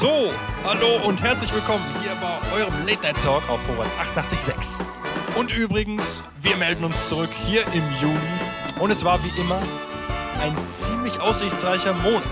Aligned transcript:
So, 0.00 0.32
hallo 0.64 0.96
und 1.04 1.22
herzlich 1.22 1.52
willkommen 1.52 1.84
hier 2.00 2.14
bei 2.14 2.56
eurem 2.56 2.72
Late 2.86 3.02
Night 3.02 3.22
Talk 3.22 3.42
auf 3.50 3.60
Vorwärts 3.66 3.94
88.6. 4.16 4.80
Und 5.38 5.54
übrigens, 5.54 6.22
wir 6.40 6.56
melden 6.56 6.86
uns 6.86 7.06
zurück 7.06 7.28
hier 7.46 7.60
im 7.74 7.82
Juli 8.00 8.16
und 8.78 8.90
es 8.90 9.04
war 9.04 9.22
wie 9.22 9.38
immer 9.38 9.60
ein 10.40 10.56
ziemlich 10.64 11.20
aussichtsreicher 11.20 11.92
Monat. 11.92 12.24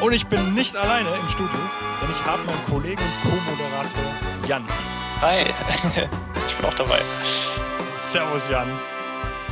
Und 0.00 0.12
ich 0.12 0.26
bin 0.26 0.54
nicht 0.54 0.76
alleine 0.76 1.08
im 1.22 1.28
Studio, 1.28 1.60
denn 2.00 2.10
ich 2.10 2.26
habe 2.26 2.42
meinen 2.46 2.66
Kollegen 2.68 3.00
und 3.00 3.30
Co-Moderator 3.30 4.48
Jan. 4.48 4.64
Hi, 5.20 5.44
ich 6.48 6.56
bin 6.56 6.66
auch 6.66 6.74
dabei. 6.74 7.00
Servus 7.96 8.48
Jan. 8.50 8.66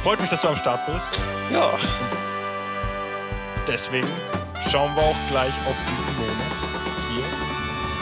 Freut 0.02 0.20
mich, 0.20 0.30
dass 0.30 0.40
du 0.40 0.48
am 0.48 0.56
Start 0.56 0.84
bist. 0.92 1.12
Ja. 1.52 1.70
Deswegen 3.68 4.10
schauen 4.68 4.92
wir 4.96 5.04
auch 5.04 5.16
gleich 5.28 5.54
auf 5.68 5.76
diesen 5.88 6.05
hier 6.05 6.05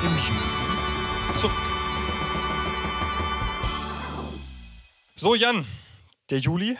im 0.06 0.16
Juli 0.18 1.36
zurück. 1.36 1.52
So, 5.16 5.34
Jan, 5.34 5.64
der 6.30 6.38
Juli 6.38 6.76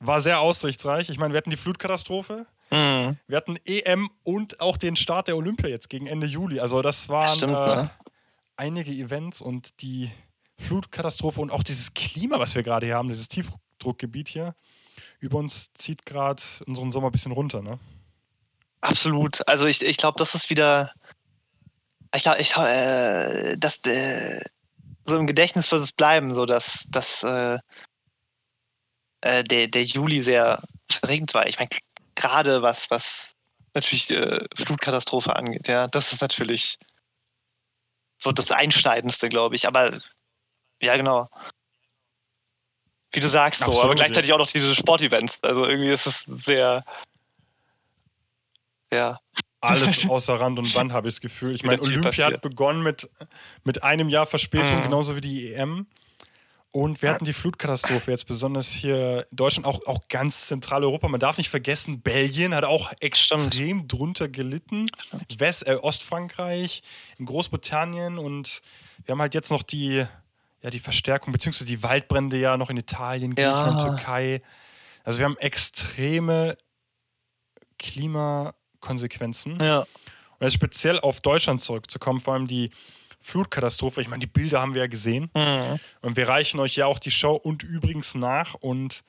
war 0.00 0.20
sehr 0.20 0.40
aussichtsreich. 0.40 1.08
Ich 1.08 1.18
meine, 1.18 1.32
wir 1.32 1.38
hatten 1.38 1.50
die 1.50 1.56
Flutkatastrophe, 1.56 2.46
Mhm. 2.70 3.16
wir 3.28 3.36
hatten 3.36 3.56
EM 3.64 4.10
und 4.24 4.60
auch 4.60 4.76
den 4.76 4.96
Start 4.96 5.28
der 5.28 5.36
Olympia 5.36 5.68
jetzt 5.68 5.88
gegen 5.88 6.08
Ende 6.08 6.26
Juli. 6.26 6.58
Also 6.58 6.82
das 6.82 7.08
waren 7.08 7.28
Stimmt, 7.28 7.52
äh, 7.52 7.76
ne? 7.76 7.90
einige 8.56 8.90
Events 8.90 9.40
und 9.40 9.80
die 9.82 10.10
Flutkatastrophe 10.58 11.40
und 11.40 11.52
auch 11.52 11.62
dieses 11.62 11.94
Klima, 11.94 12.40
was 12.40 12.56
wir 12.56 12.64
gerade 12.64 12.86
hier 12.86 12.96
haben, 12.96 13.08
dieses 13.08 13.28
Tiefdruckgebiet 13.28 14.26
hier, 14.28 14.56
über 15.20 15.38
uns 15.38 15.72
zieht 15.74 16.04
gerade 16.06 16.42
unseren 16.66 16.90
Sommer 16.90 17.08
ein 17.08 17.12
bisschen 17.12 17.30
runter. 17.32 17.62
Ne? 17.62 17.78
Absolut. 18.80 19.46
Also 19.46 19.66
ich, 19.66 19.82
ich 19.82 19.96
glaube, 19.96 20.16
das 20.18 20.34
ist 20.34 20.50
wieder. 20.50 20.92
Ich 22.16 22.22
glaube, 22.22 22.40
ich, 22.40 22.56
äh, 22.56 23.56
dass 23.56 23.78
äh, 23.84 24.40
so 25.04 25.16
im 25.16 25.26
Gedächtnis 25.26 25.70
wird 25.70 25.82
es 25.82 25.92
bleiben, 25.92 26.34
so 26.34 26.46
dass, 26.46 26.86
dass 26.88 27.22
äh, 27.22 27.58
äh, 29.20 29.44
der, 29.44 29.68
der 29.68 29.84
Juli 29.84 30.20
sehr 30.20 30.62
verregnet 30.90 31.34
war. 31.34 31.46
Ich 31.46 31.58
meine, 31.58 31.70
gerade 32.14 32.62
was, 32.62 32.90
was 32.90 33.34
natürlich 33.74 34.10
äh, 34.10 34.44
Flutkatastrophe 34.56 35.36
angeht, 35.36 35.68
ja, 35.68 35.86
das 35.86 36.12
ist 36.12 36.22
natürlich 36.22 36.78
so 38.18 38.32
das 38.32 38.50
Einschneidendste, 38.50 39.28
glaube 39.28 39.54
ich. 39.54 39.66
Aber 39.66 39.96
ja, 40.80 40.96
genau. 40.96 41.28
Wie 43.12 43.20
du 43.20 43.28
sagst, 43.28 43.60
so, 43.60 43.66
aber 43.66 43.74
Absolut, 43.74 43.96
gleichzeitig 43.96 44.32
auch 44.32 44.38
noch 44.38 44.50
diese 44.50 44.74
Sportevents. 44.74 45.42
Also 45.42 45.66
irgendwie 45.66 45.90
ist 45.90 46.06
es 46.06 46.20
sehr. 46.24 46.84
Ja. 48.90 49.20
Alles 49.66 50.08
außer 50.08 50.34
Rand 50.34 50.58
und 50.58 50.72
Band, 50.74 50.92
habe 50.92 51.08
ich 51.08 51.14
das 51.14 51.20
Gefühl. 51.20 51.54
Ich 51.54 51.62
meine, 51.64 51.80
Olympia 51.82 52.10
hat 52.10 52.16
passiert. 52.16 52.40
begonnen 52.42 52.82
mit, 52.82 53.08
mit 53.64 53.82
einem 53.82 54.08
Jahr 54.08 54.26
Verspätung, 54.26 54.78
Mhm. 54.78 54.82
genauso 54.82 55.16
wie 55.16 55.20
die 55.20 55.52
EM. 55.52 55.86
Und 56.72 57.00
wir 57.00 57.10
hatten 57.10 57.24
die 57.24 57.32
Flutkatastrophe 57.32 58.10
jetzt 58.10 58.26
besonders 58.26 58.70
hier 58.70 59.26
in 59.30 59.36
Deutschland, 59.36 59.66
auch, 59.66 59.86
auch 59.86 60.08
ganz 60.08 60.46
Zentraleuropa. 60.48 61.08
Man 61.08 61.20
darf 61.20 61.38
nicht 61.38 61.48
vergessen, 61.48 62.02
Belgien 62.02 62.54
hat 62.54 62.64
auch 62.64 62.92
extrem 63.00 63.88
drunter 63.88 64.28
gelitten. 64.28 64.86
West, 65.38 65.66
äh, 65.66 65.76
Ostfrankreich, 65.76 66.82
in 67.18 67.24
Großbritannien 67.24 68.18
und 68.18 68.60
wir 69.06 69.12
haben 69.12 69.20
halt 69.22 69.32
jetzt 69.32 69.50
noch 69.50 69.62
die, 69.62 70.04
ja, 70.60 70.70
die 70.70 70.78
Verstärkung, 70.78 71.32
beziehungsweise 71.32 71.64
die 71.64 71.82
Waldbrände 71.82 72.36
ja 72.36 72.58
noch 72.58 72.68
in 72.68 72.76
Italien, 72.76 73.34
Griechenland, 73.34 73.80
Ja. 73.80 73.88
Türkei. 73.94 74.42
Also 75.02 75.18
wir 75.20 75.24
haben 75.24 75.38
extreme 75.38 76.58
Klimakonsequenzen. 78.86 79.58
Ja. 79.60 79.80
Und 79.80 80.42
jetzt 80.42 80.54
speziell 80.54 81.00
auf 81.00 81.20
Deutschland 81.20 81.60
zurückzukommen, 81.60 82.20
vor 82.20 82.34
allem 82.34 82.46
die 82.46 82.70
Flutkatastrophe. 83.20 84.00
Ich 84.02 84.08
meine, 84.08 84.20
die 84.20 84.26
Bilder 84.26 84.60
haben 84.60 84.74
wir 84.74 84.82
ja 84.82 84.88
gesehen. 84.88 85.30
Mhm. 85.34 85.80
Und 86.02 86.16
wir 86.16 86.28
reichen 86.28 86.60
euch 86.60 86.76
ja 86.76 86.86
auch 86.86 86.98
die 86.98 87.10
Show 87.10 87.34
und 87.34 87.62
übrigens 87.62 88.14
nach. 88.14 88.54
Und 88.54 89.02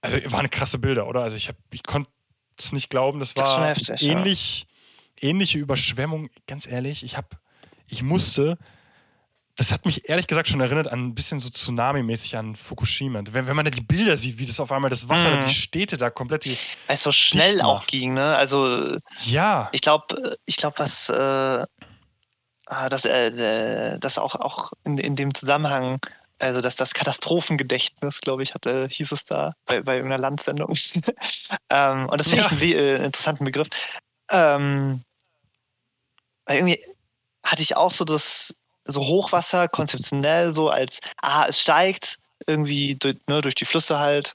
also 0.00 0.18
waren 0.32 0.50
krasse 0.50 0.78
Bilder, 0.78 1.06
oder? 1.06 1.22
Also 1.22 1.36
ich, 1.36 1.48
hab- 1.48 1.56
ich 1.72 1.82
konnte 1.82 2.10
es 2.58 2.72
nicht 2.72 2.90
glauben. 2.90 3.20
Das 3.20 3.36
war 3.36 3.44
Das 3.44 3.56
heftig, 3.78 4.00
ja. 4.00 4.12
ähnlich, 4.12 4.66
ähnliche 5.20 5.58
Überschwemmung. 5.58 6.30
Ganz 6.46 6.66
ehrlich, 6.66 7.04
ich 7.04 7.16
habe, 7.16 7.28
ich 7.88 8.02
musste. 8.02 8.58
Das 9.58 9.72
hat 9.72 9.86
mich 9.86 10.08
ehrlich 10.08 10.26
gesagt 10.26 10.48
schon 10.48 10.60
erinnert 10.60 10.88
an 10.88 11.06
ein 11.06 11.14
bisschen 11.14 11.40
so 11.40 11.48
Tsunami-mäßig 11.48 12.36
an 12.36 12.54
Fukushima. 12.56 13.22
Wenn, 13.30 13.46
wenn 13.46 13.56
man 13.56 13.64
da 13.64 13.70
die 13.70 13.80
Bilder 13.80 14.16
sieht, 14.18 14.38
wie 14.38 14.44
das 14.44 14.60
auf 14.60 14.70
einmal 14.70 14.90
das 14.90 15.08
Wasser, 15.08 15.34
Mhm. 15.36 15.46
die 15.46 15.54
Städte 15.54 15.96
da 15.96 16.10
komplett. 16.10 16.44
Die, 16.44 16.58
Weil 16.86 16.96
es 16.96 17.02
so 17.02 17.10
schnell 17.12 17.62
auch 17.62 17.86
ging, 17.86 18.12
ne? 18.14 18.36
Also 18.36 18.98
ja, 19.24 19.68
ich 19.72 19.80
glaube, 19.80 20.36
ich 20.44 20.56
glaube, 20.56 20.78
was 20.78 21.08
äh, 21.08 21.64
ah, 22.66 22.88
das, 22.90 23.06
äh, 23.06 23.28
äh, 23.28 23.98
das 23.98 24.18
auch, 24.18 24.34
auch 24.34 24.72
in, 24.84 24.98
in 24.98 25.16
dem 25.16 25.34
Zusammenhang, 25.34 26.00
also 26.38 26.60
dass 26.60 26.76
das 26.76 26.92
Katastrophengedächtnis, 26.92 28.20
glaube 28.20 28.42
ich, 28.42 28.52
hatte, 28.52 28.88
hieß 28.90 29.10
es 29.12 29.24
da 29.24 29.54
bei, 29.64 29.80
bei 29.80 29.96
irgendeiner 29.96 30.20
Landsendung. 30.20 30.74
ähm, 31.70 32.08
und 32.10 32.20
das 32.20 32.28
finde 32.28 32.44
Ja. 32.44 32.50
ich 32.52 32.62
einen 32.76 33.00
äh, 33.00 33.04
interessanten 33.06 33.44
Begriff. 33.46 33.68
Ähm, 34.30 35.00
weil 36.44 36.56
irgendwie 36.58 36.78
hatte 37.42 37.62
ich 37.62 37.74
auch 37.76 37.90
so 37.92 38.04
das 38.04 38.54
so 38.86 39.00
Hochwasser 39.02 39.68
konzeptionell 39.68 40.52
so 40.52 40.68
als 40.68 41.00
ah 41.22 41.46
es 41.48 41.60
steigt 41.60 42.16
irgendwie 42.46 42.94
durch, 42.96 43.16
ne, 43.28 43.40
durch 43.40 43.54
die 43.54 43.64
Flüsse 43.64 43.98
halt 43.98 44.34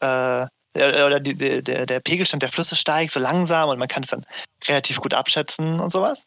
äh, 0.00 0.46
der- 0.76 1.06
oder 1.06 1.20
die, 1.20 1.34
der, 1.36 1.62
der, 1.62 1.86
der 1.86 2.00
Pegelstand 2.00 2.42
der 2.42 2.50
Flüsse 2.50 2.74
steigt 2.76 3.12
so 3.12 3.20
langsam 3.20 3.68
und 3.68 3.78
man 3.78 3.88
kann 3.88 4.02
es 4.02 4.10
dann 4.10 4.26
relativ 4.66 5.00
gut 5.00 5.14
abschätzen 5.14 5.80
und 5.80 5.90
sowas. 5.90 6.26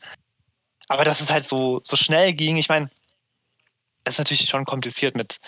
Aber 0.88 1.04
dass 1.04 1.20
es 1.20 1.30
halt 1.30 1.46
so, 1.46 1.82
so 1.84 1.98
schnell 1.98 2.32
ging, 2.34 2.56
ich 2.56 2.70
meine, 2.70 2.90
es 4.06 4.14
ist 4.14 4.20
natürlich 4.20 4.48
schon 4.48 4.64
kompliziert 4.64 5.16
mit, 5.18 5.40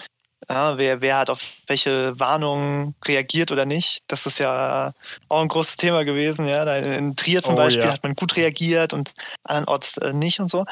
ja, 0.49 0.77
wer, 0.77 0.99
wer 0.99 1.17
hat 1.17 1.29
auf 1.29 1.53
welche 1.67 2.19
Warnungen 2.19 2.93
reagiert 3.05 3.51
oder 3.53 3.65
nicht. 3.65 3.99
Das 4.07 4.25
ist 4.25 4.39
ja 4.39 4.91
auch 5.29 5.41
ein 5.41 5.47
großes 5.47 5.77
Thema 5.77 6.03
gewesen. 6.03 6.45
Ja. 6.45 6.63
In 6.75 7.15
Trier 7.15 7.41
zum 7.41 7.53
Oh, 7.53 7.57
Beispiel 7.57 7.85
ja. 7.85 7.93
hat 7.93 8.03
man 8.03 8.15
gut 8.15 8.35
reagiert 8.35 8.91
und 8.91 9.13
andernorts 9.43 9.97
äh, 9.99 10.11
nicht 10.11 10.41
und 10.41 10.49
so. 10.49 10.65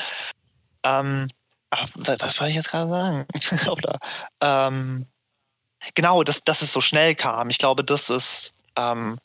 Ähm, 0.84 1.30
wa- 1.72 2.16
was 2.20 2.40
wollte 2.40 2.50
ich 2.50 2.56
jetzt 2.56 2.72
gerade 2.72 2.90
sagen? 2.90 3.26
oder, 3.70 4.00
ähm, 4.42 5.08
genau, 5.96 6.24
dass, 6.24 6.44
dass 6.44 6.62
es 6.62 6.74
so 6.74 6.82
schnell 6.82 7.16
kam. 7.16 7.50
Ich 7.50 7.58
glaube, 7.58 7.84
das 7.84 8.10
ist, 8.10 8.54
ähm, 8.76 9.20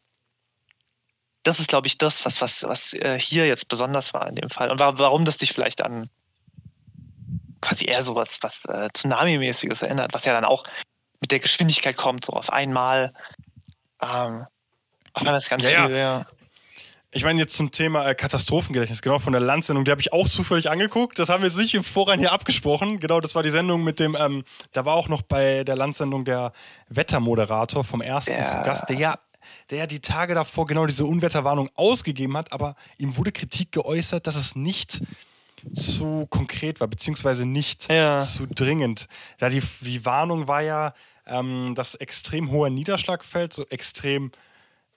das 1.43 1.59
ist, 1.59 1.69
glaube 1.69 1.87
ich, 1.87 1.99
das, 1.99 2.25
was, 2.25 2.41
was, 2.41 2.63
was 2.65 2.93
äh, 2.95 3.19
hier 3.19 3.47
jetzt 3.47 3.69
besonders 3.69 4.15
war 4.15 4.29
in 4.29 4.37
dem 4.37 4.51
Fall. 4.51 4.71
Und 4.71 4.79
wa 4.79 4.99
warum 4.99 5.25
das 5.25 5.39
dich 5.39 5.53
vielleicht 5.53 5.83
an 5.83 6.09
quasi 7.61 7.87
eher 7.87 8.03
so 8.03 8.15
was, 8.15 8.43
was 8.43 8.65
äh, 8.67 8.89
Tsunami-mäßiges 8.93 9.83
erinnert, 9.83 10.13
was 10.15 10.25
ja 10.25 10.33
dann 10.33 10.45
auch 10.45 10.65
mit 11.21 11.31
der 11.31 11.39
Geschwindigkeit 11.39 11.97
kommt, 11.97 12.25
so 12.25 12.33
auf 12.33 12.53
einmal. 12.53 13.13
Ähm, 14.01 14.47
auf 15.15 15.23
einmal 15.23 15.37
ist 15.37 15.49
ganz 15.49 15.69
ja. 15.71 15.87
viel, 15.87 15.97
ja. 15.97 16.27
Ich 17.15 17.25
meine 17.25 17.39
jetzt 17.41 17.55
zum 17.55 17.71
Thema 17.71 18.07
äh, 18.09 18.15
Katastrophengedächtnis, 18.15 19.03
genau 19.03 19.19
von 19.19 19.35
der 19.35 19.43
Landsendung, 19.43 19.85
die 19.85 19.91
habe 19.91 20.01
ich 20.01 20.15
auch 20.15 20.27
zufällig 20.27 20.71
angeguckt. 20.71 21.19
Das 21.19 21.29
haben 21.29 21.43
wir 21.43 21.49
jetzt 21.49 21.59
nicht 21.59 21.75
im 21.75 21.85
Vorrein 21.85 22.19
hier 22.19 22.33
abgesprochen. 22.33 23.01
Genau, 23.01 23.21
das 23.21 23.35
war 23.35 23.43
die 23.43 23.51
Sendung 23.51 23.85
mit 23.85 24.01
dem, 24.01 24.17
ähm, 24.19 24.45
da 24.73 24.87
war 24.87 24.95
auch 24.95 25.09
noch 25.09 25.21
bei 25.21 25.63
der 25.63 25.77
Landsendung 25.77 26.25
der 26.25 26.53
Wettermoderator 26.89 27.85
vom 27.85 28.01
ersten 28.01 28.33
Ja. 28.33 28.45
zu 28.45 28.57
Gast, 28.63 28.89
der 28.89 28.97
ja, 28.97 29.19
der 29.69 29.79
ja 29.79 29.87
die 29.87 30.01
Tage 30.01 30.35
davor 30.35 30.65
genau 30.65 30.87
diese 30.87 31.05
Unwetterwarnung 31.05 31.69
ausgegeben 31.75 32.35
hat, 32.35 32.51
aber 32.51 32.77
ihm 32.97 33.15
wurde 33.19 33.31
Kritik 33.31 33.73
geäußert, 33.73 34.27
dass 34.27 34.37
es 34.37 34.57
nicht 34.57 35.03
zu 35.75 36.27
konkret 36.31 36.81
war, 36.81 36.89
beziehungsweise 36.89 37.45
nicht 37.45 37.93
Ja. 37.93 38.21
zu 38.21 38.47
dringend. 38.47 39.07
Da 39.37 39.51
die, 39.51 39.63
die 39.83 40.05
Warnung 40.07 40.49
war 40.49 40.63
ja, 40.63 40.95
ähm, 41.27 41.75
dass 41.75 41.95
extrem 41.95 42.51
hoher 42.51 42.71
Niederschlag 42.71 43.23
fällt, 43.23 43.53
so 43.53 43.67
extrem, 43.69 44.33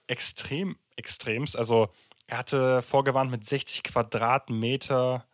extrem, 0.06 0.76
extremst. 0.96 1.56
Also 1.58 1.90
er 2.26 2.38
hatte 2.38 2.82
vorgewarnt 2.82 3.30
mit 3.30 3.46
60 3.48 3.82
Quadratmeter 3.84 5.24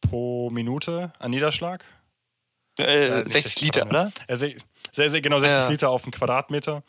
pro 0.00 0.50
Minute 0.50 1.12
an 1.18 1.30
Niederschlag. 1.30 1.84
Äh, 2.78 3.06
Äh, 3.08 3.18
nicht 3.24 3.30
60 3.30 3.62
Liter, 3.62 3.86
oder? 3.86 4.12
Äh, 4.26 4.36
se- 4.36 4.54
sehr, 4.92 5.10
sehr, 5.10 5.20
genau 5.20 5.38
60 5.40 5.58
Ja. 5.58 5.68
Liter 5.68 5.90
auf 5.90 6.04
einen 6.04 6.12
Quadratmeter 6.12 6.82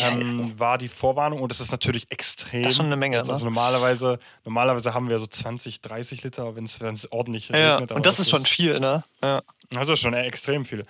Ja, 0.00 0.08
ähm, 0.10 0.58
war 0.58 0.76
die 0.78 0.88
Vorwarnung 0.88 1.40
und 1.40 1.50
das 1.50 1.60
ist 1.60 1.70
natürlich 1.70 2.10
extrem. 2.10 2.62
Das 2.62 2.72
ist 2.72 2.76
schon 2.78 2.86
eine 2.86 2.96
Menge, 2.96 3.18
Also 3.18 3.32
ne? 3.32 3.44
normalerweise, 3.44 4.18
normalerweise 4.44 4.92
haben 4.94 5.08
wir 5.08 5.18
so 5.18 5.26
20, 5.26 5.80
30 5.80 6.22
Liter, 6.24 6.56
wenn 6.56 6.64
es 6.64 7.12
ordentlich 7.12 7.48
ja, 7.50 7.74
regnet. 7.76 7.92
und 7.92 8.04
das, 8.06 8.18
ist 8.18 8.30
schon 8.30 8.44
viel, 8.44 8.78
ne? 8.80 9.04
Ja. 9.22 9.42
also 9.76 9.94
schon 9.96 10.14
extrem 10.14 10.64
viel. 10.64 10.84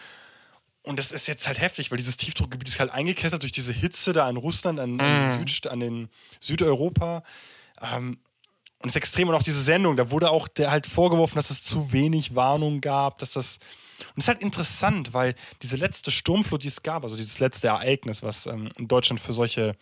Und 0.85 0.99
das 0.99 1.13
ist 1.13 1.27
jetzt 1.29 1.47
halt 1.47 1.61
heftig, 1.61 1.91
weil 1.91 1.99
dieses 1.99 2.17
Tiefdruckgebiet 2.17 2.67
ist 2.69 2.81
halt 2.81 2.91
eingekesselt 2.91 3.43
durch 3.43 3.53
diese 3.53 3.73
Hitze 3.75 4.13
da 4.15 4.29
in 4.31 4.37
Russland, 4.39 4.81
an, 4.81 4.99
an, 5.01 5.39
Mhm. 5.41 5.45
die 5.45 5.53
Süd, 5.53 5.67
an 5.67 5.81
den 5.81 6.09
Südeuropa. 6.41 7.23
Ähm, 7.81 8.19
und 8.83 8.91
es 8.91 8.93
ist 8.93 8.97
extrem. 8.97 9.29
Und 9.29 9.35
auch 9.35 9.43
diese 9.43 9.63
Sendung, 9.63 9.97
da 9.97 10.11
wurde 10.11 10.31
auch 10.31 10.47
der 10.49 10.71
halt 10.71 10.87
vorgeworfen, 10.87 11.37
dass 11.37 11.51
es 11.51 11.65
zu 11.65 11.93
wenig 11.93 12.35
Warnung 12.35 12.81
gab, 12.81 13.19
dass 13.19 13.33
das. 13.33 13.59
Und 14.15 14.19
es 14.19 14.25
ist 14.25 14.29
halt 14.29 14.43
interessant, 14.43 15.13
weil 15.13 15.35
diese 15.63 15.77
letzte 15.77 16.13
Sturmflut, 16.13 16.63
die 16.63 16.69
es 16.69 16.83
gab, 16.83 17.03
also 17.03 17.17
dieses 17.17 17.41
letzte 17.41 17.69
Ereignis, 17.69 18.23
was 18.23 18.47
ähm, 18.47 18.71
in 18.79 18.87
Deutschland 18.87 19.21
für 19.21 19.33
solche 19.33 19.75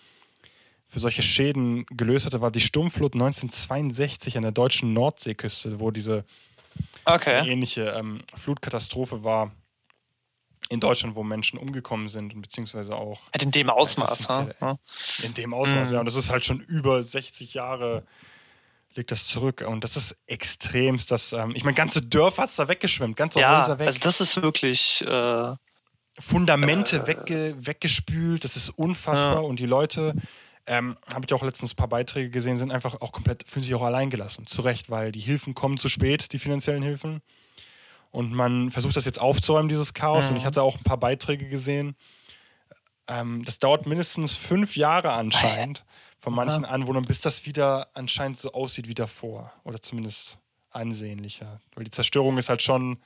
für 0.88 1.00
solche 1.00 1.22
Schäden 1.22 1.84
gelöst 1.86 2.26
hatte, 2.26 2.40
war 2.40 2.52
die 2.52 2.60
Sturmflut 2.60 3.14
1962 3.14 4.36
an 4.36 4.44
der 4.44 4.52
deutschen 4.52 4.92
Nordseeküste, 4.92 5.80
wo 5.80 5.90
diese 5.90 6.24
Okay. 7.04 7.48
ähnliche 7.48 7.88
ähm, 7.88 8.20
Flutkatastrophe 8.34 9.24
war 9.24 9.52
in 10.68 10.80
Deutschland, 10.80 11.14
wo 11.14 11.22
Menschen 11.22 11.58
umgekommen 11.58 12.08
sind 12.08 12.34
und 12.34 12.42
beziehungsweise 12.42 12.94
auch 12.96 13.20
Halt 13.32 13.42
in 13.42 13.50
dem 13.50 13.70
Ausmaß. 13.70 14.26
Ja, 14.60 14.78
in 15.22 15.34
dem 15.34 15.54
Ausmaß, 15.54 15.88
Mhm. 15.90 15.94
ja. 15.94 16.00
Und 16.00 16.06
das 16.06 16.16
ist 16.16 16.30
halt 16.30 16.44
schon 16.44 16.60
über 16.60 17.02
60 17.02 17.54
Jahre 17.54 18.04
liegt 18.94 19.10
das 19.10 19.26
zurück. 19.26 19.62
Und 19.66 19.84
das 19.84 19.96
ist 19.96 20.16
extremst. 20.26 21.10
Das, 21.10 21.32
ähm, 21.32 21.52
ich 21.54 21.64
meine, 21.64 21.74
ganze 21.76 22.00
Dörfer 22.02 22.42
hat 22.42 22.48
es 22.50 22.56
da 22.56 22.66
weggeschwemmt, 22.66 23.16
ganze 23.16 23.40
Ja, 23.40 23.60
Häuser 23.60 23.78
weg, 23.78 23.86
also 23.88 24.00
das 24.00 24.20
ist 24.20 24.40
wirklich. 24.40 25.02
Äh, 25.06 25.54
Fundamente 26.18 27.06
wegge 27.06 27.54
weggespült. 27.58 28.42
Das 28.44 28.56
ist 28.56 28.70
unfassbar. 28.70 29.34
Ja. 29.34 29.38
Und 29.40 29.60
die 29.60 29.66
Leute, 29.66 30.14
ähm, 30.66 30.96
habe 31.12 31.26
ich 31.26 31.34
auch 31.34 31.42
letztens 31.42 31.74
ein 31.74 31.76
paar 31.76 31.88
Beiträge 31.88 32.30
gesehen, 32.30 32.56
sind 32.56 32.72
einfach 32.72 33.00
auch 33.02 33.12
komplett, 33.12 33.44
fühlen 33.46 33.62
sich 33.62 33.74
auch 33.74 33.82
allein 33.82 34.08
gelassen. 34.08 34.46
Zu 34.46 34.62
Recht, 34.62 34.88
weil 34.88 35.12
die 35.12 35.20
Hilfen 35.20 35.54
kommen 35.54 35.76
zu 35.76 35.88
spät, 35.90 36.32
die 36.32 36.38
finanziellen 36.38 36.82
Hilfen. 36.82 37.20
Und 38.16 38.32
man 38.32 38.70
versucht 38.70 38.96
das 38.96 39.04
jetzt 39.04 39.20
aufzuräumen, 39.20 39.68
dieses 39.68 39.92
Chaos. 39.92 40.24
Mhm. 40.24 40.30
Und 40.30 40.36
ich 40.38 40.46
hatte 40.46 40.62
auch 40.62 40.78
ein 40.78 40.82
paar 40.84 40.96
Beiträge 40.96 41.48
gesehen. 41.48 41.96
Ähm, 43.08 43.42
das 43.44 43.58
dauert 43.58 43.84
mindestens 43.84 44.32
fünf 44.32 44.74
Jahre 44.74 45.12
anscheinend 45.12 45.84
von 46.16 46.32
manchen 46.32 46.64
Anwohnern, 46.64 47.04
bis 47.04 47.20
das 47.20 47.44
wieder 47.44 47.88
anscheinend 47.92 48.38
so 48.38 48.52
aussieht 48.52 48.88
wie 48.88 48.94
davor. 48.94 49.52
Oder 49.64 49.82
zumindest 49.82 50.38
ansehnlicher. 50.70 51.60
Weil 51.74 51.84
die 51.84 51.90
Zerstörung 51.90 52.38
ist 52.38 52.48
halt 52.48 52.62
schon 52.62 53.02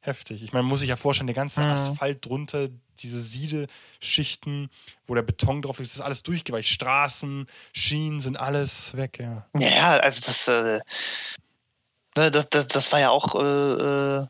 heftig. 0.00 0.42
Ich 0.42 0.52
meine, 0.52 0.64
man 0.64 0.68
muss 0.68 0.80
sich 0.80 0.90
ja 0.90 0.96
vorstellen, 0.96 1.28
der 1.28 1.36
ganze 1.36 1.62
Mhm. 1.62 1.68
Asphalt 1.68 2.26
drunter, 2.26 2.68
diese 2.98 3.18
Siedeschichten, 3.18 4.68
wo 5.06 5.14
der 5.14 5.22
Beton 5.22 5.62
drauf 5.62 5.80
ist, 5.80 5.94
ist 5.94 6.02
alles 6.02 6.22
durchgeweicht. 6.22 6.68
Straßen, 6.68 7.46
Schienen 7.72 8.20
sind 8.20 8.38
alles 8.38 8.94
weg, 8.94 9.20
ja. 9.20 9.46
ja, 9.58 9.96
also 9.96 10.20
das, 10.26 10.48
äh, 10.48 10.80
ne, 12.20 12.30
das, 12.30 12.48
das, 12.50 12.68
das 12.68 12.92
war 12.92 13.00
ja 13.00 13.10
auch 13.10 13.34
äh, 13.34 14.22
äh, 14.22 14.26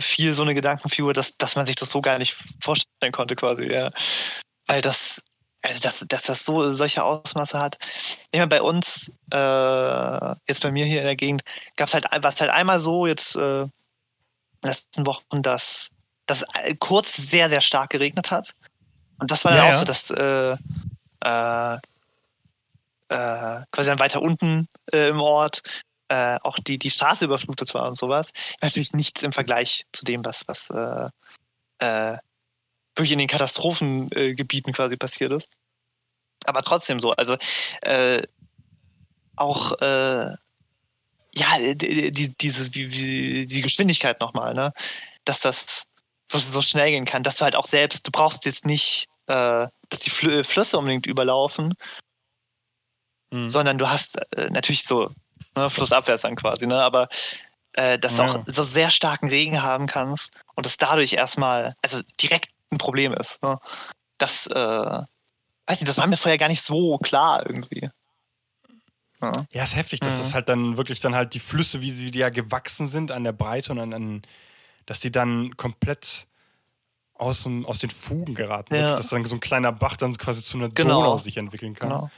viel 0.00 0.34
so 0.34 0.42
eine 0.42 0.54
Gedankenfigur, 0.54 1.12
dass, 1.12 1.36
dass 1.36 1.56
man 1.56 1.66
sich 1.66 1.76
das 1.76 1.90
so 1.90 2.00
gar 2.00 2.18
nicht 2.18 2.34
vorstellen 2.62 3.12
konnte, 3.12 3.34
quasi, 3.36 3.66
ja. 3.72 3.90
Weil 4.66 4.80
das, 4.80 5.22
also 5.62 5.80
dass, 5.80 6.04
dass 6.08 6.22
das 6.22 6.44
so 6.44 6.72
solche 6.72 7.02
Ausmaße 7.02 7.58
hat. 7.58 7.76
Ich 8.30 8.38
meine, 8.38 8.48
bei 8.48 8.62
uns, 8.62 9.12
äh, 9.32 10.34
jetzt 10.48 10.62
bei 10.62 10.70
mir 10.70 10.84
hier 10.86 11.00
in 11.00 11.06
der 11.06 11.16
Gegend, 11.16 11.42
gab 11.76 11.88
es 11.88 11.94
halt, 11.94 12.04
war 12.10 12.30
es 12.32 12.40
halt 12.40 12.50
einmal 12.50 12.78
so, 12.80 13.06
jetzt 13.06 13.36
äh, 13.36 13.62
in 13.62 13.70
den 14.62 14.68
letzten 14.70 15.06
Wochen, 15.06 15.42
dass 15.42 15.90
dass 16.26 16.42
es 16.42 16.78
kurz 16.78 17.16
sehr, 17.16 17.50
sehr 17.50 17.60
stark 17.60 17.90
geregnet 17.90 18.30
hat. 18.30 18.54
Und 19.18 19.30
das 19.30 19.44
war 19.44 19.52
dann 19.52 19.60
Ja, 19.60 19.64
auch 19.66 19.74
ja. 19.74 19.76
so, 19.76 19.84
dass 19.84 20.10
äh, 20.10 20.56
äh, 21.24 21.74
äh, 23.08 23.62
quasi 23.70 23.90
dann 23.90 23.98
weiter 23.98 24.22
unten 24.22 24.66
äh, 24.92 25.08
im 25.08 25.20
Ort 25.20 25.62
äh, 26.08 26.38
auch 26.42 26.58
die, 26.58 26.78
die 26.78 26.90
Straße 26.90 27.24
überflutet 27.24 27.72
war 27.74 27.88
und 27.88 27.96
sowas. 27.96 28.32
Natürlich 28.60 28.92
nichts 28.92 29.22
im 29.22 29.32
Vergleich 29.32 29.86
zu 29.92 30.04
dem, 30.04 30.24
was, 30.24 30.46
was 30.46 30.70
äh, 30.70 31.08
äh, 31.78 32.18
wirklich 32.94 33.12
in 33.12 33.18
den 33.18 33.28
Katastrophengebieten 33.28 34.72
äh, 34.72 34.76
quasi 34.76 34.96
passiert 34.96 35.32
ist. 35.32 35.48
Aber 36.46 36.62
trotzdem 36.62 37.00
so, 37.00 37.12
also 37.12 37.36
äh, 37.82 38.22
auch 39.36 39.72
äh, 39.80 40.34
ja, 41.36 41.74
die, 41.74 42.12
die, 42.12 42.28
diese, 42.36 42.74
wie, 42.74 43.46
die 43.46 43.60
Geschwindigkeit 43.60 44.20
nochmal, 44.20 44.54
ne? 44.54 44.72
Dass 45.24 45.40
das 45.40 45.84
so, 46.26 46.38
so 46.38 46.62
schnell 46.62 46.90
gehen 46.90 47.06
kann, 47.06 47.24
dass 47.24 47.36
du 47.36 47.44
halt 47.44 47.56
auch 47.56 47.66
selbst, 47.66 48.06
du 48.06 48.12
brauchst 48.12 48.44
jetzt 48.44 48.64
nicht, 48.66 49.08
dass 49.26 50.00
die 50.02 50.10
Flü 50.10 50.44
Flüsse 50.44 50.78
unbedingt 50.78 51.06
überlaufen, 51.06 51.74
Mhm. 53.34 53.48
sondern 53.48 53.78
du 53.78 53.88
hast 53.88 54.16
äh, 54.36 54.48
natürlich 54.50 54.84
so 54.84 55.10
ne, 55.56 55.70
flussabwärts 55.70 56.22
dann 56.22 56.36
quasi, 56.36 56.66
ne? 56.66 56.80
aber 56.82 57.08
äh, 57.74 57.98
dass 57.98 58.16
du 58.16 58.22
Ja. 58.22 58.28
auch 58.32 58.44
so 58.46 58.62
sehr 58.62 58.90
starken 58.90 59.28
Regen 59.28 59.62
haben 59.62 59.86
kannst 59.86 60.30
und 60.54 60.66
es 60.66 60.76
dadurch 60.76 61.12
erstmal, 61.14 61.74
also 61.82 62.00
direkt 62.20 62.48
ein 62.70 62.78
Problem 62.78 63.12
ist. 63.12 63.42
Ne? 63.42 63.58
Das, 64.18 64.46
äh, 64.46 64.54
weiß 64.54 65.80
nicht, 65.80 65.88
das 65.88 65.98
war 65.98 66.06
mir 66.06 66.16
vorher 66.16 66.38
gar 66.38 66.48
nicht 66.48 66.62
so 66.62 66.98
klar 66.98 67.44
irgendwie. 67.48 67.88
Ja. 69.20 69.32
Ja, 69.52 69.64
ist 69.64 69.74
heftig. 69.76 70.00
Das 70.00 70.16
Mhm. 70.16 70.20
ist 70.20 70.34
halt 70.34 70.48
dann 70.48 70.76
wirklich 70.76 71.00
dann 71.00 71.14
halt 71.14 71.32
die 71.34 71.40
Flüsse, 71.40 71.80
wie 71.80 71.90
sie 71.92 72.10
ja 72.10 72.28
gewachsen 72.28 72.86
sind 72.86 73.10
an 73.10 73.24
der 73.24 73.32
Breite 73.32 73.72
und 73.72 73.78
an, 73.78 73.92
an 73.94 74.22
dass 74.86 75.00
die 75.00 75.10
dann 75.10 75.56
komplett 75.56 76.26
aus, 77.14 77.44
dem, 77.44 77.64
aus 77.64 77.78
den 77.78 77.88
Fugen 77.90 78.34
geraten. 78.34 78.74
Ja. 78.74 78.96
Dass 78.96 79.08
dann 79.08 79.24
so 79.24 79.34
ein 79.36 79.40
kleiner 79.40 79.72
Bach 79.72 79.96
dann 79.96 80.14
quasi 80.18 80.42
zu 80.42 80.58
einer 80.58 80.68
Genau. 80.68 81.00
Donau 81.02 81.18
sich 81.18 81.38
entwickeln 81.38 81.74
kann. 81.74 81.88
Genau. 81.88 82.10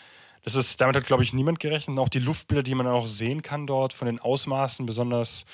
Das 0.47 0.55
ist, 0.55 0.81
damit 0.81 0.95
hat, 0.95 1.05
glaube 1.05 1.25
ich, 1.25 1.33
niemand 1.33 1.59
gerechnet. 1.59 1.97
Und 1.97 1.99
auch 1.99 2.09
die 2.09 2.21
Luftbilder, 2.21 2.63
die 2.63 2.77
man 2.77 2.87
auch 2.87 3.09
sehen 3.09 3.43
kann 3.43 3.67
dort 3.67 3.93
von 3.93 4.07
den 4.07 4.21
Ausmaßen, 4.21 4.87
besonders 4.87 5.45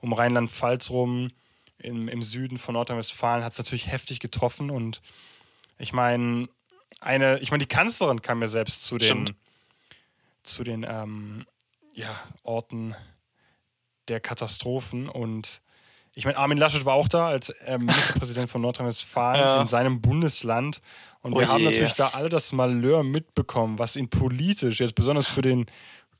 um 0.00 0.12
Rheinland-Pfalz 0.12 0.90
rum, 0.90 1.30
im, 1.78 2.08
im 2.08 2.20
Süden 2.20 2.58
von 2.58 2.72
Nordrhein-Westfalen, 2.72 3.44
hat 3.44 3.52
es 3.52 3.58
natürlich 3.58 3.86
heftig 3.86 4.18
getroffen. 4.18 4.70
Und 4.70 5.02
ich 5.78 5.92
meine, 5.92 6.48
eine, 7.00 7.38
ich 7.38 7.52
meine, 7.52 7.62
die 7.62 7.68
Kanzlerin 7.68 8.22
kam 8.22 8.40
ja 8.40 8.48
selbst 8.48 8.82
zu 8.82 8.98
den, 8.98 9.06
Stimmt. 9.06 9.34
zu 10.42 10.64
den 10.64 10.82
ähm, 10.82 11.46
ja, 11.94 12.20
Orten 12.42 12.96
der 14.08 14.18
Katastrophen. 14.18 15.08
Und 15.08 15.62
ich 16.14 16.24
meine, 16.24 16.36
Armin 16.38 16.58
Laschet 16.58 16.84
war 16.84 16.94
auch 16.94 17.08
da 17.08 17.28
als 17.28 17.52
ähm, 17.66 17.86
Ministerpräsident 17.86 18.50
von 18.50 18.60
Nordrhein-Westfalen 18.62 19.40
Ja. 19.40 19.62
in 19.62 19.68
seinem 19.68 20.00
Bundesland. 20.00 20.80
Und 21.22 21.34
Oh 21.34 21.38
wir 21.38 21.48
haben 21.48 21.60
je. 21.60 21.66
natürlich 21.70 21.92
da 21.92 22.08
alle 22.08 22.28
das 22.28 22.52
Malheur 22.52 23.02
mitbekommen, 23.04 23.78
was 23.78 23.96
ihn 23.96 24.08
politisch, 24.08 24.80
jetzt 24.80 24.94
besonders 24.94 25.26
für, 25.26 25.42
den, 25.42 25.66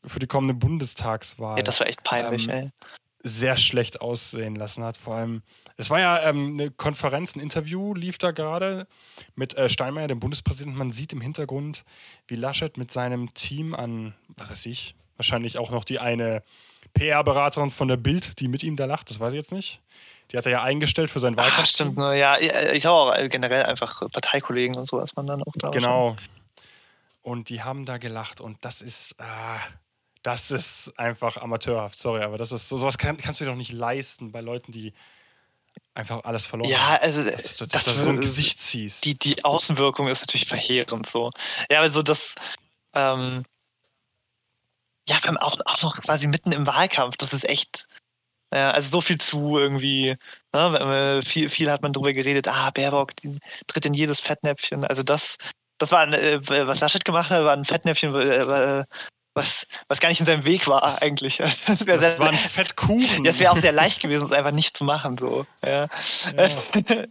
für 0.04 0.19
die 0.19 0.26
kommende 0.26 0.54
Bundestagswahl, 0.54 1.56
Ja, 1.58 1.62
das 1.62 1.81
war 1.81 1.87
echt 1.88 2.04
peinlich, 2.04 2.48
Ähm, 2.48 2.54
ey. 2.54 2.70
sehr 3.22 3.56
schlecht 3.56 4.00
aussehen 4.00 4.54
lassen 4.56 4.84
hat. 4.84 4.96
Vor 4.96 5.14
allem, 5.16 5.42
es 5.76 5.90
war 5.90 6.00
ja 6.00 6.22
ähm, 6.28 6.54
eine 6.58 6.70
Konferenz, 6.70 7.34
ein 7.34 7.40
Interview 7.40 7.93
lief 7.94 8.16
da 8.19 8.31
gerade 8.31 8.86
mit 9.34 9.54
äh, 9.54 9.69
Steinmeier, 9.69 10.06
dem 10.08 10.20
Bundespräsidenten. 10.20 10.78
Man 10.78 10.90
sieht 10.90 11.12
im 11.12 11.20
Hintergrund, 11.20 11.84
wie 12.28 12.36
Laschet 12.36 12.76
mit 12.78 12.90
seinem 12.90 13.34
Team 13.34 13.75
an, 13.75 14.14
was 14.36 14.50
weiß 14.50 14.66
ich, 14.66 14.94
wahrscheinlich 15.16 15.58
auch 15.58 15.70
noch 15.70 15.84
die 15.84 15.98
eine 15.98 16.43
PR-Beraterin 16.94 17.70
von 17.70 17.88
der 17.88 17.96
Bild, 17.96 18.40
die 18.40 18.48
mit 18.48 18.62
ihm 18.62 18.76
da 18.76 18.84
lacht, 18.87 19.10
das 19.10 19.20
weiß 19.20 19.32
ich 19.32 19.38
jetzt 19.38 19.52
nicht. 19.52 19.81
Die 20.31 20.38
hat 20.38 20.46
er 20.46 20.52
ja 20.52 20.62
eingestellt 20.62 21.10
für 21.10 21.19
sein 21.20 21.34
Ah, 21.38 21.42
Wahlkampf. 21.42 21.69
stimmt, 21.69 21.96
ne, 21.98 22.16
ja, 22.19 22.38
ja, 22.38 22.72
ich 22.72 22.87
habe 22.87 22.94
auch 22.96 23.28
generell 23.28 23.64
einfach 23.64 24.00
Parteikollegen 24.12 24.76
und 24.76 24.87
sowas, 24.87 25.16
man 25.16 25.26
dann 25.26 25.42
auch 25.42 25.52
da. 25.56 25.70
Genau. 25.70 26.16
Und 27.22 27.48
die 27.48 27.62
haben 27.62 27.84
da 27.84 27.98
gelacht 27.98 28.41
und 28.41 28.65
das 28.65 28.81
ist, 28.81 29.15
ah, 29.19 29.58
das 30.22 30.50
ist 30.50 30.93
einfach 30.98 31.36
amateurhaft, 31.36 31.98
sorry, 31.98 32.22
aber 32.22 32.38
das 32.38 32.53
ist 32.53 32.69
so, 32.69 32.76
sowas 32.76 32.96
kann, 32.98 33.17
kannst 33.17 33.41
du 33.41 33.44
dir 33.44 33.50
doch 33.50 33.56
nicht 33.56 33.72
leisten 33.72 34.32
bei 34.32 34.41
Leuten, 34.41 34.70
die 34.72 34.93
einfach 35.94 36.22
alles 36.24 36.46
verloren 36.46 36.70
Ja, 36.70 36.79
haben. 36.79 37.03
also 37.03 37.24
Dass, 37.24 37.43
dass, 37.43 37.56
dass, 37.56 37.69
das 37.69 37.84
du 37.84 37.94
so 37.94 38.10
ein 38.10 38.20
Gesicht 38.20 38.60
ziehst. 38.60 39.05
die, 39.05 39.19
die 39.19 39.44
Außenwirkung 39.44 40.08
ist 40.08 40.20
natürlich 40.20 40.46
verheerend 40.46 41.08
so. 41.08 41.31
Ja, 41.70 41.81
also 41.81 42.03
das, 42.03 42.34
ähm, 42.94 43.44
ja, 45.10 45.17
wir 45.22 45.29
haben 45.29 45.38
auch, 45.38 45.58
auch 45.64 45.82
noch 45.82 46.00
quasi 46.00 46.29
mitten 46.29 46.52
im 46.52 46.67
Wahlkampf, 46.67 47.17
das 47.17 47.32
ist 47.32 47.48
echt, 47.48 47.86
ja, 48.55 48.70
also 48.70 48.90
so 48.90 49.00
viel 49.00 49.19
zu 49.19 49.58
irgendwie, 49.58 50.17
ne, 50.55 51.20
viel, 51.24 51.48
viel 51.48 51.70
hat 51.70 51.82
man 51.82 51.93
drüber 51.93 52.12
geredet, 52.12 52.46
ah, 52.48 52.70
Baerbock 52.70 53.17
die 53.17 53.38
tritt 53.67 53.86
in 53.86 53.94
jedes 53.94 54.20
Fettnäpfchen, 54.20 54.84
also 54.84 55.02
das, 55.02 55.36
das 55.79 55.90
war, 55.93 56.00
ein, 56.02 56.12
äh, 56.12 56.40
was 56.67 56.81
Laschet 56.81 57.05
gemacht 57.05 57.31
hat, 57.31 57.44
war 57.44 57.55
ein 57.56 57.64
Fettnäpfchen, 57.64 58.14
äh, 58.14 58.84
was, 59.34 59.67
was 59.88 60.00
gar 60.00 60.08
nicht 60.10 60.20
in 60.20 60.26
seinem 60.26 60.44
Weg 60.44 60.67
war 60.69 61.00
eigentlich. 61.02 61.38
Das, 61.40 61.64
das 61.64 61.81
sehr- 61.81 62.19
war 62.19 62.29
ein 62.29 62.34
Fettkuchen. 62.34 63.24
das 63.24 63.38
wäre 63.40 63.52
auch 63.52 63.58
sehr 63.58 63.72
leicht 63.72 64.00
gewesen, 64.02 64.26
es 64.26 64.32
einfach 64.32 64.50
nicht 64.52 64.76
zu 64.76 64.84
machen, 64.84 65.17
so, 65.19 65.46
ja. 65.64 65.86
Ja. 66.36 66.48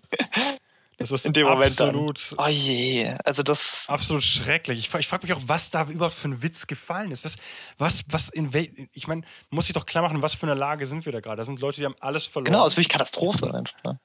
Das 1.00 1.12
ist 1.12 1.26
in 1.26 1.34
dem 1.34 1.48
Moment 1.48 1.80
dann. 1.80 1.90
absolut, 1.90 2.36
Oh 2.38 2.48
je, 2.48 3.16
also 3.24 3.42
das, 3.42 3.86
absolut 3.88 4.24
schrecklich. 4.24 4.80
Ich, 4.80 4.94
ich 4.94 5.08
frage 5.08 5.26
mich 5.26 5.34
auch, 5.34 5.42
was 5.46 5.72
da 5.72 5.86
überhaupt 5.86 6.16
für 6.16 6.28
ein 6.28 6.42
Witz 6.44 6.68
gefallen 6.68 7.12
ist. 7.12 7.24
Was, 7.24 7.38
was, 7.78 8.04
was 8.10 8.30
in 8.30 8.54
wel 8.54 8.68
ich 8.94 9.08
meine, 9.08 9.22
muss 9.50 9.66
sich 9.68 9.74
doch 9.74 9.86
klar 9.86 10.04
machen, 10.04 10.22
was 10.22 10.36
für 10.36 10.46
eine 10.46 10.56
Lage 10.56 10.86
sind 10.88 11.06
wir 11.06 11.14
da 11.14 11.22
gerade? 11.22 11.38
Da 11.38 11.44
sind 11.46 11.60
Leute, 11.62 11.80
die 11.80 11.86
haben 11.86 11.96
alles 12.02 12.26
verloren. 12.28 12.52
genau, 12.52 12.64
das 12.66 12.74
ist 12.74 12.78
wirklich 12.78 12.90
Katastrophe. 12.90 13.46
einfach, 13.54 13.84
ne? 13.84 14.00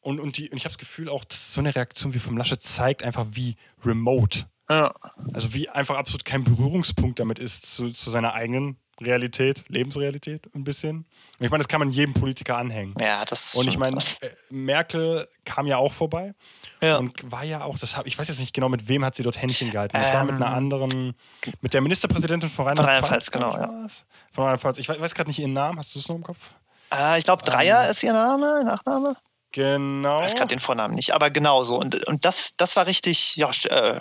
Und, 0.00 0.18
und, 0.18 0.38
die, 0.38 0.48
und 0.48 0.56
ich 0.56 0.64
habe 0.64 0.70
das 0.72 0.78
Gefühl 0.78 1.10
auch, 1.10 1.24
dass 1.26 1.52
so 1.52 1.60
eine 1.60 1.76
Reaktion 1.76 2.14
wie 2.14 2.18
vom 2.18 2.38
Laschet 2.38 2.62
zeigt 2.62 3.02
einfach, 3.02 3.26
wie 3.32 3.56
remote, 3.84 4.46
Ja. 4.70 4.94
also 5.34 5.52
wie 5.52 5.68
einfach 5.68 5.96
absolut 5.98 6.24
kein 6.24 6.42
Berührungspunkt 6.42 7.18
damit 7.20 7.38
ist 7.38 7.66
zu, 7.66 7.90
zu 7.90 8.08
seiner 8.08 8.32
eigenen 8.32 8.78
Realität, 9.00 9.64
Lebensrealität 9.68 10.48
ein 10.54 10.64
bisschen. 10.64 10.98
Und 11.38 11.44
ich 11.44 11.50
meine, 11.50 11.60
das 11.62 11.68
kann 11.68 11.80
man 11.80 11.90
jedem 11.90 12.14
Politiker 12.14 12.58
anhängen. 12.58 12.94
Ja, 13.00 13.24
das 13.24 13.54
Und 13.54 13.66
ich 13.68 13.78
meine, 13.78 13.96
äh, 13.98 14.28
Merkel 14.50 15.28
kam 15.44 15.66
ja 15.66 15.76
auch 15.78 15.92
vorbei 15.92 16.34
Ja. 16.82 16.96
und 16.98 17.30
war 17.30 17.44
ja 17.44 17.64
auch, 17.64 17.78
das 17.78 17.96
hab, 17.96 18.06
ich 18.06 18.18
weiß 18.18 18.28
jetzt 18.28 18.40
nicht 18.40 18.52
genau, 18.54 18.68
mit 18.68 18.88
wem 18.88 19.04
hat 19.04 19.14
sie 19.14 19.22
dort 19.22 19.40
Händchen 19.40 19.70
gehalten. 19.70 19.96
Das 19.96 20.12
war 20.12 20.24
mit 20.24 20.34
einer 20.34 20.48
Ähm. 20.48 20.54
anderen, 20.54 21.14
mit 21.60 21.72
der 21.74 21.80
Ministerpräsidentin 21.80 22.48
von 22.50 22.66
Rheinland-Pfalz. 22.66 23.30
Genau, 23.30 23.56
es. 23.86 24.04
Von 24.32 24.44
Rheinland-Pfalz. 24.44 24.78
Ich 24.78 24.88
weiß, 24.88 25.00
weiß 25.00 25.14
gerade 25.14 25.30
nicht 25.30 25.38
ihren 25.38 25.52
Namen, 25.52 25.78
hast 25.78 25.94
du 25.94 25.98
es 25.98 26.08
noch 26.08 26.16
im 26.16 26.22
Kopf? 26.22 26.38
äh, 26.92 27.18
ich 27.18 27.24
glaube, 27.24 27.44
Dreier 27.44 27.88
ist 27.88 28.02
ihr 28.02 28.12
Name, 28.12 28.62
Nachname. 28.64 29.16
Genau. 29.52 30.20
Ich 30.20 30.26
weiß 30.26 30.34
gerade 30.36 30.48
den 30.48 30.60
Vornamen 30.60 30.94
nicht, 30.94 31.12
aber 31.12 31.30
genau 31.30 31.64
so. 31.64 31.76
Und, 31.78 32.06
und 32.06 32.24
das, 32.24 32.54
das 32.56 32.76
war 32.76 32.86
richtig 32.86 33.36
ja, 33.36 33.50
äh, 33.50 34.00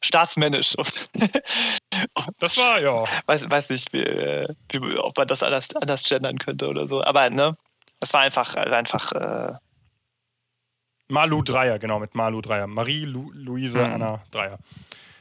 staatsmännisch. 0.00 0.76
das 2.38 2.56
war, 2.56 2.80
ja. 2.80 3.04
Weiß, 3.26 3.50
weiß 3.50 3.70
nicht, 3.70 3.92
wie, 3.92 4.04
wie, 4.04 4.98
ob 4.98 5.16
man 5.16 5.26
das 5.26 5.42
anders, 5.42 5.74
anders 5.74 6.04
gendern 6.04 6.38
könnte 6.38 6.68
oder 6.68 6.86
so. 6.86 7.02
Aber 7.02 7.28
ne, 7.30 7.54
es 8.00 8.12
war 8.12 8.20
einfach, 8.20 8.54
einfach 8.54 9.12
äh, 9.12 9.54
Malu 11.08 11.42
Dreier, 11.42 11.78
genau, 11.78 11.98
mit 11.98 12.14
Malu 12.14 12.40
Dreier. 12.40 12.66
Marie 12.66 13.04
Lu 13.04 13.30
Luise 13.32 13.80
mhm. 13.80 13.94
Anna 13.94 14.22
Dreier. 14.30 14.58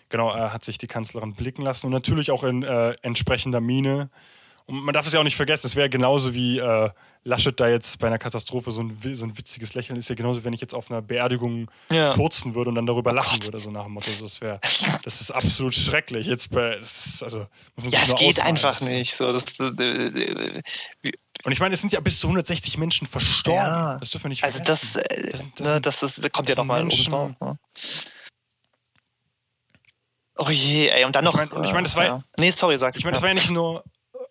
Genau, 0.10 0.36
äh, 0.36 0.50
hat 0.50 0.63
sich 0.63 0.77
die 0.77 0.88
Kanzlerin 0.88 1.34
blicken 1.34 1.63
lassen 1.63 1.88
und 1.88 1.94
natürlich 1.94 2.30
auch 2.30 2.44
in 2.44 2.63
äh, 2.63 2.92
entsprechender 3.01 3.60
Miene. 3.60 4.10
Und 4.65 4.84
man 4.84 4.93
darf 4.93 5.05
es 5.05 5.13
ja 5.13 5.20
auch 5.20 5.24
nicht 5.24 5.36
vergessen, 5.36 5.67
es 5.67 5.75
wäre 5.75 5.89
genauso 5.89 6.34
wie 6.34 6.60
äh, 6.60 6.89
Laschet 7.25 7.58
da 7.60 7.67
jetzt 7.67 8.00
bei 8.00 8.08
einer 8.08 8.17
Katastrophe 8.17 8.72
so 8.72 8.82
ein, 8.82 8.98
so 9.13 9.25
ein 9.25 9.38
witziges 9.38 9.74
Lächeln 9.74 9.98
ist 9.98 10.10
ja 10.10 10.15
genauso, 10.15 10.43
wenn 10.43 10.53
ich 10.53 10.62
jetzt 10.62 10.74
auf 10.74 10.91
einer 10.91 11.01
Beerdigung 11.01 11.70
ja. 11.91 12.13
furzen 12.13 12.55
würde 12.55 12.70
und 12.70 12.75
dann 12.75 12.86
darüber 12.86 13.12
oh 13.12 13.13
lachen 13.13 13.39
Gott. 13.39 13.46
würde, 13.46 13.60
so 13.60 13.72
nach 13.72 13.84
dem 13.84 13.93
Motto. 13.93 14.12
Das, 14.22 14.41
wär, 14.41 14.60
das 15.03 15.22
ist 15.22 15.32
absolut 15.32 15.74
schrecklich. 15.74 16.27
Jetzt 16.27 16.51
bei, 16.51 16.77
das 16.77 17.05
ist, 17.05 17.24
also, 17.24 17.48
ja, 17.89 18.00
es 18.03 18.15
geht 18.15 18.41
einfach 18.41 18.79
nicht. 18.82 19.15
So, 19.15 19.32
das, 19.32 19.60
äh, 19.60 19.65
äh, 19.65 20.62
und 21.46 21.51
ich 21.51 21.60
meine, 21.60 21.74
es 21.74 21.82
sind 21.82 21.91
ja 21.91 22.00
bis 22.00 22.20
zu 22.20 22.27
160 22.27 22.77
Menschen 22.77 23.08
verstorben. 23.08 23.62
Ja. 23.62 23.98
Das 23.98 24.10
dürfen 24.10 24.25
wir 24.25 24.29
nicht 24.29 24.41
vergessen. 24.41 24.65
Also 24.67 25.00
das, 25.00 25.05
äh, 25.05 25.32
das, 25.32 25.39
sind, 25.41 25.60
das, 25.60 25.67
ne, 25.67 25.82
das, 25.82 26.00
das 26.00 26.32
kommt 26.32 26.50
ja 26.50 26.55
nochmal 26.55 26.88
drauf, 26.88 27.32
ne? 27.39 27.58
Oh 30.38 30.50
je, 30.50 30.88
ey, 30.88 31.05
und 31.05 31.15
dann 31.15 31.24
noch. 31.24 31.39
Ich 31.39 31.51
meine, 31.51 31.65
ich 31.65 31.74
mein, 31.74 31.84
das 31.84 31.96
war 31.96 32.05
ja. 32.05 32.24
Nee, 32.38 32.51
sorry, 32.51 32.77
sag. 32.77 32.96
Ich 32.96 33.03
meine, 33.03 33.13
das 33.13 33.22
war 33.22 33.29
ja 33.29 33.36
nicht 33.36 33.50
nur. 33.50 33.84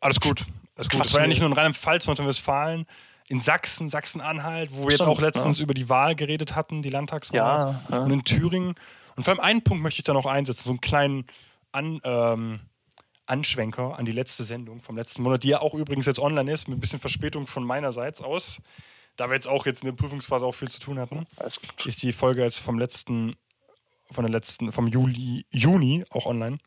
Alles 0.03 0.21
gut. 0.21 0.45
Alles 0.77 0.89
gut. 0.89 1.05
Das 1.05 1.15
war 1.15 1.23
ja 1.23 1.27
nicht 1.27 1.41
nur 1.41 1.49
in 1.49 1.55
Rheinland-Pfalz, 1.55 2.07
Nordrhein-Westfalen, 2.07 2.87
in 3.29 3.41
Sachsen, 3.41 3.89
Sachsen-Anhalt, 3.89 4.73
wo 4.73 4.85
wir 4.85 4.91
Stimmt, 4.91 4.93
jetzt 4.93 5.07
auch 5.07 5.21
letztens 5.21 5.59
ja. 5.59 5.63
über 5.63 5.75
die 5.75 5.89
Wahl 5.89 6.17
geredet 6.17 6.55
hatten, 6.55 6.83
die 6.83 6.91
Landtagswahl. 6.91 7.37
Ja, 7.39 7.83
ja. 7.89 7.99
Und 8.01 8.11
in 8.11 8.25
Thüringen. 8.25 8.75
Und 9.17 9.23
vor 9.23 9.33
allem 9.33 9.41
einen 9.41 9.63
Punkt 9.63 9.83
möchte 9.83 10.01
ich 10.01 10.05
da 10.05 10.13
noch 10.13 10.27
einsetzen, 10.27 10.65
so 10.65 10.71
einen 10.71 10.81
kleinen 10.81 11.27
An, 11.71 12.01
ähm, 12.05 12.61
Anschwenker 13.27 13.99
an 13.99 14.05
die 14.05 14.13
letzte 14.13 14.43
Sendung 14.43 14.83
vom 14.83 14.97
letzten 14.97 15.23
Monat, 15.23 15.45
die 15.45 15.49
ja 15.49 15.61
auch 15.61 15.75
übrigens 15.75 16.07
jetzt 16.07 16.19
online 16.19 16.51
ist, 16.51 16.69
mit 16.69 16.79
ein 16.79 16.81
bisschen 16.81 17.01
Verspätung 17.01 17.47
von 17.47 17.65
meinerseits 17.65 18.21
aus. 18.21 18.61
Da 19.17 19.29
wir 19.29 19.35
jetzt 19.35 19.49
auch 19.49 19.67
jetzt 19.67 19.83
in 19.83 19.87
der 19.87 19.95
Prüfungsphase 19.95 20.45
auch 20.45 20.55
viel 20.55 20.69
zu 20.69 20.81
tun 20.81 20.99
hatten, 20.99 21.27
ist 21.85 22.03
die 22.03 22.13
Folge 22.13 22.43
jetzt 22.43 22.59
vom 22.59 22.79
letzten 22.79 23.37
von 24.13 24.25
der 24.25 24.31
letzten, 24.33 24.73
vom 24.73 24.87
Juli, 24.89 25.47
Juni 25.51 26.05
auch 26.11 26.27
online. 26.27 26.59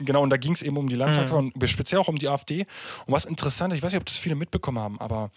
Genau, 0.00 0.22
und 0.22 0.30
da 0.30 0.36
ging 0.36 0.52
es 0.52 0.62
eben 0.62 0.76
um 0.76 0.88
die 0.88 0.94
Landtagswahl 0.94 1.42
mhm. 1.42 1.52
und 1.54 1.68
speziell 1.68 2.00
auch 2.00 2.08
um 2.08 2.18
die 2.18 2.28
AfD. 2.28 2.66
Und 3.06 3.12
was 3.12 3.24
interessant 3.24 3.72
ist, 3.72 3.78
ich 3.78 3.82
weiß 3.82 3.92
nicht, 3.92 4.00
ob 4.00 4.06
das 4.06 4.16
viele 4.16 4.34
mitbekommen 4.34 4.78
haben, 4.78 5.00
aber 5.00 5.30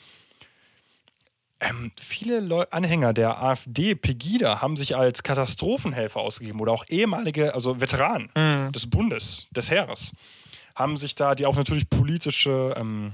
ähm, 1.59 1.91
viele 1.99 2.39
Leu 2.39 2.65
Anhänger 2.71 3.13
der 3.13 3.41
AfD, 3.41 3.95
Pegida, 3.95 4.61
haben 4.61 4.75
sich 4.75 4.95
als 4.95 5.23
Katastrophenhelfer 5.23 6.19
ausgegeben 6.19 6.59
oder 6.59 6.71
auch 6.71 6.85
ehemalige, 6.89 7.53
also 7.53 7.79
Veteranen 7.79 8.29
mhm. 8.35 8.71
des 8.71 8.89
Bundes, 8.89 9.47
des 9.51 9.71
Heeres, 9.71 10.11
haben 10.75 10.97
sich 10.97 11.15
da, 11.15 11.35
die 11.35 11.45
auch 11.45 11.55
natürlich 11.55 11.89
politische, 11.89 12.73
ähm, 12.77 13.13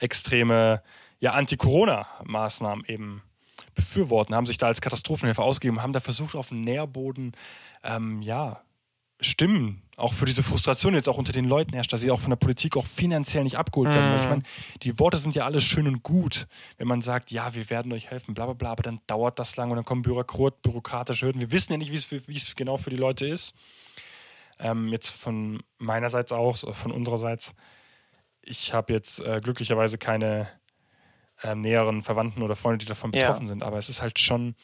extreme, 0.00 0.82
ja, 1.20 1.32
Anti-Corona-Maßnahmen 1.32 2.84
eben 2.86 3.22
befürworten, 3.74 4.34
haben 4.34 4.46
sich 4.46 4.58
da 4.58 4.66
als 4.66 4.80
Katastrophenhelfer 4.80 5.42
ausgegeben, 5.42 5.82
haben 5.82 5.92
da 5.92 6.00
versucht, 6.00 6.34
auf 6.34 6.48
dem 6.48 6.60
Nährboden, 6.62 7.32
ähm, 7.82 8.22
ja, 8.22 8.62
Stimmen, 9.20 9.82
auch 9.96 10.12
für 10.12 10.26
diese 10.26 10.42
Frustration 10.42 10.94
jetzt 10.94 11.08
auch 11.08 11.16
unter 11.16 11.32
den 11.32 11.46
Leuten 11.46 11.72
herrscht, 11.72 11.92
dass 11.92 12.02
sie 12.02 12.10
auch 12.10 12.20
von 12.20 12.30
der 12.30 12.36
Politik 12.36 12.76
auch 12.76 12.84
finanziell 12.84 13.44
nicht 13.44 13.56
abgeholt 13.56 13.88
werden. 13.88 14.12
Mhm. 14.12 14.20
Ich 14.20 14.28
meine, 14.28 14.42
die 14.82 14.98
Worte 14.98 15.16
sind 15.16 15.34
ja 15.34 15.46
alle 15.46 15.60
schön 15.60 15.88
und 15.88 16.02
gut, 16.02 16.46
wenn 16.76 16.86
man 16.86 17.00
sagt, 17.00 17.30
ja, 17.30 17.54
wir 17.54 17.70
werden 17.70 17.92
euch 17.92 18.10
helfen, 18.10 18.34
bla 18.34 18.44
bla 18.44 18.54
bla, 18.54 18.72
aber 18.72 18.82
dann 18.82 19.00
dauert 19.06 19.38
das 19.38 19.56
lang 19.56 19.70
und 19.70 19.76
dann 19.76 19.86
kommen 19.86 20.02
Bürokrat, 20.02 20.60
bürokratische 20.60 21.26
Hürden. 21.26 21.40
Wir 21.40 21.50
wissen 21.50 21.72
ja 21.72 21.78
nicht, 21.78 21.92
wie 21.92 22.36
es 22.36 22.54
genau 22.54 22.76
für 22.76 22.90
die 22.90 22.96
Leute 22.96 23.26
ist. 23.26 23.54
Ähm, 24.58 24.88
jetzt 24.88 25.08
von 25.08 25.62
meinerseits 25.78 26.32
auch, 26.32 26.56
von 26.74 26.92
unsererseits. 26.92 27.54
Ich 28.44 28.74
habe 28.74 28.92
jetzt 28.92 29.20
äh, 29.20 29.40
glücklicherweise 29.42 29.98
keine 29.98 30.46
äh, 31.42 31.54
näheren 31.54 32.02
Verwandten 32.02 32.42
oder 32.42 32.56
Freunde, 32.56 32.78
die 32.78 32.86
davon 32.86 33.10
betroffen 33.10 33.42
ja. 33.42 33.48
sind. 33.48 33.62
Aber 33.62 33.78
es 33.78 33.88
ist 33.88 34.02
halt 34.02 34.18
schon. 34.18 34.54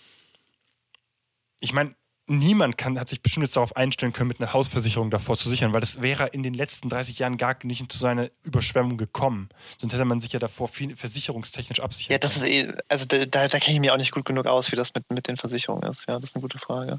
Ich 1.61 1.73
meine, 1.73 1.95
niemand 2.33 2.79
kann, 2.79 2.99
hat 2.99 3.09
sich 3.09 3.23
bestimmt 3.23 3.45
jetzt 3.47 3.57
darauf 3.57 3.77
einstellen 3.77 4.13
können, 4.13 4.29
mit 4.29 4.41
einer 4.41 4.53
Hausversicherung 4.53 5.11
davor 5.11 5.37
zu 5.37 5.49
sichern, 5.49 5.73
weil 5.73 5.81
das 5.81 6.03
wäre 6.03 6.29
in 6.29 6.43
den 6.43 6.55
letzten 6.55 6.89
30 6.89 7.19
Jahren 7.19 7.37
gar 7.37 7.57
nicht 7.63 7.91
zu 7.93 7.99
so 7.99 8.07
einer 8.07 8.29
Überschwemmung 8.43 8.97
gekommen. 8.99 9.49
Sonst 9.79 9.93
hätte 9.93 10.05
man 10.05 10.21
sich 10.21 10.33
ja 10.33 10.39
davor 10.39 10.69
viel 10.69 10.97
versicherungstechnisch 10.97 11.81
absichern 11.81 12.13
Ja, 12.13 12.19
das 12.19 12.37
ist 12.37 12.45
eh, 12.45 12.73
also 12.89 13.07
da, 13.07 13.25
da, 13.27 13.49
da 13.49 13.59
kenne 13.59 13.75
ich 13.75 13.81
mich 13.81 13.91
auch 13.91 13.97
nicht 13.97 14.13
gut 14.13 14.25
genug 14.25 14.47
aus, 14.47 14.73
wie 14.73 14.77
das 14.77 14.95
mit, 14.95 15.11
mit 15.11 15.29
den 15.29 15.37
Versicherungen 15.37 15.89
ist. 15.89 16.09
Ja, 16.09 16.17
das 16.17 16.31
ist 16.31 16.37
eine 16.37 16.43
gute 16.43 16.59
Frage. 16.59 16.99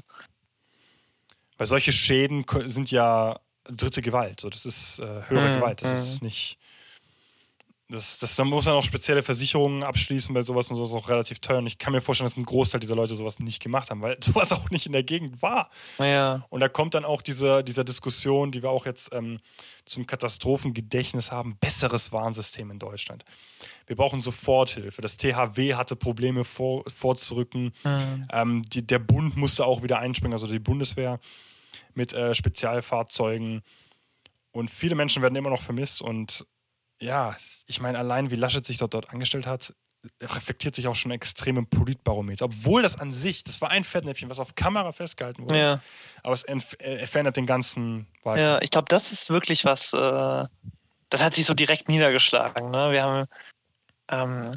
Weil 1.58 1.66
solche 1.66 1.92
Schäden 1.92 2.44
sind 2.66 2.90
ja 2.90 3.38
dritte 3.64 4.02
Gewalt. 4.02 4.40
So, 4.40 4.50
das 4.50 4.66
ist 4.66 4.98
äh, 4.98 5.22
höhere 5.28 5.50
mhm. 5.50 5.56
Gewalt. 5.56 5.82
Das 5.82 5.90
mhm. 5.90 5.96
ist 5.96 6.22
nicht. 6.22 6.58
Das, 7.94 8.18
das, 8.18 8.34
da 8.36 8.44
muss 8.44 8.66
man 8.66 8.74
auch 8.74 8.84
spezielle 8.84 9.22
Versicherungen 9.22 9.82
abschließen, 9.82 10.34
weil 10.34 10.44
sowas 10.44 10.68
und 10.68 10.76
sowas 10.76 10.92
auch 10.92 11.08
relativ 11.08 11.38
teuer. 11.38 11.58
Und 11.58 11.66
ich 11.66 11.78
kann 11.78 11.92
mir 11.92 12.00
vorstellen, 12.00 12.28
dass 12.28 12.36
ein 12.36 12.44
Großteil 12.44 12.80
dieser 12.80 12.96
Leute 12.96 13.14
sowas 13.14 13.38
nicht 13.38 13.62
gemacht 13.62 13.90
haben, 13.90 14.02
weil 14.02 14.18
sowas 14.22 14.52
auch 14.52 14.70
nicht 14.70 14.86
in 14.86 14.92
der 14.92 15.04
Gegend 15.04 15.42
war. 15.42 15.70
Ja. 15.98 16.44
Und 16.50 16.60
da 16.60 16.68
kommt 16.68 16.94
dann 16.94 17.04
auch 17.04 17.22
diese, 17.22 17.62
diese 17.62 17.84
Diskussion, 17.84 18.52
die 18.52 18.62
wir 18.62 18.70
auch 18.70 18.86
jetzt 18.86 19.14
ähm, 19.14 19.38
zum 19.84 20.06
Katastrophengedächtnis 20.06 21.30
haben: 21.30 21.56
besseres 21.58 22.12
Warnsystem 22.12 22.70
in 22.70 22.78
Deutschland. 22.78 23.24
Wir 23.86 23.96
brauchen 23.96 24.20
Soforthilfe. 24.20 25.00
Das 25.00 25.16
THW 25.16 25.74
hatte 25.74 25.94
Probleme 25.94 26.44
vor, 26.44 26.84
vorzurücken. 26.92 27.72
Mhm. 27.84 28.28
Ähm, 28.32 28.62
die, 28.64 28.86
der 28.86 28.98
Bund 28.98 29.36
musste 29.36 29.64
auch 29.64 29.82
wieder 29.82 29.98
einspringen, 29.98 30.32
also 30.32 30.46
die 30.46 30.58
Bundeswehr 30.58 31.20
mit 31.94 32.12
äh, 32.12 32.34
Spezialfahrzeugen. 32.34 33.62
Und 34.52 34.70
viele 34.70 34.94
Menschen 34.94 35.22
werden 35.22 35.36
immer 35.36 35.50
noch 35.50 35.62
vermisst 35.62 36.00
und 36.00 36.46
ja, 37.00 37.36
ich 37.66 37.80
meine, 37.80 37.98
allein 37.98 38.30
wie 38.30 38.36
Laschet 38.36 38.64
sich 38.64 38.78
dort, 38.78 38.94
dort 38.94 39.10
angestellt 39.10 39.46
hat, 39.46 39.74
reflektiert 40.20 40.74
sich 40.74 40.86
auch 40.86 40.96
schon 40.96 41.10
extrem 41.10 41.56
im 41.56 41.66
Politbarometer. 41.66 42.44
Obwohl 42.44 42.82
das 42.82 42.98
an 42.98 43.12
sich, 43.12 43.42
das 43.42 43.60
war 43.60 43.70
ein 43.70 43.84
Fettnäpfchen, 43.84 44.28
was 44.28 44.38
auf 44.38 44.54
Kamera 44.54 44.92
festgehalten 44.92 45.44
wurde. 45.44 45.58
Ja. 45.58 45.80
Aber 46.22 46.34
es 46.34 46.44
äh, 46.44 47.06
verändert 47.06 47.36
den 47.36 47.46
ganzen 47.46 48.06
Wahlkampf. 48.22 48.38
Ja, 48.38 48.62
ich 48.62 48.70
glaube, 48.70 48.86
das 48.88 49.12
ist 49.12 49.30
wirklich 49.30 49.64
was, 49.64 49.92
äh, 49.92 50.44
das 51.08 51.22
hat 51.22 51.34
sich 51.34 51.46
so 51.46 51.54
direkt 51.54 51.88
niedergeschlagen. 51.88 52.70
Ne? 52.70 52.92
Wir 52.92 53.02
haben 53.02 53.28
ähm, 54.08 54.52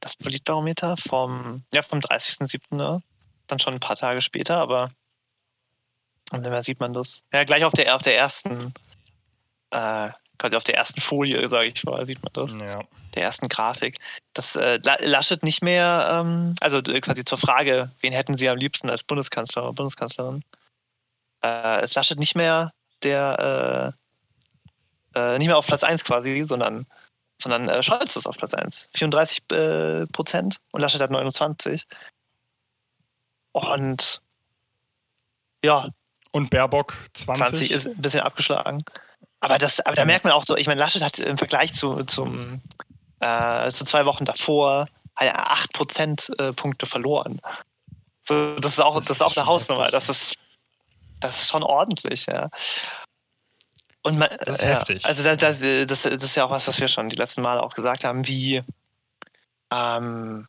das 0.00 0.16
Politbarometer 0.16 0.96
vom, 0.96 1.64
ja, 1.74 1.82
vom 1.82 1.98
30.07. 1.98 2.76
Ne? 2.76 3.02
Dann 3.46 3.58
schon 3.58 3.74
ein 3.74 3.80
paar 3.80 3.96
Tage 3.96 4.22
später, 4.22 4.56
aber 4.56 4.90
und 6.32 6.44
dann 6.44 6.62
sieht 6.62 6.78
man 6.78 6.92
das. 6.92 7.24
Ja, 7.32 7.44
gleich 7.44 7.64
auf 7.64 7.72
der, 7.72 7.96
auf 7.96 8.02
der 8.02 8.16
ersten 8.16 8.72
äh, 9.70 10.10
quasi 10.40 10.56
auf 10.56 10.64
der 10.64 10.76
ersten 10.76 11.00
Folie, 11.00 11.46
sage 11.48 11.68
ich 11.68 11.84
mal, 11.84 12.04
sieht 12.06 12.22
man 12.22 12.32
das. 12.32 12.54
Ja. 12.54 12.82
Der 13.14 13.22
ersten 13.22 13.48
Grafik. 13.48 13.98
Das 14.32 14.56
äh, 14.56 14.80
Laschet 15.00 15.42
nicht 15.42 15.62
mehr, 15.62 16.08
ähm, 16.10 16.54
also 16.60 16.78
äh, 16.78 17.00
quasi 17.00 17.24
zur 17.24 17.38
Frage, 17.38 17.90
wen 18.00 18.12
hätten 18.12 18.36
Sie 18.36 18.48
am 18.48 18.56
liebsten 18.56 18.88
als 18.88 19.04
Bundeskanzler 19.04 19.64
oder 19.64 19.72
Bundeskanzlerin? 19.74 20.42
Äh, 21.44 21.84
ist 21.84 21.94
Laschet 21.94 22.18
nicht 22.18 22.36
mehr 22.36 22.72
der, 23.02 23.94
äh, 25.14 25.18
äh 25.18 25.38
nicht 25.38 25.48
mehr 25.48 25.58
auf 25.58 25.66
Platz 25.66 25.84
1 25.84 26.04
quasi, 26.04 26.40
sondern, 26.42 26.86
sondern 27.40 27.68
äh, 27.68 27.82
Scholz 27.82 28.16
ist 28.16 28.26
auf 28.26 28.36
Platz 28.36 28.54
1. 28.54 28.88
34 28.94 29.42
äh, 29.52 30.06
Prozent 30.06 30.56
und 30.72 30.80
Laschet 30.80 31.00
hat 31.00 31.10
29. 31.10 31.84
Und 33.52 34.22
ja. 35.62 35.88
Und 36.32 36.48
Baerbock 36.48 36.94
20. 37.12 37.46
20 37.46 37.70
ist 37.72 37.86
ein 37.88 38.00
bisschen 38.00 38.20
abgeschlagen. 38.20 38.82
Aber, 39.40 39.58
das, 39.58 39.80
aber 39.80 39.96
da 39.96 40.04
merkt 40.04 40.24
man 40.24 40.32
auch 40.32 40.44
so, 40.44 40.56
ich 40.56 40.66
meine, 40.66 40.80
Laschet 40.80 41.02
hat 41.02 41.18
im 41.18 41.38
Vergleich 41.38 41.72
zu, 41.72 42.04
zum, 42.04 42.60
äh, 43.20 43.70
zu 43.70 43.84
zwei 43.84 44.04
Wochen 44.04 44.24
davor 44.24 44.86
halt 45.16 45.34
acht 45.34 45.72
Prozentpunkte 45.72 46.86
verloren. 46.86 47.40
So, 48.22 48.54
das 48.56 48.72
ist 48.72 48.80
auch, 48.80 48.96
das, 48.96 49.06
das 49.06 49.16
ist 49.18 49.22
auch 49.22 49.36
eine 49.36 49.46
Hausnummer. 49.46 49.90
Das 49.90 50.08
ist, 50.08 50.34
das 51.20 51.42
ist 51.42 51.48
schon 51.50 51.62
ordentlich, 51.62 52.26
ja. 52.26 52.48
Und 54.02 54.18
man, 54.18 54.28
das 54.44 54.56
ist 54.56 54.62
ja, 54.62 54.68
heftig. 54.70 55.04
Also 55.04 55.22
das, 55.22 55.36
das, 55.38 56.02
das, 56.02 56.04
ist 56.04 56.34
ja 56.34 56.44
auch 56.44 56.50
was, 56.50 56.66
was 56.68 56.80
wir 56.80 56.88
schon 56.88 57.08
die 57.08 57.16
letzten 57.16 57.42
Male 57.42 57.62
auch 57.62 57.74
gesagt 57.74 58.04
haben, 58.04 58.26
wie 58.26 58.62
ähm, 59.72 60.48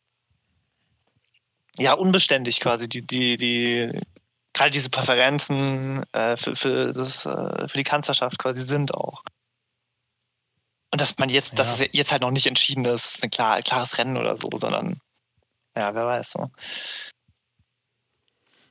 ja, 1.77 1.93
unbeständig 1.93 2.59
quasi 2.59 2.87
die, 2.87 3.05
die, 3.05 3.37
die 3.37 3.91
gerade 4.61 4.71
diese 4.71 4.91
Präferenzen 4.91 6.03
äh, 6.13 6.37
für, 6.37 6.55
für, 6.55 6.93
das, 6.93 7.25
äh, 7.25 7.67
für 7.67 7.77
die 7.77 7.83
Kanzlerschaft 7.83 8.37
quasi 8.37 8.61
sind 8.61 8.93
auch. 8.93 9.23
Und 10.91 11.01
dass 11.01 11.17
man 11.17 11.29
jetzt, 11.29 11.53
ja. 11.53 11.57
dass 11.57 11.79
es 11.79 11.87
jetzt 11.93 12.11
halt 12.11 12.21
noch 12.21 12.29
nicht 12.29 12.45
entschieden 12.45 12.85
ist, 12.85 13.23
ein 13.23 13.31
klar, 13.31 13.59
klares 13.61 13.97
Rennen 13.97 14.17
oder 14.17 14.37
so, 14.37 14.49
sondern 14.53 14.99
ja, 15.75 15.95
wer 15.95 16.05
weiß 16.05 16.31
so. 16.31 16.51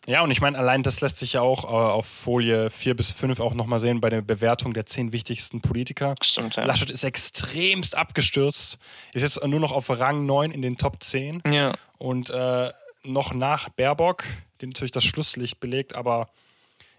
Ja, 0.07 0.23
und 0.23 0.31
ich 0.31 0.41
meine, 0.41 0.59
allein 0.59 0.85
das 0.85 1.01
lässt 1.01 1.19
sich 1.19 1.33
ja 1.33 1.41
auch 1.41 1.65
äh, 1.65 1.69
auf 1.69 2.07
Folie 2.07 2.71
4 2.71 2.95
bis 2.95 3.11
5 3.11 3.41
auch 3.41 3.55
nochmal 3.55 3.81
sehen 3.81 4.01
bei 4.01 4.11
der 4.11 4.23
Bewertung 4.23 4.75
der 4.75 4.87
zehn 4.87 5.13
wichtigsten 5.13 5.61
Politiker. 5.61 6.15
Stimmt, 6.23 6.55
ja. 6.55 6.65
Laschet 6.65 6.91
ist 6.91 7.03
extremst 7.03 7.97
abgestürzt, 7.97 8.79
ist 9.13 9.23
jetzt 9.23 9.45
nur 9.45 9.61
noch 9.61 9.73
auf 9.73 9.91
Rang 9.91 10.25
9 10.25 10.53
in 10.53 10.63
den 10.63 10.79
Top 10.79 11.03
10 11.03 11.43
Ja. 11.51 11.73
und 11.99 12.31
äh, 12.31 12.71
noch 13.03 13.33
nach 13.35 13.71
Baerbock, 13.71 14.25
die 14.61 14.67
natürlich 14.67 14.91
das 14.93 15.05
Schlusslicht 15.05 15.61
belegt, 15.61 15.95
aber 15.95 16.29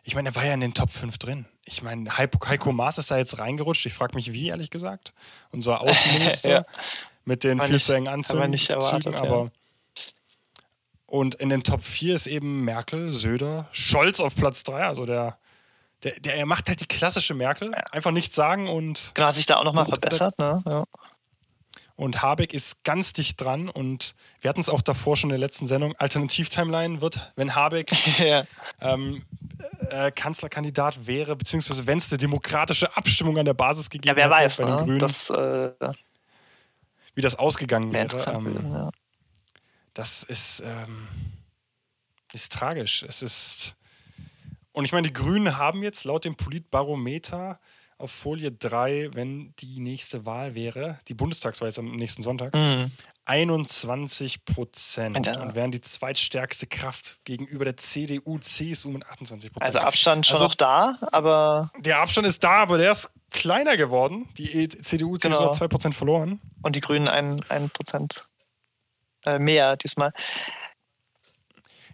ich 0.04 0.16
meine, 0.16 0.30
er 0.30 0.36
war 0.36 0.46
ja 0.46 0.54
in 0.54 0.62
den 0.62 0.74
Top 0.74 0.90
5 0.90 1.18
drin. 1.20 1.46
Ich 1.66 1.84
meine, 1.84 2.18
Heiko, 2.18 2.72
Maas 2.72 2.98
ist 2.98 3.12
da 3.12 3.18
jetzt 3.18 3.38
reingerutscht. 3.38 3.86
Ich 3.86 3.94
frage 3.94 4.16
mich, 4.16 4.32
wie, 4.34 4.48
ehrlich 4.48 4.72
gesagt. 4.72 5.14
Unser 5.52 5.82
Außenminister 5.82 6.50
Ja. 6.50 6.66
mit 7.24 7.44
den 7.44 7.60
War 7.60 7.66
viel 7.68 7.76
nicht- 7.76 7.86
zu 7.86 7.94
engen 7.94 8.08
haben 8.08 8.22
Anzügen. 8.22 8.50
nicht 8.50 8.70
erwartet, 8.70 9.14
ja. 9.14 9.22
aber 9.22 9.52
Und 11.06 11.36
in 11.36 11.50
den 11.50 11.64
Top 11.64 11.84
4 11.84 12.16
ist 12.16 12.28
eben 12.28 12.64
Merkel, 12.64 13.12
Söder, 13.12 13.68
Scholz 13.74 14.20
auf 14.22 14.36
Platz 14.36 14.64
3. 14.64 14.86
Also 14.86 15.06
der, 15.06 15.38
der, 16.04 16.20
der 16.20 16.36
er 16.36 16.46
macht 16.46 16.68
halt 16.70 16.80
die 16.82 16.88
klassische 16.88 17.34
Merkel. 17.36 17.74
Einfach 17.92 18.12
nichts 18.12 18.36
sagen 18.36 18.70
und 18.70 19.12
Genau, 19.14 19.28
hat 19.28 19.36
sich 19.36 19.46
da 19.46 19.58
auch 19.58 19.66
nochmal 19.66 19.86
verbessert, 19.86 20.40
ne? 20.40 20.64
Ja. 20.66 20.86
Und 22.02 22.24
Habeck 22.24 22.52
ist 22.52 22.84
ganz 22.84 23.14
dicht 23.14 23.40
dran 23.40 23.70
und 23.70 24.16
wir 24.40 24.50
hatten 24.50 24.60
es 24.60 24.70
auch 24.70 24.82
davor 24.82 25.16
schon 25.16 25.30
in 25.30 25.40
der 25.40 25.48
letzten 25.48 25.68
Sendung. 25.68 25.96
Alternativ-Timeline 25.98 27.00
wird, 27.00 27.32
wenn 27.36 27.54
Habeck 27.54 27.92
ja. 28.20 28.44
ähm, 28.80 29.22
äh, 29.92 30.10
Kanzlerkandidat 30.10 31.06
wäre, 31.06 31.36
beziehungsweise 31.36 31.86
wenn 31.86 32.00
es 32.00 32.12
eine 32.12 32.18
demokratische 32.18 32.98
Abstimmung 32.98 33.38
an 33.38 33.46
der 33.46 33.54
Basis 33.54 33.88
gegeben 33.88 34.10
ja, 34.10 34.16
wer 34.16 34.32
weiß, 34.32 34.58
bei 34.58 34.66
den 34.66 34.76
ne? 34.78 34.84
Grünen, 34.84 34.98
Das 34.98 35.30
äh, 35.30 35.74
wie 37.14 37.22
das 37.22 37.38
ausgegangen 37.38 37.94
wäre 37.94 38.08
Ähm, 38.34 38.74
ja. 38.74 38.90
das 39.94 40.24
ist, 40.24 40.64
ähm, 40.66 41.08
ist 42.34 42.52
tragisch. 42.52 43.04
Es 43.04 43.22
ist. 43.22 43.76
Und 44.72 44.86
ich 44.86 44.92
meine, 44.92 45.06
die 45.06 45.14
Grünen 45.14 45.56
haben 45.60 45.84
jetzt 45.84 46.06
laut 46.06 46.26
dem 46.26 46.36
Politbarometer 46.36 47.60
auf 48.02 48.12
Folie 48.12 48.52
3, 48.52 49.10
wenn 49.14 49.54
die 49.60 49.80
nächste 49.80 50.26
Wahl 50.26 50.56
wäre, 50.56 51.00
die 51.08 51.14
Bundestagswahl 51.14 51.70
ist 51.70 51.80
am 51.80 51.92
nächsten 51.96 52.24
Sonntag, 52.24 52.54
Mhm. 52.56 52.92
21 53.26 54.46
Prozent 54.46 55.26
Ja. 55.26 55.42
und 55.42 55.56
wären 55.56 55.72
die 55.72 55.82
zweitstärkste 55.82 56.68
Kraft 56.68 57.20
gegenüber 57.24 57.64
der 57.66 57.78
CDU, 57.78 58.40
CSU 58.40 58.90
mit 58.90 59.06
28 59.06 59.52
Prozent. 59.54 59.66
Also 59.76 59.80
Abstand 59.88 60.26
schon 60.26 60.36
Also- 60.36 60.46
noch 60.46 60.56
da, 60.56 60.98
aber 61.12 61.72
der 61.80 62.00
Abstand 62.00 62.28
ist 62.28 62.44
da, 62.44 62.58
aber 62.64 62.78
der 62.78 62.92
ist 62.92 63.12
kleiner 63.30 63.78
geworden. 63.78 64.28
Die 64.38 64.52
E- 64.52 64.68
CDU, 64.68 65.18
CSU 65.18 65.30
Genau. 65.38 65.46
hat 65.50 65.56
2 65.56 65.68
Prozent 65.68 65.96
verloren. 65.96 66.42
und 66.64 66.76
die 66.76 66.82
Grünen 66.82 67.08
ein, 67.08 67.44
ein 67.50 67.70
Prozent 67.72 68.28
äh, 69.26 69.38
mehr 69.40 69.78
diesmal. 69.78 70.14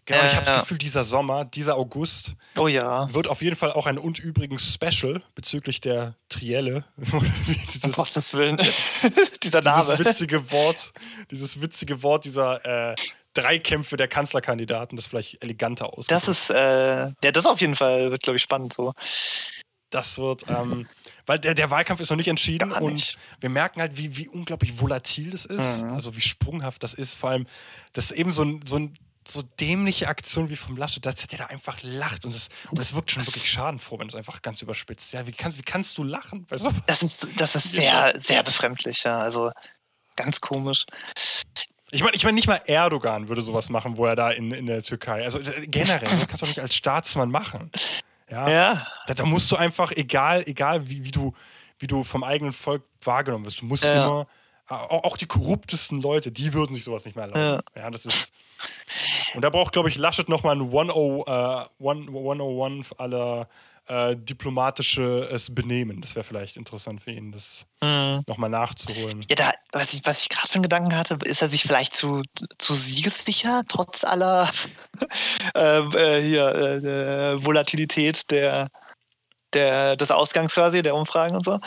Genau, 0.07 0.23
ich 0.25 0.31
Äh, 0.31 0.35
habe 0.37 0.45
das. 0.47 0.61
Gefühl, 0.61 0.77
dieser 0.79 1.03
Sommer, 1.03 1.45
dieser 1.45 1.75
August 1.75 2.33
Oh 2.57 2.67
ja. 2.67 3.13
wird 3.13 3.27
auf 3.27 3.41
jeden 3.43 3.55
Fall 3.55 3.71
auch 3.73 3.85
ein 3.85 3.97
und 3.99 4.17
übrigens 4.19 4.73
Special 4.73 5.21
bezüglich 5.35 5.79
der 5.81 6.15
Trielle. 6.29 6.85
Wie 6.97 7.11
Um 7.17 7.67
dieses, 7.71 7.95
Gottes 7.95 8.33
Willen. 8.33 8.57
Dieser 9.43 9.61
dieses 9.61 9.87
Name. 9.89 9.99
witzige 9.99 10.51
Wort, 10.51 10.91
dieses 11.29 11.61
witzige 11.61 12.01
Wort 12.03 12.25
dieser 12.25 12.91
äh, 12.91 12.95
Dreikämpfe 13.33 13.97
der 13.97 14.07
Kanzlerkandidaten, 14.07 14.95
das 14.95 15.05
vielleicht 15.07 15.43
eleganter 15.43 15.93
aussieht. 15.95 16.09
Das 16.11 16.27
ist, 16.27 16.49
äh, 16.49 17.07
ja, 17.23 17.31
das 17.31 17.45
auf 17.45 17.61
jeden 17.61 17.75
Fall 17.75 18.09
wird, 18.09 18.23
glaube 18.23 18.37
ich, 18.37 18.41
spannend 18.43 18.73
so. 18.73 18.93
Das 19.89 20.17
wird, 20.17 20.45
ähm, 20.49 20.87
weil 21.27 21.39
der, 21.39 21.53
der 21.53 21.69
Wahlkampf 21.69 22.01
ist 22.01 22.09
noch 22.09 22.17
nicht 22.17 22.27
entschieden 22.27 22.71
Gar 22.71 22.81
und 22.81 22.93
nicht. 22.93 23.17
wir 23.39 23.49
merken 23.49 23.79
halt, 23.79 23.95
wie, 23.97 24.17
wie 24.17 24.27
unglaublich 24.27 24.81
volatil 24.81 25.29
das 25.31 25.45
ist, 25.45 25.81
Mhm. 25.81 25.93
also 25.93 26.15
wie 26.17 26.21
sprunghaft 26.21 26.83
das 26.83 26.93
ist. 26.93 27.13
Vor 27.13 27.29
allem, 27.29 27.47
das 27.93 28.05
ist 28.05 28.11
eben 28.17 28.31
so 28.33 28.43
ein, 28.43 28.59
so 28.65 28.77
ein 28.77 28.97
so 29.31 29.41
dämliche 29.59 30.07
Aktion 30.07 30.49
wie 30.49 30.55
vom 30.55 30.77
Laschet, 30.77 31.05
dass 31.05 31.15
der 31.15 31.39
da 31.39 31.45
einfach 31.47 31.77
lacht 31.81 32.25
und 32.25 32.33
es 32.33 32.49
und 32.71 32.93
wirkt 32.95 33.11
schon 33.11 33.25
wirklich 33.25 33.49
schadenfroh, 33.49 33.99
wenn 33.99 34.07
es 34.07 34.15
einfach 34.15 34.41
ganz 34.41 34.61
überspitzt. 34.61 35.13
Ja, 35.13 35.25
wie, 35.27 35.31
kann, 35.31 35.57
wie 35.57 35.61
kannst 35.61 35.97
du 35.97 36.03
lachen? 36.03 36.45
Das 36.49 37.03
ist, 37.03 37.27
das 37.37 37.55
ist 37.55 37.71
sehr, 37.71 38.13
sehr 38.17 38.43
befremdlich, 38.43 39.03
ja. 39.03 39.19
Also 39.19 39.51
ganz 40.15 40.41
komisch. 40.41 40.85
Ich 41.91 42.03
meine, 42.03 42.15
ich 42.15 42.23
mein, 42.25 42.35
nicht 42.35 42.47
mal 42.47 42.59
Erdogan 42.65 43.29
würde 43.29 43.41
sowas 43.41 43.69
machen, 43.69 43.95
wo 43.97 44.05
er 44.05 44.15
da 44.15 44.31
in, 44.31 44.51
in 44.51 44.65
der 44.65 44.83
Türkei, 44.83 45.23
also 45.23 45.39
generell, 45.39 45.99
das 45.99 46.27
kannst 46.27 46.33
du 46.33 46.37
doch 46.39 46.47
nicht 46.47 46.59
als 46.59 46.75
Staatsmann 46.75 47.29
machen. 47.31 47.71
Ja, 48.29 48.49
Ja. 48.49 48.87
Da, 49.07 49.13
da 49.13 49.25
musst 49.25 49.49
du 49.51 49.55
einfach, 49.55 49.91
egal, 49.93 50.43
egal 50.47 50.89
wie, 50.89 51.05
wie, 51.05 51.11
du, 51.11 51.33
wie 51.79 51.87
du 51.87 52.03
vom 52.03 52.23
eigenen 52.25 52.51
Volk 52.51 52.83
wahrgenommen 53.03 53.45
wirst, 53.45 53.61
du 53.61 53.65
musst 53.65 53.85
Ja. 53.85 54.03
immer, 54.03 54.27
auch, 54.67 55.17
die 55.17 55.25
korruptesten 55.25 56.01
Leute, 56.01 56.31
die 56.31 56.53
würden 56.53 56.73
sich 56.73 56.83
sowas 56.83 57.05
nicht 57.05 57.15
mehr 57.15 57.25
erlauben. 57.25 57.63
Ja, 57.75 57.89
das 57.89 58.05
ist. 58.05 58.33
Und 59.33 59.41
da 59.41 59.49
braucht, 59.49 59.73
glaube 59.73 59.89
ich, 59.89 59.97
Laschet 59.97 60.27
nochmal 60.29 60.55
ein 60.55 60.61
101, 60.61 61.27
äh, 61.27 61.69
101 61.79 62.93
aller 62.99 63.47
äh, 63.87 64.15
diplomatisches 64.17 65.53
Benehmen. 65.55 66.01
Das 66.01 66.15
wäre 66.15 66.25
vielleicht 66.25 66.57
interessant 66.57 67.01
für 67.01 67.11
ihn, 67.11 67.31
das 67.31 67.65
Mhm. 67.81 68.23
nochmal 68.27 68.49
nachzuholen. 68.49 69.21
Ja, 69.29 69.35
da, 69.35 69.51
was 69.71 69.93
ich, 69.93 70.01
was 70.03 70.21
ich 70.23 70.29
gerade 70.29 70.47
für 70.47 70.55
einen 70.55 70.63
Gedanken 70.63 70.95
hatte, 70.97 71.17
ist 71.23 71.41
er 71.41 71.47
sich 71.47 71.61
vielleicht 71.63 71.95
zu, 71.95 72.23
zu 72.57 72.73
siegessicher, 72.73 73.61
trotz 73.69 74.03
aller 74.03 74.49
äh, 75.55 75.79
äh, 75.79 76.21
hier, 76.21 76.47
äh, 76.49 76.81
der 76.81 77.45
Volatilität 77.45 78.29
der, 78.31 78.67
der, 79.53 79.95
des 79.95 80.11
Ausgangs 80.11 80.55
quasi, 80.55 80.81
der 80.81 80.95
Umfragen 80.95 81.35
und 81.35 81.45
so. 81.45 81.59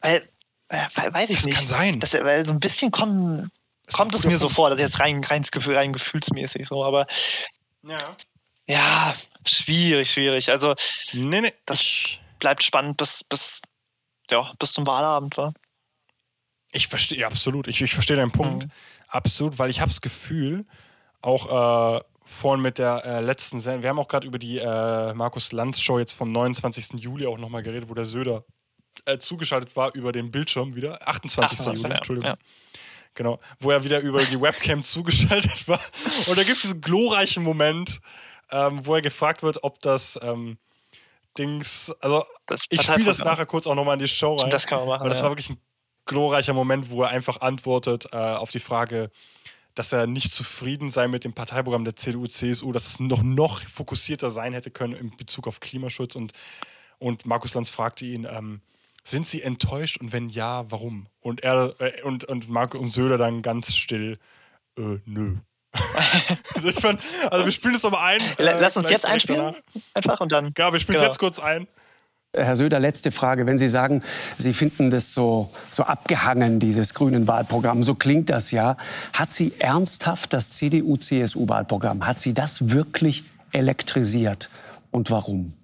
Weil, 0.00 0.26
äh, 0.68 0.86
we- 0.94 1.14
weiß 1.14 1.30
ich 1.30 1.36
Das 1.36 1.44
nicht. 1.46 1.56
kann 1.58 1.66
sein. 1.66 2.00
Das, 2.00 2.12
weil 2.14 2.44
so 2.44 2.52
ein 2.52 2.60
bisschen 2.60 2.90
kommen, 2.90 3.50
Das 3.86 3.96
kommt 3.96 4.14
es 4.14 4.24
mir 4.24 4.38
so 4.38 4.48
vor, 4.48 4.70
das 4.70 4.78
ist 4.78 4.82
jetzt 4.82 5.00
rein, 5.00 5.22
rein, 5.24 5.42
Gefühl, 5.42 5.76
rein 5.76 5.92
gefühlsmäßig 5.92 6.66
so, 6.68 6.84
aber 6.84 7.06
Ja. 7.82 8.16
ja, 8.66 9.14
schwierig, 9.46 10.10
schwierig. 10.10 10.50
Also 10.50 10.74
Nee, 11.12 11.40
nee. 11.42 11.52
Das- 11.66 11.80
ich, 11.80 12.20
bleibt 12.38 12.62
spannend 12.62 12.96
bis, 12.96 13.22
bis, 13.24 13.62
ja, 14.30 14.52
bis 14.58 14.72
zum 14.72 14.86
Wahlabend, 14.86 15.36
wa? 15.38 15.52
Ich 16.72 16.88
verstehe, 16.88 17.24
absolut. 17.26 17.68
Ich, 17.68 17.80
ich 17.80 17.94
verstehe 17.94 18.16
deinen 18.16 18.32
Punkt. 18.32 18.64
Mhm. 18.64 18.70
Absolut, 19.08 19.58
weil 19.58 19.70
ich 19.70 19.80
habe 19.80 19.90
das 19.90 20.00
Gefühl, 20.00 20.66
auch 21.22 21.96
äh, 21.98 22.00
vorhin 22.24 22.60
mit 22.60 22.78
der 22.78 23.04
äh, 23.04 23.20
letzten 23.20 23.60
Sendung, 23.60 23.82
wir 23.82 23.90
haben 23.90 23.98
auch 24.00 24.08
gerade 24.08 24.26
über 24.26 24.38
die 24.38 24.58
äh, 24.58 25.14
Markus 25.14 25.52
Lanz 25.52 25.80
Show 25.80 25.98
jetzt 25.98 26.12
vom 26.12 26.32
29. 26.32 26.94
Juli 27.00 27.24
auch 27.26 27.38
nochmal 27.38 27.62
geredet, 27.62 27.88
wo 27.88 27.94
der 27.94 28.04
Söder 28.04 28.44
äh, 29.06 29.18
zugeschaltet 29.18 29.74
war 29.76 29.94
über 29.94 30.12
den 30.12 30.30
Bildschirm 30.30 30.74
wieder. 30.74 31.06
28. 31.08 31.58
28, 31.58 31.82
Juli, 31.82 31.92
ja. 31.92 31.96
Entschuldigung. 31.96 32.30
Ja. 32.30 32.36
Genau, 33.14 33.40
wo 33.60 33.70
er 33.70 33.82
wieder 33.82 34.00
über 34.00 34.22
die 34.22 34.40
Webcam 34.40 34.82
zugeschaltet 34.84 35.66
war. 35.66 35.80
Und 36.26 36.36
da 36.36 36.42
gibt 36.42 36.56
es 36.56 36.62
diesen 36.62 36.80
glorreichen 36.82 37.42
Moment, 37.42 38.00
ähm, 38.50 38.84
wo 38.84 38.94
er 38.94 39.02
gefragt 39.02 39.42
wird, 39.42 39.64
ob 39.64 39.80
das 39.80 40.20
ähm, 40.22 40.58
Dings, 41.38 41.94
also 42.00 42.24
Das 42.46 42.66
ich 42.68 42.82
spiele 42.82 43.04
das 43.04 43.18
nachher 43.18 43.46
kurz 43.46 43.66
auch 43.66 43.74
nochmal 43.74 43.94
in 43.94 44.00
die 44.00 44.08
Show 44.08 44.36
rein. 44.36 44.50
Das 44.50 44.66
kann 44.66 44.80
man 44.80 44.88
machen. 44.88 45.00
Aber 45.00 45.08
das 45.08 45.18
ja. 45.18 45.24
war 45.24 45.30
wirklich 45.30 45.50
ein 45.50 45.60
glorreicher 46.04 46.52
Moment, 46.52 46.90
wo 46.90 47.02
er 47.02 47.08
einfach 47.08 47.40
antwortet 47.40 48.08
äh, 48.12 48.16
auf 48.16 48.50
die 48.50 48.60
Frage, 48.60 49.10
dass 49.74 49.92
er 49.92 50.06
nicht 50.06 50.32
zufrieden 50.32 50.90
sei 50.90 51.08
mit 51.08 51.24
dem 51.24 51.34
Parteiprogramm 51.34 51.84
der 51.84 51.96
CDU, 51.96 52.26
CSU, 52.26 52.72
dass 52.72 52.86
es 52.86 53.00
noch, 53.00 53.22
noch 53.22 53.60
fokussierter 53.60 54.30
sein 54.30 54.52
hätte 54.52 54.70
können 54.70 54.94
in 54.94 55.16
Bezug 55.16 55.46
auf 55.46 55.60
Klimaschutz. 55.60 56.16
Und, 56.16 56.32
und 56.98 57.26
Markus 57.26 57.54
Lanz 57.54 57.68
fragte 57.68 58.06
ihn, 58.06 58.26
ähm, 58.30 58.62
sind 59.06 59.26
Sie 59.26 59.42
enttäuscht 59.42 59.98
und 59.98 60.12
wenn 60.12 60.28
ja, 60.28 60.64
warum? 60.70 61.06
Und 61.20 61.42
er 61.42 61.74
äh, 61.78 62.02
und, 62.02 62.24
und 62.24 62.48
Marco 62.48 62.78
und 62.78 62.88
Söder 62.88 63.18
dann 63.18 63.40
ganz 63.42 63.74
still, 63.74 64.18
äh, 64.76 64.98
nö. 65.06 65.36
also, 66.54 66.68
ich 66.68 66.80
fand, 66.80 67.00
also 67.30 67.44
wir 67.44 67.52
spielen 67.52 67.74
das 67.74 67.82
nochmal 67.82 68.14
ein. 68.14 68.20
Äh, 68.38 68.58
Lass 68.60 68.76
uns 68.76 68.90
jetzt 68.90 69.06
einspielen. 69.06 69.40
danach. 69.40 69.56
Einfach 69.94 70.20
und 70.20 70.32
dann. 70.32 70.52
Ja, 70.56 70.72
wir 70.72 70.80
spielen 70.80 70.96
es 70.96 71.00
Genau. 71.02 71.10
jetzt 71.10 71.18
kurz 71.18 71.38
ein. 71.38 71.68
Herr 72.34 72.56
Söder, 72.56 72.80
letzte 72.80 73.10
Frage. 73.12 73.46
Wenn 73.46 73.58
Sie 73.58 73.68
sagen, 73.68 74.02
Sie 74.36 74.52
finden 74.52 74.90
das 74.90 75.14
so, 75.14 75.50
so 75.70 75.84
abgehangen, 75.84 76.58
dieses 76.58 76.92
grünen 76.92 77.28
Wahlprogramm, 77.28 77.82
so 77.82 77.94
klingt 77.94 78.28
das 78.30 78.50
ja. 78.50 78.76
Hat 79.12 79.32
Sie 79.32 79.52
ernsthaft 79.58 80.32
das 80.32 80.50
CDU-CSU-Wahlprogramm, 80.50 82.06
hat 82.06 82.18
Sie 82.18 82.34
das 82.34 82.70
wirklich 82.70 83.24
elektrisiert? 83.52 84.50
Und 84.90 85.10
warum? 85.10 85.54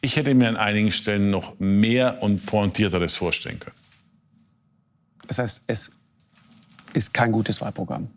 Ich 0.00 0.16
hätte 0.16 0.34
mir 0.34 0.48
an 0.48 0.56
einigen 0.56 0.92
Stellen 0.92 1.30
noch 1.30 1.58
mehr 1.58 2.22
und 2.22 2.44
pointierteres 2.46 3.14
vorstellen 3.14 3.58
können. 3.58 3.76
Das 5.26 5.38
heißt, 5.38 5.64
es 5.66 5.96
ist 6.92 7.12
kein 7.12 7.32
gutes 7.32 7.60
Wahlprogramm. 7.60 8.08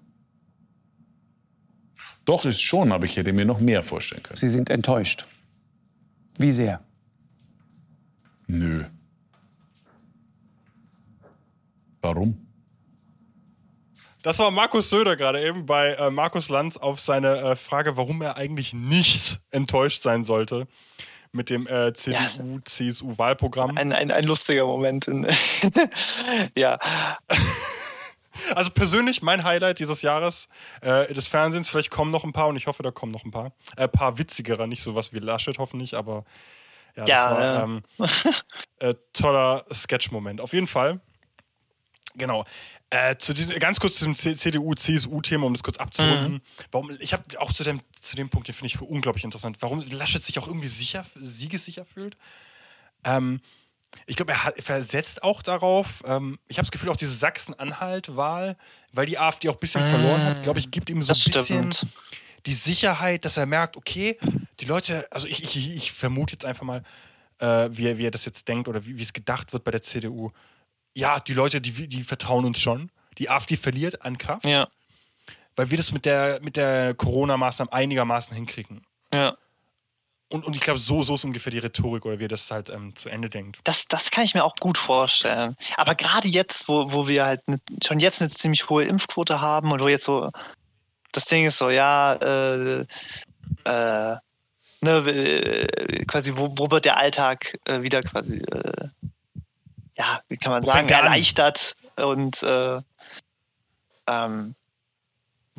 Doch, 2.26 2.46
ist 2.46 2.62
schon, 2.62 2.92
aber 2.92 3.06
ich 3.06 3.18
hätte 3.18 3.34
mir 3.34 3.46
noch 3.46 3.60
mehr 3.60 3.82
vorstellen 3.82 4.22
können. 4.22 4.38
Sie 4.38 4.50
sind 4.50 4.70
enttäuscht. 4.70 5.26
Wie 6.38 6.52
sehr? 6.52 6.80
Nö. 8.48 8.86
Warum? 12.02 12.46
Das 14.22 14.38
war 14.40 14.52
Markus 14.52 14.90
Söder 14.90 15.16
gerade 15.16 15.42
eben 15.44 15.66
bei 15.66 15.94
äh, 15.94 16.12
Markus 16.12 16.50
Lanz 16.50 16.78
auf 16.78 17.00
seine 17.00 17.38
äh, 17.38 17.56
Frage, 17.56 17.98
warum 17.98 18.22
er 18.22 18.38
eigentlich 18.38 18.74
nicht 18.74 19.40
enttäuscht 19.50 20.04
sein 20.04 20.24
sollte 20.24 20.68
mit 21.32 21.50
dem 21.50 21.68
äh, 21.68 21.94
CDU-CSU-Wahlprogramm. 21.94 23.78
Ein, 23.78 23.94
ein, 23.94 24.12
ein 24.12 24.24
lustiger 24.26 24.66
Moment. 24.66 25.06
Ja. 26.56 26.80
Also 28.56 28.70
persönlich 28.70 29.22
mein 29.22 29.44
Highlight 29.44 29.80
dieses 29.80 30.02
Jahres 30.02 30.48
äh, 30.80 31.14
des 31.14 31.28
Fernsehens. 31.28 31.68
Vielleicht 31.68 31.92
kommen 31.92 32.10
noch 32.10 32.24
ein 32.24 32.32
paar 32.32 32.48
und 32.48 32.56
ich 32.56 32.68
hoffe, 32.68 32.84
da 32.84 32.90
kommen 32.90 33.12
noch 33.12 33.26
ein 33.26 33.32
paar. 33.32 33.52
Ein 33.76 33.84
äh, 33.84 33.88
paar 33.90 34.18
witzigere, 34.18 34.66
nicht 34.66 34.82
so 34.82 34.96
was 34.96 35.12
wie 35.12 35.20
Laschet 35.20 35.58
hoffentlich, 35.58 35.96
aber 35.96 36.24
ja, 36.96 37.04
das 37.04 37.10
Ja, 37.10 37.32
war 37.32 37.42
ja. 37.42 37.64
Ähm, 37.64 37.84
äh, 38.80 38.94
toller 39.12 39.66
Sketch-Moment. 39.74 40.42
Auf 40.42 40.54
jeden 40.54 40.68
Fall. 40.68 41.02
Genau. 42.16 42.46
Äh, 42.92 43.18
zu 43.18 43.34
diesem, 43.34 43.60
ganz 43.60 43.80
kurz 43.80 43.98
zum 43.98 44.16
CDU-CSU-Thema, 44.16 45.46
um 45.46 45.54
das 45.54 45.62
kurz 45.62 45.78
abzurunden. 45.78 46.34
Mhm. 46.34 46.42
Warum, 46.72 46.98
ich 47.00 47.14
habe 47.14 47.24
auch 47.38 47.54
zu 47.54 47.64
dem, 47.64 47.82
zu 48.02 48.16
dem 48.16 48.30
Punkt, 48.30 48.48
den 48.48 48.56
finde 48.56 48.68
ich 48.68 48.82
unglaublich 48.82 49.24
interessant, 49.24 49.58
warum 49.62 49.80
Laschet 49.92 50.24
sich 50.24 50.38
auch 50.40 50.48
irgendwie 50.48 50.68
sicher, 50.68 51.06
siegessicher 51.16 51.86
fühlt. 51.86 52.18
Ähm, 53.04 53.42
ich 54.06 54.16
glaube, 54.16 54.34
er, 54.34 54.44
hat- 54.44 54.58
er 54.58 54.64
versetzt 54.64 55.24
auch 55.24 55.42
darauf, 55.42 56.04
ähm, 56.06 56.38
ich 56.48 56.58
habe 56.58 56.66
das 56.66 56.72
Gefühl, 56.72 56.90
auch 56.90 56.96
diese 56.96 57.14
Sachsen-Anhalt-Wahl, 57.14 58.58
weil 58.94 59.06
die 59.06 59.18
AfD 59.18 59.50
auch 59.50 59.54
ein 59.56 59.60
bisschen 59.60 59.82
verloren 59.90 60.24
hat, 60.24 60.42
glaube 60.44 60.60
ich, 60.60 60.72
gibt 60.72 60.90
ihm 60.90 61.02
so 61.02 61.12
ein 61.12 61.16
bisschen 61.16 61.90
die 62.46 62.54
Sicherheit, 62.54 63.26
dass 63.26 63.38
er 63.38 63.46
merkt, 63.46 63.78
okay, 63.78 64.18
die 64.60 64.66
Leute, 64.66 65.08
also 65.12 65.28
ich, 65.28 65.44
ich, 65.44 65.76
ich 65.76 65.92
vermute 65.92 66.34
jetzt 66.34 66.46
einfach 66.46 66.64
mal, 66.64 66.84
äh, 67.40 67.70
wie, 67.72 67.88
er, 67.88 67.98
wie 67.98 68.06
er 68.06 68.12
das 68.12 68.26
jetzt 68.26 68.48
denkt 68.48 68.68
oder 68.68 68.86
wie, 68.86 68.98
wie 68.98 69.02
es 69.02 69.14
gedacht 69.14 69.54
wird 69.54 69.64
bei 69.64 69.72
der 69.72 69.82
CDU. 69.82 70.32
Ja, 70.96 71.20
die 71.20 71.34
Leute, 71.34 71.62
die, 71.62 71.88
die 71.88 72.04
vertrauen 72.04 72.46
uns 72.46 72.60
schon. 72.60 72.92
Die 73.18 73.30
AfD 73.30 73.58
verliert 73.58 74.04
an 74.04 74.18
Kraft, 74.18 74.46
Ja, 74.46 74.68
weil 75.60 75.70
wir 75.72 75.78
das 75.78 75.92
mit 75.92 76.06
der, 76.06 76.40
mit 76.42 76.56
der 76.56 76.94
Corona-Maßnahme 76.94 77.74
einigermaßen 77.74 78.34
hinkriegen. 78.34 78.82
ja. 79.14 79.36
Und, 80.32 80.46
und 80.46 80.56
ich 80.56 80.62
glaube, 80.62 80.80
so, 80.80 81.02
so 81.02 81.16
ist 81.16 81.24
ungefähr 81.24 81.52
die 81.52 81.58
Rhetorik 81.58 82.06
oder 82.06 82.20
wie 82.20 82.26
er 82.26 82.30
das 82.30 82.52
halt 82.52 82.70
ähm, 82.70 82.96
zu 82.96 83.10
Ende 83.10 83.32
denkt. 83.32 83.58
Das, 83.64 83.88
das 83.88 84.12
kann 84.12 84.24
ich 84.24 84.36
mir 84.36 84.44
auch 84.44 84.56
gut 84.60 84.78
vorstellen. 84.78 85.56
Aber 85.76 85.96
gerade 85.96 86.28
jetzt, 86.28 86.70
wo, 86.70 86.94
wo 86.94 87.08
wir 87.08 87.26
halt 87.26 87.48
ne, 87.48 87.60
schon 87.84 88.00
jetzt 88.00 88.22
eine 88.22 88.30
ziemlich 88.30 88.70
hohe 88.70 88.84
Impfquote 88.84 89.42
haben 89.42 89.72
und 89.72 89.82
wo 89.82 89.88
jetzt 89.88 90.06
so 90.06 90.30
das 91.12 91.26
Ding 91.26 91.48
ist 91.48 91.58
so, 91.58 91.72
ja, 91.72 92.14
äh, 92.14 92.82
äh, 92.82 92.86
ne, 94.82 94.92
äh, 94.92 96.06
quasi, 96.06 96.38
wo, 96.38 96.54
wo 96.56 96.70
wird 96.70 96.86
der 96.86 96.98
Alltag 96.98 97.58
äh, 97.66 97.82
wieder 97.82 98.04
quasi, 98.04 98.36
äh, 98.36 98.88
ja, 99.98 100.22
wie 100.28 100.38
kann 100.38 100.52
man 100.52 100.64
Wo 100.64 100.68
sagen, 100.68 100.90
erleichtert 100.90 101.76
und 101.96 102.44
äh, 102.44 102.80
ähm, 104.08 104.56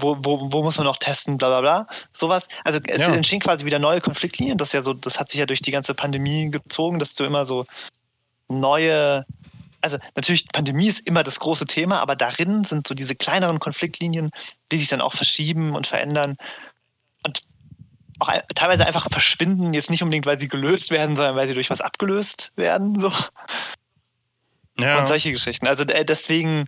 wo, 0.03 0.17
wo, 0.21 0.53
wo 0.53 0.63
muss 0.63 0.77
man 0.79 0.87
noch 0.87 0.99
testen, 0.99 1.39
bla 1.39 1.49
bla 1.49 1.61
bla. 1.61 1.87
Sowas. 2.13 2.49
Also 2.65 2.81
es 2.87 3.01
Ja. 3.01 3.15
entstehen 3.15 3.41
quasi 3.41 3.65
wieder 3.65 3.79
neue 3.79 4.01
Konfliktlinien. 4.01 4.59
Das 4.59 4.69
ist 4.69 4.75
ja 4.75 4.83
so, 4.83 4.93
das 4.95 5.19
hat 5.19 5.29
sich 5.31 5.41
ja 5.41 5.47
durch 5.47 5.63
die 5.63 5.71
ganze 5.71 5.95
Pandemie 5.95 6.51
gezogen, 6.51 6.99
dass 6.99 7.15
du 7.15 7.25
immer 7.25 7.45
so 7.47 7.67
neue, 8.49 9.25
also 9.81 9.99
natürlich, 10.17 10.49
Pandemie 10.49 10.89
ist 10.89 11.07
immer 11.07 11.23
das 11.23 11.39
große 11.41 11.67
Thema, 11.67 12.01
aber 12.01 12.17
darin 12.17 12.65
sind 12.65 12.87
so 12.87 12.95
diese 12.95 13.15
kleineren 13.15 13.59
Konfliktlinien, 13.61 14.31
die 14.73 14.79
sich 14.79 14.89
dann 14.89 15.01
auch 15.01 15.13
verschieben 15.15 15.75
und 15.75 15.87
verändern 15.87 16.37
und 17.23 17.43
auch 18.19 18.31
teilweise 18.55 18.87
einfach 18.87 19.09
verschwinden, 19.11 19.73
jetzt 19.73 19.89
nicht 19.91 20.03
unbedingt, 20.03 20.27
weil 20.27 20.39
sie 20.39 20.49
gelöst 20.49 20.91
werden, 20.91 21.17
sondern 21.17 21.37
weil 21.37 21.49
sie 21.49 21.55
durch 21.55 21.71
was 21.71 21.81
abgelöst 21.81 22.53
werden. 22.57 23.01
So. 23.01 23.11
Ja. 24.79 24.99
Und 25.01 25.09
solche 25.09 25.33
Geschichten. 25.33 25.67
Also 25.67 25.85
äh, 25.85 26.05
deswegen, 26.05 26.67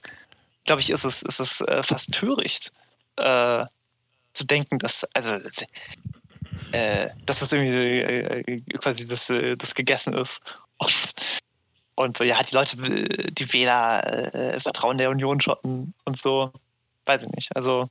glaube 0.65 0.81
ich, 0.81 0.91
ist 0.91 1.05
es, 1.05 1.23
ist 1.23 1.41
es 1.41 1.61
äh, 1.63 1.83
fast 1.83 2.13
töricht, 2.13 2.73
äh, 3.17 3.65
zu 4.33 4.45
denken, 4.47 4.79
dass, 4.79 5.05
also, 5.15 5.39
äh, 6.73 7.09
dass 7.27 7.41
das 7.41 7.53
irgendwie 7.53 8.01
äh, 8.01 8.61
quasi 8.79 9.07
das, 9.09 9.29
äh, 9.31 9.57
das 9.57 9.75
gegessen 9.75 10.15
ist. 10.15 10.41
Und, 10.79 11.13
und 11.95 12.17
so, 12.17 12.25
ja, 12.25 12.41
die 12.43 12.55
Leute, 12.55 12.77
äh, 12.87 13.31
die 13.31 13.53
Wähler 13.53 14.35
äh, 14.55 14.61
vertrauen 14.61 14.99
der 14.99 15.11
Union 15.11 15.41
schon 15.41 15.93
und 16.05 16.17
so. 16.19 16.53
Weiß 17.05 17.23
ich 17.25 17.29
nicht. 17.31 17.55
Also, 17.57 17.89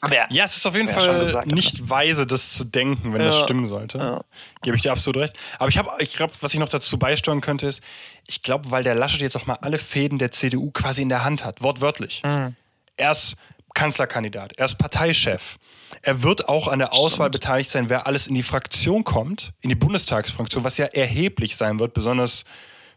aber 0.00 0.16
ja. 0.16 0.26
Ja, 0.30 0.44
es 0.44 0.56
ist 0.56 0.66
auf 0.66 0.74
jeden 0.74 0.88
Ja, 0.88 0.94
Fall 0.94 1.20
gesagt, 1.20 1.46
nicht 1.46 1.74
das- 1.80 1.88
weise, 1.90 2.26
das 2.26 2.52
zu 2.52 2.64
denken, 2.64 3.12
wenn 3.12 3.20
das 3.22 3.36
Ja. 3.38 3.44
stimmen 3.44 3.66
sollte. 3.66 4.22
Gebe 4.62 4.76
ich 4.76 4.82
dir 4.82 4.92
absolut 4.92 5.18
recht. 5.22 5.36
Aber 5.58 5.68
ich 5.68 5.78
habe, 5.78 5.90
ich 6.00 6.14
glaube, 6.14 6.32
was 6.40 6.52
ich 6.52 6.58
noch 6.60 6.68
dazu 6.68 6.98
beisteuern 6.98 7.40
könnte, 7.40 7.66
ist, 7.66 7.82
ich 8.26 8.42
glaube, 8.42 8.70
weil 8.70 8.82
der 8.82 8.94
Laschet 8.94 9.20
jetzt 9.20 9.36
auch 9.36 9.46
mal 9.46 9.58
alle 9.60 9.78
Fäden 9.78 10.18
der 10.18 10.30
CDU 10.30 10.70
quasi 10.72 11.02
in 11.02 11.08
der 11.10 11.22
Hand 11.24 11.44
hat, 11.44 11.62
wortwörtlich. 11.62 12.22
Mhm. 12.24 12.54
Er 12.96 13.12
ist 13.12 13.36
Kanzlerkandidat, 13.74 14.52
er 14.56 14.66
ist 14.66 14.78
Parteichef. 14.78 15.56
Er 16.02 16.22
wird 16.22 16.48
auch 16.48 16.68
an 16.68 16.78
der 16.78 16.92
Auswahl 16.94 17.30
beteiligt 17.30 17.70
sein, 17.70 17.88
wer 17.90 18.06
alles 18.06 18.26
in 18.26 18.34
die 18.34 18.42
Fraktion 18.42 19.04
kommt, 19.04 19.52
in 19.60 19.68
die 19.68 19.74
Bundestagsfraktion, 19.74 20.64
was 20.64 20.78
ja 20.78 20.86
erheblich 20.86 21.56
sein 21.56 21.78
wird, 21.78 21.92
besonders 21.92 22.44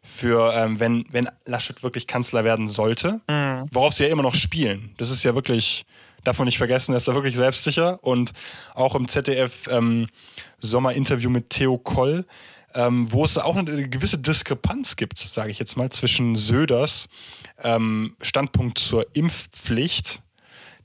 für, 0.04 0.54
ähm, 0.54 0.80
wenn, 0.80 1.04
wenn 1.12 1.28
Laschet 1.46 1.84
wirklich 1.84 2.08
Kanzler 2.08 2.44
werden 2.44 2.70
sollte, 2.70 3.20
Mhm. 3.28 3.68
worauf 3.72 3.94
sie 3.94 4.06
ja 4.06 4.10
immer 4.10 4.24
noch 4.24 4.36
spielen. 4.36 4.94
Das 4.98 5.12
ist 5.12 5.24
ja 5.24 5.36
wirklich, 5.36 5.86
man 6.38 6.46
nicht 6.46 6.58
vergessen, 6.58 6.94
er 6.94 6.98
ist 6.98 7.08
da 7.08 7.16
wirklich 7.16 7.36
selbstsicher 7.36 8.04
und 8.04 8.32
auch 8.74 8.96
im 8.96 9.08
ZDF 9.08 9.68
ähm, 9.70 10.08
Sommerinterview 10.60 11.30
mit 11.30 11.50
Theo 11.50 11.78
Koll, 11.78 12.26
ähm, 12.74 13.12
wo 13.12 13.24
es 13.24 13.38
auch 13.38 13.56
eine 13.56 13.90
gewisse 13.90 14.18
Diskrepanz 14.18 14.96
gibt, 14.96 15.20
sage 15.20 15.52
ich 15.52 15.60
jetzt 15.60 15.78
mal, 15.78 15.90
zwischen 15.90 16.36
Söders 16.36 17.10
ähm, 17.64 18.16
Standpunkt 18.22 18.78
zur 18.78 19.06
Impfpflicht, 19.16 20.22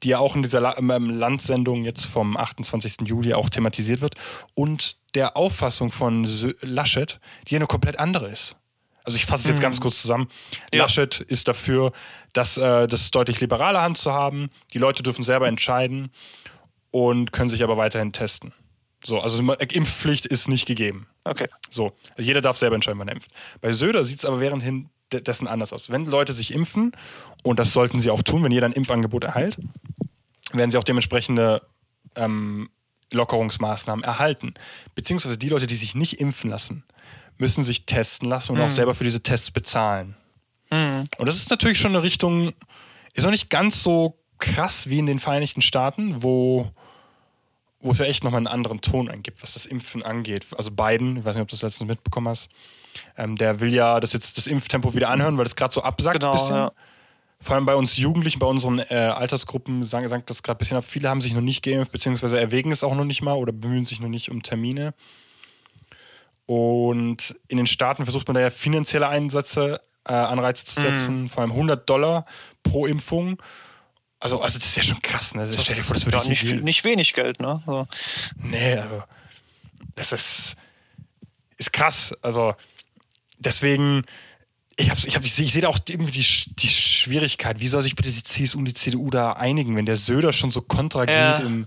die 0.02 0.10
ja 0.10 0.18
auch 0.18 0.34
in 0.36 0.42
dieser 0.42 0.60
La 0.60 0.76
ähm, 0.78 1.10
Landsendung 1.10 1.84
jetzt 1.84 2.04
vom 2.04 2.36
28. 2.36 3.02
Juli 3.04 3.34
auch 3.34 3.50
thematisiert 3.50 4.00
wird, 4.00 4.14
und 4.54 4.96
der 5.14 5.36
Auffassung 5.36 5.90
von 5.90 6.26
Sö 6.26 6.54
Laschet, 6.60 7.20
die 7.48 7.54
ja 7.54 7.58
eine 7.58 7.66
komplett 7.66 7.98
andere 7.98 8.28
ist. 8.28 8.56
Also 9.04 9.16
ich 9.16 9.26
fasse 9.26 9.42
es 9.42 9.48
jetzt 9.48 9.62
ganz 9.62 9.80
kurz 9.80 10.00
zusammen. 10.00 10.28
Ja. 10.72 10.82
Laschet 10.82 11.20
ist 11.20 11.48
dafür, 11.48 11.92
dass 12.32 12.56
äh, 12.56 12.86
das 12.86 13.10
deutlich 13.10 13.40
liberale 13.40 13.82
Hand 13.82 13.98
zu 13.98 14.12
haben. 14.12 14.50
Die 14.72 14.78
Leute 14.78 15.02
dürfen 15.02 15.24
selber 15.24 15.48
entscheiden 15.48 16.12
und 16.92 17.32
können 17.32 17.50
sich 17.50 17.64
aber 17.64 17.76
weiterhin 17.76 18.12
testen. 18.12 18.54
So, 19.04 19.18
also 19.18 19.42
Impfpflicht 19.54 20.26
ist 20.26 20.48
nicht 20.48 20.66
gegeben. 20.66 21.08
Okay. 21.24 21.48
So, 21.68 21.92
jeder 22.16 22.40
darf 22.40 22.56
selber 22.56 22.76
entscheiden, 22.76 23.00
wann 23.00 23.08
er 23.08 23.14
impft. 23.14 23.32
Bei 23.60 23.72
Söder 23.72 24.04
sieht 24.04 24.18
es 24.18 24.24
aber 24.24 24.38
währendhin 24.40 24.88
dessen 25.20 25.46
anders 25.46 25.72
aus. 25.72 25.90
Wenn 25.90 26.06
Leute 26.06 26.32
sich 26.32 26.52
impfen, 26.54 26.92
und 27.42 27.58
das 27.58 27.72
sollten 27.72 28.00
sie 28.00 28.10
auch 28.10 28.22
tun, 28.22 28.42
wenn 28.42 28.52
jeder 28.52 28.66
ein 28.66 28.72
Impfangebot 28.72 29.24
erhält, 29.24 29.58
werden 30.52 30.70
sie 30.70 30.78
auch 30.78 30.84
dementsprechende 30.84 31.62
ähm, 32.16 32.68
Lockerungsmaßnahmen 33.12 34.04
erhalten. 34.04 34.54
Beziehungsweise 34.94 35.38
die 35.38 35.48
Leute, 35.48 35.66
die 35.66 35.74
sich 35.74 35.94
nicht 35.94 36.20
impfen 36.20 36.50
lassen, 36.50 36.84
müssen 37.38 37.64
sich 37.64 37.86
testen 37.86 38.28
lassen 38.28 38.52
und 38.52 38.60
auch 38.60 38.70
selber 38.70 38.94
für 38.94 39.04
diese 39.04 39.22
Tests 39.22 39.50
bezahlen. 39.50 40.14
Und 41.18 41.26
das 41.26 41.36
ist 41.36 41.50
natürlich 41.50 41.78
schon 41.78 41.92
eine 41.92 42.02
Richtung, 42.02 42.52
ist 43.14 43.24
noch 43.24 43.30
nicht 43.30 43.50
ganz 43.50 43.82
so 43.82 44.18
krass 44.38 44.88
wie 44.88 44.98
in 44.98 45.06
den 45.06 45.18
Vereinigten 45.18 45.62
Staaten, 45.62 46.22
wo, 46.22 46.70
wo 47.80 47.92
es 47.92 47.98
ja 47.98 48.06
echt 48.06 48.24
nochmal 48.24 48.38
einen 48.38 48.46
anderen 48.46 48.80
Ton 48.80 49.08
eingibt, 49.08 49.42
was 49.42 49.54
das 49.54 49.66
Impfen 49.66 50.02
angeht. 50.02 50.46
Also 50.56 50.70
Biden, 50.70 51.18
ich 51.18 51.24
weiß 51.24 51.34
nicht, 51.34 51.42
ob 51.42 51.48
du 51.48 51.54
das 51.54 51.62
letztens 51.62 51.88
mitbekommen 51.88 52.28
hast, 52.28 52.50
ähm, 53.16 53.36
der 53.36 53.60
will 53.60 53.72
ja 53.72 54.00
das 54.00 54.12
jetzt 54.12 54.38
das 54.38 54.46
Impftempo 54.46 54.94
wieder 54.94 55.10
anhören, 55.10 55.36
weil 55.38 55.44
das 55.44 55.56
gerade 55.56 55.72
so 55.72 55.82
absackt 55.82 56.20
Genau, 56.20 56.32
ein 56.32 56.36
bisschen. 56.38 56.56
ja. 56.56 56.72
Vor 57.40 57.56
allem 57.56 57.66
bei 57.66 57.74
uns 57.74 57.96
Jugendlichen, 57.96 58.38
bei 58.38 58.46
unseren 58.46 58.78
äh, 58.78 58.94
Altersgruppen 58.94 59.82
sagen, 59.82 60.06
sagt 60.06 60.30
das 60.30 60.44
gerade 60.44 60.58
ein 60.58 60.60
bisschen 60.60 60.76
ab. 60.76 60.84
Viele 60.86 61.08
haben 61.08 61.20
sich 61.20 61.32
noch 61.34 61.40
nicht 61.40 61.64
geimpft, 61.64 61.90
beziehungsweise 61.90 62.38
erwägen 62.40 62.70
es 62.70 62.84
auch 62.84 62.94
noch 62.94 63.04
nicht 63.04 63.20
mal 63.20 63.34
oder 63.34 63.52
bemühen 63.52 63.84
sich 63.84 64.00
noch 64.00 64.08
nicht 64.08 64.30
um 64.30 64.44
Termine. 64.44 64.94
Und 66.46 67.34
in 67.48 67.56
den 67.56 67.66
Staaten 67.66 68.04
versucht 68.04 68.28
man 68.28 68.34
da 68.34 68.40
ja 68.40 68.50
finanzielle 68.50 69.08
Einsätze, 69.08 69.80
äh, 70.06 70.12
Anreize 70.12 70.64
zu 70.64 70.80
setzen, 70.80 71.28
vor 71.28 71.42
allem 71.42 71.52
100 71.52 71.88
Dollar 71.88 72.26
pro 72.62 72.86
Impfung. 72.86 73.40
Also, 74.20 74.40
also 74.40 74.58
das 74.58 74.68
ist 74.68 74.76
ja 74.76 74.82
schon 74.82 75.02
krass, 75.02 75.34
ne? 75.34 75.48
Stell 75.52 75.76
dir 75.76 75.82
vor, 75.82 75.94
das 75.94 76.04
würde 76.06 76.18
ja, 76.18 76.24
nicht, 76.24 76.44
nicht 76.62 76.84
wenig 76.84 77.12
Geld, 77.14 77.40
ne? 77.40 77.62
So. 77.66 77.86
Nee, 78.36 78.76
also 78.76 79.02
das 79.94 80.12
ist, 80.12 80.56
ist 81.56 81.72
krass. 81.72 82.14
Also 82.22 82.54
deswegen, 83.44 84.04
ich, 84.76 84.90
hab's, 84.90 85.04
ich, 85.04 85.16
hab, 85.16 85.24
ich, 85.24 85.32
sehe- 85.34 85.44
ich 85.44 85.52
sehe 85.52 85.62
da 85.62 85.68
auch 85.68 85.78
irgendwie 85.88 86.12
die, 86.12 86.26
die 86.56 86.68
Schwierigkeit. 86.68 87.60
Wie 87.60 87.68
soll 87.68 87.82
sich 87.82 87.94
bitte 87.94 88.10
die 88.10 88.22
CSU 88.22 88.58
und 88.58 88.64
die 88.64 88.74
CDU 88.74 89.10
da 89.10 89.32
einigen, 89.32 89.76
wenn 89.76 89.86
der 89.86 89.96
Söder 89.96 90.32
schon 90.32 90.50
so 90.50 90.60
kontra 90.62 91.04
Ja. 91.04 91.34
geht 91.36 91.44
im, 91.44 91.66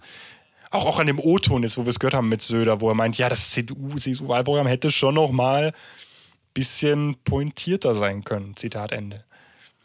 auch, 0.72 0.86
auch 0.86 1.00
an 1.00 1.08
dem 1.08 1.20
O-Ton 1.20 1.64
jetzt, 1.64 1.78
wo 1.78 1.84
wir 1.86 1.90
es 1.90 2.00
gehört 2.00 2.16
haben 2.16 2.30
mit 2.30 2.42
Söder, 2.42 2.82
wo 2.82 2.90
er 2.90 2.96
meint, 2.96 3.18
ja, 3.18 3.30
das 3.30 3.52
CDU-CSU-Wahlprogramm 3.52 4.68
hätte 4.68 4.92
schon 4.92 5.14
noch 5.16 5.32
mal 5.32 5.74
bisschen 6.54 7.16
pointierter 7.24 7.96
sein 7.96 8.24
können. 8.24 8.56
Zitat 8.56 8.92
Ende. 8.92 9.24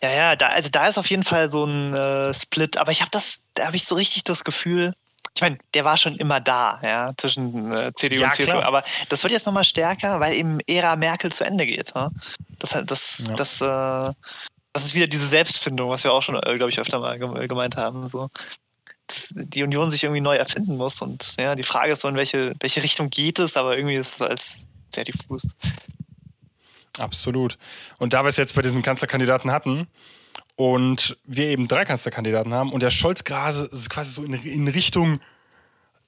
Ja, 0.02 0.10
ja, 0.12 0.36
da, 0.36 0.46
also 0.48 0.70
da 0.70 0.86
ist 0.86 0.98
auf 0.98 1.10
jeden 1.10 1.24
Fall 1.24 1.50
so 1.50 1.64
ein 1.66 1.94
äh, 1.94 2.32
Split, 2.32 2.76
aber 2.78 2.90
ich 2.92 3.00
habe 3.02 3.10
das, 3.10 3.42
da 3.54 3.66
habe 3.66 3.76
ich 3.76 3.84
so 3.84 3.96
richtig 3.96 4.24
das 4.24 4.44
Gefühl, 4.44 4.94
ich 5.34 5.42
meine, 5.42 5.58
der 5.74 5.84
war 5.84 5.96
schon 5.96 6.16
immer 6.16 6.40
da, 6.40 6.80
ja, 6.82 7.12
zwischen 7.16 7.72
äh, 7.72 7.92
CDU 7.94 8.20
Ja, 8.20 8.26
und 8.28 8.34
CSU, 8.34 8.50
klar. 8.50 8.64
aber 8.64 8.84
das 9.08 9.22
wird 9.22 9.32
jetzt 9.32 9.46
nochmal 9.46 9.64
stärker, 9.64 10.20
weil 10.20 10.34
eben 10.34 10.58
Ära 10.66 10.96
Merkel 10.96 11.30
zu 11.32 11.44
Ende 11.44 11.66
geht. 11.66 11.94
Ne? 11.94 12.10
Das, 12.58 12.76
das, 12.84 13.22
Ja. 13.26 13.34
das, 13.34 13.60
äh, 13.60 14.12
das 14.72 14.84
ist 14.84 14.94
wieder 14.94 15.06
diese 15.06 15.26
Selbstfindung, 15.26 15.88
was 15.90 16.04
wir 16.04 16.12
auch 16.12 16.22
schon, 16.22 16.34
äh, 16.36 16.56
glaube 16.56 16.68
ich, 16.70 16.78
öfter 16.80 16.98
mal 16.98 17.18
gem- 17.18 17.48
gemeint 17.48 17.76
haben. 17.76 18.06
So. 18.08 18.28
Dass 19.06 19.28
die 19.34 19.62
Union 19.62 19.90
sich 19.90 20.02
irgendwie 20.04 20.20
neu 20.20 20.36
erfinden 20.36 20.76
muss 20.76 21.00
und 21.02 21.36
ja, 21.38 21.54
die 21.54 21.62
Frage 21.62 21.92
ist 21.92 22.00
so, 22.00 22.08
in 22.08 22.16
welche, 22.16 22.54
welche 22.60 22.82
Richtung 22.82 23.08
geht 23.10 23.38
es, 23.38 23.56
aber 23.56 23.76
irgendwie 23.76 23.96
ist 23.96 24.14
es 24.16 24.20
als 24.22 24.60
sehr 24.94 25.04
diffus. 25.04 25.42
Absolut. 26.98 27.56
Und 27.98 28.12
da 28.12 28.22
wir 28.24 28.28
es 28.28 28.36
jetzt 28.36 28.54
bei 28.54 28.62
diesen 28.62 28.82
Kanzlerkandidaten 28.82 29.50
hatten 29.52 29.86
und 30.60 31.16
wir 31.24 31.46
eben 31.46 31.68
drei 31.68 31.86
Kanzlerkandidaten 31.86 32.52
haben 32.52 32.70
und 32.70 32.82
der 32.82 32.90
Scholz 32.90 33.24
gerade 33.24 33.70
quasi 33.88 34.12
so 34.12 34.22
in, 34.22 34.34
in 34.34 34.68
Richtung, 34.68 35.18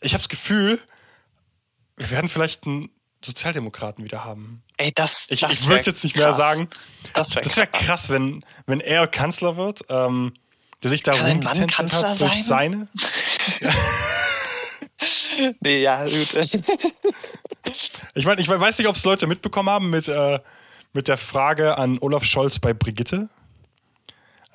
ich 0.03 0.13
habe 0.13 0.21
das 0.21 0.29
Gefühl, 0.29 0.79
wir 1.97 2.11
werden 2.11 2.29
vielleicht 2.29 2.67
einen 2.67 2.91
Sozialdemokraten 3.25 4.05
wieder 4.05 4.27
haben. 4.27 4.63
Ey, 4.77 4.93
das, 4.95 5.25
Ich, 5.31 5.41
das 5.41 5.53
ich 5.53 5.63
wär 5.63 5.77
möchte 5.77 5.89
jetzt 5.89 6.05
nicht 6.05 6.17
mehr 6.17 6.27
krass. 6.27 6.37
sagen. 6.37 6.69
Das 7.15 7.35
wäre 7.35 7.41
Das 7.41 7.57
wäre 7.57 7.67
krass, 7.67 8.11
wenn, 8.11 8.45
wenn 8.67 8.81
er 8.81 9.07
Kanzler 9.07 9.57
wird, 9.57 9.85
ähm, 9.89 10.35
der 10.83 10.91
sich 10.91 11.03
da 11.03 11.13
rumgetänzelt 11.13 11.91
hat 11.91 12.21
durch 12.21 12.45
sein? 12.45 12.89
seine. 13.61 13.73
Nee, 15.61 15.81
ja, 15.81 16.05
gut. 16.05 16.29
Ich 18.15 18.27
meine, 18.27 18.41
ich 18.41 18.49
weiß 18.49 18.79
nicht, 18.79 18.89
ob 18.89 18.97
es 18.97 19.05
Leute 19.05 19.27
mitbekommen 19.27 19.71
haben 19.71 19.89
mit, 19.89 20.07
äh, 20.09 20.41
mit 20.93 21.09
der 21.09 21.17
Frage 21.17 21.79
an 21.79 21.99
Olaf 22.01 22.25
Scholz 22.25 22.59
bei 22.59 22.75
Brigitte. 22.75 23.31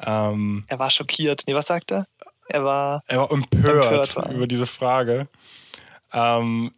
Ähm, 0.06 0.64
er 0.68 0.80
war 0.80 0.92
schockiert. 0.92 1.44
Nee, 1.48 1.56
was 1.56 1.66
sagt 1.68 1.92
er? 1.92 2.06
Er 2.50 2.64
war. 2.64 3.04
er 3.08 3.20
war 3.20 3.32
empört, 3.32 3.84
Empört 3.86 4.16
war 4.16 4.26
er. 4.28 4.36
über 4.36 4.48
diese 4.48 4.68
Frage. 4.68 5.28
Ähm, 6.14 6.72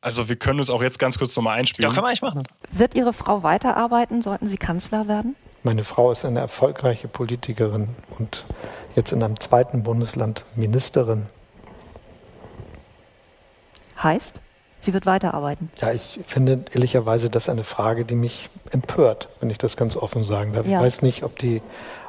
also 0.00 0.28
wir 0.28 0.36
können 0.36 0.58
uns 0.60 0.70
auch 0.70 0.80
jetzt 0.82 0.98
ganz 0.98 1.18
kurz 1.18 1.36
nochmal 1.36 1.56
Ja, 1.56 1.60
einspielen. 1.60 1.92
können 1.92 2.04
wir 2.04 2.08
eigentlich 2.08 2.22
machen. 2.22 2.44
Wird 2.70 2.94
Ihre 2.94 3.12
Frau 3.12 3.42
weiterarbeiten? 3.42 4.22
Sollten 4.22 4.46
Sie 4.46 4.56
Kanzler 4.56 5.08
werden? 5.08 5.34
Meine 5.64 5.82
Frau 5.84 6.12
ist 6.12 6.24
eine 6.24 6.38
erfolgreiche 6.38 7.08
Politikerin 7.08 7.94
und 8.18 8.46
jetzt 8.94 9.12
in 9.12 9.22
einem 9.22 9.38
zweiten 9.40 9.82
Bundesland 9.82 10.44
Ministerin. 10.54 11.26
Heißt, 14.02 14.40
sie 14.80 14.92
wird 14.92 15.06
weiterarbeiten. 15.06 15.70
Ja, 15.80 15.92
ich 15.92 16.20
finde 16.26 16.64
ehrlicherweise 16.72 17.30
das 17.30 17.48
eine 17.48 17.64
Frage, 17.64 18.04
die 18.04 18.14
mich 18.14 18.48
empört, 18.70 19.28
wenn 19.40 19.50
ich 19.50 19.58
das 19.58 19.76
ganz 19.76 19.96
offen 19.96 20.24
sagen 20.24 20.52
darf. 20.52 20.66
Ja. 20.66 20.78
Ich 20.78 20.84
weiß 20.86 21.02
nicht, 21.02 21.22
ob 21.22 21.38
die 21.38 21.62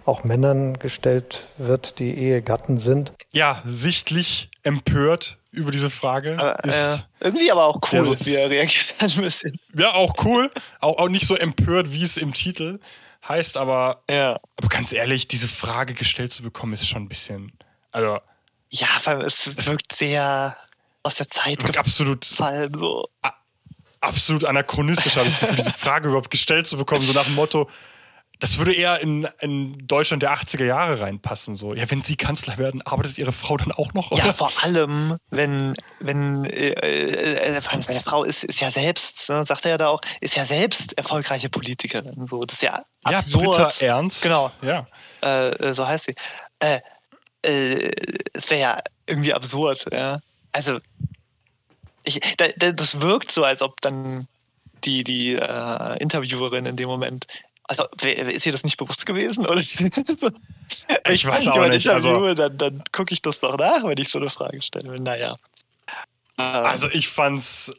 auch 0.06 0.24
Männern 0.24 0.80
gestellt 0.80 1.46
wird, 1.58 2.00
die 2.00 2.18
Ehegatten 2.18 2.80
sind. 2.80 3.12
ja, 3.32 3.62
sichtlich 3.66 4.50
empört 4.64 5.38
über 5.52 5.72
diese 5.72 5.90
Frage. 5.90 6.38
Aber, 6.40 6.64
ist, 6.64 7.06
äh, 7.20 7.26
irgendwie 7.26 7.52
aber 7.52 7.66
auch 7.66 7.80
cool, 7.92 8.18
wie 8.20 8.36
er 8.36 8.50
reagiert 8.50 8.96
hat 9.00 9.16
ein 9.18 9.24
bisschen. 9.24 9.60
Ja, 9.76 9.94
auch 9.94 10.14
cool. 10.26 10.52
Auch, 10.80 10.98
auch 11.00 11.10
nicht 11.10 11.28
so 11.28 11.36
empört, 11.36 11.92
wie 11.92 12.04
es 12.04 12.18
im 12.18 12.34
Titel 12.34 12.80
heißt, 13.28 13.58
aber, 13.58 14.02
Ja. 14.10 14.40
aber 14.58 14.68
ganz 14.70 14.94
ehrlich, 14.94 15.28
diese 15.28 15.48
Frage 15.48 15.94
gestellt 15.94 16.32
zu 16.32 16.42
bekommen, 16.44 16.74
ist 16.74 16.88
schon 16.88 17.04
ein 17.04 17.10
bisschen. 17.10 17.52
Also, 17.92 18.20
Ja, 18.72 18.88
weil 19.04 19.22
es 19.26 19.68
wirkt 19.68 19.92
sehr 19.94 20.56
aus 21.04 21.16
der 21.16 21.28
Zeit 21.28 21.64
absolut, 21.78 22.22
gefallen. 22.22 22.72
So. 22.78 23.08
absolut 24.02 24.46
anachronistisch, 24.46 25.16
habe 25.18 25.28
ich 25.28 25.34
das 25.34 25.42
Gefühl, 25.42 25.58
diese 25.58 25.74
Frage 25.74 26.10
überhaupt 26.10 26.32
gestellt 26.32 26.68
zu 26.68 26.78
bekommen, 26.78 27.06
so 27.06 27.14
nach 27.14 27.26
dem 27.26 27.36
Motto. 27.36 27.70
Das 28.42 28.58
würde 28.58 28.74
eher 28.74 29.02
in, 29.02 29.28
in 29.42 29.86
Deutschland 29.86 30.24
der 30.24 30.32
80er 30.34 30.64
Jahre 30.64 31.02
reinpassen. 31.02 31.58
So. 31.58 31.74
Ja, 31.74 31.92
wenn 31.92 32.02
Sie 32.02 32.16
Kanzler 32.16 32.58
werden, 32.58 32.82
arbeitet 32.84 33.18
Ihre 33.18 33.34
Frau 33.34 33.58
dann 33.58 33.74
auch 33.74 33.94
noch? 33.94 34.12
Oder? 34.12 34.26
Ja, 34.26 34.32
vor 34.32 34.52
allem, 34.64 35.18
wenn, 35.30 35.74
wenn 36.00 36.46
äh, 36.46 36.70
äh, 36.70 37.62
vor 37.62 37.74
allem 37.74 37.82
seine 37.82 38.00
Frau 38.00 38.24
ist, 38.24 38.46
ist 38.46 38.62
ja 38.62 38.72
selbst, 38.72 39.30
ne, 39.30 39.44
sagt 39.44 39.66
er 39.66 39.72
ja 39.72 39.78
da 39.78 39.90
auch, 39.90 40.00
ist 40.22 40.38
ja 40.38 40.46
selbst 40.46 40.98
erfolgreiche 40.98 41.50
Politikerin. 41.50 42.28
So, 42.28 42.46
das 42.46 42.56
ist 42.56 42.62
ja 42.62 42.86
ja 43.06 43.18
absurd. 43.18 43.58
Britta 43.58 43.86
Ernst. 43.86 44.24
Genau. 44.24 44.52
Ja. 44.62 44.86
äh, 45.22 45.74
so 45.74 45.86
heißt 45.86 46.06
sie. 46.06 46.16
Äh, 46.60 46.80
äh, 47.42 47.92
es 48.32 48.50
wäre 48.50 48.62
ja 48.62 48.78
irgendwie 49.06 49.34
absurd, 49.34 49.86
ja. 49.92 50.20
Also, 50.52 50.80
ich, 52.04 52.20
da, 52.38 52.48
da, 52.58 52.72
das 52.72 53.02
wirkt 53.02 53.32
so, 53.32 53.44
als 53.44 53.62
ob 53.62 53.80
dann 53.82 54.28
die, 54.84 55.04
die 55.04 55.34
äh, 55.36 55.98
Interviewerin 56.02 56.66
in 56.66 56.76
dem 56.76 56.88
Moment, 56.88 57.28
also 57.66 57.86
ist 58.04 58.46
ihr 58.46 58.52
das 58.52 58.64
nicht 58.64 58.78
bewusst 58.78 59.06
gewesen? 59.06 59.46
Oder? 59.46 59.62
Ich 61.12 61.26
weiß 61.26 61.48
auch 61.50 61.68
nicht, 61.68 61.88
also- 61.88 62.34
dann, 62.34 62.58
dann 62.58 62.84
gucke 62.92 63.14
ich 63.14 63.22
das 63.22 63.40
doch 63.40 63.58
nach, 63.58 63.84
wenn 63.84 63.98
ich 63.98 64.10
so 64.10 64.20
eine 64.20 64.30
Frage 64.30 64.62
stelle. 64.62 64.96
Naja. 65.02 65.36
Ähm, 66.38 66.46
Also 66.46 66.90
ich 66.90 67.08
fand's, 67.10 67.72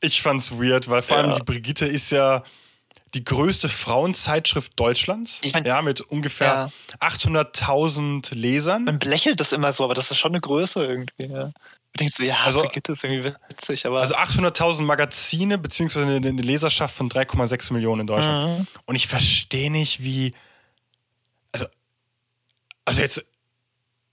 ich 0.00 0.20
fand's 0.22 0.52
weird, 0.52 0.88
weil 0.90 1.02
vor 1.02 1.16
allem 1.18 1.30
Ja. 1.30 1.36
die 1.36 1.44
Brigitte 1.44 1.86
ist 1.86 2.10
ja 2.10 2.42
die 3.14 3.24
größte 3.24 3.68
Frauenzeitschrift 3.68 4.78
Deutschlands. 4.78 5.38
Ich 5.42 5.52
mein- 5.54 5.64
ja, 5.64 5.80
mit 5.82 6.00
ungefähr 6.02 6.70
800.000 7.00 8.34
Lesern. 8.34 8.84
man 8.84 8.98
belächelt 8.98 9.40
das 9.40 9.52
immer 9.52 9.72
so, 9.72 9.84
aber 9.84 9.94
das 9.94 10.10
ist 10.10 10.18
schon 10.18 10.32
eine 10.32 10.40
Größe 10.40 10.84
irgendwie. 10.84 11.24
Ja. 11.26 11.52
Denkt 11.98 12.14
so, 12.14 12.22
ja, 12.22 12.36
Also- 12.44 12.60
Brigitte 12.60 12.92
ist 12.92 13.04
irgendwie 13.04 13.32
witzig, 13.50 13.86
aber 13.86 14.00
Also 14.00 14.14
800.000 14.14 14.82
Magazine, 14.82 15.58
beziehungsweise 15.58 16.06
eine, 16.06 16.16
eine 16.28 16.42
Leserschaft 16.42 16.94
von 16.94 17.08
3,6 17.08 17.72
Millionen 17.72 18.02
in 18.02 18.06
Deutschland. 18.06 18.58
Mhm. 18.60 18.66
Und 18.84 18.96
ich 18.96 19.06
verstehe 19.06 19.70
nicht, 19.70 20.02
wie. 20.02 20.34
Also, 21.52 21.66
also 22.84 23.00
jetzt. 23.00 23.24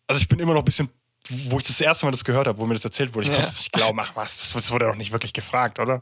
Also 0.07 0.21
ich 0.21 0.27
bin 0.27 0.39
immer 0.39 0.53
noch 0.53 0.61
ein 0.61 0.65
bisschen, 0.65 0.89
wo 1.27 1.57
ich 1.57 1.63
das 1.65 1.79
erste 1.81 2.05
Mal 2.05 2.11
das 2.11 2.23
gehört 2.23 2.47
habe, 2.47 2.59
wo 2.59 2.65
mir 2.65 2.73
das 2.73 2.83
erzählt 2.85 3.13
wurde. 3.13 3.23
Ich 3.25 3.29
Ja. 3.29 3.35
konnte 3.35 3.49
es 3.49 3.57
nicht 3.59 3.71
glauben, 3.71 3.99
ach 3.99 4.15
was, 4.15 4.39
das, 4.39 4.53
das 4.53 4.71
wurde 4.71 4.85
doch 4.85 4.95
nicht 4.95 5.11
wirklich 5.13 5.33
gefragt, 5.33 5.79
oder? 5.79 5.95
Und 5.95 6.01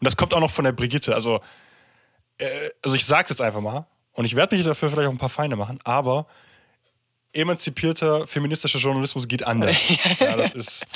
das 0.00 0.16
kommt 0.16 0.32
auch 0.34 0.40
noch 0.40 0.50
von 0.50 0.64
der 0.64 0.72
Brigitte. 0.72 1.14
Also, 1.14 1.40
äh, 2.38 2.70
also 2.82 2.96
ich 2.96 3.04
sag's 3.06 3.30
jetzt 3.30 3.42
einfach 3.42 3.60
mal. 3.60 3.86
Und 4.12 4.24
ich 4.24 4.34
werde 4.34 4.56
mich 4.56 4.64
dafür 4.64 4.88
vielleicht 4.90 5.08
auch 5.08 5.12
ein 5.12 5.18
paar 5.18 5.28
Feinde 5.28 5.56
machen, 5.56 5.78
aber 5.84 6.26
emanzipierter 7.36 8.26
feministischer 8.26 8.78
Journalismus 8.78 9.28
geht 9.28 9.46
anders. 9.46 9.76
ja, 10.20 10.36
das, 10.36 10.50
ist, 10.50 10.86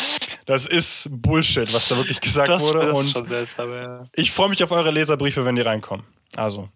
das 0.46 0.66
ist 0.66 1.08
Bullshit, 1.10 1.72
was 1.72 1.88
da 1.88 1.96
wirklich 1.96 2.20
gesagt 2.20 2.48
das 2.48 2.62
wurde. 2.62 2.92
Und 2.92 3.28
seltsam, 3.28 3.72
ja. 3.72 4.06
ich 4.14 4.32
freue 4.32 4.48
mich 4.48 4.62
auf 4.64 4.70
eure 4.70 4.90
Leserbriefe, 4.90 5.44
wenn 5.44 5.56
die 5.56 5.62
reinkommen. 5.62 6.04
Also, 6.36 6.68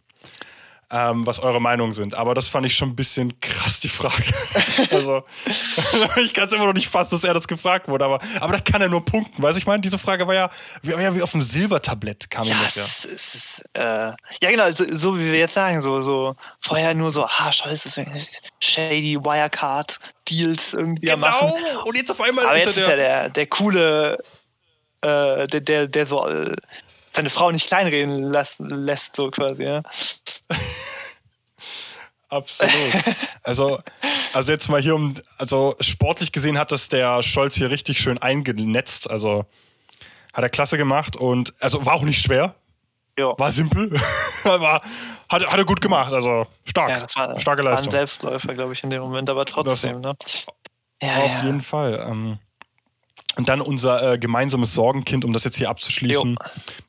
ähm, 0.95 1.27
was 1.27 1.41
eure 1.41 1.61
Meinungen 1.61 1.93
sind. 1.93 2.15
Aber 2.15 2.35
das 2.35 2.49
fand 2.49 2.65
ich 2.67 2.77
schon 2.77 2.91
ein 2.91 2.97
bisschen 2.97 3.41
krass, 3.41 3.81
die 3.81 3.89
Frage. 3.89 4.23
also, 4.93 5.25
ich 6.21 6.33
kann 6.33 6.47
es 6.47 6.53
immer 6.53 6.67
noch 6.67 6.73
nicht 6.73 6.89
fassen, 6.89 7.11
dass 7.11 7.25
er 7.25 7.35
das 7.35 7.49
gefragt 7.49 7.89
wurde. 7.89 8.05
Aber, 8.05 8.21
aber 8.39 8.53
da 8.53 8.61
kann 8.61 8.81
er 8.81 8.89
nur 8.89 9.05
punkten. 9.05 9.43
Weißt 9.43 9.57
du, 9.57 9.59
ich 9.59 9.67
meine, 9.67 9.81
diese 9.81 9.99
Frage 9.99 10.25
war 10.29 10.35
ja, 10.35 10.49
ja 10.83 11.15
wie 11.15 11.21
auf 11.21 11.35
einem 11.35 11.43
Silbertablett 11.43 12.31
kam 12.31 12.47
Ja, 12.47 12.55
das 12.63 12.75
ja. 12.77 12.85
es, 13.13 13.35
es 13.35 13.63
äh, 13.73 13.81
ja 13.83 14.51
genau, 14.51 14.71
so, 14.71 14.85
so 14.89 15.19
wie 15.19 15.33
wir 15.33 15.39
jetzt 15.41 15.55
sagen, 15.55 15.83
so, 15.83 16.01
so 16.01 16.37
vorher 16.61 16.95
nur 16.95 17.11
so, 17.11 17.25
ah, 17.25 17.51
irgendwie 17.97 18.25
shady 18.61 19.19
Wirecard 19.19 19.99
Deals 20.29 20.75
irgendwie 20.75 21.11
am 21.11 21.21
machen. 21.21 21.51
Genau! 21.57 21.85
Und 21.87 21.97
jetzt 21.97 22.13
auf 22.13 22.21
einmal 22.21 22.47
Aber 22.47 22.57
ist 22.57 22.67
jetzt 22.67 22.77
er 22.77 22.83
ist 22.83 22.89
er 22.89 22.97
der. 22.97 23.21
der, 23.23 23.29
der 23.31 23.47
coole, 23.47 24.19
äh, 25.01 25.49
der, 25.49 25.61
der, 25.61 25.87
der 25.89 26.07
so 26.07 26.29
äh, 26.29 26.55
seine 27.15 27.31
Frau 27.31 27.51
nicht 27.51 27.67
kleinreden 27.67 28.23
lassen, 28.23 28.69
lässt, 28.69 29.17
so 29.17 29.31
quasi, 29.31 29.65
ja. 29.65 29.83
Absolut. 32.29 32.73
Also, 33.45 33.79
also 34.33 34.53
jetzt 34.53 34.69
mal 34.69 34.81
hier 34.81 34.95
um, 34.95 35.15
also 35.39 35.77
sportlich 35.81 36.33
gesehen 36.33 36.59
hat 36.59 36.73
das 36.73 36.89
der 36.89 37.23
Scholz 37.23 37.55
hier 37.55 37.71
richtig 37.71 38.01
schön 38.01 38.19
eingenetzt. 38.19 39.09
Also 39.09 39.45
hat 40.33 40.43
er 40.43 40.49
klasse 40.49 40.77
gemacht 40.77 41.17
und 41.17 41.55
also 41.61 41.87
war 41.87 41.95
auch 41.95 42.03
nicht 42.03 42.21
schwer. 42.21 42.55
Ja. 43.17 43.39
War 43.39 43.53
simpel. 43.53 43.97
aber 44.45 44.81
hat, 45.29 45.47
hat 45.47 45.59
er 45.59 45.65
gut 45.65 45.81
gemacht. 45.81 46.13
Also 46.13 46.47
stark. 46.65 46.91
ja, 46.91 47.01
das 47.01 47.15
war, 47.15 47.39
Starke 47.39 47.63
war 47.63 47.71
ein 47.71 47.77
Leistung. 47.77 47.93
Selbstläufer, 47.93 48.55
glaube 48.55 48.73
ich, 48.73 48.83
in 48.83 48.91
dem 48.91 49.03
Moment, 49.03 49.31
aber 49.31 49.45
trotzdem, 49.45 50.01
ne? 50.01 50.17
Ja, 51.01 51.17
Auf 51.19 51.31
ja. 51.31 51.45
jeden 51.45 51.63
Fall. 51.63 52.05
Ähm, 52.11 52.39
und 53.37 53.49
dann 53.49 53.61
unser 53.61 54.13
äh, 54.15 54.19
gemeinsames 54.19 54.75
Sorgenkind, 54.75 55.25
um 55.25 55.33
das 55.33 55.45
jetzt 55.45 55.57
hier 55.59 55.69
abzuschließen, 55.71 56.37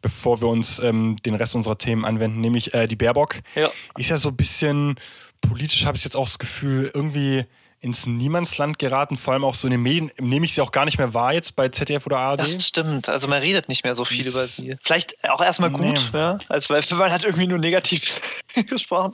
bevor 0.02 0.42
wir 0.42 0.48
uns 0.48 0.80
ähm, 0.80 1.16
den 1.26 1.36
Rest 1.36 1.56
unserer 1.56 1.78
Themen 1.78 2.06
anwenden, 2.06 2.42
nämlich 2.42 2.74
äh, 2.74 2.88
die 2.88 2.96
Baerbock. 2.96 3.38
Ja. 3.56 3.70
Ist 3.98 4.10
ja 4.10 4.18
so 4.18 4.30
ein 4.30 4.36
bisschen, 4.36 4.96
politisch 5.42 5.86
habe 5.86 5.98
ich 5.98 6.04
jetzt 6.04 6.16
auch 6.16 6.26
das 6.28 6.40
Gefühl, 6.40 6.92
irgendwie 6.94 7.46
ins 7.82 8.08
Niemandsland 8.08 8.80
geraten, 8.80 9.16
vor 9.16 9.34
allem 9.34 9.44
auch 9.44 9.54
so 9.54 9.68
in 9.68 9.72
den 9.72 9.82
Medien, 9.82 10.10
nehme 10.20 10.46
ich 10.46 10.54
sie 10.56 10.62
auch 10.62 10.72
gar 10.72 10.86
nicht 10.86 10.98
mehr 10.98 11.14
wahr 11.14 11.34
jetzt 11.34 11.56
bei 11.56 11.70
ZDF 11.70 12.06
oder 12.08 12.18
ARD. 12.18 12.40
Das 12.40 12.68
stimmt. 12.68 13.10
Also 13.10 13.28
man 13.28 13.42
redet 13.42 13.70
nicht 13.70 13.84
mehr 13.84 13.94
so 13.94 14.06
viel 14.06 14.24
Das- 14.24 14.34
über 14.34 14.44
sie. 14.46 14.76
Vielleicht 14.84 15.24
auch 15.30 15.42
erstmal 15.42 15.70
gut, 15.70 15.82
Nee. 16.14 16.20
ja. 16.20 16.40
Also 16.50 16.74
weil 16.74 16.82
man 16.98 17.12
hat 17.12 17.24
irgendwie 17.24 17.46
nur 17.46 17.60
negativ 17.60 18.22
gesprochen. 18.70 19.14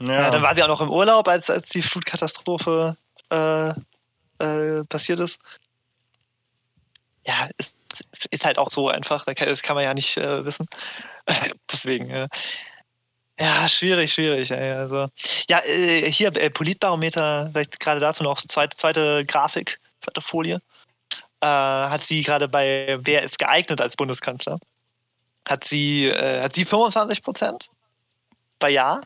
ja. 0.00 0.12
Ja, 0.14 0.30
dann 0.30 0.40
war 0.42 0.54
sie 0.54 0.62
auch 0.62 0.68
noch 0.68 0.80
im 0.80 0.88
Urlaub, 0.90 1.28
als, 1.28 1.50
als 1.50 1.68
die 1.68 1.82
Flutkatastrophe 1.82 2.96
äh, 3.30 3.68
äh, 4.38 4.84
passiert 4.88 5.20
ist. 5.20 5.38
Ja, 7.28 7.48
ist, 7.58 7.76
ist 8.30 8.44
halt 8.46 8.58
auch 8.58 8.70
so 8.70 8.88
einfach. 8.88 9.24
Das 9.24 9.62
kann 9.62 9.76
man 9.76 9.84
ja 9.84 9.92
nicht 9.92 10.16
äh, 10.16 10.44
wissen. 10.44 10.66
Deswegen, 11.70 12.08
äh, 12.10 12.28
ja, 13.38 13.68
schwierig, 13.68 14.12
schwierig. 14.12 14.50
Ey, 14.50 14.72
also, 14.72 15.08
ja, 15.48 15.60
äh, 15.60 16.10
hier, 16.10 16.34
äh, 16.36 16.50
Politbarometer, 16.50 17.50
vielleicht 17.52 17.78
gerade 17.78 18.00
dazu 18.00 18.24
noch 18.24 18.40
zweite, 18.40 18.76
zweite 18.76 19.24
Grafik, 19.26 19.78
zweite 20.00 20.20
Folie. 20.22 20.60
Äh, 21.40 21.46
hat 21.46 22.02
sie 22.02 22.22
gerade 22.22 22.48
bei 22.48 22.98
Wer 23.00 23.22
ist 23.22 23.38
geeignet 23.38 23.80
als 23.80 23.94
Bundeskanzler? 23.94 24.58
Hat 25.48 25.64
sie, 25.64 26.06
äh, 26.06 26.42
hat 26.42 26.54
sie 26.54 26.64
25 26.64 27.22
Prozent 27.22 27.68
bei 28.58 28.70
Ja. 28.70 29.02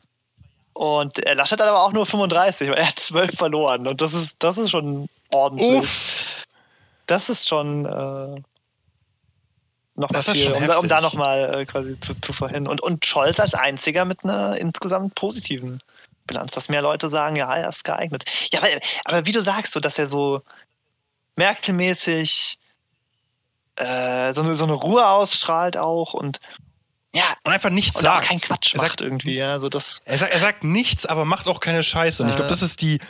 Und 0.75 1.19
Laschet 1.35 1.61
hat 1.61 1.69
aber 1.69 1.83
auch 1.83 1.93
nur 1.93 2.07
35, 2.07 2.69
weil 2.69 2.79
er 2.79 2.89
hat 2.89 2.99
12 2.99 3.37
verloren. 3.37 3.87
Und 3.87 4.01
das 4.01 4.15
ist, 4.15 4.37
das 4.39 4.57
ist 4.57 4.71
schon 4.71 5.09
ordentlich. 5.31 5.81
Uff. 5.81 6.32
Das 7.13 7.29
ist 7.29 7.49
schon 7.49 7.85
äh, 7.87 8.41
noch 9.95 10.11
mal 10.11 10.19
Das 10.19 10.29
ist 10.29 10.39
viel, 10.39 10.53
um, 10.53 10.67
da- 10.67 10.77
um 10.79 10.89
da 10.89 11.01
nochmal 11.01 11.61
äh, 11.61 11.67
quasi 11.67 11.99
zu, 12.01 12.15
zu 12.21 12.33
verhindern. 12.33 12.69
Und, 12.73 12.81
und 12.83 13.05
Scholz 13.05 13.39
als 13.39 13.55
einziger 13.55 14.05
mit 14.05 14.25
einer 14.25 14.57
insgesamt 14.57 15.15
positiven 15.15 15.81
Bilanz, 16.27 16.53
dass 16.55 16.69
mehr 16.69 16.83
Leute 16.83 17.09
sagen, 17.09 17.37
ja, 17.37 17.55
er 17.55 17.69
ist 17.69 17.85
geeignet. 17.85 18.25
Ja, 18.53 18.61
aber, 18.61 18.69
aber 19.05 19.27
wie 19.27 19.33
du 19.33 19.43
sagst, 19.43 19.73
so, 19.73 19.81
dass 19.81 19.99
er 19.99 20.09
so 20.09 20.41
Merkel-mäßig 21.37 22.59
äh, 23.77 24.33
so, 24.33 24.43
eine, 24.43 24.55
so 24.55 24.65
eine 24.65 24.75
Ruhe 24.75 25.07
ausstrahlt 25.09 25.77
auch 25.77 26.15
und 26.15 26.41
ja, 27.15 27.25
Und 27.45 27.53
einfach 27.53 27.69
nichts 27.71 27.99
und 27.99 28.07
auch 28.07 28.15
sagt. 28.17 28.29
keinen 28.29 28.41
Quatsch 28.41 28.75
er 28.75 28.79
macht 28.81 28.89
sagt, 28.91 29.01
irgendwie, 29.03 29.35
ja, 29.35 29.59
so 29.59 29.69
das. 29.69 30.01
er, 30.07 30.17
sagt, 30.19 30.33
er 30.33 30.39
sagt 30.39 30.65
nichts, 30.65 31.05
aber 31.05 31.27
macht 31.27 31.47
auch 31.47 31.61
keine 31.61 31.83
Scheiße. 31.83 32.23
Und 32.23 32.31
ich 32.31 32.37
glaube, 32.37 32.49
das 32.49 32.63
ist 32.63 32.81
die, 32.81 33.01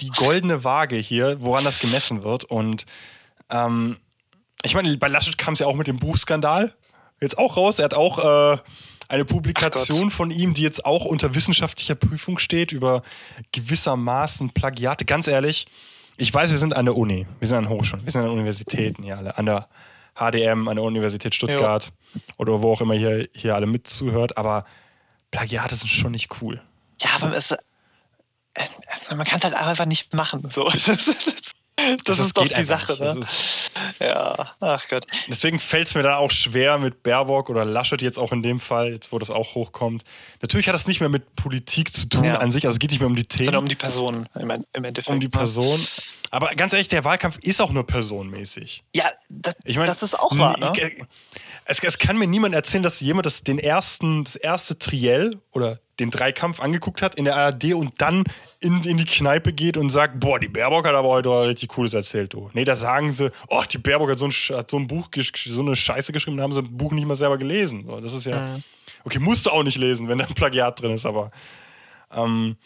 die 0.00 0.10
goldene 0.10 0.62
Waage 0.64 0.96
hier, 0.96 1.40
woran 1.40 1.64
das 1.64 1.78
gemessen 1.78 2.22
wird. 2.22 2.44
Und 2.44 2.84
ähm, 3.50 3.96
ich 4.62 4.74
meine, 4.74 4.96
bei 4.98 5.08
Laschet 5.08 5.38
kam 5.38 5.54
es 5.54 5.60
ja 5.60 5.66
auch 5.66 5.74
mit 5.76 5.86
dem 5.86 5.98
Buchskandal 5.98 6.74
jetzt 7.20 7.38
auch 7.38 7.56
raus. 7.56 7.78
Er 7.78 7.86
hat 7.86 7.94
auch 7.94 8.54
äh, 8.54 8.58
eine 9.08 9.24
Publikation 9.24 10.10
von 10.10 10.30
ihm, 10.30 10.54
die 10.54 10.62
jetzt 10.62 10.84
auch 10.84 11.04
unter 11.04 11.34
wissenschaftlicher 11.34 11.94
Prüfung 11.94 12.38
steht, 12.38 12.72
über 12.72 13.02
gewissermaßen 13.52 14.50
Plagiate. 14.50 15.04
Ganz 15.04 15.26
ehrlich, 15.28 15.66
ich 16.16 16.32
weiß, 16.32 16.50
wir 16.50 16.58
sind 16.58 16.76
an 16.76 16.84
der 16.84 16.96
Uni, 16.96 17.26
wir 17.38 17.48
sind 17.48 17.56
an 17.56 17.68
Hochschulen, 17.68 18.04
wir 18.04 18.12
sind 18.12 18.22
an 18.22 18.30
Universitäten 18.30 19.02
hier 19.02 19.18
alle, 19.18 19.36
an 19.36 19.46
der 19.46 19.68
HDM, 20.14 20.68
an 20.68 20.76
der 20.76 20.84
Universität 20.84 21.34
Stuttgart 21.34 21.92
oder 22.36 22.62
wo 22.62 22.72
auch 22.72 22.80
immer 22.80 22.94
hier, 22.94 23.28
hier 23.34 23.54
alle 23.54 23.66
mitzuhört, 23.66 24.36
aber 24.36 24.64
Plagiate 25.30 25.74
sind 25.74 25.88
schon 25.88 26.12
nicht 26.12 26.42
cool. 26.42 26.60
Ja, 27.00 27.10
aber 27.20 27.34
es, 27.34 27.52
äh, 27.52 27.56
man 29.08 29.24
kann 29.24 29.38
es 29.38 29.44
halt 29.44 29.54
einfach 29.54 29.86
nicht 29.86 30.12
machen. 30.12 30.48
So. 30.50 30.70
Das, 32.04 32.18
ist 32.18 32.36
doch 32.36 32.46
die 32.46 32.54
einfach 32.54 32.88
Sache. 32.88 32.96
Das 32.98 33.70
ne? 34.00 34.06
Ja, 34.08 34.52
ach 34.60 34.88
Gott. 34.88 35.06
Deswegen 35.28 35.58
fällt 35.60 35.88
es 35.88 35.94
mir 35.94 36.02
da 36.02 36.16
auch 36.16 36.30
schwer 36.30 36.78
mit 36.78 37.02
Baerbock 37.02 37.48
oder 37.50 37.64
Laschet 37.64 38.02
jetzt 38.02 38.18
auch 38.18 38.32
in 38.32 38.42
dem 38.42 38.60
Fall, 38.60 38.92
jetzt 38.92 39.12
wo 39.12 39.18
das 39.18 39.30
auch 39.30 39.54
hochkommt. 39.54 40.02
Natürlich 40.42 40.66
hat 40.68 40.74
das 40.74 40.86
nicht 40.86 41.00
mehr 41.00 41.08
mit 41.08 41.34
Politik 41.36 41.92
zu 41.94 42.08
tun 42.08 42.24
Ja. 42.24 42.38
an 42.38 42.50
sich, 42.52 42.66
also 42.66 42.74
es 42.76 42.78
geht 42.78 42.90
nicht 42.90 43.00
mehr 43.00 43.06
um 43.08 43.16
die 43.16 43.24
Themen, 43.24 43.44
Sondern 43.46 43.62
um 43.62 43.68
die 43.68 43.74
Person 43.76 44.28
im, 44.34 44.50
Endeffekt. 44.84 45.08
um 45.08 45.20
die 45.20 45.28
Person. 45.28 45.80
Aber 46.30 46.48
ganz 46.54 46.72
ehrlich, 46.72 46.88
der 46.88 47.04
Wahlkampf 47.04 47.38
ist 47.38 47.60
auch 47.60 47.70
nur 47.72 47.86
personenmäßig. 47.86 48.82
Ja, 48.94 49.04
das, 49.28 49.54
Ich 49.64 49.76
meine, 49.76 49.88
das 49.88 50.02
ist 50.02 50.18
auch 50.18 50.36
wahr, 50.38 50.58
ne? 50.58 50.72
ich- 50.76 51.04
Es, 51.64 51.80
es 51.82 51.98
kann 51.98 52.18
mir 52.18 52.26
niemand 52.26 52.54
erzählen, 52.54 52.82
dass 52.82 53.00
jemand 53.00 53.26
das, 53.26 53.42
den 53.44 53.58
ersten, 53.58 54.24
das 54.24 54.36
erste 54.36 54.78
Triell 54.78 55.38
oder 55.52 55.78
den 56.00 56.10
Dreikampf 56.10 56.60
angeguckt 56.60 57.02
hat 57.02 57.14
in 57.14 57.24
der 57.24 57.36
ARD 57.36 57.74
und 57.74 57.92
dann 58.00 58.24
in, 58.60 58.82
in 58.84 58.96
die 58.96 59.04
Kneipe 59.04 59.52
geht 59.52 59.76
und 59.76 59.90
sagt, 59.90 60.18
boah, 60.18 60.40
die 60.40 60.48
Baerbock 60.48 60.86
hat 60.86 60.94
aber 60.94 61.08
heute 61.08 61.30
richtig 61.46 61.68
Cooles 61.68 61.94
erzählt, 61.94 62.32
du. 62.32 62.50
Nee, 62.52 62.64
da 62.64 62.74
sagen 62.76 63.12
sie, 63.12 63.30
oh, 63.48 63.62
die 63.70 63.78
Baerbock 63.78 64.10
hat 64.10 64.18
so 64.18 64.26
ein, 64.26 64.32
hat 64.56 64.70
so 64.70 64.78
ein 64.78 64.86
Buch, 64.86 65.08
so 65.34 65.60
eine 65.60 65.76
Scheiße 65.76 66.12
geschrieben, 66.12 66.36
da 66.38 66.42
haben 66.42 66.52
sie 66.52 66.60
ein 66.62 66.76
Buch 66.76 66.92
nicht 66.92 67.06
mal 67.06 67.14
selber 67.14 67.38
gelesen. 67.38 67.84
So, 67.86 68.00
das 68.00 68.12
ist 68.12 68.26
ja, 68.26 68.40
Mhm. 68.40 68.62
okay, 69.04 69.18
musst 69.18 69.46
du 69.46 69.50
auch 69.50 69.62
nicht 69.62 69.78
lesen, 69.78 70.08
wenn 70.08 70.18
da 70.18 70.24
ein 70.26 70.34
Plagiat 70.34 70.80
drin 70.80 70.92
ist, 70.92 71.06
aber 71.06 71.30
ähm, 72.12 72.56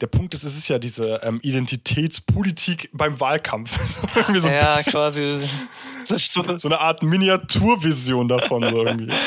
der 0.00 0.06
Punkt 0.06 0.32
ist, 0.34 0.44
es 0.44 0.56
ist 0.56 0.68
ja 0.68 0.78
diese 0.78 1.20
ähm, 1.24 1.40
Identitätspolitik 1.42 2.88
beim 2.92 3.18
Wahlkampf. 3.20 3.76
So 4.38 4.48
ja, 4.48 4.76
bisschen 4.76 4.92
quasi. 4.92 5.40
So, 6.04 6.16
so 6.58 6.68
eine 6.68 6.80
Art 6.80 7.02
Miniaturvision 7.02 8.28
davon 8.28 8.62
irgendwie. 8.62 9.12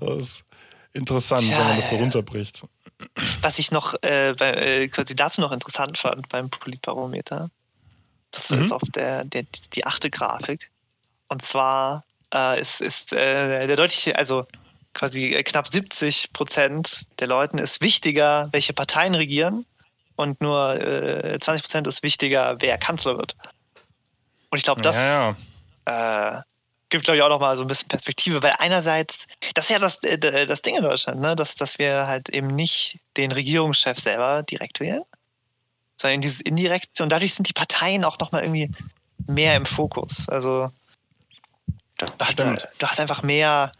Das 0.00 0.24
ist 0.24 0.44
interessant, 0.92 1.42
Tja, 1.42 1.58
wenn 1.58 1.66
man 1.68 1.76
das 1.76 1.90
so 1.90 1.96
ja. 1.96 2.02
runterbricht. 2.02 2.62
was 3.42 3.58
ich 3.58 3.70
noch 3.70 3.94
äh, 4.02 4.34
bei, 4.36 4.50
äh, 4.50 4.88
quasi 4.88 5.14
dazu 5.14 5.40
noch 5.40 5.52
interessant 5.52 5.98
fand 5.98 6.28
beim 6.28 6.50
Politbarometer, 6.50 7.50
das 8.30 8.50
Mhm. 8.50 8.60
ist 8.60 8.72
auf 8.72 8.82
der, 8.94 9.24
der 9.24 9.44
die 9.74 9.86
achte 9.86 10.10
Grafik. 10.10 10.70
Und 11.28 11.42
zwar 11.42 12.04
äh, 12.34 12.60
ist, 12.60 12.80
ist 12.80 13.12
äh, 13.12 13.66
der 13.66 13.76
deutliche, 13.76 14.16
also 14.16 14.46
quasi 14.94 15.26
äh, 15.26 15.42
knapp 15.42 15.68
70 15.68 16.32
Prozent 16.32 17.06
der 17.20 17.28
Leuten 17.28 17.58
ist 17.58 17.80
wichtiger, 17.80 18.48
welche 18.52 18.72
Parteien 18.72 19.14
regieren 19.14 19.64
und 20.16 20.40
nur 20.40 20.74
äh, 20.80 21.38
20 21.40 21.62
Prozent 21.62 21.86
ist 21.86 22.02
wichtiger, 22.02 22.56
wer 22.60 22.78
Kanzler 22.78 23.16
wird. 23.16 23.36
Und 24.50 24.58
ich 24.58 24.64
glaube, 24.64 24.82
das 24.82 24.96
ja, 24.96 25.36
ja. 25.88 26.44
Äh, 26.90 26.96
gibt, 26.96 27.04
glaube 27.04 27.18
ich, 27.18 27.22
auch 27.22 27.28
noch 27.28 27.40
mal 27.40 27.56
so 27.56 27.62
ein 27.62 27.68
bisschen 27.68 27.88
Perspektive, 27.88 28.42
weil 28.42 28.54
einerseits, 28.58 29.26
das 29.54 29.66
ist 29.66 29.70
ja 29.70 29.78
das, 29.78 30.02
äh, 30.02 30.46
das 30.46 30.62
Ding 30.62 30.76
in 30.76 30.82
Deutschland, 30.82 31.20
ne? 31.20 31.36
dass, 31.36 31.54
dass 31.54 31.78
wir 31.78 32.06
halt 32.06 32.28
eben 32.30 32.48
nicht 32.48 32.98
den 33.16 33.32
Regierungschef 33.32 33.98
selber 33.98 34.42
direkt 34.42 34.80
wählen, 34.80 35.02
sondern 35.96 36.20
dieses 36.20 36.40
indirekte 36.40 37.02
und 37.02 37.10
dadurch 37.10 37.34
sind 37.34 37.48
die 37.48 37.52
Parteien 37.52 38.04
auch 38.04 38.18
noch 38.18 38.32
mal 38.32 38.42
irgendwie 38.42 38.70
mehr 39.26 39.56
im 39.56 39.66
Fokus. 39.66 40.28
Also 40.28 40.70
du, 41.98 42.06
hast, 42.18 42.32
Stimmt. 42.32 42.68
du 42.78 42.86
hast 42.86 43.00
einfach 43.00 43.22
mehr 43.22 43.72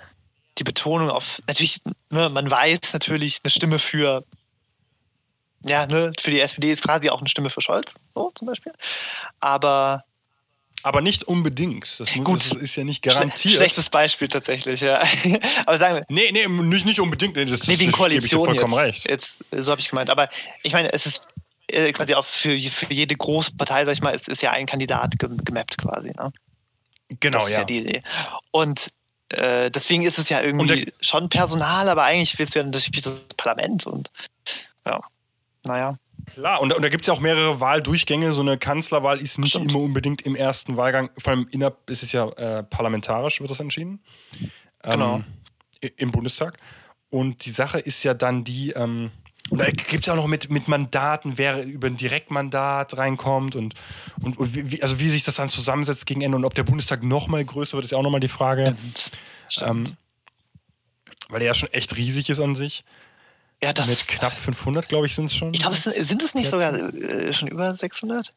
die 0.58 0.64
Betonung 0.64 1.10
auf, 1.10 1.40
natürlich, 1.46 1.80
ne, 2.10 2.28
man 2.28 2.50
weiß 2.50 2.92
natürlich 2.92 3.40
eine 3.42 3.50
Stimme 3.50 3.78
für 3.78 4.24
ja, 5.62 5.86
ne, 5.86 6.12
für 6.18 6.30
die 6.30 6.40
SPD 6.40 6.72
ist 6.72 6.82
quasi 6.82 7.10
auch 7.10 7.20
eine 7.20 7.28
Stimme 7.28 7.50
für 7.50 7.60
Scholz, 7.60 7.92
so 8.14 8.30
zum 8.34 8.46
Beispiel. 8.46 8.72
Aber 9.40 10.04
Aber 10.82 11.00
nicht 11.00 11.24
unbedingt. 11.24 11.98
Das, 11.98 12.14
muss, 12.14 12.24
Gut. 12.24 12.40
das 12.40 12.52
ist 12.52 12.76
ja 12.76 12.84
nicht 12.84 13.02
garantiert. 13.02 13.56
Schlechtes 13.56 13.90
Beispiel 13.90 14.28
tatsächlich, 14.28 14.80
ja. 14.80 15.02
Aber 15.66 15.78
sagen 15.78 15.96
wir, 15.96 16.04
Nee, 16.08 16.30
nee, 16.32 16.46
nicht, 16.46 16.86
nicht 16.86 17.00
unbedingt. 17.00 17.36
Nee, 17.36 17.44
das, 17.44 17.66
nee, 17.66 17.78
wegen 17.78 17.78
das 17.78 17.78
gebe 17.78 17.90
ich 17.90 17.96
Koalition 17.96 18.44
vollkommen 18.46 18.72
jetzt. 18.72 18.82
recht. 18.82 19.10
jetzt. 19.10 19.44
So 19.50 19.72
habe 19.72 19.80
ich 19.80 19.88
gemeint. 19.88 20.10
Aber 20.10 20.28
ich 20.62 20.72
meine, 20.72 20.92
es 20.92 21.06
ist 21.06 21.26
äh, 21.68 21.92
quasi 21.92 22.14
auch 22.14 22.24
für, 22.24 22.58
für 22.58 22.92
jede 22.92 23.14
große 23.14 23.52
Partei, 23.56 23.84
sag 23.84 23.92
ich 23.92 24.02
mal, 24.02 24.14
es 24.14 24.28
ist 24.28 24.42
ja 24.42 24.52
ein 24.52 24.66
Kandidat 24.66 25.18
ge 25.18 25.28
gemappt 25.44 25.78
quasi. 25.78 26.10
Ne? 26.16 26.32
Genau, 27.20 27.38
Das 27.38 27.48
ist 27.48 27.52
ja. 27.52 27.58
ja 27.58 27.64
die 27.64 27.78
Idee. 27.78 28.02
Und 28.50 28.88
äh, 29.30 29.70
deswegen 29.70 30.02
ist 30.04 30.18
es 30.18 30.28
ja 30.28 30.40
irgendwie 30.40 30.92
schon 31.00 31.28
Personal, 31.28 31.88
aber 31.88 32.04
eigentlich 32.04 32.38
willst 32.38 32.54
du 32.54 32.60
ja 32.60 32.64
natürlich 32.64 33.02
das 33.02 33.20
Parlament 33.36 33.86
und 33.86 34.10
ja, 34.86 35.00
naja. 35.64 35.96
Klar, 36.34 36.60
und, 36.60 36.72
und 36.72 36.82
da 36.82 36.88
gibt 36.88 37.02
es 37.02 37.06
ja 37.08 37.14
auch 37.14 37.20
mehrere 37.20 37.60
Wahldurchgänge. 37.60 38.32
So 38.32 38.40
eine 38.42 38.56
Kanzlerwahl 38.58 39.20
ist 39.20 39.38
nicht 39.38 39.50
Stimmt. 39.50 39.72
immer 39.72 39.80
unbedingt 39.80 40.22
im 40.22 40.34
ersten 40.36 40.76
Wahlgang. 40.76 41.10
Vor 41.18 41.32
allem 41.32 41.48
innerhalb 41.50 41.88
ist 41.90 42.02
es 42.02 42.12
ja 42.12 42.28
äh, 42.30 42.62
parlamentarisch, 42.62 43.40
wird 43.40 43.50
das 43.50 43.60
entschieden. 43.60 44.00
Genau. 44.82 45.22
i- 45.84 45.92
Im 45.96 46.10
Bundestag. 46.10 46.56
Und 47.10 47.44
die 47.44 47.50
Sache 47.50 47.78
ist 47.80 48.02
ja 48.04 48.14
dann 48.14 48.44
die, 48.44 48.70
ähm, 48.70 49.10
und 49.50 49.58
da 49.58 49.64
gibt 49.66 49.92
es 50.00 50.06
ja 50.06 50.12
auch 50.12 50.16
noch 50.16 50.28
mit, 50.28 50.48
mit 50.50 50.68
Mandaten, 50.68 51.36
wer 51.36 51.64
über 51.64 51.88
ein 51.88 51.96
Direktmandat 51.96 52.96
reinkommt 52.96 53.56
und, 53.56 53.74
und, 54.22 54.38
und 54.38 54.70
wie, 54.70 54.80
also 54.82 55.00
wie 55.00 55.08
sich 55.08 55.24
das 55.24 55.34
dann 55.34 55.48
zusammensetzt 55.48 56.06
gegen 56.06 56.20
Ende 56.20 56.36
und 56.36 56.44
ob 56.44 56.54
der 56.54 56.62
Bundestag 56.62 57.02
noch 57.02 57.26
mal 57.26 57.44
größer 57.44 57.72
wird, 57.72 57.84
ist 57.84 57.90
ja 57.90 57.98
auch 57.98 58.02
nochmal 58.04 58.20
die 58.20 58.28
Frage. 58.28 58.76
Stimmt. 59.48 59.68
Ähm, 59.70 59.96
weil 61.30 61.40
er 61.42 61.46
ja 61.48 61.54
schon 61.54 61.72
echt 61.72 61.96
riesig 61.96 62.30
ist 62.30 62.40
an 62.40 62.54
sich. 62.54 62.84
Ja, 63.62 63.72
das, 63.72 63.88
Mit 63.88 64.08
knapp 64.08 64.34
500, 64.36 64.88
glaube 64.88 65.06
ich, 65.06 65.14
sind 65.14 65.26
es 65.26 65.34
schon. 65.36 65.52
ich 65.54 65.60
glaube, 65.60 65.74
es 65.76 65.84
sind, 65.84 66.22
es 66.22 66.34
nicht 66.34 66.48
sogar 66.48 66.72
äh, 66.74 67.32
schon 67.32 67.48
über 67.48 67.74
600? 67.74 68.32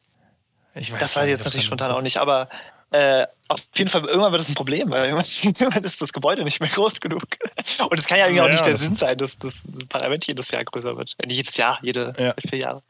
Ich 0.74 0.92
weiß 0.92 0.98
Das 0.98 1.16
weiß 1.16 1.24
ich 1.24 1.30
jetzt 1.30 1.44
natürlich 1.44 1.64
spontan 1.66 1.92
auch 1.92 2.02
nicht, 2.02 2.16
aber 2.18 2.48
äh, 2.90 3.26
auf 3.48 3.60
jeden 3.76 3.88
Fall, 3.90 4.04
irgendwann 4.04 4.32
wird 4.32 4.42
es 4.42 4.48
ein 4.48 4.54
Problem, 4.54 4.90
weil 4.90 5.06
irgendwann, 5.42 5.84
ist 5.84 6.02
das 6.02 6.12
Gebäude 6.12 6.44
nicht 6.44 6.60
mehr 6.60 6.68
groß 6.68 7.00
genug. 7.00 7.22
Und 7.88 7.98
es 7.98 8.06
kann 8.06 8.18
ja 8.18 8.26
irgendwie 8.26 8.40
auch 8.42 8.46
Ja, 8.46 8.52
nicht 8.52 8.64
der 8.64 8.72
das- 8.72 8.80
Sinn 8.82 8.96
sein, 8.96 9.16
dass 9.18 9.38
das 9.38 9.62
Parlament 9.88 10.26
jedes 10.26 10.50
Jahr 10.50 10.64
größer 10.64 10.96
wird. 10.96 11.14
Äh, 11.18 11.26
Nicht 11.26 11.36
jedes 11.38 11.56
Jahr, 11.56 11.78
jede 11.82 12.14
Ja. 12.18 12.34
vier 12.48 12.58
Jahre. 12.58 12.82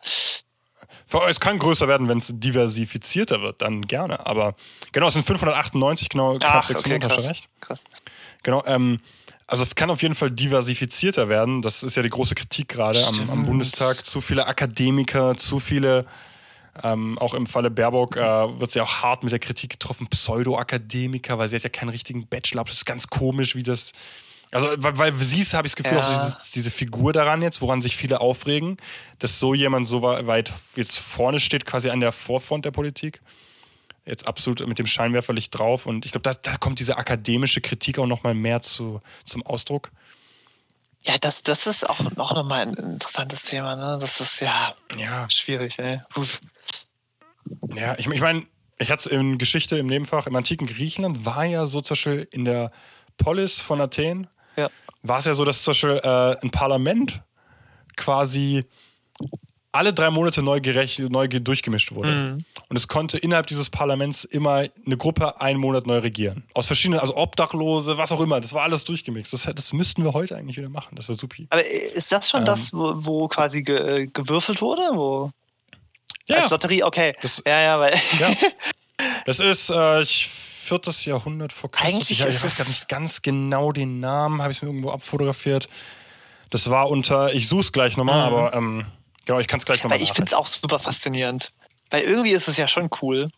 Es 1.29 1.39
kann 1.39 1.59
größer 1.59 1.87
werden, 1.87 2.09
wenn 2.09 2.19
es 2.19 2.31
diversifizierter 2.33 3.41
wird, 3.41 3.63
dann 3.63 3.83
gerne. 3.83 4.27
Aber 4.27 4.55
genau, 4.93 5.07
es 5.09 5.15
sind 5.15 5.23
598, 5.23 6.09
genau, 6.09 6.39
knapp 6.39 6.55
Ach, 6.57 6.65
600, 6.67 7.05
okay, 7.05 7.05
hast 7.05 7.11
du 7.11 7.17
krass. 7.23 7.31
recht. 7.31 7.49
krass. 7.61 7.85
Genau, 8.43 8.65
ähm, 8.67 9.01
also 9.47 9.63
es 9.63 9.75
kann 9.75 9.91
auf 9.91 10.03
jeden 10.03 10.15
Fall 10.15 10.31
diversifizierter 10.31 11.29
werden. 11.29 11.63
Das 11.63 11.83
ist 11.83 11.97
ja 11.97 12.03
die 12.03 12.11
große 12.11 12.35
Kritik 12.35 12.69
gerade 12.69 13.05
am, 13.07 13.31
am. 13.31 13.47
Bundestag. 13.47 14.05
Zu 14.05 14.21
viele 14.21 14.47
Akademiker, 14.47 15.37
zu 15.37 15.61
viele, 15.61 16.07
ähm, 16.83 17.19
auch 17.19 17.35
im 17.35 17.47
Falle 17.47 17.71
Baerbock 17.71 18.17
äh, 18.17 18.21
wird 18.21 18.73
sie 18.73 18.81
auch 18.81 19.03
hart 19.03 19.23
mit 19.23 19.33
der 19.33 19.39
Kritik 19.39 19.71
getroffen, 19.71 20.07
Pseudo-Akademiker, 20.09 21.39
weil 21.39 21.49
sie 21.49 21.57
hat 21.57 21.63
ja 21.63 21.69
keinen 21.69 21.91
richtigen 21.91 22.27
Bachelor. 22.27 22.65
Das 22.65 22.75
ist 22.75 22.87
ganz 22.87 23.07
komisch, 23.09 23.55
wie 23.55 23.63
das. 23.63 23.93
Also, 24.51 24.69
weil, 24.79 24.97
weil 24.99 25.15
sie 25.15 25.41
ist, 25.41 25.53
habe 25.55 25.67
ich 25.67 25.75
das 25.75 25.83
Gefühl, 25.83 25.99
Ja. 25.99 26.05
auch 26.05 26.07
so 26.07 26.13
dieses, 26.13 26.51
diese 26.53 26.71
Figur 26.71 27.13
daran 27.13 27.43
jetzt, 27.43 27.61
woran 27.61 27.83
sich 27.83 27.97
viele 27.97 28.21
aufregen, 28.21 28.77
dass 29.19 29.41
so 29.41 29.53
jemand 29.53 29.87
so 29.87 30.03
weit 30.03 30.53
jetzt 30.77 30.99
vorne 30.99 31.41
steht, 31.41 31.67
quasi 31.67 31.91
an 31.91 32.01
der 32.01 32.13
Vorfront 32.13 32.65
der 32.65 32.71
Politik 32.71 33.21
jetzt 34.07 34.27
absolut 34.27 34.67
mit 34.67 34.79
dem 34.79 34.87
Scheinwerferlicht 34.87 35.57
drauf. 35.59 35.87
Und 35.87 36.05
ich 36.05 36.13
glaube, 36.13 36.23
da, 36.23 36.35
da 36.35 36.57
kommt 36.57 36.79
diese 36.79 36.97
akademische 36.99 37.61
Kritik 37.61 37.99
auch 37.99 38.07
noch 38.07 38.23
mal 38.23 38.35
mehr 38.35 38.61
zu, 38.61 39.01
zum 39.25 39.45
Ausdruck. 39.45 39.91
Ja, 41.03 41.17
das, 41.21 41.43
das 41.43 41.67
ist 41.67 41.89
auch, 41.89 42.01
auch 42.17 42.35
nochmal 42.35 42.63
ein 42.63 42.75
interessantes 42.75 43.45
Thema. 43.45 43.77
Ne? 43.77 43.99
Das 44.01 44.21
ist 44.21 44.41
ja 44.41 44.75
Ja, 44.99 45.29
schwierig. 45.29 45.79
Ey. 45.79 46.01
Ja 47.75 47.95
ich, 47.99 48.07
ich 48.07 48.21
meine, 48.21 48.45
ich 48.79 48.91
hatte 48.91 49.01
es 49.01 49.07
in 49.07 49.39
Geschichte 49.39 49.77
im 49.79 49.87
Nebenfach, 49.87 50.27
im 50.27 50.35
antiken 50.37 50.67
Griechenland 50.67 51.25
war 51.25 51.45
ja 51.45 51.67
so 51.67 51.81
zum 51.81 51.95
Beispiel 51.95 52.29
in 52.31 52.45
der 52.45 52.71
Polis 53.19 53.61
von 53.61 53.81
Athen, 53.81 54.27
Ja. 54.57 54.71
war 55.03 55.19
es 55.19 55.27
ja 55.27 55.35
so, 55.35 55.45
dass 55.45 55.63
zum 55.63 55.73
Beispiel 55.73 56.01
äh, 56.03 56.37
ein 56.43 56.51
Parlament 56.51 57.23
quasi 57.97 58.65
alle 59.75 59.93
drei 59.93 60.11
Monate 60.11 60.43
neu, 60.43 60.61
gerecht, 60.61 60.99
neu 61.01 61.29
ge- 61.29 61.41
durchgemischt 61.41 61.93
wurde. 61.93 62.09
Mhm. 62.11 62.45
Und 62.69 62.77
es 62.77 62.89
konnte 62.89 63.19
innerhalb 63.19 63.47
dieses 63.47 63.69
Parlaments 63.71 64.25
immer 64.25 64.65
eine 64.87 64.97
Gruppe 64.97 65.41
einen 65.41 65.59
Monat 65.59 65.87
neu 65.87 65.99
regieren. 65.99 66.45
Aus 66.55 66.67
verschiedenen, 66.67 67.01
also 67.01 67.17
Obdachlose, 67.17 67.99
was 67.99 68.13
auch 68.13 68.21
immer. 68.21 68.41
Das 68.41 68.53
war 68.53 68.63
alles 68.63 68.85
durchgemixt. 68.85 69.33
Das, 69.33 69.43
das 69.55 69.73
müssten 69.73 70.05
wir 70.05 70.13
heute 70.13 70.37
eigentlich 70.37 70.57
wieder 70.57 70.69
machen. 70.69 70.95
Das 70.97 71.09
wäre 71.09 71.19
supi. 71.19 71.47
Aber 71.51 71.65
ist 71.65 72.11
das 72.13 72.31
schon 72.31 72.41
Ähm. 72.41 72.47
das, 72.47 72.73
wo, 72.73 72.93
wo 72.95 73.29
quasi 73.29 73.63
ge, 73.63 74.09
gewürfelt 74.13 74.61
wurde? 74.63 74.83
Wo, 74.93 75.31
Ja, 76.27 76.37
Als 76.37 76.51
Lotterie? 76.51 76.83
Okay. 76.85 77.15
Das- 77.21 77.43
ja, 77.47 77.61
ja, 77.61 77.81
weil. 77.81 77.95
ja. 78.21 78.31
Das 79.27 79.41
ist 79.41 79.71
äh, 79.71 80.03
ich- 80.03 80.29
viertes 80.29 81.05
Jahrhundert 81.05 81.53
vor 81.53 81.71
Christus. 81.71 81.93
Eigentlich 81.95 82.11
Ich, 82.13 82.25
ich 82.27 82.43
weiß 82.43 82.57
gar 82.57 82.67
nicht 82.67 82.89
ganz 82.89 83.21
genau 83.21 83.71
den 83.73 84.01
Namen, 84.01 84.41
habe 84.41 84.51
ich 84.53 84.63
mir 84.63 84.69
irgendwo 84.69 84.93
abfotografiert. 84.93 85.69
Das 86.49 86.71
war 86.71 86.89
unter, 86.89 87.35
ich 87.35 87.49
suche 87.49 87.61
es 87.63 87.73
gleich 87.73 87.97
nochmal, 87.99 88.31
Mhm. 88.31 88.35
aber 88.37 88.55
ähm, 88.55 88.87
genau, 89.25 89.39
ich 89.41 89.49
kann 89.49 89.59
es 89.59 89.67
gleich 89.67 89.83
nochmal 89.83 89.99
Weil 89.99 90.05
ich 90.05 90.13
finde 90.13 90.29
es 90.31 90.35
auch 90.35 90.47
super 90.47 90.79
faszinierend. 90.79 91.53
Weil 91.91 92.03
irgendwie 92.03 92.33
ist 92.33 92.49
es 92.49 92.57
ja 92.57 92.69
schon 92.69 92.89
cool, 93.03 93.31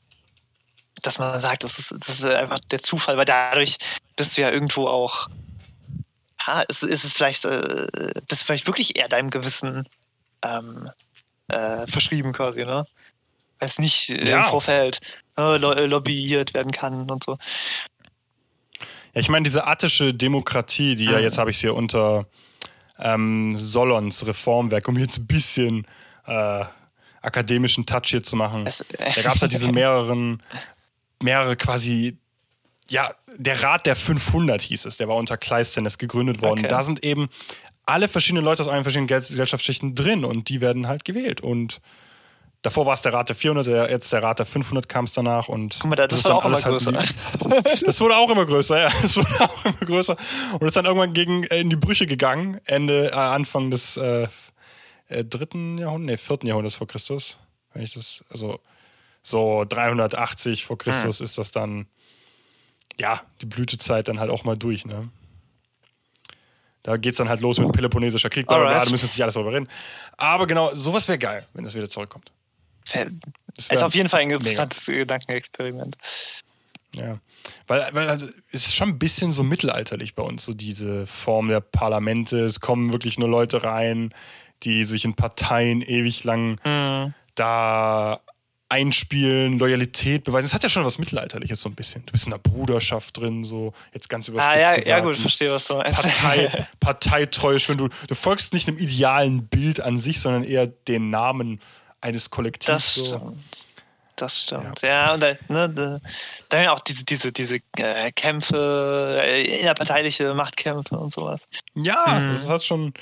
dass 1.03 1.19
man 1.19 1.39
sagt, 1.41 1.65
das 1.65 1.79
ist, 1.79 1.93
das 1.93 2.09
ist 2.21 2.25
einfach 2.25 2.59
der 2.71 2.79
Zufall, 2.81 3.17
weil 3.17 3.25
dadurch 3.25 3.77
bist 4.17 4.37
du 4.37 4.43
ja 4.43 4.51
irgendwo 4.51 4.87
auch. 4.89 5.29
Ja, 6.47 6.61
ist, 6.63 6.83
ist 6.83 7.05
es 7.05 7.13
vielleicht, 7.13 7.45
äh, 7.45 7.87
bist 8.29 8.43
du 8.43 8.47
vielleicht 8.47 8.67
wirklich 8.67 8.97
eher 8.97 9.09
deinem 9.09 9.31
Gewissen 9.31 9.89
ähm, 10.43 10.91
äh, 11.49 11.87
verschrieben 11.87 12.33
quasi, 12.33 12.65
ne? 12.65 12.87
Weil 13.59 13.69
es 13.69 13.79
nicht 13.79 14.11
äh, 14.11 14.31
Ja. 14.31 14.39
im 14.39 14.45
Vorfeld 14.45 15.01
äh, 15.37 15.57
lo 15.59 15.73
lobbyiert 15.73 16.55
werden 16.55 16.73
kann 16.73 17.11
und 17.11 17.25
so. 17.25 17.37
Ja, 19.15 19.21
ich 19.21 19.29
meine, 19.29 19.45
diese 19.45 19.67
attische 19.67 20.15
Demokratie, 20.15 20.95
die 20.95 21.07
ja, 21.07 21.19
Mhm. 21.19 21.25
jetzt 21.25 21.39
habe 21.39 21.51
ich 21.51 21.57
es 21.57 21.61
hier 21.61 21.75
unter 21.75 22.27
ähm, 22.99 23.57
Solons 23.57 24.27
Reformwerk, 24.27 24.89
um 24.89 24.99
jetzt 24.99 25.19
ein 25.19 25.27
bisschen 25.27 25.87
äh, 26.27 26.65
akademischen 27.23 27.87
Touch 27.87 28.07
hier 28.07 28.23
zu 28.23 28.37
machen. 28.37 28.65
Da 28.65 29.23
gab 29.23 29.37
es 29.37 29.43
halt 29.43 29.53
diese 29.53 29.69
mehreren, 29.73 30.43
mehrere 31.23 31.57
quasi, 31.57 32.19
ja, 32.89 33.13
der 33.37 33.63
Rat 33.63 33.87
der 33.87 33.97
500 33.97 34.63
hieß 34.63 34.87
es, 34.87 34.97
der 34.97 35.09
war 35.09 35.17
unter 35.17 35.37
Kleisthenes 35.37 35.99
gegründet 35.99 36.41
worden. 36.41 36.61
Okay. 36.61 36.69
Da 36.69 36.83
sind 36.83 37.05
eben 37.05 37.29
alle 37.85 38.09
verschiedenen 38.09 38.45
Leute 38.45 38.63
aus 38.63 38.69
allen 38.69 38.83
verschiedenen 38.83 39.09
Gesellschaftsschichten 39.09 39.95
drin 39.95 40.25
und 40.25 40.49
die 40.49 40.61
werden 40.61 40.89
halt 40.89 41.05
gewählt. 41.05 41.41
Und 41.41 41.81
davor 42.67 42.85
war 42.87 42.95
es 42.95 43.03
der 43.03 43.13
Rat 43.15 43.29
der 43.29 43.37
400, 43.37 43.67
der, 43.67 43.91
jetzt 43.91 44.13
der 44.13 44.23
Rat 44.23 44.41
der 44.41 44.47
500 44.47 44.89
kam 44.89 45.05
es 45.05 45.13
danach. 45.13 45.49
Und 45.49 45.79
Guck 45.81 45.91
mal, 45.91 45.95
das, 45.97 46.19
ist 46.19 46.25
wird 46.25 46.31
dann 46.33 46.37
auch 46.37 46.45
immer 46.45 46.55
halt 46.57 46.65
größer. 46.65 46.93
die- 46.93 47.85
das 47.87 48.01
wurde 48.01 48.17
auch 48.17 48.29
immer 48.29 48.45
größer, 48.45 48.81
ja. 48.81 48.89
Das 49.03 49.17
wurde 49.17 49.29
auch 49.41 49.65
immer 49.65 49.87
größer. 49.87 50.17
Und 50.59 50.67
ist 50.67 50.77
dann 50.77 50.85
irgendwann 50.85 51.13
gegen, 51.13 51.45
äh, 51.45 51.61
in 51.61 51.71
die 51.71 51.77
Brüche 51.77 52.07
gegangen, 52.07 52.61
Ende, 52.65 53.11
äh, 53.13 53.15
Anfang 53.15 53.71
des 53.71 53.97
äh, 53.97 54.27
äh, 55.09 55.25
dritten 55.25 55.79
Jahrhunderts, 55.79 56.11
nee, 56.23 56.27
vierten 56.27 56.47
Jahrhunderts 56.49 56.75
vor 56.77 56.87
Christus. 56.89 57.39
Wenn 57.73 57.83
ich 57.83 57.95
das, 57.95 58.25
also 58.31 58.59
so 59.23 59.65
380 59.69 60.65
vor 60.65 60.77
Christus 60.79 61.21
ist 61.21 61.39
das 61.39 61.51
dann, 61.53 61.87
ja, 62.99 63.21
die 63.41 63.47
Blütezeit 63.47 64.09
dann 64.09 64.19
halt 64.21 64.31
auch 64.31 64.45
mal 64.45 64.57
durch, 64.57 64.85
ne? 64.87 65.09
Da 66.83 66.97
geht's 66.97 67.17
dann 67.19 67.29
halt 67.29 67.41
los 67.41 67.59
mit 67.59 67.73
Peloponnesischer 67.73 68.29
Krieg, 68.31 68.47
bla, 68.47 68.59
bla, 68.59 68.63
bla, 68.67 68.73
Alright. 68.75 68.87
da 68.87 68.91
müssen 68.93 69.03
wir 69.07 69.09
nicht 69.09 69.23
alles 69.23 69.35
darüber 69.35 69.53
reden. 69.53 69.69
Aber 70.17 70.47
genau, 70.47 70.73
sowas 70.75 71.09
wäre 71.09 71.19
geil, 71.19 71.45
wenn 71.53 71.65
das 71.65 71.75
wieder 71.75 71.89
zurückkommt. 71.89 72.31
Das 72.93 73.07
ist 73.59 73.71
wär 73.71 73.87
auf 73.87 73.95
jeden 73.95 74.09
Fall 74.09 74.21
ein 74.21 74.29
mega. 74.29 74.39
interessantes 74.39 74.87
Gedankenexperiment. 74.87 75.97
Ja, 76.95 77.19
weil, 77.67 77.87
weil 77.93 78.09
also, 78.09 78.27
es 78.53 78.67
ist 78.67 78.75
schon 78.75 78.91
ein 78.91 78.99
bisschen 78.99 79.33
so 79.33 79.43
mittelalterlich 79.43 80.15
bei 80.15 80.23
uns, 80.23 80.45
so 80.45 80.55
diese 80.55 81.07
Form 81.07 81.49
der 81.49 81.61
Parlamente. 81.61 82.41
Es 82.45 82.61
kommen 82.61 82.93
wirklich 82.93 83.19
nur 83.19 83.29
Leute 83.29 83.63
rein, 83.63 84.15
die 84.63 84.83
sich 84.85 85.05
in 85.05 85.15
Parteien 85.15 85.83
ewig 85.83 86.25
lang 86.25 86.59
Mhm. 86.65 87.15
da 87.35 88.21
einspielen, 88.69 89.59
Loyalität 89.61 90.25
beweisen. 90.25 90.47
Es 90.47 90.55
hat 90.55 90.63
ja 90.65 90.69
schon 90.69 90.85
was 90.85 90.99
Mittelalterliches 90.99 91.61
so 91.63 91.69
ein 91.69 91.75
bisschen. 91.77 92.05
Du 92.07 92.13
bist 92.13 92.27
in 92.27 92.33
einer 92.33 92.43
Bruderschaft 92.43 93.17
drin, 93.17 93.45
so 93.45 93.73
jetzt 93.95 94.09
ganz 94.09 94.27
überspitzt 94.27 94.57
Ah, 94.57 94.61
ja, 94.61 94.69
gesagt. 94.71 94.87
ja, 94.89 95.01
gut, 95.01 95.17
verstehe, 95.17 95.53
was 95.53 95.67
du 95.69 95.75
meinst. 95.77 96.03
Partei, 96.03 96.67
parteitäusch, 96.81 97.69
wenn 97.69 97.79
du, 97.79 97.89
du 98.09 98.15
folgst 98.17 98.53
nicht 98.53 98.67
einem 98.67 98.79
idealen 98.79 99.47
Bild 99.47 99.81
an 99.81 99.99
sich, 99.99 100.21
sondern 100.21 100.43
eher 100.43 100.67
den 100.67 101.11
Namen 101.11 101.61
eines 102.07 102.31
Kollektivs. 102.31 102.67
Das 102.67 102.95
so. 102.95 103.05
stimmt. 103.17 103.45
Das 104.17 104.43
stimmt. 104.43 104.81
Ja, 104.83 105.13
und 105.13 105.21
dann, 105.23 105.37
ne, 105.49 105.69
da- 105.69 106.01
dann 106.49 106.67
auch 106.69 106.81
diese, 106.81 107.05
diese, 107.05 107.33
diese 107.33 107.59
äh, 107.77 108.11
Kämpfe, 108.13 109.21
äh, 109.23 109.61
innerparteiliche 109.61 110.33
Machtkämpfe 110.33 110.97
und 110.97 111.13
sowas. 111.13 111.47
Ja, 111.75 112.19
Mhm. 112.19 112.33
das 112.33 112.49
hat 112.49 112.65
schon 112.65 112.95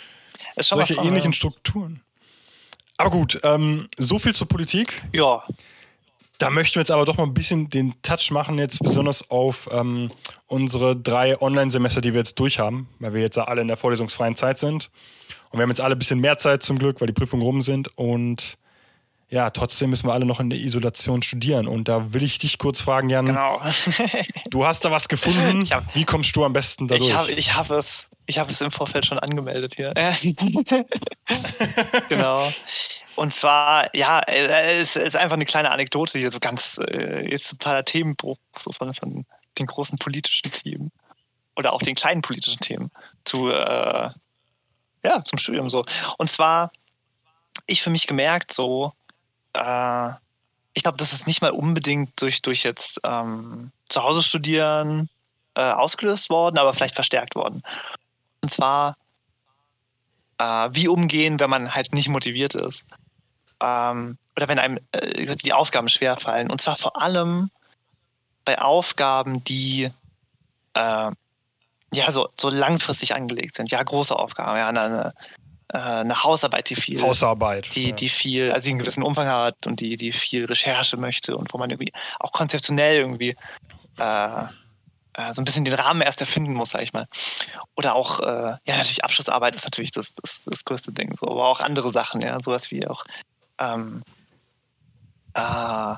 Ist 0.56 0.68
schon 0.70 0.78
solche 0.78 0.94
ähnlichen 0.94 1.30
ja. 1.30 1.36
Strukturen. 1.36 2.00
Aber 2.96 3.10
gut, 3.10 3.38
ähm, 3.44 3.86
so 3.96 4.18
viel 4.18 4.34
zur 4.34 4.48
Politik. 4.48 5.02
Ja, 5.12 5.44
Da 6.38 6.50
möchten 6.50 6.74
wir 6.74 6.80
jetzt 6.82 6.90
aber 6.90 7.04
doch 7.04 7.16
mal 7.16 7.22
ein 7.24 7.32
bisschen 7.34 7.70
den 7.70 7.94
Touch 8.02 8.32
machen, 8.32 8.58
jetzt 8.58 8.80
besonders 8.80 9.30
auf 9.30 9.68
ähm, 9.70 10.10
unsere 10.48 10.96
drei 10.96 11.40
Online-Semester, 11.40 12.00
die 12.00 12.12
wir 12.12 12.18
jetzt 12.18 12.40
durch 12.40 12.58
haben, 12.58 12.88
weil 12.98 13.14
wir 13.14 13.20
jetzt 13.20 13.36
ja 13.36 13.44
alle 13.44 13.60
in 13.62 13.68
der 13.68 13.76
vorlesungsfreien 13.76 14.34
Zeit 14.34 14.58
sind. 14.58 14.90
Und 15.50 15.58
wir 15.58 15.62
haben 15.62 15.70
jetzt 15.70 15.80
alle 15.80 15.94
ein 15.94 15.98
bisschen 15.98 16.18
mehr 16.18 16.36
Zeit 16.36 16.64
zum 16.64 16.76
Glück, 16.76 17.00
weil 17.00 17.06
die 17.06 17.12
Prüfungen 17.12 17.42
rum 17.44 17.62
sind. 17.62 17.96
Und 17.96 18.58
ja, 19.34 19.50
trotzdem 19.50 19.90
müssen 19.90 20.06
wir 20.06 20.12
alle 20.12 20.26
noch 20.26 20.38
in 20.38 20.48
der 20.48 20.60
Isolation 20.60 21.20
studieren. 21.22 21.66
Und 21.66 21.88
da 21.88 22.12
will 22.12 22.22
ich 22.22 22.38
dich 22.38 22.58
kurz 22.58 22.80
fragen, 22.80 23.10
Jan. 23.10 23.26
genau. 23.26 23.60
Du 24.50 24.64
hast 24.64 24.84
da 24.84 24.92
was 24.92 25.08
gefunden. 25.08 25.68
Hab- 25.70 25.92
Wie 25.96 26.04
kommst 26.04 26.36
du 26.36 26.44
am 26.44 26.52
besten 26.52 26.86
dadurch? 26.86 27.08
Ich 27.08 27.14
habe 27.16 27.32
ich 27.32 27.54
hab 27.56 27.70
es, 27.70 28.08
ich 28.26 28.38
hab 28.38 28.48
es 28.48 28.60
im 28.60 28.70
Vorfeld 28.70 29.04
schon 29.06 29.18
angemeldet 29.18 29.74
hier. 29.74 29.92
genau. 32.08 32.52
Und 33.16 33.34
zwar, 33.34 33.92
ja, 33.94 34.20
äh, 34.20 34.80
es 34.80 34.94
ist 34.94 35.16
einfach 35.16 35.34
eine 35.34 35.44
kleine 35.44 35.72
Anekdote 35.72 36.18
hier, 36.18 36.30
so 36.30 36.38
ganz 36.38 36.78
äh, 36.88 37.28
jetzt 37.28 37.50
totaler 37.50 37.84
Themenbruch 37.84 38.38
so 38.56 38.70
von, 38.70 38.94
von 38.94 39.24
den 39.58 39.66
großen 39.66 39.98
politischen 39.98 40.52
Themen 40.52 40.92
oder 41.56 41.72
auch 41.72 41.82
den 41.82 41.96
kleinen 41.96 42.22
politischen 42.22 42.60
Themen 42.60 42.90
zu, 43.24 43.50
äh, 43.50 44.10
ja, 45.04 45.24
zum 45.24 45.38
Studium 45.38 45.68
so. 45.70 45.82
Und 46.18 46.30
zwar, 46.30 46.70
ich 47.66 47.82
für 47.82 47.90
mich 47.90 48.06
gemerkt, 48.06 48.52
so, 48.52 48.92
äh, 49.54 50.10
ich 50.74 50.82
glaube, 50.82 50.98
das 50.98 51.12
ist 51.12 51.26
nicht 51.26 51.40
mal 51.40 51.52
unbedingt 51.52 52.20
durch, 52.20 52.42
durch 52.42 52.64
jetzt 52.64 53.00
ähm, 53.04 53.70
zu 53.88 54.02
Hause 54.02 54.22
studieren 54.22 55.08
äh, 55.54 55.62
ausgelöst 55.70 56.30
worden, 56.30 56.58
aber 56.58 56.74
vielleicht 56.74 56.96
verstärkt 56.96 57.36
worden. 57.36 57.62
Und 58.42 58.52
zwar, 58.52 58.96
äh, 60.38 60.68
wie 60.72 60.88
umgehen, 60.88 61.38
wenn 61.38 61.50
man 61.50 61.74
halt 61.74 61.94
nicht 61.94 62.08
motiviert 62.08 62.54
ist. 62.54 62.84
Ähm, 63.60 64.18
oder 64.36 64.48
wenn 64.48 64.58
einem 64.58 64.78
äh, 64.92 65.36
die 65.36 65.52
Aufgaben 65.52 65.88
schwerfallen. 65.88 66.50
Und 66.50 66.60
zwar 66.60 66.76
vor 66.76 67.00
allem 67.00 67.50
bei 68.44 68.60
Aufgaben, 68.60 69.44
die 69.44 69.90
äh, 70.74 71.10
ja 71.94 72.12
so, 72.12 72.28
so 72.38 72.50
langfristig 72.50 73.14
angelegt 73.14 73.54
sind. 73.54 73.70
Ja, 73.70 73.82
große 73.82 74.16
Aufgaben, 74.16 74.58
ja, 74.58 74.68
eine, 74.68 75.14
eine, 75.68 75.82
äh, 75.82 76.00
eine 76.00 76.22
Hausarbeit, 76.22 76.70
die 76.70 76.76
viel 76.76 77.00
Hausarbeit. 77.02 77.74
die, 77.74 77.88
ja. 77.88 77.94
die 77.94 78.08
viel, 78.08 78.52
also 78.52 78.64
die 78.64 78.70
einen 78.70 78.78
gewissen 78.80 79.02
Umfang 79.02 79.28
hat 79.28 79.66
und 79.66 79.80
die, 79.80 79.96
die 79.96 80.12
viel 80.12 80.44
Recherche 80.44 80.96
möchte 80.96 81.36
und 81.36 81.52
wo 81.52 81.58
man 81.58 81.70
irgendwie 81.70 81.92
auch 82.20 82.32
konzeptionell 82.32 82.98
irgendwie 82.98 83.36
äh, 83.98 84.44
äh, 85.14 85.32
so 85.32 85.40
ein 85.40 85.44
bisschen 85.44 85.64
den 85.64 85.74
Rahmen 85.74 86.02
erst 86.02 86.20
erfinden 86.20 86.54
muss, 86.54 86.70
sag 86.70 86.82
ich 86.82 86.92
mal. 86.92 87.06
Oder 87.76 87.94
auch, 87.94 88.20
äh, 88.20 88.24
ja, 88.66 88.76
natürlich 88.76 89.04
Abschlussarbeit 89.04 89.54
ist 89.54 89.64
natürlich 89.64 89.92
das, 89.92 90.14
das, 90.14 90.44
das 90.44 90.64
größte 90.64 90.92
Ding, 90.92 91.14
so, 91.16 91.26
aber 91.26 91.46
auch 91.46 91.60
andere 91.60 91.90
Sachen, 91.90 92.20
ja, 92.20 92.40
sowas 92.42 92.70
wie 92.70 92.86
auch, 92.86 93.04
ähm, 93.58 94.02
äh, 95.34 95.94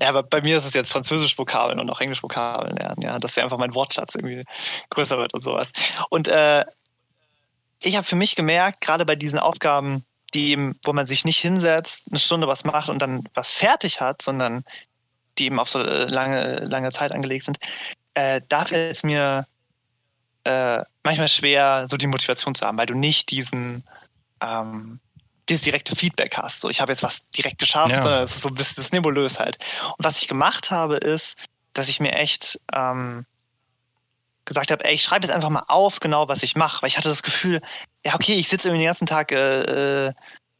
ja, 0.00 0.10
aber 0.10 0.22
bei 0.22 0.40
mir 0.40 0.58
ist 0.58 0.64
es 0.64 0.74
jetzt 0.74 0.90
Französisch-Vokabeln 0.90 1.80
und 1.80 1.90
auch 1.90 2.00
Englisch-Vokabeln 2.00 2.76
lernen, 2.76 3.02
ja, 3.02 3.18
dass 3.18 3.34
ja 3.36 3.42
einfach 3.42 3.58
mein 3.58 3.74
Wortschatz 3.74 4.14
irgendwie 4.14 4.44
größer 4.90 5.18
wird 5.18 5.34
und 5.34 5.42
sowas. 5.42 5.70
Und 6.08 6.28
äh, 6.28 6.64
ich 7.82 7.96
habe 7.96 8.06
für 8.06 8.16
mich 8.16 8.36
gemerkt, 8.36 8.80
gerade 8.80 9.04
bei 9.04 9.16
diesen 9.16 9.38
Aufgaben, 9.38 10.04
die 10.34 10.50
eben, 10.50 10.78
wo 10.84 10.92
man 10.92 11.06
sich 11.06 11.24
nicht 11.24 11.38
hinsetzt, 11.38 12.06
eine 12.10 12.18
Stunde 12.18 12.48
was 12.48 12.64
macht 12.64 12.88
und 12.88 13.00
dann 13.00 13.24
was 13.34 13.52
fertig 13.52 14.00
hat, 14.00 14.22
sondern 14.22 14.64
die 15.38 15.46
eben 15.46 15.58
auf 15.58 15.68
so 15.68 15.80
äh, 15.80 16.04
lange, 16.04 16.56
lange 16.64 16.90
Zeit 16.90 17.12
angelegt 17.12 17.44
sind, 17.44 17.58
äh, 18.14 18.40
da 18.48 18.64
fällt 18.64 18.96
es 18.96 19.02
mir 19.02 19.46
äh, 20.44 20.82
manchmal 21.04 21.28
schwer, 21.28 21.86
so 21.86 21.96
die 21.96 22.06
Motivation 22.06 22.54
zu 22.54 22.66
haben, 22.66 22.76
weil 22.78 22.86
du 22.86 22.94
nicht 22.94 23.30
diesen 23.30 23.84
ähm, 24.40 25.00
dieses 25.48 25.64
direkte 25.64 25.96
Feedback 25.96 26.36
hast. 26.36 26.60
So, 26.60 26.68
ich 26.68 26.80
habe 26.80 26.92
jetzt 26.92 27.02
was 27.02 27.28
direkt 27.30 27.58
geschafft, 27.58 27.92
Ja. 27.92 28.02
sondern 28.02 28.24
es 28.24 28.36
ist 28.36 28.42
so 28.42 28.48
ein 28.48 28.54
bisschen 28.54 28.76
das 28.76 28.84
ist 28.86 28.92
nebulös 28.92 29.38
halt. 29.38 29.58
Und 29.96 30.04
was 30.04 30.20
ich 30.20 30.28
gemacht 30.28 30.70
habe, 30.70 30.96
ist, 30.96 31.38
dass 31.72 31.88
ich 31.88 32.00
mir 32.00 32.12
echt 32.12 32.60
ähm, 32.74 33.24
gesagt 34.48 34.70
habe, 34.72 34.84
ey, 34.84 34.94
ich 34.94 35.02
schreibe 35.02 35.26
jetzt 35.26 35.34
einfach 35.34 35.50
mal 35.50 35.64
auf, 35.68 36.00
genau 36.00 36.26
was 36.28 36.42
ich 36.42 36.56
mache, 36.56 36.82
weil 36.82 36.88
ich 36.88 36.96
hatte 36.98 37.08
das 37.08 37.22
Gefühl, 37.22 37.60
ja, 38.04 38.14
okay, 38.14 38.34
ich 38.34 38.48
sitze 38.48 38.68
irgendwie 38.68 38.82
den 38.82 38.88
ganzen 38.88 39.06
Tag 39.06 39.30
äh, 39.32 40.06
äh, 40.06 40.12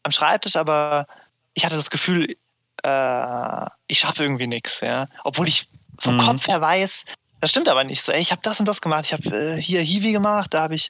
am 0.05 0.13
Schreibtisch, 0.13 0.57
aber 0.57 1.07
ich 1.55 1.65
hatte 1.65 1.77
das 1.77 1.91
Gefühl, 1.91 2.37
äh, 2.85 3.67
ich 3.89 3.99
schaffe 3.99 4.23
irgendwie 4.23 4.47
nichts, 4.47 4.81
ja. 4.81 5.07
Obwohl 5.25 5.49
ich 5.49 5.67
vom 5.99 6.17
Mhm. 6.17 6.21
Kopf 6.21 6.47
her 6.47 6.61
weiß, 6.61 7.05
das 7.41 7.51
stimmt 7.51 7.69
aber 7.69 7.83
nicht 7.85 8.03
so. 8.03 8.13
Ey, 8.13 8.21
ich 8.21 8.31
habe 8.31 8.43
das 8.45 8.61
und 8.61 8.69
das 8.69 8.81
gemacht, 8.81 9.05
ich 9.07 9.13
habe 9.13 9.29
äh, 9.57 9.61
hier 9.63 9.81
Hiwi 9.81 10.13
gemacht, 10.13 10.55
da 10.55 10.63
habe 10.63 10.75
ich 10.77 10.89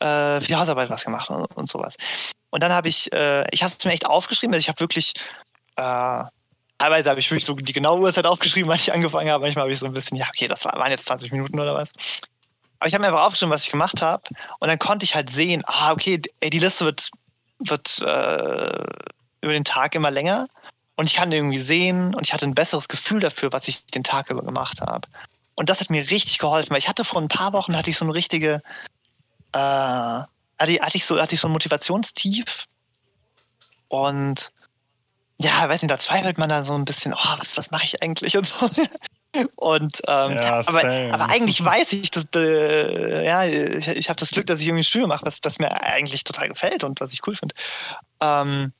äh, 0.00 0.40
für 0.40 0.46
die 0.48 0.56
Hausarbeit 0.56 0.90
was 0.90 1.04
gemacht 1.04 1.30
und, 1.30 1.44
und 1.56 1.68
sowas. 1.68 1.96
Und 2.50 2.62
dann 2.62 2.72
habe 2.72 2.88
ich, 2.88 3.10
äh, 3.12 3.46
ich 3.50 3.62
habe 3.62 3.72
es 3.76 3.84
mir 3.84 3.92
echt 3.92 4.04
aufgeschrieben, 4.06 4.52
also 4.54 4.60
ich 4.60 4.68
habe 4.68 4.80
wirklich, 4.80 5.14
teilweise 5.74 7.08
habe 7.10 7.20
ich 7.20 7.30
wirklich 7.30 7.44
so 7.44 7.54
die 7.54 7.72
genaue 7.72 8.00
Uhrzeit 8.00 8.26
aufgeschrieben, 8.26 8.68
wann 8.68 8.76
ich 8.76 8.92
angefangen 8.92 9.30
habe. 9.30 9.44
Manchmal 9.44 9.62
habe 9.62 9.72
ich 9.72 9.78
so 9.78 9.86
ein 9.86 9.92
bisschen, 9.92 10.16
ja, 10.18 10.26
okay, 10.28 10.48
das 10.48 10.64
waren 10.64 10.90
jetzt 10.90 11.04
20 11.06 11.32
Minuten 11.32 11.58
oder 11.58 11.74
was. 11.74 11.92
Aber 12.82 12.88
ich 12.88 12.94
habe 12.94 13.02
mir 13.02 13.08
einfach 13.10 13.26
aufgeschrieben, 13.26 13.52
was 13.52 13.62
ich 13.62 13.70
gemacht 13.70 14.02
habe. 14.02 14.24
Und 14.58 14.66
dann 14.66 14.76
konnte 14.76 15.04
ich 15.04 15.14
halt 15.14 15.30
sehen, 15.30 15.62
ah, 15.66 15.92
okay, 15.92 16.20
ey, 16.40 16.50
die 16.50 16.58
Liste 16.58 16.84
wird, 16.84 17.12
wird 17.60 18.00
äh, 18.00 18.82
über 19.40 19.52
den 19.52 19.62
Tag 19.62 19.94
immer 19.94 20.10
länger. 20.10 20.48
Und 20.96 21.06
ich 21.06 21.14
kann 21.14 21.30
irgendwie 21.30 21.60
sehen 21.60 22.12
und 22.12 22.26
ich 22.26 22.32
hatte 22.32 22.44
ein 22.44 22.56
besseres 22.56 22.88
Gefühl 22.88 23.20
dafür, 23.20 23.52
was 23.52 23.68
ich 23.68 23.86
den 23.86 24.02
Tag 24.02 24.30
über 24.30 24.42
gemacht 24.42 24.80
habe. 24.80 25.06
Und 25.54 25.70
das 25.70 25.78
hat 25.78 25.90
mir 25.90 26.10
richtig 26.10 26.38
geholfen, 26.38 26.72
weil 26.72 26.78
ich 26.78 26.88
hatte 26.88 27.04
vor 27.04 27.22
ein 27.22 27.28
paar 27.28 27.52
Wochen 27.52 27.76
hatte 27.76 27.88
ich 27.88 27.96
so 27.96 28.04
eine 28.04 28.14
richtige, 28.14 28.60
äh, 29.52 29.58
hatte, 29.58 30.26
hatte, 30.58 30.96
ich 30.96 31.04
so, 31.04 31.20
hatte 31.20 31.36
ich 31.36 31.40
so 31.40 31.46
ein 31.46 31.52
Motivationstief. 31.52 32.66
Und 33.86 34.50
ja, 35.40 35.68
weiß 35.68 35.82
nicht, 35.82 35.90
da 35.92 35.98
zweifelt 35.98 36.36
man 36.36 36.48
dann 36.48 36.64
so 36.64 36.74
ein 36.74 36.84
bisschen, 36.84 37.14
oh, 37.14 37.34
was, 37.38 37.56
was 37.56 37.70
mache 37.70 37.84
ich 37.84 38.02
eigentlich 38.02 38.36
und 38.36 38.48
so. 38.48 38.68
Und 39.56 40.02
ähm, 40.08 40.32
Ja, 40.32 40.62
aber, 40.66 40.84
aber 41.12 41.30
eigentlich 41.30 41.64
weiß 41.64 41.92
ich, 41.94 42.10
dass 42.10 42.26
äh, 42.34 43.24
ja, 43.24 43.44
ich, 43.44 43.88
ich 43.88 44.08
habe 44.08 44.18
das 44.18 44.30
Glück, 44.30 44.46
dass 44.46 44.60
ich 44.60 44.66
irgendwie 44.66 44.82
ein 44.82 44.84
Studium 44.84 45.08
mache, 45.08 45.24
was, 45.24 45.38
was 45.42 45.58
mir 45.58 45.72
eigentlich 45.82 46.24
total 46.24 46.48
gefällt 46.48 46.84
und 46.84 47.00
was 47.00 47.12
ich 47.12 47.26
cool 47.26 47.34
finde. 47.34 47.54
Ähm, 48.20 48.72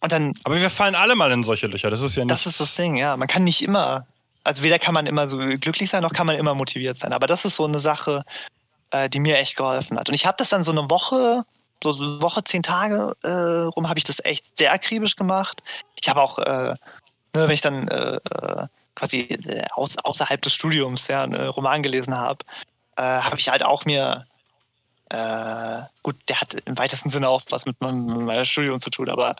und 0.00 0.12
dann, 0.12 0.32
Aber 0.44 0.56
wir 0.60 0.70
fallen 0.70 0.94
alle 0.94 1.14
mal 1.14 1.30
in 1.30 1.42
solche 1.42 1.66
Löcher. 1.66 1.90
Das 1.90 2.02
ist 2.02 2.16
ja 2.16 2.24
nicht. 2.24 2.32
das 2.32 2.46
ist 2.46 2.58
das 2.58 2.74
Ding, 2.74 2.96
ja. 2.96 3.16
Man 3.16 3.28
kann 3.28 3.44
nicht 3.44 3.62
immer, 3.62 4.06
also 4.42 4.62
weder 4.62 4.78
kann 4.78 4.94
man 4.94 5.06
immer 5.06 5.28
so 5.28 5.38
glücklich 5.38 5.90
sein, 5.90 6.02
noch 6.02 6.12
kann 6.12 6.26
man 6.26 6.36
immer 6.36 6.54
motiviert 6.54 6.98
sein. 6.98 7.12
Aber 7.12 7.26
das 7.26 7.44
ist 7.44 7.56
so 7.56 7.66
eine 7.66 7.78
Sache, 7.78 8.24
äh, 8.90 9.08
die 9.08 9.20
mir 9.20 9.38
echt 9.38 9.56
geholfen 9.56 9.98
hat. 9.98 10.08
Und 10.08 10.14
ich 10.14 10.26
habe 10.26 10.36
das 10.38 10.48
dann 10.48 10.64
so 10.64 10.72
eine 10.72 10.88
Woche, 10.90 11.44
so 11.84 11.94
eine 12.02 12.22
Woche, 12.22 12.42
zehn 12.44 12.62
Tage 12.62 13.14
äh, 13.22 13.30
rum, 13.30 13.88
habe 13.88 13.98
ich 13.98 14.04
das 14.04 14.24
echt 14.24 14.56
sehr 14.58 14.72
akribisch 14.72 15.16
gemacht. 15.16 15.62
Ich 16.00 16.08
habe 16.08 16.20
auch, 16.20 16.38
äh, 16.38 16.70
ne, 16.70 16.76
wenn 17.34 17.50
ich 17.50 17.60
dann 17.60 17.86
äh, 17.88 18.16
äh, 18.16 18.66
quasi 19.00 19.20
äh, 19.20 19.64
aus, 19.72 19.98
außerhalb 19.98 20.40
des 20.42 20.54
Studiums 20.54 21.08
ja, 21.08 21.24
einen 21.24 21.48
Roman 21.48 21.82
gelesen 21.82 22.16
habe, 22.16 22.44
äh, 22.96 23.02
habe 23.02 23.38
ich 23.38 23.48
halt 23.48 23.64
auch 23.64 23.84
mir 23.84 24.26
äh, 25.08 25.82
gut, 26.04 26.16
der 26.28 26.40
hat 26.40 26.54
im 26.66 26.78
weitesten 26.78 27.10
Sinne 27.10 27.28
auch 27.28 27.42
was 27.50 27.66
mit 27.66 27.80
meinem, 27.80 28.44
Studium 28.44 28.78
zu 28.78 28.90
tun, 28.90 29.08
aber 29.08 29.34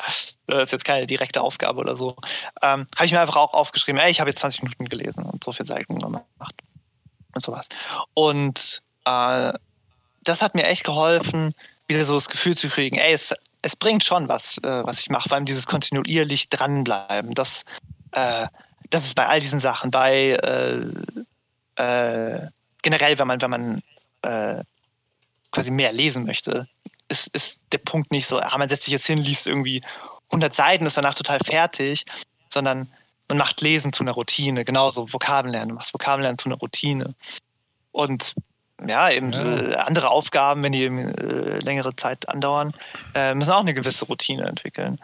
das 0.46 0.62
ist 0.62 0.72
jetzt 0.72 0.84
keine 0.84 1.06
direkte 1.06 1.42
Aufgabe 1.42 1.78
oder 1.78 1.94
so. 1.94 2.16
Ähm, 2.60 2.88
habe 2.96 3.04
ich 3.04 3.12
mir 3.12 3.20
einfach 3.20 3.36
auch 3.36 3.54
aufgeschrieben, 3.54 4.00
ey, 4.00 4.10
ich 4.10 4.18
habe 4.18 4.30
jetzt 4.30 4.40
20 4.40 4.64
Minuten 4.64 4.86
gelesen 4.86 5.22
und 5.24 5.44
so 5.44 5.52
viel 5.52 5.66
Seiten 5.66 6.00
gemacht 6.00 6.24
und 7.34 7.40
sowas. 7.40 7.68
Und 8.14 8.82
äh, 9.04 9.52
das 10.24 10.42
hat 10.42 10.56
mir 10.56 10.64
echt 10.64 10.82
geholfen, 10.82 11.54
wieder 11.86 12.04
so 12.04 12.14
das 12.14 12.28
Gefühl 12.28 12.56
zu 12.56 12.68
kriegen, 12.68 12.98
ey, 12.98 13.12
es, 13.12 13.32
es 13.62 13.76
bringt 13.76 14.02
schon 14.02 14.28
was, 14.28 14.58
äh, 14.58 14.84
was 14.84 14.98
ich 14.98 15.08
mache, 15.08 15.28
vor 15.28 15.36
allem 15.36 15.46
dieses 15.46 15.66
kontinuierlich 15.66 16.48
dranbleiben. 16.48 17.34
Das, 17.34 17.64
äh, 18.12 18.48
das 18.88 19.04
ist 19.04 19.14
bei 19.14 19.26
all 19.26 19.40
diesen 19.40 19.60
Sachen, 19.60 19.90
bei 19.90 20.30
äh, 20.32 20.80
äh, 21.76 22.48
generell, 22.82 23.18
wenn 23.18 23.26
man, 23.26 23.40
wenn 23.40 23.50
man 23.50 23.82
äh, 24.22 24.64
quasi 25.50 25.70
mehr 25.70 25.92
lesen 25.92 26.24
möchte, 26.24 26.66
ist, 27.08 27.28
ist 27.28 27.60
der 27.72 27.78
Punkt 27.78 28.10
nicht 28.12 28.26
so, 28.26 28.38
ah, 28.38 28.56
man 28.56 28.68
setzt 28.68 28.84
sich 28.84 28.92
jetzt 28.92 29.06
hin, 29.06 29.18
liest 29.18 29.46
irgendwie 29.46 29.82
100 30.28 30.54
Seiten, 30.54 30.86
ist 30.86 30.96
danach 30.96 31.14
total 31.14 31.40
fertig, 31.40 32.04
sondern 32.48 32.88
man 33.28 33.38
macht 33.38 33.60
Lesen 33.60 33.92
zu 33.92 34.02
einer 34.02 34.12
Routine, 34.12 34.64
genauso 34.64 35.12
Vokabeln 35.12 35.52
lernen, 35.52 35.70
du 35.70 35.74
machst 35.76 35.94
Vokabeln 35.94 36.22
lernen 36.22 36.38
zu 36.38 36.48
einer 36.48 36.58
Routine. 36.58 37.14
Und 37.92 38.34
ja, 38.86 39.10
eben 39.10 39.32
Ja. 39.32 39.58
Äh, 39.58 39.74
andere 39.76 40.10
Aufgaben, 40.10 40.62
wenn 40.62 40.72
die 40.72 40.82
eben, 40.82 41.14
äh, 41.14 41.58
längere 41.58 41.94
Zeit 41.96 42.28
andauern, 42.28 42.72
äh, 43.14 43.34
müssen 43.34 43.52
auch 43.52 43.60
eine 43.60 43.74
gewisse 43.74 44.06
Routine 44.06 44.46
entwickeln. 44.46 44.98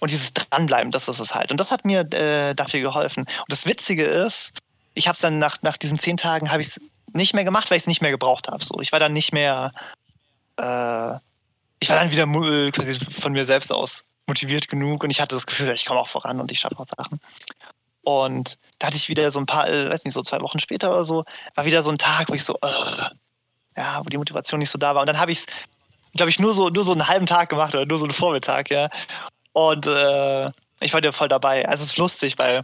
Und 0.00 0.10
dieses 0.10 0.32
Dranbleiben, 0.32 0.92
das 0.92 1.08
ist 1.08 1.18
es 1.18 1.34
halt. 1.34 1.50
Und 1.50 1.58
das 1.58 1.72
hat 1.72 1.84
mir 1.84 2.00
äh, 2.14 2.54
dafür 2.54 2.80
geholfen. 2.80 3.22
Und 3.24 3.50
das 3.50 3.66
Witzige 3.66 4.04
ist, 4.04 4.52
ich 4.94 5.08
habe 5.08 5.14
es 5.14 5.20
dann 5.20 5.38
nach, 5.38 5.62
nach 5.62 5.76
diesen 5.76 5.98
zehn 5.98 6.16
Tagen 6.16 6.50
habe 6.50 6.62
ich 6.62 6.68
es 6.68 6.80
nicht 7.12 7.34
mehr 7.34 7.44
gemacht, 7.44 7.70
weil 7.70 7.76
ich 7.76 7.84
es 7.84 7.88
nicht 7.88 8.02
mehr 8.02 8.10
gebraucht 8.10 8.48
habe. 8.48 8.64
So, 8.64 8.80
ich 8.80 8.92
war 8.92 9.00
dann 9.00 9.12
nicht 9.12 9.32
mehr, 9.32 9.72
äh, 10.56 11.14
ich 11.80 11.88
war 11.88 11.96
dann 11.96 12.12
wieder 12.12 12.24
äh, 12.24 12.70
quasi 12.70 12.94
von 12.94 13.32
mir 13.32 13.46
selbst 13.46 13.72
aus 13.72 14.04
motiviert 14.26 14.68
genug 14.68 15.02
und 15.04 15.10
ich 15.10 15.20
hatte 15.20 15.34
das 15.34 15.46
Gefühl, 15.46 15.70
ich 15.70 15.86
komme 15.86 16.00
auch 16.00 16.08
voran 16.08 16.40
und 16.40 16.52
ich 16.52 16.60
schaffe 16.60 16.78
auch 16.78 16.86
Sachen. 16.86 17.18
Und 18.02 18.56
da 18.78 18.86
hatte 18.86 18.96
ich 18.96 19.08
wieder 19.08 19.30
so 19.30 19.38
ein 19.38 19.46
paar, 19.46 19.68
äh, 19.68 19.90
weiß 19.90 20.04
nicht, 20.04 20.14
so 20.14 20.22
zwei 20.22 20.40
Wochen 20.40 20.58
später 20.58 20.90
oder 20.90 21.04
so, 21.04 21.24
war 21.54 21.64
wieder 21.64 21.82
so 21.82 21.90
ein 21.90 21.98
Tag, 21.98 22.28
wo 22.28 22.34
ich 22.34 22.44
so, 22.44 22.54
äh, 22.62 23.10
ja, 23.76 24.00
wo 24.00 24.08
die 24.08 24.18
Motivation 24.18 24.60
nicht 24.60 24.70
so 24.70 24.78
da 24.78 24.94
war. 24.94 25.02
Und 25.02 25.06
dann 25.06 25.18
habe 25.18 25.32
ich 25.32 25.40
es, 25.40 25.46
glaube 26.14 26.30
ich, 26.30 26.38
nur 26.38 26.52
so, 26.52 26.68
nur 26.68 26.84
so 26.84 26.92
einen 26.92 27.08
halben 27.08 27.26
Tag 27.26 27.48
gemacht 27.48 27.74
oder 27.74 27.86
nur 27.86 27.98
so 27.98 28.04
einen 28.04 28.12
Vormittag, 28.12 28.70
ja. 28.70 28.88
Und 29.58 29.86
äh, 29.86 30.50
ich 30.80 30.92
war 30.94 31.00
da 31.00 31.10
voll 31.10 31.28
dabei. 31.28 31.66
Also 31.68 31.82
es 31.82 31.90
ist 31.90 31.98
lustig, 31.98 32.38
weil 32.38 32.62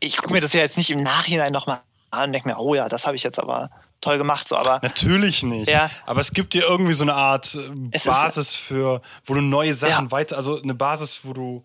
ich 0.00 0.16
gucke 0.18 0.32
mir 0.32 0.40
das 0.40 0.52
ja 0.52 0.60
jetzt 0.60 0.76
nicht 0.76 0.90
im 0.90 1.00
Nachhinein 1.02 1.52
nochmal 1.52 1.80
an 2.10 2.24
und 2.24 2.32
denke 2.32 2.48
mir, 2.48 2.58
oh 2.58 2.74
ja, 2.74 2.88
das 2.88 3.06
habe 3.06 3.16
ich 3.16 3.22
jetzt 3.22 3.38
aber 3.38 3.70
toll 4.02 4.18
gemacht, 4.18 4.46
so, 4.46 4.56
aber 4.56 4.78
Natürlich 4.82 5.42
nicht. 5.42 5.68
Ja. 5.68 5.90
Aber 6.04 6.20
es 6.20 6.32
gibt 6.32 6.52
dir 6.54 6.64
irgendwie 6.64 6.92
so 6.92 7.04
eine 7.04 7.14
Art 7.14 7.54
äh, 7.54 7.70
Es 7.92 8.04
ist- 8.04 8.06
Basis 8.12 8.54
für, 8.54 9.00
wo 9.24 9.34
du 9.34 9.40
neue 9.40 9.72
Sachen 9.72 10.06
Ja. 10.06 10.10
weiter, 10.10 10.36
also 10.36 10.60
eine 10.60 10.74
Basis, 10.74 11.20
wo 11.24 11.32
du, 11.32 11.64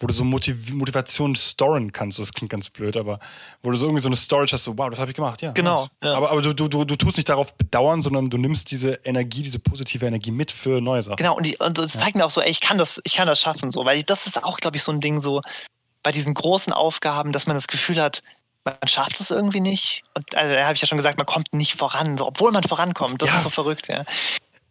wo 0.00 0.06
du 0.06 0.12
so 0.14 0.24
Motiv 0.24 0.72
Motivation 0.72 1.34
storen 1.36 1.90
kannst. 1.92 2.18
Das 2.18 2.32
klingt 2.32 2.50
ganz 2.50 2.68
blöd, 2.68 2.96
aber 2.96 3.18
wo 3.62 3.70
du 3.70 3.76
so 3.76 3.86
irgendwie 3.86 4.02
so 4.02 4.08
eine 4.08 4.16
Storage 4.16 4.52
hast, 4.52 4.64
so, 4.64 4.76
wow, 4.76 4.90
das 4.90 4.98
habe 4.98 5.10
ich 5.10 5.16
gemacht, 5.16 5.40
ja. 5.42 5.52
Genau, 5.52 5.88
ja. 6.02 6.14
Aber, 6.14 6.30
aber 6.30 6.42
du, 6.42 6.52
du, 6.52 6.68
du, 6.68 6.84
du 6.84 6.96
tust 6.96 7.16
nicht 7.16 7.28
darauf 7.28 7.54
bedauern, 7.56 8.02
sondern 8.02 8.28
du 8.28 8.36
nimmst 8.36 8.70
diese 8.70 8.94
Energie, 9.04 9.42
diese 9.42 9.58
positive 9.58 10.06
Energie 10.06 10.30
mit 10.30 10.50
für 10.50 10.80
neue 10.80 11.02
Sachen. 11.02 11.16
Genau, 11.16 11.36
und, 11.36 11.46
die, 11.46 11.56
und 11.56 11.78
es 11.78 11.92
zeigt 11.92 12.16
mir 12.16 12.26
auch 12.26 12.30
so, 12.30 12.40
ey, 12.42 12.50
ich 12.50 12.60
kann 12.60 12.76
das, 12.78 13.00
ich 13.04 13.14
kann 13.14 13.26
das 13.26 13.40
schaffen, 13.40 13.72
so, 13.72 13.84
weil 13.84 14.02
das 14.02 14.26
ist 14.26 14.42
auch, 14.44 14.58
glaube 14.58 14.76
ich, 14.76 14.82
so 14.82 14.92
ein 14.92 15.00
Ding 15.00 15.20
so 15.20 15.40
bei 16.02 16.12
diesen 16.12 16.34
großen 16.34 16.72
Aufgaben, 16.72 17.32
dass 17.32 17.46
man 17.46 17.56
das 17.56 17.66
Gefühl 17.66 18.00
hat, 18.00 18.22
man 18.64 18.76
schafft 18.86 19.20
es 19.20 19.30
irgendwie 19.30 19.60
nicht. 19.60 20.02
Und 20.14 20.34
also, 20.34 20.52
da 20.54 20.64
habe 20.64 20.74
ich 20.74 20.80
ja 20.80 20.88
schon 20.88 20.98
gesagt, 20.98 21.18
man 21.18 21.26
kommt 21.26 21.54
nicht 21.54 21.76
voran, 21.76 22.18
so, 22.18 22.26
obwohl 22.26 22.52
man 22.52 22.64
vorankommt. 22.64 23.22
Das 23.22 23.30
Ja. 23.30 23.36
ist 23.36 23.44
so 23.44 23.50
verrückt, 23.50 23.88
ja. 23.88 24.04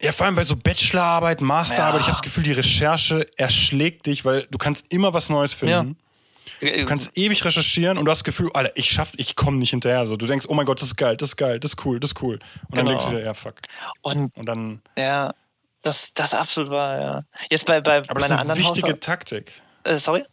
Ja, 0.02 0.12
vor 0.12 0.26
allem 0.26 0.36
bei 0.36 0.44
so 0.44 0.56
Bachelorarbeit, 0.56 1.42
Masterarbeit, 1.42 1.96
Ja. 1.96 2.00
ich 2.02 2.08
habe 2.08 2.16
das 2.18 2.22
Gefühl, 2.22 2.44
die 2.44 2.52
Recherche 2.52 3.26
erschlägt 3.38 4.06
dich, 4.08 4.26
weil 4.26 4.46
du 4.52 4.58
kannst 4.58 4.86
immer 4.92 5.14
was 5.14 5.30
Neues 5.30 5.54
finden. 5.54 5.98
Du 6.62 6.86
kannst 6.86 7.18
ewig 7.18 7.44
recherchieren 7.44 7.98
und 7.98 8.06
du 8.06 8.12
hast 8.12 8.20
das 8.20 8.24
Gefühl, 8.24 8.50
Alter, 8.54 8.72
ich 8.76 8.90
schaff, 8.92 9.14
ich 9.18 9.36
komme 9.36 9.58
nicht 9.58 9.72
hinterher. 9.72 10.06
So, 10.06 10.16
du 10.16 10.28
denkst, 10.28 10.46
oh 10.50 10.54
mein 10.54 10.66
Gott, 10.66 10.80
das 10.82 10.90
ist 10.90 10.96
geil, 10.96 11.18
das 11.18 11.30
ist 11.30 11.38
geil, 11.38 11.60
das 11.60 11.72
ist 11.72 11.86
cool, 11.86 12.00
das 12.00 12.12
ist 12.12 12.22
cool. 12.22 12.36
Und 12.36 12.78
dann 12.78 12.86
Genau. 12.86 12.90
denkst 12.92 13.06
du 13.06 13.12
dir, 13.12 13.24
ja, 13.24 13.34
fuck. 13.34 13.56
und 14.02 14.36
Und 14.38 14.48
dann, 14.48 14.82
ja, 14.98 15.34
das, 15.82 16.14
das 16.14 16.34
absolut 16.34 16.70
war, 16.70 17.00
ja. 17.02 17.24
Jetzt 17.50 17.66
bei, 17.66 17.82
bei 17.82 17.98
aber 17.98 18.14
das 18.16 18.24
ist 18.26 18.30
meiner 18.30 18.42
eine 18.42 18.52
anderen 18.52 18.60
wichtige 18.60 18.88
Hausarbeit. 18.88 19.02
Taktik. 19.04 19.52
Äh, 19.86 19.96
sorry? 19.96 20.24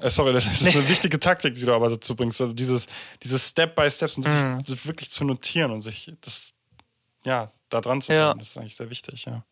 Äh, 0.00 0.10
sorry, 0.10 0.32
das 0.32 0.46
ist 0.46 0.76
eine 0.76 0.88
wichtige 0.88 1.18
Taktik, 1.18 1.54
die 1.54 1.62
du 1.64 1.72
aber 1.74 1.88
dazu 1.90 2.14
bringst. 2.14 2.40
Also 2.40 2.52
dieses, 2.52 2.86
dieses 3.22 3.48
Step 3.48 3.74
by 3.76 3.90
Steps 3.90 4.16
und 4.16 4.26
das, 4.26 4.34
Mhm. 4.44 4.56
sich, 4.64 4.76
das 4.76 4.86
wirklich 4.86 5.10
zu 5.10 5.24
notieren 5.24 5.70
und 5.70 5.80
sich 5.82 6.12
das, 6.20 6.52
ja, 7.24 7.50
da 7.74 7.80
dran 7.80 8.00
zu 8.02 8.12
Ja. 8.12 8.26
bleiben, 8.28 8.38
das 8.40 8.48
ist 8.50 8.58
eigentlich 8.58 8.76
sehr 8.76 8.90
wichtig, 8.90 9.24
ja. 9.26 9.42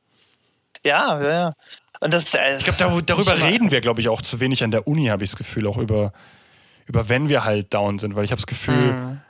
Ja, 0.84 1.20
ja, 1.22 1.30
ja. 1.32 1.52
Und 2.00 2.12
das, 2.12 2.34
äh, 2.34 2.58
Ich 2.58 2.64
glaube, 2.64 2.78
dar 2.78 3.02
darüber 3.16 3.40
reden 3.40 3.70
wir, 3.70 3.80
glaube 3.80 4.00
ich, 4.00 4.08
auch 4.08 4.22
zu 4.22 4.40
wenig 4.40 4.64
an 4.64 4.70
der 4.70 4.86
Uni, 4.88 5.06
habe 5.06 5.22
ich 5.22 5.30
das 5.30 5.36
Gefühl, 5.36 5.66
auch 5.66 5.76
über, 5.78 6.12
über 6.86 7.08
wenn 7.08 7.28
wir 7.28 7.44
halt 7.44 7.72
down 7.72 7.98
sind, 7.98 8.16
weil 8.16 8.24
ich 8.24 8.32
habe 8.32 8.40
das 8.40 8.46
Gefühl, 8.46 8.92
Mhm. 8.92 9.20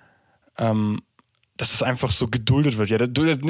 ähm, 0.59 1.03
dass 1.59 1.74
es 1.74 1.82
einfach 1.82 2.11
so 2.11 2.28
geduldet 2.28 2.78
wird. 2.78 2.88
Ja, 2.88 2.99
da- 2.99 3.05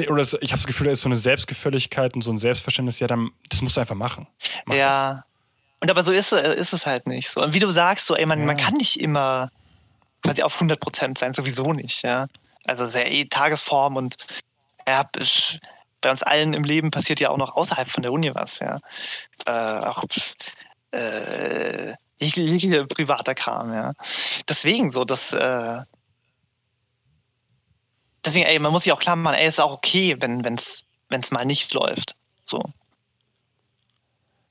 oder 0.09 0.17
das- 0.17 0.33
ich 0.41 0.51
habe 0.51 0.59
das 0.59 0.67
Gefühl, 0.67 0.85
da 0.87 0.91
ist 0.91 1.01
so 1.01 1.07
eine 1.09 1.15
Selbstgefälligkeit 1.15 2.13
und 2.15 2.21
so 2.21 2.31
ein 2.31 2.37
Selbstverständnis, 2.37 2.99
ja, 2.99 3.07
dann, 3.07 3.29
das 3.49 3.61
musst 3.61 3.77
du 3.77 3.81
einfach 3.81 3.95
machen. 3.95 4.27
Mach 4.65 4.75
ja. 4.75 5.23
Und 5.79 5.89
aber 5.89 6.03
so 6.03 6.11
ist, 6.11 6.31
äh, 6.33 6.55
ist 6.55 6.73
es 6.73 6.85
halt 6.85 7.07
nicht. 7.07 7.29
So. 7.29 7.41
Und 7.41 7.53
wie 7.53 7.59
du 7.59 7.69
sagst, 7.69 8.05
so, 8.05 8.15
ey, 8.15 8.25
man, 8.25 8.45
man 8.45 8.57
kann 8.57 8.73
nicht 8.75 8.99
immer 8.99 9.49
quasi 10.21 10.43
auf 10.43 10.59
100% 10.59 11.17
sein, 11.17 11.33
sowieso 11.33 11.71
nicht, 11.73 12.03
ja. 12.03 12.27
Also 12.65 12.85
sehr 12.85 13.09
eh 13.11 13.25
Tagesform 13.25 13.95
und 13.97 14.15
ja, 14.87 15.09
ich- 15.17 15.59
bei 16.01 16.09
uns 16.11 16.21
allen 16.23 16.53
im 16.53 16.63
Leben 16.65 16.91
passiert 16.91 17.21
ja 17.21 17.29
auch 17.29 17.37
noch 17.37 17.55
außerhalb 17.55 17.89
von 17.89 18.03
der 18.03 18.11
Uni 18.11 18.33
was, 18.35 18.59
ja. 18.59 18.79
Äh, 19.45 19.85
auch 19.85 20.03
äh, 20.91 21.93
jegliche, 22.19 22.41
jegliche 22.51 22.85
privater 22.87 23.33
Kram, 23.35 23.73
ja. 23.73 23.93
Deswegen 24.49 24.91
so, 24.91 25.05
das 25.05 25.31
äh, 25.33 25.79
deswegen, 28.25 28.45
ey, 28.45 28.59
man 28.59 28.71
muss 28.71 28.83
sich 28.83 28.91
auch 28.91 28.99
klar 28.99 29.15
machen, 29.15 29.35
ey, 29.35 29.47
ist 29.47 29.59
auch 29.61 29.71
okay, 29.71 30.15
wenn 30.19 30.43
es 30.55 30.83
wenn's 31.09 31.31
mal 31.31 31.45
nicht 31.45 31.73
läuft. 31.73 32.15
So. 32.45 32.61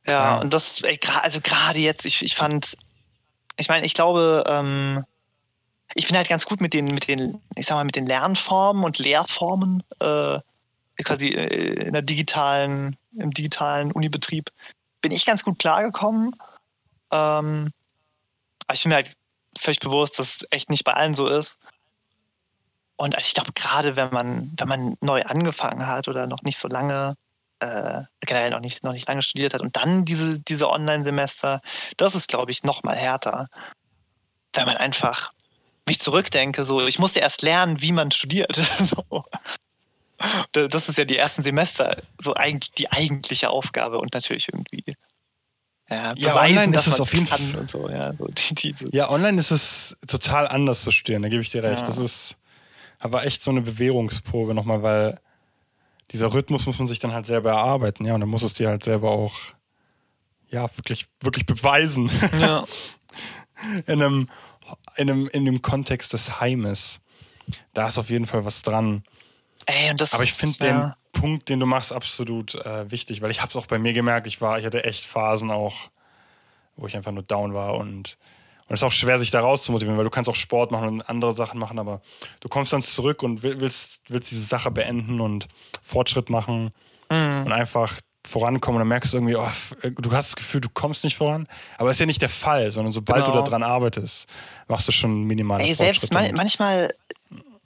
Ja, 0.07 0.13
Ja. 0.37 0.39
und 0.41 0.53
das, 0.53 0.81
ey, 0.83 0.99
also 1.23 1.41
gerade 1.41 1.79
jetzt, 1.79 2.05
ich, 2.07 2.23
ich 2.23 2.35
fand, 2.35 2.77
ich 3.57 3.69
meine, 3.69 3.85
ich 3.87 3.95
glaube, 3.95 4.45
ähm, 4.49 5.05
ich 5.95 6.07
bin 6.07 6.17
halt 6.17 6.29
ganz 6.29 6.47
gut 6.47 6.61
mit 6.61 6.73
den, 6.75 6.87
mit 6.87 7.09
den, 7.09 7.41
ich 7.57 7.67
sag 7.67 7.77
mal, 7.77 7.85
mit 7.85 7.97
den 7.97 8.07
Lernformen 8.07 8.85
und 8.85 8.99
Lehrformen, 8.99 9.83
äh, 10.01 10.39
quasi 11.03 11.29
äh, 11.29 11.87
in 11.87 11.93
der 11.93 12.03
digitalen, 12.03 12.97
im 13.17 13.33
digitalen 13.33 13.93
Unibetrieb, 13.93 14.51
bin 15.01 15.13
ich 15.13 15.27
ganz 15.27 15.45
gut 15.45 15.59
klargekommen. 15.59 16.35
Ähm, 17.11 17.71
aber 18.67 18.75
ich 18.75 18.83
bin 18.83 18.91
mir 18.91 18.97
halt 18.97 19.17
völlig 19.59 19.81
bewusst, 19.81 20.19
dass 20.19 20.37
es 20.37 20.47
echt 20.51 20.71
nicht 20.71 20.85
bei 20.85 20.95
allen 20.95 21.15
so 21.15 21.27
ist. 21.27 21.59
Und 22.97 23.15
also 23.15 23.27
ich 23.27 23.35
glaube, 23.35 23.53
gerade 23.53 23.97
wenn 23.97 24.11
man, 24.11 24.53
wenn 24.57 24.69
man 24.69 24.97
neu 25.01 25.23
angefangen 25.23 25.87
hat 25.87 26.09
oder 26.09 26.27
noch 26.27 26.43
nicht 26.43 26.59
so 26.59 26.69
lange, 26.69 27.17
äh, 27.59 28.03
generell 28.21 28.51
noch 28.51 28.61
nicht, 28.61 28.85
noch 28.85 28.93
nicht 28.93 29.09
lange 29.09 29.23
studiert 29.23 29.55
hat 29.55 29.61
und 29.61 29.77
dann 29.77 30.05
diese, 30.05 30.41
diese 30.41 30.71
Online-Semester, 30.71 31.61
das 31.97 32.15
ist, 32.15 32.29
glaube 32.29 32.51
ich, 32.51 32.65
noch 32.65 32.83
mal 32.83 32.97
härter. 32.97 33.49
Wenn 34.53 34.67
man 34.67 34.77
einfach, 34.77 35.33
mich 35.87 36.01
zurückdenke, 36.01 36.65
so, 36.65 36.87
ich 36.87 36.99
musste 36.99 37.21
erst 37.21 37.43
lernen, 37.43 37.81
wie 37.81 37.93
man 37.93 38.11
studiert. 38.11 38.55
so. 38.81 39.25
Das 40.53 40.89
ist 40.89 40.99
ja 40.99 41.05
die 41.05 41.17
ersten 41.17 41.43
Semester, 41.43 41.97
so 42.19 42.35
eigentlich 42.35 42.71
die 42.73 42.93
eigentliche 42.93 43.51
Aufgabe 43.51 43.99
und 43.99 44.15
natürlich 44.15 44.49
irgendwie 44.49 44.85
ja, 45.91 46.15
Ja, 46.17 46.31
beweisen, 46.31 46.59
online 46.59 46.73
dass 46.73 46.87
ist 46.87 46.95
es 46.95 47.01
auf 47.01 47.13
jeden 47.13 47.27
Fall- 47.27 47.41
so, 47.69 47.89
ja, 47.89 48.13
so 48.15 48.29
die, 48.29 48.75
Ja, 48.93 49.11
online 49.11 49.39
ist 49.39 49.51
es 49.51 49.97
total 50.07 50.47
anders 50.47 50.83
zu 50.83 50.91
studieren, 50.93 51.23
da 51.23 51.29
gebe 51.29 51.43
ich 51.43 51.51
dir 51.51 51.63
recht. 51.63 51.81
Ja. 51.81 51.87
Das 51.87 51.99
ist 51.99 52.37
aber 53.01 53.27
echt 53.27 53.43
so 53.43 53.51
eine 53.51 53.63
Bewährungsprobe 53.63 54.55
nochmal, 54.55 54.83
weil 54.83 55.21
dieser 56.13 56.33
Rhythmus 56.33 56.67
muss 56.67 56.79
man 56.79 56.87
sich 56.87 57.01
dann 57.01 57.13
halt 57.13 57.27
selber 57.27 57.51
erarbeiten, 57.51 58.05
ja, 58.05 58.15
und 58.15 58.21
dann 58.21 58.29
muss 58.29 58.43
es 58.43 58.55
dir 58.55 58.69
halt 58.69 58.85
selber 58.85 59.11
auch 59.11 59.35
ja, 60.51 60.71
wirklich, 60.77 61.07
wirklich 61.21 61.47
beweisen. 61.47 62.11
ja. 62.41 62.65
in 63.87 64.03
einem, 64.03 64.29
in 64.97 65.11
einem, 65.11 65.27
in 65.29 65.45
dem 65.45 65.63
Kontext 65.63 66.13
des 66.13 66.41
Heimes. 66.41 67.01
Da 67.75 67.89
ist 67.89 67.99
auf 67.99 68.11
jeden 68.11 68.27
Fall 68.27 68.45
was 68.45 68.63
dran. 68.63 69.03
Ey, 69.67 69.91
Aber 69.91 70.23
ich 70.23 70.33
finde 70.33 70.67
ja. 70.67 70.97
den 71.13 71.21
Punkt, 71.21 71.49
den 71.49 71.61
du 71.61 71.67
machst, 71.67 71.93
absolut 71.93 72.55
äh, 72.55 72.91
wichtig, 72.91 73.21
weil 73.23 73.31
ich 73.31 73.41
habe 73.41 73.51
es 73.51 73.57
auch 73.57 73.67
bei 73.67 73.79
mir 73.79 73.93
gemerkt, 73.93 74.27
ich 74.27 74.41
war, 74.41 74.59
ich 74.59 74.65
hatte 74.65 74.85
echt 74.85 75.05
Phasen 75.07 75.51
auch, 75.51 75.75
wo 76.77 76.87
ich 76.87 76.97
einfach 76.97 77.13
nur 77.13 77.23
down 77.23 77.55
war 77.55 77.75
und 77.75 78.17
und 78.69 78.75
es 78.77 78.81
ist 78.81 78.85
auch 78.85 78.93
schwer, 78.93 79.19
sich 79.19 79.31
da 79.33 79.41
rauszumotivieren, 79.41 79.99
weil 79.99 80.05
du 80.05 80.11
kannst 80.11 80.31
auch 80.31 80.37
Sport 80.37 80.71
machen 80.71 80.89
und 80.89 81.09
andere 81.09 81.33
Sachen 81.33 81.59
machen, 81.59 81.79
aber 81.79 82.01
du 82.41 82.49
kommst 82.49 82.73
dann 82.73 82.81
zurück 82.81 83.23
und 83.23 83.43
will- 83.43 83.61
willst, 83.61 84.01
willst 84.09 84.31
diese 84.31 84.45
Sache 84.47 84.71
beenden 84.71 85.21
und 85.21 85.49
Fortschritt 85.83 86.31
machen 86.31 86.71
Mhm. 87.11 87.43
und 87.45 87.53
einfach 87.53 88.01
vorankommen 88.27 88.77
und 88.77 88.81
dann 88.81 88.89
merkst 88.89 89.13
du 89.13 89.19
irgendwie, 89.19 89.37
oh, 89.37 89.45
f- 89.47 89.75
du 89.83 90.13
hast 90.13 90.29
das 90.31 90.37
Gefühl, 90.37 90.61
du 90.61 90.69
kommst 90.69 91.05
nicht 91.05 91.17
voran, 91.17 91.49
aber 91.79 91.91
es 91.91 91.97
ist 91.97 92.01
ja 92.01 92.07
nicht 92.07 92.23
der 92.23 92.29
Fall, 92.29 92.71
sondern 92.71 92.93
sobald 92.93 93.25
Genau. 93.25 93.39
du 93.39 93.45
daran 93.45 93.63
arbeitest, 93.63 94.27
machst 94.69 94.87
du 94.89 94.93
schon 94.93 95.25
minimale 95.25 95.65
Ey, 95.65 95.75
selbst 95.75 96.13
man, 96.13 96.33
manchmal, 96.35 96.95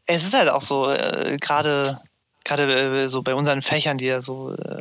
es 0.07 0.25
ist 0.25 0.35
halt 0.35 0.49
auch 0.49 0.63
so, 0.63 0.91
äh, 0.91 1.37
gerade 1.41 2.01
gerade 2.45 3.03
äh, 3.03 3.09
so 3.09 3.23
bei 3.23 3.35
unseren 3.35 3.61
Fächern, 3.61 3.99
die 3.99 4.05
ja 4.07 4.21
so 4.21 4.55
äh, 4.55 4.81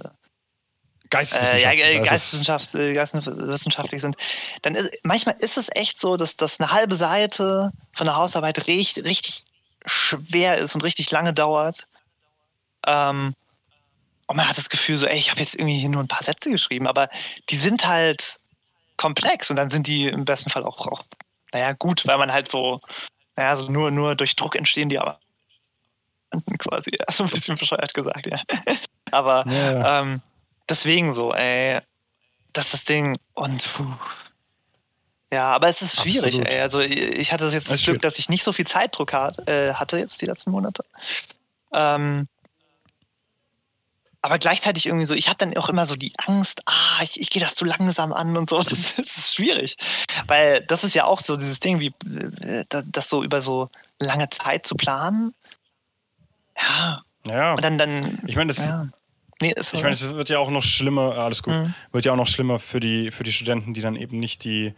äh, 1.11 1.61
ja, 1.61 1.71
äh, 1.71 1.99
Geisteswissenschafts, 1.99 2.75
äh, 2.75 2.93
geisteswissenschaftlich 2.93 4.01
sind, 4.01 4.15
dann 4.61 4.75
ist, 4.75 4.99
manchmal 5.03 5.35
ist 5.39 5.57
es 5.57 5.69
echt 5.73 5.97
so, 5.97 6.15
dass 6.15 6.35
das 6.37 6.59
eine 6.59 6.71
halbe 6.71 6.95
Seite 6.95 7.71
von 7.93 8.05
der 8.05 8.15
Hausarbeit 8.15 8.57
richtig, 8.67 9.03
richtig 9.03 9.45
schwer 9.85 10.57
ist 10.57 10.75
und 10.75 10.83
richtig 10.83 11.09
lange 11.11 11.33
dauert. 11.33 11.87
Ähm, 12.87 13.33
und 14.27 14.37
man 14.37 14.47
hat 14.47 14.57
das 14.57 14.69
Gefühl 14.69 14.97
so, 14.97 15.05
ey, 15.05 15.17
ich 15.17 15.29
habe 15.31 15.39
jetzt 15.39 15.55
irgendwie 15.55 15.77
hier 15.77 15.89
nur 15.89 16.01
ein 16.03 16.07
paar 16.07 16.23
Sätze 16.23 16.49
geschrieben, 16.49 16.87
aber 16.87 17.09
die 17.49 17.57
sind 17.57 17.87
halt 17.87 18.39
komplex 18.97 19.49
und 19.49 19.55
dann 19.57 19.69
sind 19.69 19.87
die 19.87 20.07
im 20.07 20.25
besten 20.25 20.49
Fall 20.49 20.63
auch, 20.63 20.87
auch 20.87 21.03
naja, 21.53 21.73
gut, 21.73 22.05
weil 22.07 22.17
man 22.17 22.31
halt 22.33 22.49
so, 22.49 22.81
naja, 23.35 23.55
so 23.55 23.65
nur, 23.69 23.91
nur 23.91 24.15
durch 24.15 24.35
Druck 24.35 24.55
entstehen 24.55 24.89
die 24.89 24.99
aber 24.99 25.19
quasi, 26.59 26.91
so 27.11 27.23
ein 27.23 27.29
bisschen 27.29 27.55
bescheuert 27.55 27.93
gesagt, 27.93 28.27
ja. 28.27 28.39
Aber 29.11 29.45
Ja. 29.49 30.01
ähm, 30.01 30.21
deswegen 30.67 31.13
so, 31.13 31.33
ey, 31.33 31.79
das 32.51 32.65
ist 32.65 32.73
das 32.73 32.83
Ding 32.85 33.17
und 33.33 33.63
puh. 33.73 33.85
ja, 35.31 35.51
aber 35.53 35.67
es 35.69 35.81
ist 35.81 36.01
schwierig, 36.01 36.35
Absolut. 36.39 36.49
ey. 36.49 36.59
Also 36.61 36.79
ich 36.81 37.31
hatte 37.31 37.43
das 37.45 37.53
jetzt 37.53 37.67
das 37.69 37.75
ist 37.75 37.83
Glück, 37.83 37.95
schwierig. 37.95 38.01
dass 38.01 38.19
ich 38.19 38.29
nicht 38.29 38.43
so 38.43 38.51
viel 38.51 38.65
Zeitdruck 38.65 39.13
hat, 39.13 39.47
äh, 39.47 39.73
hatte 39.75 39.97
jetzt 39.99 40.21
die 40.21 40.25
letzten 40.25 40.51
Monate. 40.51 40.83
Ähm, 41.73 42.27
aber 44.25 44.39
gleichzeitig 44.39 44.85
irgendwie 44.87 45.05
so, 45.05 45.13
ich 45.13 45.27
habe 45.27 45.37
dann 45.37 45.55
auch 45.57 45.69
immer 45.69 45.85
so 45.85 45.95
die 45.95 46.11
Angst, 46.25 46.61
ah, 46.65 47.01
ich, 47.03 47.21
ich 47.21 47.29
gehe 47.29 47.41
das 47.41 47.55
zu 47.55 47.63
langsam 47.65 48.11
an 48.11 48.35
und 48.35 48.49
so. 48.49 48.57
Das, 48.63 48.95
das 48.95 49.17
ist 49.17 49.35
schwierig. 49.35 49.77
Weil 50.27 50.61
das 50.61 50.83
ist 50.83 50.95
ja 50.95 51.05
auch 51.05 51.19
so 51.19 51.37
dieses 51.37 51.59
Ding, 51.59 51.79
wie 51.79 51.93
äh, 52.41 52.65
das, 52.69 52.83
das 52.87 53.09
so 53.09 53.23
über 53.23 53.41
so 53.41 53.69
lange 53.99 54.29
Zeit 54.29 54.65
zu 54.65 54.75
planen. 54.75 55.33
Ja, 56.59 57.01
ja. 57.27 57.53
und 57.53 57.63
dann, 57.63 57.77
dann 57.77 58.19
Ich 58.27 58.35
meine, 58.35 58.47
das, 58.53 58.65
ja. 58.65 58.87
Nee, 59.41 59.53
Ich 59.57 59.73
meine, 59.73 59.89
es 59.89 60.13
wird 60.13 60.29
ja 60.29 60.39
auch 60.39 60.49
noch 60.49 60.63
schlimmer, 60.63 61.17
alles 61.17 61.43
gut, 61.43 61.53
Mhm. 61.53 61.73
wird 61.91 62.05
ja 62.05 62.13
auch 62.13 62.17
noch 62.17 62.27
schlimmer 62.27 62.57
für 62.57 62.79
die, 62.79 63.11
für 63.11 63.23
die 63.23 63.33
Studenten, 63.33 63.73
die 63.73 63.81
dann 63.81 63.97
eben 63.97 64.17
nicht 64.17 64.45
die, 64.45 64.73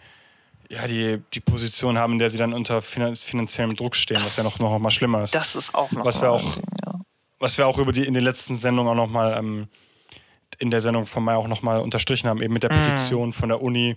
ja, 0.70 0.88
die, 0.88 1.22
die 1.34 1.40
Position 1.40 1.98
haben, 1.98 2.14
in 2.14 2.20
der 2.20 2.30
sie 2.30 2.40
dann 2.40 2.54
unter 2.54 2.82
finan 2.82 3.16
finanziellem 3.16 3.76
Druck 3.76 3.96
stehen, 3.96 4.22
was 4.22 4.36
ja 4.36 4.44
noch, 4.44 4.58
noch 4.60 4.78
mal 4.80 4.90
schlimmer 4.92 5.24
ist. 5.24 5.36
das 5.36 5.56
ist 5.56 5.76
auch 5.76 5.92
noch 5.92 6.04
Was 6.04 6.22
wir 6.22 6.30
mal 6.30 6.36
auch-. 6.38 6.58
Was 7.40 7.58
wir 7.58 7.68
auch 7.68 7.78
über 7.78 7.92
die 7.92 8.06
in 8.06 8.14
den 8.14 8.24
letzten 8.24 8.56
Sendungen 8.56 8.92
auch 8.92 8.96
noch 9.06 9.10
mal 9.12 9.38
ähm, 9.38 9.68
in 10.60 10.72
der 10.72 10.82
Sendung 10.82 11.06
von 11.06 11.24
Mai 11.24 11.36
auch 11.36 11.48
noch 11.48 11.62
mal 11.62 11.80
unterstrichen 11.80 12.28
haben, 12.30 12.42
eben 12.42 12.54
mit 12.54 12.64
der 12.64 12.74
Mhm. 12.74 12.84
Petition 12.84 13.34
von 13.34 13.50
der 13.50 13.62
Uni 13.62 13.96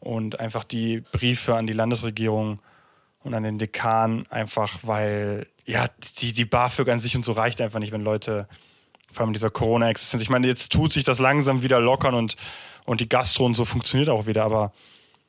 und 0.00 0.38
einfach 0.40 0.64
die 0.64 1.00
Briefe 1.12 1.54
an 1.54 1.66
die 1.66 1.72
Landesregierung 1.72 2.60
und 3.22 3.32
an 3.34 3.42
den 3.42 3.58
Dekan, 3.58 4.26
einfach 4.28 4.80
weil 4.82 5.46
ja 5.64 5.86
die, 6.18 6.32
die 6.34 6.44
BAföG 6.44 6.88
an 6.90 6.98
sich 7.00 7.16
und 7.16 7.24
so 7.24 7.32
reicht 7.32 7.60
einfach 7.62 7.78
nicht, 7.78 7.92
wenn 7.92 8.02
Leute 8.04 8.46
vor 9.10 9.20
allem 9.22 9.30
in 9.30 9.34
dieser 9.34 9.48
Corona-Existenz. 9.50 10.22
Ich 10.22 10.28
meine, 10.28 10.46
jetzt 10.46 10.72
tut 10.72 10.92
sich 10.92 11.04
das 11.04 11.20
langsam 11.20 11.62
wieder 11.62 11.80
lockern 11.80 12.14
und, 12.14 12.36
und 12.84 13.00
die 13.00 13.08
Gastro 13.08 13.46
und 13.46 13.54
so 13.54 13.64
funktioniert 13.64 14.10
auch 14.10 14.26
wieder, 14.26 14.44
aber 14.44 14.72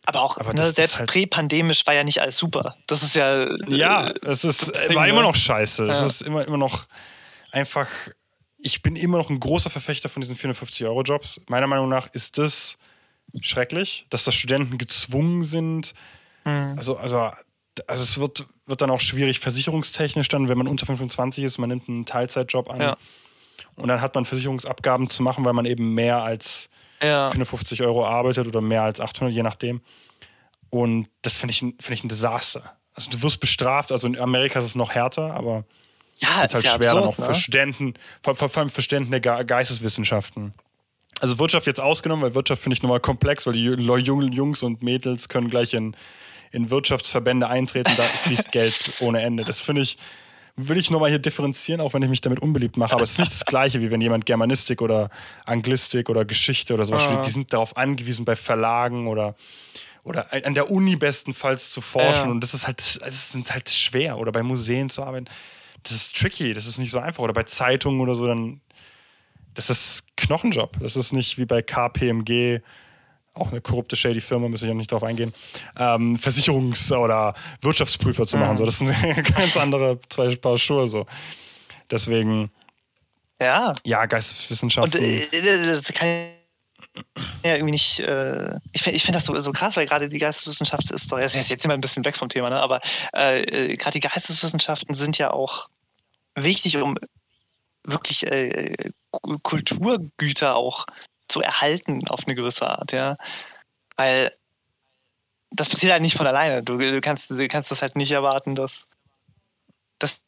Aber 0.08 0.24
auch, 0.24 0.38
Aber 0.38 0.54
ne, 0.54 0.66
selbst 0.66 1.00
halt- 1.00 1.10
präpandemisch 1.10 1.88
war 1.88 1.94
ja 1.94 2.04
nicht 2.04 2.20
alles 2.22 2.36
super. 2.38 2.76
Das 2.88 3.02
ist 3.02 3.16
ja. 3.16 3.44
äh, 3.46 3.58
Ja, 3.70 4.10
es 4.24 4.44
ist, 4.44 4.70
äh, 4.70 4.94
war 4.94 5.08
immer 5.08 5.22
ne? 5.22 5.28
noch 5.28 5.36
scheiße. 5.36 5.88
Es 5.90 6.00
Ja. 6.00 6.06
ist 6.06 6.22
immer, 6.22 6.46
immer 6.46 6.58
noch 6.58 6.86
einfach. 7.56 7.88
Ich 8.58 8.82
bin 8.82 8.96
immer 8.96 9.18
noch 9.18 9.30
ein 9.30 9.40
großer 9.40 9.70
Verfechter 9.70 10.10
von 10.10 10.22
diesen 10.22 10.36
450-Euro-Jobs. 10.36 11.42
Meiner 11.48 11.68
Meinung 11.68 11.90
nach 11.90 12.08
ist 12.14 12.38
das 12.38 12.78
schrecklich, 13.42 14.06
dass 14.10 14.24
das 14.24 14.34
Studenten 14.36 14.78
gezwungen 14.78 15.44
sind. 15.44 15.94
Hm. 16.44 16.76
Also, 16.78 16.96
also, 16.98 17.18
also 17.88 18.04
es 18.04 18.18
wird, 18.20 18.46
wird 18.66 18.82
dann 18.82 18.90
auch 18.90 19.02
schwierig 19.02 19.40
versicherungstechnisch 19.40 20.28
dann, 20.30 20.48
wenn 20.48 20.58
man 20.58 20.68
unter 20.68 20.86
25 20.86 21.44
ist, 21.44 21.58
man 21.58 21.70
nimmt 21.70 21.90
einen 21.90 22.06
Teilzeitjob 22.06 22.70
an 22.72 22.82
Ja. 22.82 22.98
und 23.76 23.88
dann 23.90 24.02
hat 24.02 24.16
man 24.16 24.26
Versicherungsabgaben 24.26 25.10
zu 25.10 25.22
machen, 25.24 25.44
weil 25.46 25.54
man 25.54 25.66
eben 25.66 25.94
mehr 25.94 26.24
als 26.24 26.70
Ja. 27.02 27.30
450 27.32 27.82
Euro 27.84 28.06
arbeitet 28.06 28.48
oder 28.48 28.62
mehr 28.62 28.84
als 28.84 29.00
800, 29.02 29.34
je 29.34 29.44
nachdem. 29.44 29.82
Und 30.70 31.08
das 31.22 31.36
finde 31.36 31.52
ich, 31.52 31.60
finde 31.60 31.94
ich 31.94 32.04
ein 32.04 32.10
Desaster. 32.10 32.78
Also 32.94 33.10
du 33.12 33.22
wirst 33.22 33.40
bestraft, 33.42 33.92
also 33.92 34.08
in 34.08 34.18
Amerika 34.18 34.60
ist 34.60 34.66
es 34.66 34.76
noch 34.76 34.92
härter, 34.92 35.34
aber 35.34 35.66
Ja, 36.20 36.44
es 36.44 36.48
ist 36.48 36.54
halt 36.56 36.66
ja 36.66 36.72
schwer 36.76 36.94
dann 36.94 37.04
auch 37.04 37.08
absurd, 37.10 37.26
für 37.26 37.32
ne? 37.34 37.38
Studenten, 37.38 37.94
vor, 38.24 38.36
vor 38.36 38.58
allem 38.58 38.70
für 38.70 38.82
Studenten 38.82 39.12
der 39.12 39.20
Ge 39.20 39.44
Geisteswissenschaften. 39.44 40.54
Also 41.22 41.40
Wirtschaft 41.40 41.68
jetzt 41.68 41.80
ausgenommen, 41.82 42.24
weil 42.24 42.36
Wirtschaft 42.36 42.62
finde 42.62 42.76
ich 42.76 42.84
nochmal 42.84 43.00
komplex, 43.00 43.46
weil 43.48 43.54
die 43.54 43.64
jungen 43.64 44.32
Jungs 44.32 44.64
und 44.64 44.84
Mädels 44.84 45.30
können 45.30 45.50
gleich 45.50 45.74
in, 45.74 45.96
in 46.52 46.70
Wirtschaftsverbände 46.70 47.48
eintreten, 47.48 47.92
da 47.98 48.04
fließt 48.24 48.52
Geld 48.52 48.94
ohne 49.00 49.22
Ende. 49.22 49.44
Das 49.46 49.62
finde 49.62 49.82
ich, 49.82 49.98
will 50.58 50.78
ich 50.78 50.90
nochmal 50.92 51.10
hier 51.10 51.20
differenzieren, 51.20 51.82
auch 51.82 51.94
wenn 51.94 52.02
ich 52.02 52.10
mich 52.10 52.22
damit 52.22 52.40
unbeliebt 52.40 52.78
mache. 52.78 52.94
Aber 52.94 53.04
es 53.04 53.12
ist 53.14 53.20
nicht 53.20 53.32
das 53.32 53.46
Gleiche, 53.46 53.82
wie 53.82 53.92
wenn 53.92 54.02
jemand 54.02 54.26
Germanistik 54.26 54.82
oder 54.82 55.10
Anglistik 55.46 56.10
oder 56.10 56.24
Geschichte 56.26 56.74
oder 56.74 56.86
sowas 56.86 57.02
Ah. 57.04 57.06
studiert. 57.06 57.26
Die 57.28 57.32
sind 57.32 57.54
darauf 57.54 57.76
angewiesen, 57.78 58.24
bei 58.26 58.36
Verlagen 58.36 59.08
oder, 59.08 59.36
oder 60.04 60.28
an 60.46 60.54
der 60.54 60.70
Uni 60.72 60.96
bestenfalls 60.96 61.72
zu 61.72 61.82
forschen. 61.82 62.26
Ja. 62.26 62.32
Und 62.32 62.42
das 62.42 62.54
ist 62.54 62.68
halt, 62.68 62.80
es 63.06 63.32
sind 63.32 63.52
halt 63.52 63.70
schwer. 63.70 64.18
Oder 64.18 64.32
bei 64.32 64.44
Museen 64.44 64.90
zu 64.90 65.04
arbeiten. 65.04 65.26
Das 65.86 65.94
ist 65.94 66.16
tricky, 66.18 66.54
das 66.54 66.66
ist 66.66 66.78
nicht 66.80 66.92
so 66.92 67.00
einfach. 67.00 67.24
Oder 67.24 67.34
bei 67.34 67.44
Zeitungen 67.44 68.02
oder 68.02 68.16
so, 68.16 68.26
dann. 68.28 68.60
Das 69.54 69.70
ist 69.70 70.18
Knochenjob. 70.18 70.78
Das 70.82 70.96
ist 70.98 71.14
nicht 71.14 71.38
wie 71.38 71.46
bei 71.46 71.62
KPMG, 71.62 72.60
auch 73.36 73.52
eine 73.52 73.62
korrupte, 73.62 73.96
shady 73.96 74.20
Firma, 74.20 74.50
muss 74.50 74.64
ich 74.64 74.70
auch 74.70 74.74
nicht 74.76 74.92
drauf 74.92 75.04
eingehen, 75.04 75.34
ähm, 75.78 76.16
Versicherungs- 76.18 76.94
oder 76.94 77.34
Wirtschaftsprüfer 77.62 78.26
zu 78.28 78.38
machen. 78.38 78.58
So, 78.58 78.66
das 78.66 78.80
sind 78.80 78.90
ganz 79.36 79.56
andere 79.56 80.00
zwei 80.10 80.36
Paar 80.36 80.58
Schuhe. 80.58 80.86
So. 80.88 81.06
Deswegen, 81.90 82.52
Ja. 83.42 83.72
ja, 83.86 84.02
Und 84.02 84.10
Geisteswissenschaften. 84.10 85.02
äh, 85.02 85.66
das 85.68 85.94
kann 85.94 86.08
ja 87.44 87.56
irgendwie 87.56 87.72
nicht. 87.72 88.00
Äh, 88.00 88.56
ich 88.74 88.82
finde 88.82 88.98
ich 88.98 89.04
find 89.04 89.16
das 89.16 89.26
so, 89.26 89.38
so 89.40 89.52
krass, 89.52 89.78
weil 89.78 89.86
gerade 89.86 90.10
die 90.10 90.20
Geisteswissenschaft 90.20 90.92
ist 90.92 91.12
doch. 91.12 91.20
Jetzt, 91.20 91.36
jetzt 91.36 91.50
sind 91.50 91.66
wir 91.70 91.74
ein 91.76 91.82
bisschen 91.82 92.04
weg 92.06 92.18
vom 92.18 92.30
Thema, 92.30 92.50
ne? 92.50 92.60
aber 92.60 92.82
äh, 93.16 93.42
äh, 93.42 93.78
gerade 93.78 94.00
die 94.00 94.08
Geisteswissenschaften 94.08 94.94
sind 94.96 95.18
ja 95.18 95.32
auch 95.32 95.70
wichtig, 96.36 96.78
um 96.78 96.98
wirklich 97.84 98.26
äh, 98.28 98.92
Ku- 99.12 99.40
Kulturgüter 99.40 100.56
auch 100.56 100.86
zu 101.28 101.42
erhalten 101.42 102.08
auf 102.08 102.26
eine 102.26 102.36
gewisse 102.36 102.68
Art, 102.68 102.92
ja. 102.92 103.18
Weil 103.98 104.32
das 105.52 105.70
passiert 105.70 105.92
halt 105.92 106.02
nicht 106.02 106.18
von 106.18 106.28
alleine. 106.28 106.64
Du, 106.64 106.78
du, 106.78 107.02
kannst, 107.02 107.30
du 107.30 107.48
kannst 107.48 107.72
das 107.72 107.82
halt 107.82 107.96
nicht 107.96 108.12
erwarten, 108.12 108.56
dass, 108.56 108.88
dass 110.00 110.22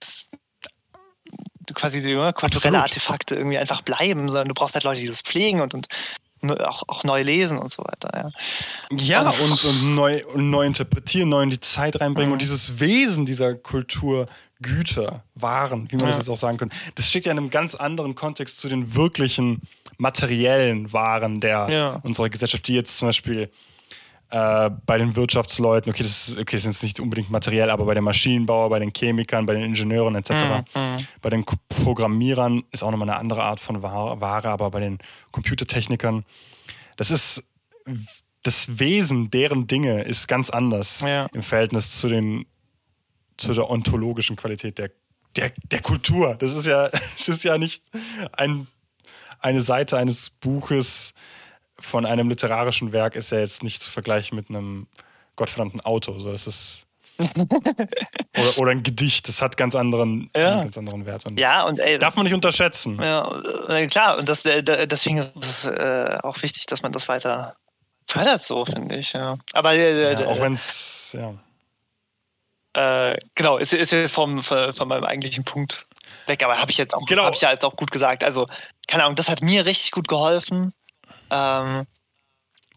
quasi 1.73 2.01
die 2.01 2.15
ne, 2.15 2.33
kulturelle 2.33 2.77
Absolut. 2.77 2.91
Artefakte 2.91 3.35
irgendwie 3.35 3.57
einfach 3.57 3.81
bleiben, 3.81 4.29
sondern 4.29 4.47
du 4.47 4.53
brauchst 4.53 4.75
halt 4.75 4.85
Leute, 4.85 5.01
die 5.01 5.07
das 5.07 5.21
pflegen 5.21 5.61
und, 5.61 5.73
und 5.73 5.87
auch, 6.59 6.83
auch 6.87 7.03
neu 7.03 7.21
lesen 7.23 7.57
und 7.57 7.69
so 7.71 7.83
weiter. 7.83 8.31
Ja, 8.91 9.23
Ja, 9.23 9.29
und, 9.29 9.65
und, 9.65 9.95
neu, 9.95 10.23
und 10.33 10.49
neu 10.49 10.65
interpretieren, 10.65 11.29
neu 11.29 11.43
in 11.43 11.49
die 11.49 11.59
Zeit 11.59 11.99
reinbringen 11.99 12.31
und 12.33 12.41
dieses 12.41 12.79
Wesen 12.79 13.25
dieser 13.25 13.55
Kultur, 13.55 14.27
Güter, 14.61 15.23
Waren, 15.35 15.87
wie 15.91 15.97
man 15.97 16.07
das 16.07 16.15
Ja. 16.15 16.19
jetzt 16.21 16.29
auch 16.29 16.37
sagen 16.37 16.57
könnte, 16.57 16.75
das 16.95 17.07
steht 17.09 17.25
ja 17.25 17.31
in 17.31 17.37
einem 17.37 17.49
ganz 17.51 17.75
anderen 17.75 18.15
Kontext 18.15 18.59
zu 18.59 18.67
den 18.69 18.95
wirklichen 18.95 19.61
materiellen 19.97 20.91
Waren 20.93 21.39
der 21.41 21.69
Ja. 21.69 21.99
unserer 22.03 22.29
Gesellschaft, 22.29 22.67
die 22.67 22.73
jetzt 22.73 22.97
zum 22.97 23.09
Beispiel 23.09 23.49
äh, 24.29 24.69
bei 24.85 24.97
den 24.97 25.15
Wirtschaftsleuten, 25.15 25.89
okay, 25.91 26.03
das 26.03 26.29
ist, 26.29 26.37
okay, 26.37 26.55
das 26.57 26.65
ist 26.65 26.83
nicht 26.83 26.99
unbedingt 26.99 27.29
materiell, 27.29 27.69
aber 27.69 27.85
bei 27.85 27.93
den 27.93 28.03
Maschinenbauern, 28.03 28.69
bei 28.69 28.79
den 28.79 28.91
Chemikern, 28.93 29.45
bei 29.45 29.53
den 29.53 29.63
Ingenieuren 29.63 30.15
etc., 30.15 30.31
Mhm, 30.75 31.07
bei 31.21 31.29
den 31.29 31.45
Programmierern 31.83 32.63
ist 32.71 32.83
auch 32.83 32.91
nochmal 32.91 33.09
eine 33.09 33.19
andere 33.19 33.43
Art 33.43 33.59
von 33.59 33.81
Wa- 33.81 34.19
Ware, 34.19 34.49
aber 34.49 34.69
bei 34.71 34.79
den 34.81 34.99
Computertechnikern, 35.31 36.25
das 36.97 37.11
ist 37.11 37.43
das 38.43 38.79
Wesen 38.79 39.29
deren 39.31 39.67
Dinge 39.67 40.03
ist 40.03 40.27
ganz 40.27 40.49
anders 40.49 41.01
Ja. 41.01 41.27
im 41.33 41.41
Verhältnis 41.43 41.99
zu 41.99 42.07
den 42.07 42.45
zu 43.37 43.53
der 43.53 43.69
ontologischen 43.69 44.35
Qualität 44.35 44.77
der, 44.79 44.89
der, 45.35 45.51
der 45.71 45.81
Kultur. 45.81 46.35
Das 46.39 46.55
ist 46.55 46.65
ja, 46.65 46.87
es 47.17 47.27
ist 47.29 47.43
ja 47.43 47.57
nicht 47.57 47.85
ein, 48.33 48.67
eine 49.39 49.61
Seite 49.61 49.97
eines 49.97 50.29
Buches 50.31 51.13
von 51.79 52.05
einem 52.05 52.29
literarischen 52.29 52.91
Werk 52.93 53.15
ist 53.15 53.31
ja 53.31 53.39
jetzt 53.39 53.63
nicht 53.63 53.81
zu 53.81 53.91
vergleichen 53.91 54.35
mit 54.35 54.49
einem 54.49 54.87
gottverdammten 55.35 55.81
Auto. 55.81 56.19
So, 56.19 56.31
das 56.31 56.47
ist 56.47 56.83
oder, 57.19 58.57
oder 58.57 58.71
ein 58.71 58.83
Gedicht, 58.83 59.27
das 59.27 59.41
hat 59.41 59.57
ganz 59.57 59.73
anderen, 59.75 60.29
Ja. 60.35 60.57
ganz 60.59 60.77
anderen 60.77 61.05
Wert. 61.07 61.25
Und 61.25 61.39
ja 61.39 61.63
und 61.63 61.79
ey, 61.79 61.97
Darf 61.97 62.15
man 62.15 62.25
nicht 62.25 62.33
unterschätzen. 62.35 62.99
Ja, 63.01 63.27
klar, 63.87 64.17
und 64.19 64.29
das, 64.29 64.45
äh, 64.45 64.61
deswegen 64.87 65.17
ist 65.19 65.29
es 65.35 65.65
äh, 65.65 66.17
auch 66.23 66.41
wichtig, 66.43 66.67
dass 66.67 66.83
man 66.83 66.91
das 66.91 67.07
weiter 67.07 67.55
fördert, 68.07 68.43
so 68.43 68.65
finde 68.65 68.97
ich. 68.97 69.13
Ja. 69.13 69.37
Aber 69.53 69.73
äh, 69.73 70.13
Ja, 70.13 70.27
auch 70.27 70.39
wenn 70.39 70.53
es, 70.53 71.15
ja. 71.17 71.33
äh, 73.11 73.17
genau, 73.35 73.57
ist, 73.57 73.73
ist 73.73 73.91
jetzt 73.91 74.13
vom, 74.13 74.43
von, 74.43 74.73
von 74.73 74.87
meinem 74.87 75.03
eigentlichen 75.03 75.43
Punkt 75.43 75.85
weg, 76.27 76.43
aber 76.43 76.59
habe 76.61 76.71
ich 76.71 76.77
jetzt 76.77 76.93
auch, 76.93 77.05
Genau. 77.05 77.23
habe 77.23 77.35
ich 77.35 77.41
ja 77.41 77.51
jetzt 77.51 77.65
auch 77.65 77.75
gut 77.75 77.89
gesagt. 77.91 78.23
Also, 78.23 78.47
keine 78.87 79.03
Ahnung, 79.03 79.15
das 79.15 79.29
hat 79.29 79.41
mir 79.41 79.65
richtig 79.65 79.91
gut 79.91 80.07
geholfen. 80.07 80.73
Ähm, 81.31 81.85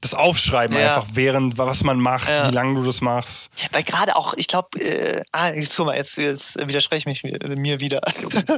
Das 0.03 0.15
Aufschreiben 0.15 0.79
Ja. 0.79 0.97
einfach, 0.97 1.11
während, 1.13 1.59
was 1.59 1.85
man 1.85 2.01
macht, 2.01 2.31
Ja. 2.31 2.49
wie 2.49 2.55
lange 2.55 2.75
du 2.81 2.87
das 2.87 3.03
machst. 3.03 3.51
weil 3.73 3.83
gerade 3.83 4.17
auch, 4.17 4.33
ich 4.39 4.47
glaube, 4.47 4.81
äh, 4.81 5.23
ah, 5.33 5.51
jetzt, 5.53 5.77
guck 5.77 5.85
mal, 5.87 5.97
jetzt, 5.97 6.17
jetzt 6.17 6.57
widerspreche 6.59 7.11
ich 7.11 7.23
mich 7.23 7.23
mir, 7.23 7.39
mir 7.57 7.81
wieder. 7.81 8.01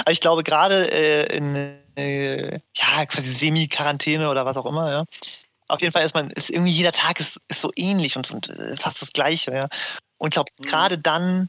aber 0.00 0.10
ich 0.10 0.20
glaube, 0.20 0.42
gerade 0.42 0.92
äh, 0.92 1.34
in 1.36 1.56
äh, 1.96 2.52
ja, 2.74 3.06
quasi 3.06 3.32
Semi-Quarantäne 3.32 4.28
oder 4.28 4.44
was 4.44 4.58
auch 4.58 4.66
immer, 4.66 4.90
ja. 4.90 5.04
Auf 5.68 5.80
jeden 5.80 5.92
Fall 5.92 6.04
ist 6.04 6.14
man, 6.14 6.30
ist 6.32 6.50
irgendwie 6.50 6.72
jeder 6.72 6.92
Tag 6.92 7.18
ist, 7.18 7.40
ist 7.48 7.62
so 7.62 7.70
ähnlich 7.76 8.16
und, 8.16 8.30
und 8.30 8.50
äh, 8.50 8.76
fast 8.76 9.00
das 9.00 9.12
Gleiche, 9.14 9.52
ja. 9.54 9.68
Und 10.18 10.28
ich 10.28 10.34
glaube, 10.34 10.50
gerade 10.66 10.98
dann, 10.98 11.48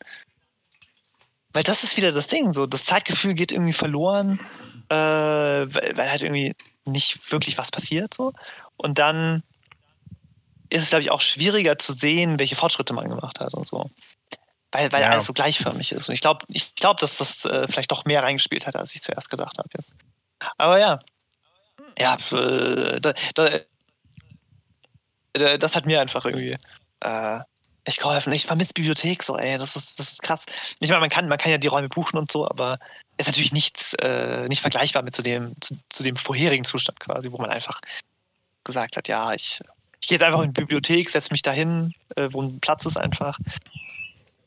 weil 1.51 1.63
das 1.63 1.83
ist 1.83 1.97
wieder 1.97 2.13
das 2.13 2.27
Ding, 2.27 2.53
so 2.53 2.65
das 2.67 2.85
Zeitgefühl 2.85 3.33
geht 3.33 3.51
irgendwie 3.51 3.73
verloren, 3.73 4.39
äh, 4.89 4.95
weil, 4.95 5.91
weil 5.95 6.09
halt 6.09 6.23
irgendwie 6.23 6.55
nicht 6.85 7.31
wirklich 7.31 7.57
was 7.57 7.71
passiert, 7.71 8.13
so. 8.13 8.33
Und 8.77 8.97
dann 8.99 9.43
ist 10.69 10.83
es, 10.83 10.89
glaube 10.89 11.01
ich, 11.03 11.11
auch 11.11 11.21
schwieriger 11.21 11.77
zu 11.77 11.91
sehen, 11.93 12.39
welche 12.39 12.55
Fortschritte 12.55 12.93
man 12.93 13.09
gemacht 13.09 13.39
hat 13.39 13.53
und 13.53 13.67
so. 13.67 13.89
Weil, 14.71 14.91
weil 14.91 15.01
Ja. 15.01 15.09
alles 15.09 15.25
so 15.25 15.33
gleichförmig 15.33 15.91
ist. 15.91 16.07
Und 16.07 16.15
ich 16.15 16.21
glaube, 16.21 16.45
ich 16.47 16.73
glaub, 16.75 16.97
dass 16.97 17.17
das 17.17 17.43
äh, 17.45 17.67
vielleicht 17.67 17.91
doch 17.91 18.05
mehr 18.05 18.23
reingespielt 18.23 18.65
hat, 18.65 18.75
als 18.77 18.95
ich 18.95 19.01
zuerst 19.01 19.29
gedacht 19.29 19.57
habe 19.57 19.67
jetzt. 19.75 19.93
Aber 20.57 20.79
ja. 20.79 20.99
Ja, 21.99 22.15
äh, 22.31 23.01
da, 23.01 23.13
da, 23.35 23.59
da, 25.33 25.57
das 25.57 25.75
hat 25.75 25.85
mir 25.85 25.99
einfach 25.99 26.23
irgendwie 26.25 26.57
äh, 27.01 27.39
echt 27.83 27.99
geholfen. 27.99 28.31
Ich 28.31 28.45
vermisse 28.45 28.73
Bibliothek 28.73 29.23
so, 29.23 29.37
ey, 29.37 29.57
das 29.57 29.75
ist, 29.75 29.99
das 29.99 30.13
ist 30.13 30.21
krass. 30.21 30.45
Ich 30.79 30.89
meine, 30.89 31.01
man 31.01 31.09
kann, 31.09 31.27
man 31.27 31.37
kann 31.37 31.51
ja 31.51 31.57
die 31.57 31.67
Räume 31.67 31.89
buchen 31.89 32.17
und 32.17 32.31
so, 32.31 32.47
aber 32.47 32.79
ist 33.21 33.27
natürlich 33.27 33.53
nichts, 33.53 33.93
äh, 33.95 34.47
nicht 34.47 34.61
vergleichbar 34.61 35.03
mit 35.03 35.15
zu 35.15 35.21
dem, 35.21 35.53
zu, 35.61 35.77
zu 35.89 36.03
dem 36.03 36.15
vorherigen 36.15 36.63
Zustand 36.65 36.99
quasi, 36.99 37.31
wo 37.31 37.37
man 37.37 37.49
einfach 37.49 37.79
gesagt 38.63 38.97
hat, 38.97 39.07
ja, 39.07 39.33
ich, 39.33 39.59
ich 40.01 40.07
gehe 40.07 40.17
jetzt 40.17 40.23
einfach 40.25 40.41
in 40.41 40.53
die 40.53 40.59
Bibliothek, 40.61 41.09
setze 41.09 41.31
mich 41.31 41.41
dahin, 41.41 41.93
äh, 42.15 42.27
wo 42.31 42.41
ein 42.41 42.59
Platz 42.59 42.85
ist 42.85 42.97
einfach. 42.97 43.37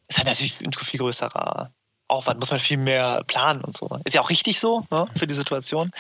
Ist 0.09 0.19
halt 0.19 0.29
natürlich 0.29 0.61
ein 0.61 0.73
viel 0.73 1.01
größerer 1.01 1.71
Aufwand, 2.09 2.39
muss 2.39 2.51
man 2.51 2.61
viel 2.61 2.77
mehr 2.77 3.23
planen 3.27 3.63
und 3.63 3.77
so. 3.77 3.99
Ist 4.05 4.15
ja 4.15 4.21
auch 4.21 4.31
richtig 4.31 4.61
so, 4.61 4.87
ne, 4.91 5.07
für 5.17 5.27
die 5.27 5.35
Situation. 5.35 5.91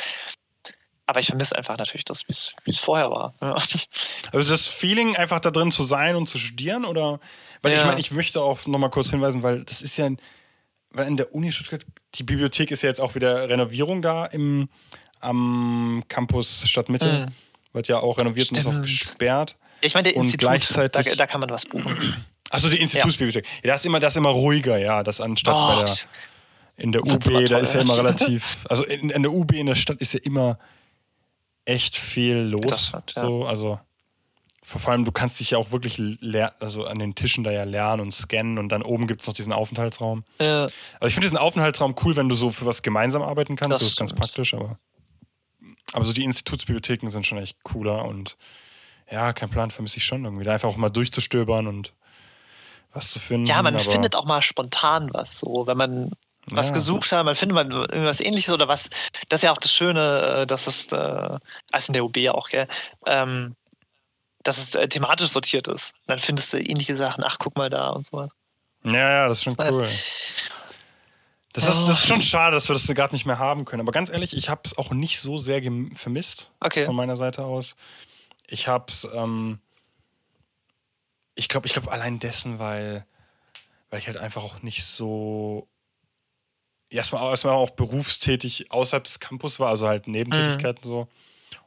Aber 1.06 1.20
ich 1.20 1.26
vermisse 1.26 1.56
einfach 1.56 1.76
natürlich 1.76 2.04
das, 2.04 2.26
wie 2.28 2.70
es 2.70 2.78
vorher 2.78 3.10
war. 3.10 3.34
Ja. 3.42 3.54
Also 4.32 4.48
das 4.48 4.66
Feeling, 4.66 5.16
einfach 5.16 5.40
da 5.40 5.50
drin 5.50 5.70
zu 5.70 5.84
sein 5.84 6.16
und 6.16 6.28
zu 6.28 6.38
studieren, 6.38 6.84
oder? 6.84 7.20
Weil 7.62 7.72
ich 7.72 7.80
Ja. 7.80 7.86
meine, 7.86 8.00
ich 8.00 8.10
möchte 8.10 8.40
auch 8.40 8.66
nochmal 8.66 8.90
kurz 8.90 9.10
hinweisen, 9.10 9.42
weil 9.42 9.64
das 9.64 9.82
ist 9.82 9.96
ja, 9.98 10.08
weil 10.94 11.06
in 11.08 11.16
der 11.16 11.34
Uni 11.34 11.52
Stuttgart, 11.52 11.84
die 12.14 12.22
Bibliothek 12.22 12.70
ist 12.70 12.82
ja 12.82 12.88
jetzt 12.88 13.00
auch 13.00 13.14
wieder 13.14 13.48
Renovierung 13.48 14.00
da 14.02 14.24
im, 14.26 14.68
am 15.20 16.02
Campus 16.08 16.68
Stadtmitte. 16.68 17.26
Wird 17.72 17.88
ja 17.88 17.98
auch 17.98 18.18
renoviert 18.18 18.50
und 18.52 18.58
ist 18.58 18.66
auch 18.66 18.70
Stimmt. 18.72 18.86
gesperrt. 18.86 19.56
Ich 19.80 19.94
meine, 19.94 20.04
der 20.04 20.16
Und 20.16 20.22
Institut, 20.24 20.48
gleichzeitig- 20.48 21.04
da, 21.10 21.14
da 21.16 21.26
kann 21.26 21.40
man 21.40 21.50
was 21.50 21.66
buchen. 21.66 22.14
Achso, 22.50 22.68
die 22.68 22.80
Institutsbibliothek. 22.80 23.44
Ja, 23.64 23.72
das 23.72 23.80
ist 23.80 23.86
immer, 23.86 23.98
das 24.00 24.12
ist 24.14 24.16
immer 24.18 24.30
ruhiger, 24.30 24.78
ja, 24.78 25.02
das 25.02 25.20
anstatt 25.20 25.54
bei 25.54 25.82
Oh, 25.82 25.84
der, 25.84 25.94
in 26.76 26.92
der 26.92 27.02
UB, 27.04 27.26
immer 27.26 27.40
da 27.42 27.46
toll, 27.48 27.62
ist 27.62 27.74
ja 27.74 27.80
immer 27.80 27.96
relativ, 27.98 28.58
also 28.68 28.84
in, 28.84 29.10
in 29.10 29.22
der 29.22 29.32
UB 29.32 29.52
in 29.52 29.66
der 29.66 29.74
Stadt 29.74 29.98
ist 29.98 30.14
ja 30.14 30.20
immer 30.22 30.58
echt 31.64 31.96
viel 31.96 32.36
los. 32.36 32.62
Interessant, 32.62 33.12
ja. 33.16 33.22
So, 33.22 33.44
also 33.46 33.80
vor 34.66 34.92
allem, 34.92 35.04
du 35.04 35.12
kannst 35.12 35.38
dich 35.40 35.50
ja 35.50 35.58
auch 35.58 35.72
wirklich 35.72 36.00
also 36.58 36.86
an 36.86 36.98
den 36.98 37.14
Tischen 37.14 37.44
da 37.44 37.50
ja 37.50 37.64
lernen 37.64 38.00
und 38.00 38.12
scannen 38.12 38.58
und 38.58 38.70
dann 38.70 38.82
oben 38.82 39.06
gibt 39.06 39.20
es 39.20 39.26
noch 39.26 39.34
diesen 39.34 39.52
Aufenthaltsraum. 39.52 40.24
äh, 40.38 40.44
Also 40.44 40.72
ich 41.02 41.14
finde 41.14 41.26
diesen 41.26 41.36
Aufenthaltsraum 41.36 41.94
cool, 42.04 42.16
wenn 42.16 42.28
du 42.28 42.34
so 42.34 42.50
für 42.50 42.64
was 42.64 42.82
gemeinsam 42.82 43.22
arbeiten 43.22 43.56
kannst. 43.56 43.72
Das 43.72 43.80
Das, 43.80 43.88
ist 43.88 43.98
ganz 43.98 44.14
praktisch, 44.14 44.54
aber, 44.54 44.78
aber 45.92 46.04
so 46.06 46.12
die 46.14 46.24
Institutsbibliotheken 46.24 47.10
sind 47.10 47.26
schon 47.26 47.38
echt 47.38 47.62
cooler 47.62 48.04
und 48.06 48.36
ja, 49.10 49.34
kein 49.34 49.50
Plan 49.50 49.70
vermisse 49.70 49.98
ich 49.98 50.04
schon 50.04 50.24
irgendwie. 50.24 50.44
Da 50.44 50.54
einfach 50.54 50.68
auch 50.70 50.76
mal 50.76 50.88
durchzustöbern 50.88 51.66
und 51.66 51.92
was 52.92 53.10
zu 53.10 53.18
finden. 53.20 53.46
ja, 53.46 53.60
man 53.62 53.78
findet 53.78 54.16
auch 54.16 54.24
mal 54.24 54.40
spontan 54.40 55.10
was, 55.12 55.40
so, 55.40 55.66
wenn 55.66 55.76
man 55.76 56.10
was 56.50 56.68
Ja. 56.68 56.74
gesucht 56.74 57.10
hat, 57.12 57.24
man 57.24 57.34
findet 57.34 57.54
man 57.54 57.70
irgendwas 57.70 58.20
ähnliches 58.20 58.52
oder 58.52 58.68
was. 58.68 58.88
Das 59.28 59.38
ist 59.40 59.44
ja 59.44 59.52
auch 59.52 59.58
das 59.58 59.72
Schöne, 59.72 60.40
äh, 60.42 60.46
dass 60.46 60.66
es, 60.66 60.92
äh, 60.92 61.38
als 61.72 61.88
in 61.88 61.92
der 61.94 62.04
UB 62.04 62.16
auch, 62.30 62.48
gell, 62.48 62.66
ähm, 63.06 63.56
dass 64.44 64.58
es 64.58 64.74
äh, 64.76 64.86
thematisch 64.88 65.28
sortiert 65.28 65.66
ist. 65.66 65.92
Und 66.02 66.08
dann 66.10 66.18
findest 66.20 66.52
du 66.52 66.58
ähnliche 66.58 66.94
Sachen, 66.94 67.24
ach, 67.24 67.38
guck 67.40 67.56
mal 67.56 67.68
da 67.70 67.88
und 67.88 68.06
so. 68.06 68.28
Ja, 68.84 68.92
ja, 68.94 69.28
das 69.28 69.38
ist 69.38 69.44
schon 69.44 69.54
Das 69.56 69.66
heißt- 69.66 69.78
cool. 69.78 69.88
Das 71.52 71.68
ist, 71.68 71.86
das 71.86 72.00
ist 72.00 72.06
schon 72.08 72.20
schade, 72.20 72.56
dass 72.56 72.68
wir 72.68 72.74
das 72.74 72.86
gerade 72.88 73.14
nicht 73.14 73.26
mehr 73.26 73.38
haben 73.38 73.64
können. 73.64 73.80
Aber 73.82 73.92
ganz 73.92 74.10
ehrlich, 74.10 74.36
ich 74.36 74.48
habe 74.48 74.62
es 74.64 74.76
auch 74.76 74.90
nicht 74.90 75.20
so 75.20 75.38
sehr 75.38 75.62
vermisst 75.94 76.50
Okay. 76.60 76.84
von 76.84 76.96
meiner 76.96 77.16
Seite 77.16 77.44
aus. 77.44 77.76
Ich 78.48 78.66
habe 78.66 78.86
es, 78.88 79.06
ähm, 79.14 79.60
ich 81.36 81.48
glaube, 81.48 81.66
ich 81.68 81.72
glaube 81.72 81.92
allein 81.92 82.18
dessen, 82.18 82.58
weil, 82.58 83.06
weil 83.88 84.00
ich 84.00 84.08
halt 84.08 84.16
einfach 84.16 84.42
auch 84.42 84.62
nicht 84.62 84.84
so 84.84 85.68
erstmal, 86.90 87.30
erstmal 87.30 87.54
auch 87.54 87.70
berufstätig 87.70 88.72
außerhalb 88.72 89.04
des 89.04 89.20
Campus 89.20 89.60
war, 89.60 89.68
also 89.68 89.86
halt 89.86 90.08
Nebentätigkeiten 90.08 90.82
so. 90.82 91.08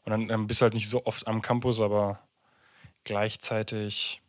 Und 0.03 0.11
dann, 0.11 0.27
dann 0.27 0.47
bist 0.47 0.59
du 0.59 0.63
halt 0.63 0.73
nicht 0.73 0.89
so 0.89 1.05
oft 1.05 1.27
am 1.27 1.41
Campus, 1.41 1.79
aber 1.79 2.19
gleichzeitig 3.07 4.21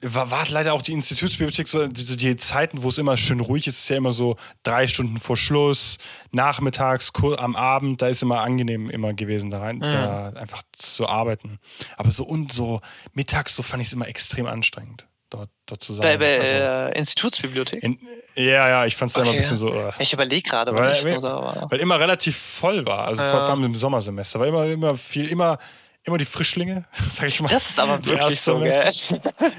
war, 0.00 0.30
war 0.30 0.46
leider 0.48 0.74
auch 0.74 0.82
die 0.82 0.92
Institutsbibliothek 0.92 1.66
so, 1.66 1.86
die, 1.88 2.16
die 2.16 2.36
Zeiten, 2.36 2.82
wo 2.82 2.88
es 2.88 2.98
immer 2.98 3.16
schön 3.16 3.40
ruhig 3.40 3.66
ist, 3.66 3.78
ist 3.78 3.88
ja 3.90 3.96
immer 3.96 4.12
so 4.12 4.36
drei 4.62 4.86
Stunden 4.86 5.18
vor 5.18 5.36
Schluss, 5.36 5.98
nachmittags, 6.30 7.10
am 7.38 7.56
Abend, 7.56 8.00
da 8.00 8.06
ist 8.06 8.22
immer 8.22 8.42
angenehm 8.42 8.90
immer 8.90 9.12
gewesen, 9.12 9.50
da, 9.50 9.58
rein, 9.58 9.80
da 9.80 10.28
einfach 10.30 10.62
zu 10.72 11.08
arbeiten. 11.08 11.58
Aber 11.96 12.12
so 12.12 12.24
und 12.24 12.52
so 12.52 12.80
mittags, 13.12 13.56
so 13.56 13.64
fand 13.64 13.80
ich 13.80 13.88
es 13.88 13.92
immer 13.92 14.06
extrem 14.06 14.46
anstrengend, 14.46 15.07
dort, 15.30 15.50
dort 15.66 15.82
zu 15.82 15.96
Bei, 15.98 16.16
bei 16.16 16.38
Also, 16.38 16.52
äh, 16.92 16.98
Institutsbibliothek. 16.98 17.82
in, 17.82 17.98
ja, 18.34 18.68
ja, 18.68 18.86
ich 18.86 18.96
fand 18.96 19.10
es 19.10 19.16
immer 19.16 19.26
ein 19.26 19.30
Okay. 19.30 19.38
bisschen 19.38 19.56
so. 19.56 19.72
äh, 19.72 19.92
Ich 19.98 20.12
überlege 20.12 20.48
gerade, 20.48 20.74
weil, 20.74 20.88
nicht 20.90 21.02
so. 21.02 21.20
Da, 21.20 21.66
weil 21.70 21.80
immer 21.80 21.98
relativ 22.00 22.36
voll 22.36 22.86
war, 22.86 23.06
also 23.06 23.22
vor, 23.22 23.32
Ja. 23.32 23.40
vor 23.42 23.50
allem 23.50 23.64
im 23.64 23.74
Sommersemester, 23.74 24.40
war 24.40 24.46
immer, 24.46 24.64
immer 24.66 24.96
viel, 24.96 25.28
immer, 25.28 25.58
immer 26.04 26.18
die 26.18 26.24
Frischlinge, 26.24 26.86
sag 27.10 27.28
ich 27.28 27.40
mal. 27.40 27.48
das 27.48 27.70
ist 27.70 27.80
aber 27.80 28.04
wirklich 28.04 28.40
so, 28.40 28.58
gell? 28.60 28.90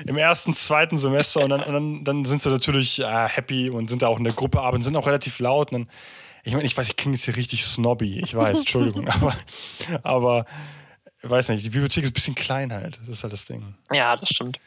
Im 0.07 0.17
ersten, 0.17 0.53
zweiten 0.53 0.97
Semester 0.97 1.41
und 1.41 1.49
dann, 1.49 1.61
und 1.61 1.73
dann, 1.73 2.03
dann 2.03 2.25
sind 2.25 2.41
sie 2.41 2.49
natürlich 2.49 2.99
äh, 2.99 3.27
happy 3.27 3.69
und 3.69 3.89
sind 3.89 4.01
da 4.01 4.07
auch 4.07 4.17
in 4.17 4.23
der 4.23 4.33
Gruppe, 4.33 4.61
aber 4.61 4.81
sind 4.81 4.95
auch 4.95 5.07
relativ 5.07 5.39
laut. 5.39 5.71
Und 5.71 5.81
dann, 5.87 5.89
ich 6.43 6.53
meine, 6.53 6.65
ich 6.65 6.75
weiß, 6.75 6.87
ich 6.89 6.95
klinge 6.95 7.15
jetzt 7.15 7.25
hier 7.25 7.35
richtig 7.35 7.65
snobby, 7.65 8.19
ich 8.19 8.33
weiß, 8.33 8.59
Entschuldigung, 8.59 9.07
aber, 9.09 9.35
aber 10.03 10.45
ich 11.21 11.29
weiß 11.29 11.49
nicht, 11.49 11.65
die 11.65 11.69
Bibliothek 11.69 12.03
ist 12.05 12.11
ein 12.11 12.13
bisschen 12.13 12.35
klein 12.35 12.71
halt, 12.73 12.97
das 13.01 13.09
ist 13.17 13.23
halt 13.23 13.33
das 13.33 13.45
Ding. 13.45 13.75
Ja, 13.91 14.15
das 14.15 14.29
stimmt. 14.29 14.57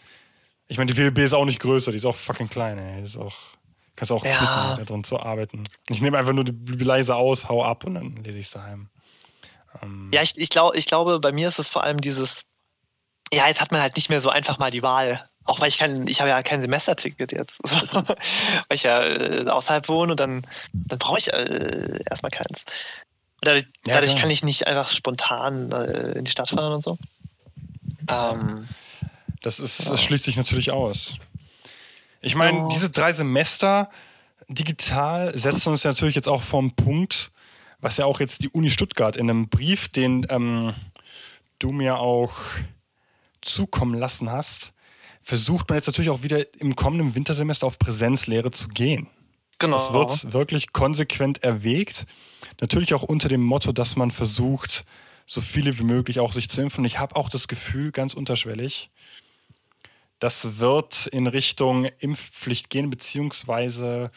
Ich 0.68 0.78
meine, 0.78 0.92
die 0.92 0.96
WLB 0.96 1.18
ist 1.18 1.34
auch 1.34 1.44
nicht 1.44 1.60
größer, 1.60 1.90
die 1.90 1.98
ist 1.98 2.06
auch 2.06 2.14
fucking 2.14 2.48
klein, 2.48 2.78
ey. 2.78 2.96
Die 2.98 3.02
ist 3.02 3.18
auch, 3.18 3.36
kannst 3.96 4.12
auch 4.12 4.24
Ja. 4.24 4.36
knicken, 4.36 4.76
da 4.76 4.84
drin 4.84 5.04
zu 5.04 5.20
arbeiten. 5.20 5.64
Ich 5.88 6.00
nehme 6.00 6.18
einfach 6.18 6.32
nur 6.32 6.44
die 6.44 6.52
Bibel 6.52 6.86
leise 6.86 7.14
aus, 7.16 7.48
hau 7.48 7.64
ab 7.64 7.84
und 7.84 7.94
dann 7.94 8.16
lese 8.16 8.38
ich 8.38 8.46
es 8.46 8.52
daheim. 8.52 8.88
Ja, 10.12 10.22
ich, 10.22 10.36
ich, 10.38 10.50
glaub, 10.50 10.74
ich 10.74 10.86
glaube, 10.86 11.18
bei 11.18 11.32
mir 11.32 11.48
ist 11.48 11.58
es 11.58 11.68
vor 11.68 11.82
allem 11.82 12.00
dieses, 12.00 12.42
ja, 13.32 13.48
jetzt 13.48 13.60
hat 13.60 13.72
man 13.72 13.80
halt 13.80 13.96
nicht 13.96 14.10
mehr 14.10 14.20
so 14.20 14.30
einfach 14.30 14.58
mal 14.58 14.70
die 14.70 14.82
Wahl. 14.82 15.28
Auch 15.44 15.60
weil 15.60 15.68
ich 15.68 15.78
kein, 15.78 16.06
ich 16.06 16.20
habe 16.20 16.30
ja 16.30 16.42
kein 16.42 16.60
Semesterticket 16.60 17.32
jetzt. 17.32 17.58
weil 17.64 18.16
ich 18.70 18.84
ja 18.84 19.02
äh, 19.02 19.48
außerhalb 19.48 19.88
wohne 19.88 20.12
und 20.12 20.20
dann, 20.20 20.42
dann 20.72 20.98
brauche 20.98 21.18
ich 21.18 21.32
äh, 21.32 21.98
erstmal 22.08 22.30
keins. 22.30 22.64
Dadurch, 23.40 23.64
Ja, 23.84 23.94
dadurch 23.94 24.14
kann 24.14 24.30
ich 24.30 24.44
nicht 24.44 24.68
einfach 24.68 24.88
spontan 24.90 25.72
äh, 25.72 26.12
in 26.12 26.24
die 26.24 26.30
Stadt 26.30 26.50
fahren 26.50 26.74
und 26.74 26.82
so. 26.82 26.96
Ähm, 28.08 28.68
Das, 29.42 29.58
ist, 29.60 29.90
das 29.90 30.02
schließt 30.02 30.24
sich 30.24 30.36
natürlich 30.36 30.70
aus. 30.70 31.16
Ich 32.20 32.34
meine, 32.34 32.58
Ja. 32.58 32.68
diese 32.68 32.90
drei 32.90 33.12
Semester 33.12 33.90
digital 34.48 35.36
setzen 35.36 35.70
uns 35.70 35.82
ja 35.82 35.90
natürlich 35.90 36.14
jetzt 36.14 36.28
auch 36.28 36.42
vor 36.42 36.60
einen 36.60 36.72
Punkt, 36.74 37.32
was 37.80 37.96
ja 37.96 38.04
auch 38.04 38.20
jetzt 38.20 38.42
die 38.42 38.48
Uni 38.48 38.70
Stuttgart 38.70 39.16
in 39.16 39.28
einem 39.28 39.48
Brief, 39.48 39.88
den 39.88 40.26
ähm, 40.30 40.74
du 41.58 41.72
mir 41.72 41.98
auch 41.98 42.32
zukommen 43.40 43.94
lassen 43.94 44.30
hast, 44.30 44.72
versucht 45.20 45.68
man 45.68 45.78
jetzt 45.78 45.86
natürlich 45.86 46.10
auch 46.10 46.22
wieder 46.22 46.44
im 46.60 46.76
kommenden 46.76 47.14
Wintersemester 47.14 47.66
auf 47.66 47.78
Präsenzlehre 47.78 48.50
zu 48.50 48.68
gehen. 48.68 49.08
genau. 49.58 49.76
Das 49.78 49.92
wird 49.92 50.32
wirklich 50.32 50.72
konsequent 50.72 51.42
erwägt. 51.42 52.06
Natürlich 52.60 52.94
auch 52.94 53.02
unter 53.02 53.28
dem 53.28 53.42
Motto, 53.42 53.72
dass 53.72 53.96
man 53.96 54.10
versucht, 54.10 54.84
so 55.26 55.40
viele 55.40 55.78
wie 55.78 55.84
möglich 55.84 56.20
auch 56.20 56.32
sich 56.32 56.48
zu 56.48 56.60
impfen. 56.62 56.80
Und 56.80 56.84
ich 56.84 56.98
habe 56.98 57.16
auch 57.16 57.28
das 57.30 57.48
Gefühl, 57.48 57.90
ganz 57.92 58.14
unterschwellig, 58.14 58.90
das 60.22 60.58
wird 60.58 61.06
in 61.08 61.26
Richtung 61.26 61.86
Impfpflicht 61.98 62.70
gehen, 62.70 62.90
beziehungsweise 62.90 64.10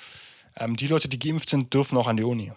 ähm, 0.55 0.75
die 0.75 0.87
Leute, 0.87 1.09
die 1.09 1.17
geimpft 1.17 1.49
sind, 1.49 1.73
dürfen 1.73 1.97
auch 1.97 2.07
an 2.07 2.17
die 2.17 2.23
Uni. 2.23 2.51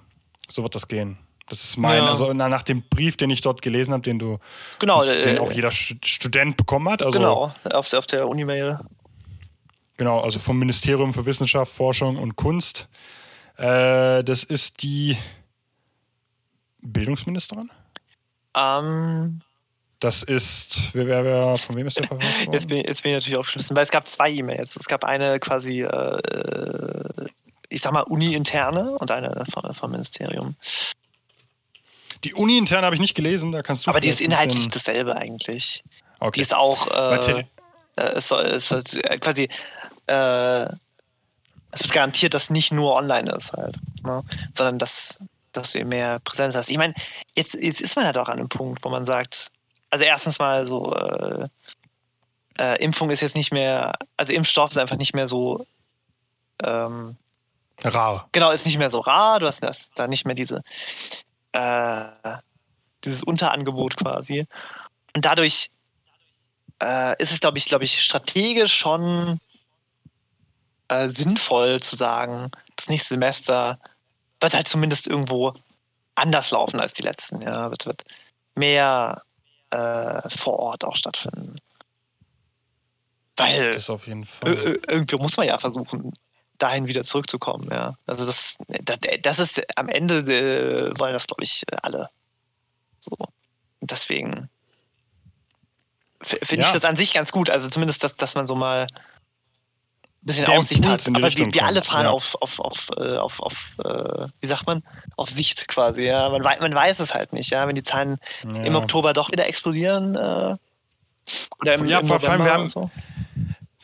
So 0.49 0.62
wird 0.62 0.74
das 0.74 0.86
gehen. 0.86 1.18
Das 1.49 1.64
ist 1.64 1.78
mein, 1.78 1.96
Ja. 2.05 2.11
also 2.11 2.30
na, 2.34 2.51
nach 2.51 2.62
dem 2.62 2.82
Brief, 2.90 3.16
den 3.16 3.30
ich 3.30 3.40
dort 3.40 3.62
gelesen 3.62 3.92
habe, 3.94 4.03
den 4.03 4.18
du, 4.18 4.38
Genau, 4.80 5.03
den 5.03 5.36
äh, 5.36 5.40
auch 5.40 5.51
jeder 5.51 5.70
Stu- 5.72 5.94
Student 6.05 6.59
bekommen 6.59 6.90
hat. 6.90 7.01
Also, 7.03 7.18
genau, 7.18 7.55
auf, 7.72 7.90
auf 7.94 8.07
der 8.07 8.28
Uni-Mail. 8.28 8.78
Genau, 9.96 10.20
also 10.20 10.38
vom 10.38 10.59
Ministerium 10.59 11.14
für 11.14 11.24
Wissenschaft, 11.24 11.72
Forschung 11.72 12.16
und 12.18 12.36
Kunst. 12.36 12.88
Äh, 13.57 14.22
das 14.24 14.44
ist 14.44 14.82
die 14.82 15.16
Bildungsministerin. 16.82 17.70
Ähm, 18.55 19.40
Das 20.01 20.22
ist, 20.22 20.90
wer, 20.94 21.07
wer, 21.07 21.24
wer 21.24 21.57
von 21.57 21.74
wem 21.74 21.86
ist 21.88 21.99
der 21.99 22.07
verfasst 22.07 22.40
worden? 22.40 22.53
Jetzt 22.53 22.68
bin, 22.68 22.78
jetzt 22.78 23.03
bin 23.03 23.12
ich 23.12 23.16
natürlich 23.16 23.36
aufgeschmissen, 23.36 23.74
weil 23.74 23.82
es 23.82 23.90
gab 23.90 24.07
zwei 24.07 24.30
E-Mails. 24.30 24.76
Es 24.76 24.86
gab 24.86 25.05
eine 25.05 25.40
quasi, 25.40 25.82
äh, 25.82 27.11
ich 27.68 27.80
sag 27.80 27.92
mal, 27.92 28.03
Uni-interne 28.03 28.92
und 28.99 29.11
eine 29.11 29.44
vom, 29.51 29.74
vom 29.74 29.90
Ministerium. 29.90 30.55
Die 32.24 32.34
Uni-interne 32.34 32.84
habe 32.84 32.94
ich 32.94 33.01
nicht 33.01 33.14
gelesen, 33.14 33.51
da 33.51 33.62
kannst 33.62 33.86
du 33.86 33.90
Aber 33.90 34.01
die 34.01 34.09
ist 34.09 34.20
inhaltlich 34.20 34.68
dasselbe 34.68 35.16
eigentlich. 35.16 35.82
Okay. 36.20 36.32
Die 36.36 36.40
ist 36.42 36.55
auch, 36.55 36.86
äh, 36.88 37.16
äh, 37.28 37.44
es 37.96 38.28
soll, 38.28 38.46
es 38.46 38.70
wird 38.70 38.94
äh, 39.05 39.18
quasi, 39.18 39.49
äh, 40.07 40.66
es 41.70 41.82
wird 41.82 41.92
garantiert, 41.92 42.34
dass 42.34 42.51
nicht 42.51 42.72
nur 42.72 42.94
online 42.94 43.30
ist 43.32 43.53
halt, 43.53 43.76
ne? 44.05 44.22
sondern 44.55 44.78
dass, 44.78 45.18
dass 45.53 45.72
du 45.72 45.84
mehr 45.84 46.18
Präsenz 46.20 46.55
hast. 46.57 46.70
Ich 46.70 46.78
meine, 46.78 46.94
jetzt, 47.36 47.61
jetzt 47.61 47.80
ist 47.80 47.96
man 47.96 48.05
halt 48.05 48.18
auch 48.18 48.28
an 48.28 48.38
einem 48.38 48.49
Punkt, 48.49 48.84
wo 48.84 48.88
man 48.88 49.05
sagt, 49.05 49.51
also 49.91 50.05
erstens 50.05 50.39
mal 50.39 50.66
so, 50.66 50.95
äh, 50.95 51.49
äh, 52.59 52.82
Impfung 52.82 53.11
ist 53.11 53.20
jetzt 53.20 53.36
nicht 53.36 53.53
mehr, 53.53 53.93
also 54.16 54.32
Impfstoff 54.32 54.70
ist 54.70 54.78
einfach 54.78 54.97
nicht 54.97 55.14
mehr 55.14 55.28
so, 55.28 55.66
ähm, 56.62 57.16
Rar. 57.84 58.28
genau, 58.32 58.51
ist 58.51 58.66
nicht 58.66 58.78
mehr 58.78 58.91
so 58.91 59.01
rar, 59.01 59.39
du 59.39 59.47
hast 59.47 59.62
das, 59.62 59.91
da 59.95 60.09
nicht 60.09 60.26
mehr 60.26 60.34
diese, 60.34 60.62
äh, 61.53 62.05
dieses 63.05 63.22
Unterangebot 63.22 63.97
quasi. 63.97 64.47
Und 65.14 65.24
dadurch 65.24 65.70
äh, 66.82 67.20
ist 67.22 67.30
es, 67.30 67.41
glaube 67.41 67.59
ich, 67.59 67.66
glaube 67.66 67.84
ich, 67.84 68.03
strategisch 68.03 68.74
schon 68.74 69.39
äh, 70.89 71.09
sinnvoll 71.09 71.80
zu 71.80 71.97
sagen, 71.97 72.51
das 72.76 72.89
nächste 72.89 73.14
Semester 73.14 73.78
wird 74.41 74.55
halt 74.55 74.68
zumindest 74.68 75.07
irgendwo 75.07 75.55
anders 76.14 76.51
laufen 76.51 76.80
als 76.80 76.95
die 76.95 77.03
letzten. 77.03 77.43
Ja, 77.43 77.70
wird, 77.70 77.86
wird 77.86 78.03
mehr 78.55 79.22
äh, 79.70 80.28
vor 80.30 80.58
Ort 80.58 80.84
auch 80.84 80.96
stattfinden. 80.96 81.56
Weil 83.36 83.70
Das 83.72 83.88
auf 83.90 84.06
jeden 84.06 84.24
Fall. 84.24 84.52
Ir- 84.52 84.64
ir- 84.66 84.88
irgendwie 84.90 85.16
muss 85.16 85.36
man 85.36 85.46
ja 85.46 85.58
versuchen, 85.58 86.12
dahin 86.58 86.86
wieder 86.88 87.02
zurückzukommen, 87.02 87.68
ja. 87.70 87.94
Also 88.06 88.26
das, 88.26 88.56
das, 88.82 88.98
das 89.22 89.38
ist 89.38 89.62
am 89.78 89.88
Ende 89.88 90.16
äh, 90.18 90.98
wollen 90.98 91.12
das, 91.12 91.26
glaube 91.28 91.44
ich, 91.44 91.62
alle. 91.82 92.10
So. 92.98 93.16
Deswegen 93.80 94.48
finde 96.20 96.62
Ja. 96.64 96.68
ich 96.68 96.72
das 96.72 96.84
an 96.84 96.96
sich 96.96 97.12
ganz 97.14 97.30
gut. 97.30 97.48
Also 97.48 97.68
zumindest, 97.68 98.02
dass, 98.02 98.16
dass 98.16 98.34
man 98.34 98.48
so 98.48 98.56
mal 98.56 98.88
bisschen 100.29 100.45
Der 100.45 100.59
Aussicht 100.59 100.85
Impuls 100.85 101.07
hat. 101.07 101.09
Aber 101.09 101.18
wir, 101.18 101.26
Richtung 101.26 101.53
wir 101.55 101.66
alle 101.66 101.83
fahren 101.83 102.05
ja. 102.05 102.11
auf, 102.11 102.37
auf, 102.41 102.61
auf, 102.61 102.87
äh, 102.97 103.16
auf, 103.16 103.41
auf 103.41 103.72
äh, 103.85 104.26
wie 104.41 104.47
sagt 104.47 104.66
man, 104.66 104.83
auf 105.16 105.29
Sicht 105.29 105.66
quasi. 105.68 106.05
Ja. 106.05 106.29
Man, 106.31 106.43
man 106.43 106.72
weiß 106.72 107.01
es 107.01 107.12
halt 107.14 107.33
nicht, 107.33 107.51
ja. 107.51 107.66
Wenn 107.66 107.74
die 107.74 107.83
Zahlen 107.83 108.18
im 108.45 108.64
Ja. 108.64 108.74
Oktober 108.76 109.12
doch 109.12 109.31
wieder 109.33 109.47
explodieren, 109.49 110.14
äh, 110.14 110.55
oder 111.61 111.74
im, 111.74 111.87
Ja, 111.87 111.99
im 112.01 112.07
vor- 112.07 112.22
allem, 112.29 112.45
wir 112.45 112.53
haben- 112.53 112.68
so. 112.68 112.91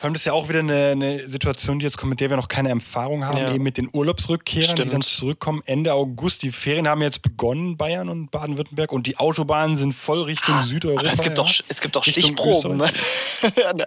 Vor 0.05 0.09
allem 0.09 0.13
das 0.13 0.21
ist 0.21 0.25
ja 0.25 0.33
auch 0.33 0.49
wieder 0.49 0.59
eine, 0.59 0.89
eine 0.91 1.27
Situation, 1.27 1.79
die 1.79 1.85
jetzt 1.85 1.97
kommt, 1.97 2.11
mit 2.11 2.19
der 2.19 2.29
wir 2.29 2.37
noch 2.37 2.47
keine 2.47 2.69
Erfahrung 2.69 3.25
haben, 3.25 3.39
Ja. 3.39 3.51
eben 3.51 3.63
mit 3.63 3.77
den 3.77 3.89
Urlaubsrückkehrern, 3.91 4.75
die 4.75 4.81
Stimmt. 4.83 4.93
dann 4.93 5.01
zurückkommen 5.01 5.63
Ende 5.65 5.95
August. 5.95 6.43
Die 6.43 6.51
Ferien 6.51 6.87
haben 6.87 7.01
jetzt 7.01 7.23
begonnen, 7.23 7.75
Bayern 7.75 8.09
und 8.09 8.29
Baden-Württemberg, 8.29 8.91
und 8.91 9.07
die 9.07 9.17
Autobahnen 9.17 9.77
sind 9.77 9.93
voll 9.93 10.21
Richtung 10.21 10.61
Südeuropa. 10.61 11.01
Aber 11.01 11.11
es 11.11 11.23
gibt, 11.23 11.39
ja. 11.39 11.43
doch, 11.43 11.51
es 11.67 11.81
gibt 11.81 11.95
doch 11.95 12.05
Richtung 12.05 12.21
Stichproben. 12.21 12.77
Ne? 12.77 12.87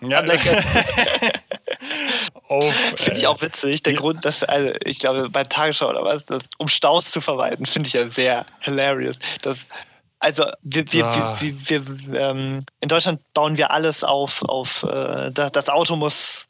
Ja. 0.09 0.23
Finde 2.97 3.19
ich 3.19 3.23
äh, 3.23 3.27
auch 3.27 3.41
witzig. 3.41 3.85
Der. 3.85 3.93
Grund, 3.95 4.25
dass, 4.25 4.43
also 4.43 4.73
ich 4.85 4.99
glaube, 4.99 5.31
bei 5.31 5.45
Tagesschau 5.45 5.89
oder 5.89 6.03
was, 6.05 6.25
das, 6.25 6.43
um 6.57 6.67
Staus 6.67 7.13
zu 7.13 7.21
vermeiden, 7.21 7.65
finde 7.65 7.87
ich 7.87 7.93
ja 7.93 8.09
sehr 8.09 8.45
hilarious. 8.59 9.21
Das, 9.43 9.69
also 10.21 10.45
wir, 10.63 10.85
wir, 10.93 11.05
Ah. 11.07 11.37
wir, 11.41 11.69
wir, 11.69 11.87
wir 11.87 12.21
ähm, 12.21 12.59
in 12.81 12.89
Deutschland 12.89 13.21
bauen 13.35 13.57
wir 13.57 13.71
alles 13.71 14.05
auf, 14.05 14.43
auf 14.43 14.83
äh, 14.83 15.31
das, 15.33 15.53
das 15.53 15.69
Auto 15.69 15.97
muss, 15.97 16.47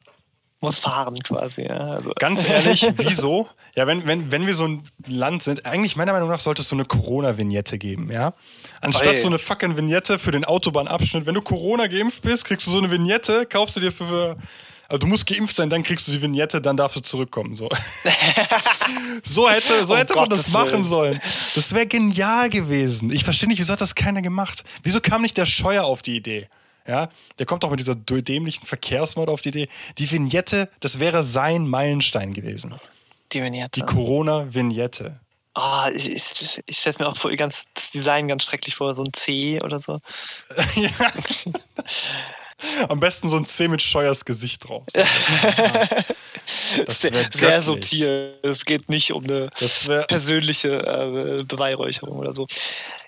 muss 0.60 0.78
fahren 0.78 1.16
quasi. 1.22 1.62
Ja. 1.62 1.76
Also, 1.76 2.12
Ganz 2.18 2.48
ehrlich, 2.48 2.86
wieso? 2.96 3.48
Ja, 3.76 3.86
wenn, 3.86 4.06
wenn, 4.06 4.30
wenn 4.30 4.46
wir 4.46 4.54
so 4.54 4.66
ein 4.66 4.82
Land 5.06 5.42
sind, 5.42 5.66
eigentlich 5.66 5.96
meiner 5.96 6.12
Meinung 6.12 6.28
nach 6.28 6.40
sollte 6.40 6.62
es 6.62 6.68
so 6.68 6.76
eine 6.76 6.84
Corona-Vignette 6.84 7.78
geben, 7.78 8.10
ja? 8.10 8.32
Anstatt 8.80 9.14
Oi. 9.14 9.18
so 9.18 9.28
eine 9.28 9.38
fucking 9.38 9.76
Vignette 9.76 10.18
für 10.18 10.30
den 10.30 10.44
Autobahnabschnitt. 10.44 11.26
Wenn 11.26 11.34
du 11.34 11.42
Corona 11.42 11.86
geimpft 11.86 12.22
bist, 12.22 12.44
kriegst 12.44 12.66
du 12.66 12.70
so 12.70 12.78
eine 12.78 12.90
Vignette, 12.90 13.46
kaufst 13.46 13.76
du 13.76 13.80
dir 13.80 13.92
für. 13.92 14.36
Also 14.88 14.98
du 14.98 15.06
musst 15.06 15.26
geimpft 15.26 15.54
sein, 15.54 15.68
dann 15.68 15.82
kriegst 15.82 16.08
du 16.08 16.12
die 16.12 16.22
Vignette, 16.22 16.60
dann 16.62 16.76
darfst 16.76 16.96
du 16.96 17.00
zurückkommen. 17.00 17.54
So, 17.54 17.68
so 19.22 19.48
hätte, 19.48 19.86
so 19.86 19.96
hätte 19.96 20.14
man 20.14 20.28
das 20.30 20.38
Gottes 20.38 20.52
machen 20.52 20.72
Willen. 20.72 20.84
sollen. 20.84 21.20
Das 21.54 21.74
wäre 21.74 21.86
genial 21.86 22.48
gewesen. 22.48 23.10
Ich 23.10 23.24
verstehe 23.24 23.48
nicht, 23.48 23.58
wieso 23.58 23.74
hat 23.74 23.82
das 23.82 23.94
keiner 23.94 24.22
gemacht? 24.22 24.64
Wieso 24.82 25.00
kam 25.00 25.20
nicht 25.22 25.36
der 25.36 25.46
Scheuer 25.46 25.84
auf 25.84 26.00
die 26.00 26.16
Idee? 26.16 26.48
Ja, 26.86 27.10
der 27.38 27.44
kommt 27.44 27.64
doch 27.64 27.70
mit 27.70 27.80
dieser 27.80 27.94
dämlichen 27.94 28.66
Verkehrsmod 28.66 29.28
auf 29.28 29.42
die 29.42 29.50
Idee. 29.50 29.68
Die 29.98 30.10
Vignette, 30.10 30.70
das 30.80 30.98
wäre 30.98 31.22
sein 31.22 31.66
Meilenstein 31.68 32.32
gewesen. 32.32 32.74
die 33.32 33.42
Vignette. 33.42 33.80
Die 33.80 33.86
Corona-Vignette. 33.86 35.20
Ah, 35.52 35.90
ich, 35.94 36.08
ich, 36.10 36.62
ich 36.64 36.78
stelle 36.78 36.96
mir 37.00 37.08
auch 37.08 37.16
vor, 37.16 37.30
ganz, 37.32 37.64
das 37.74 37.90
Design 37.90 38.26
ganz 38.28 38.44
schrecklich 38.44 38.74
vor, 38.74 38.94
so 38.94 39.02
ein 39.02 39.12
C 39.12 39.60
oder 39.62 39.80
so. 39.80 40.00
ja. 40.76 40.88
Am 42.88 43.00
besten 43.00 43.28
so 43.28 43.36
ein 43.36 43.46
C 43.46 43.68
mit 43.68 43.82
Scheuers 43.82 44.24
Gesicht 44.24 44.68
drauf. 44.68 44.84
Das 46.86 47.02
sehr, 47.02 47.28
sehr 47.30 47.60
subtil. 47.62 48.34
Es 48.42 48.64
geht 48.64 48.88
nicht 48.88 49.12
um 49.12 49.22
eine 49.24 49.50
persönliche 50.06 50.70
äh, 50.70 51.44
Beweihräucherung 51.44 52.18
oder 52.18 52.32
so. 52.32 52.46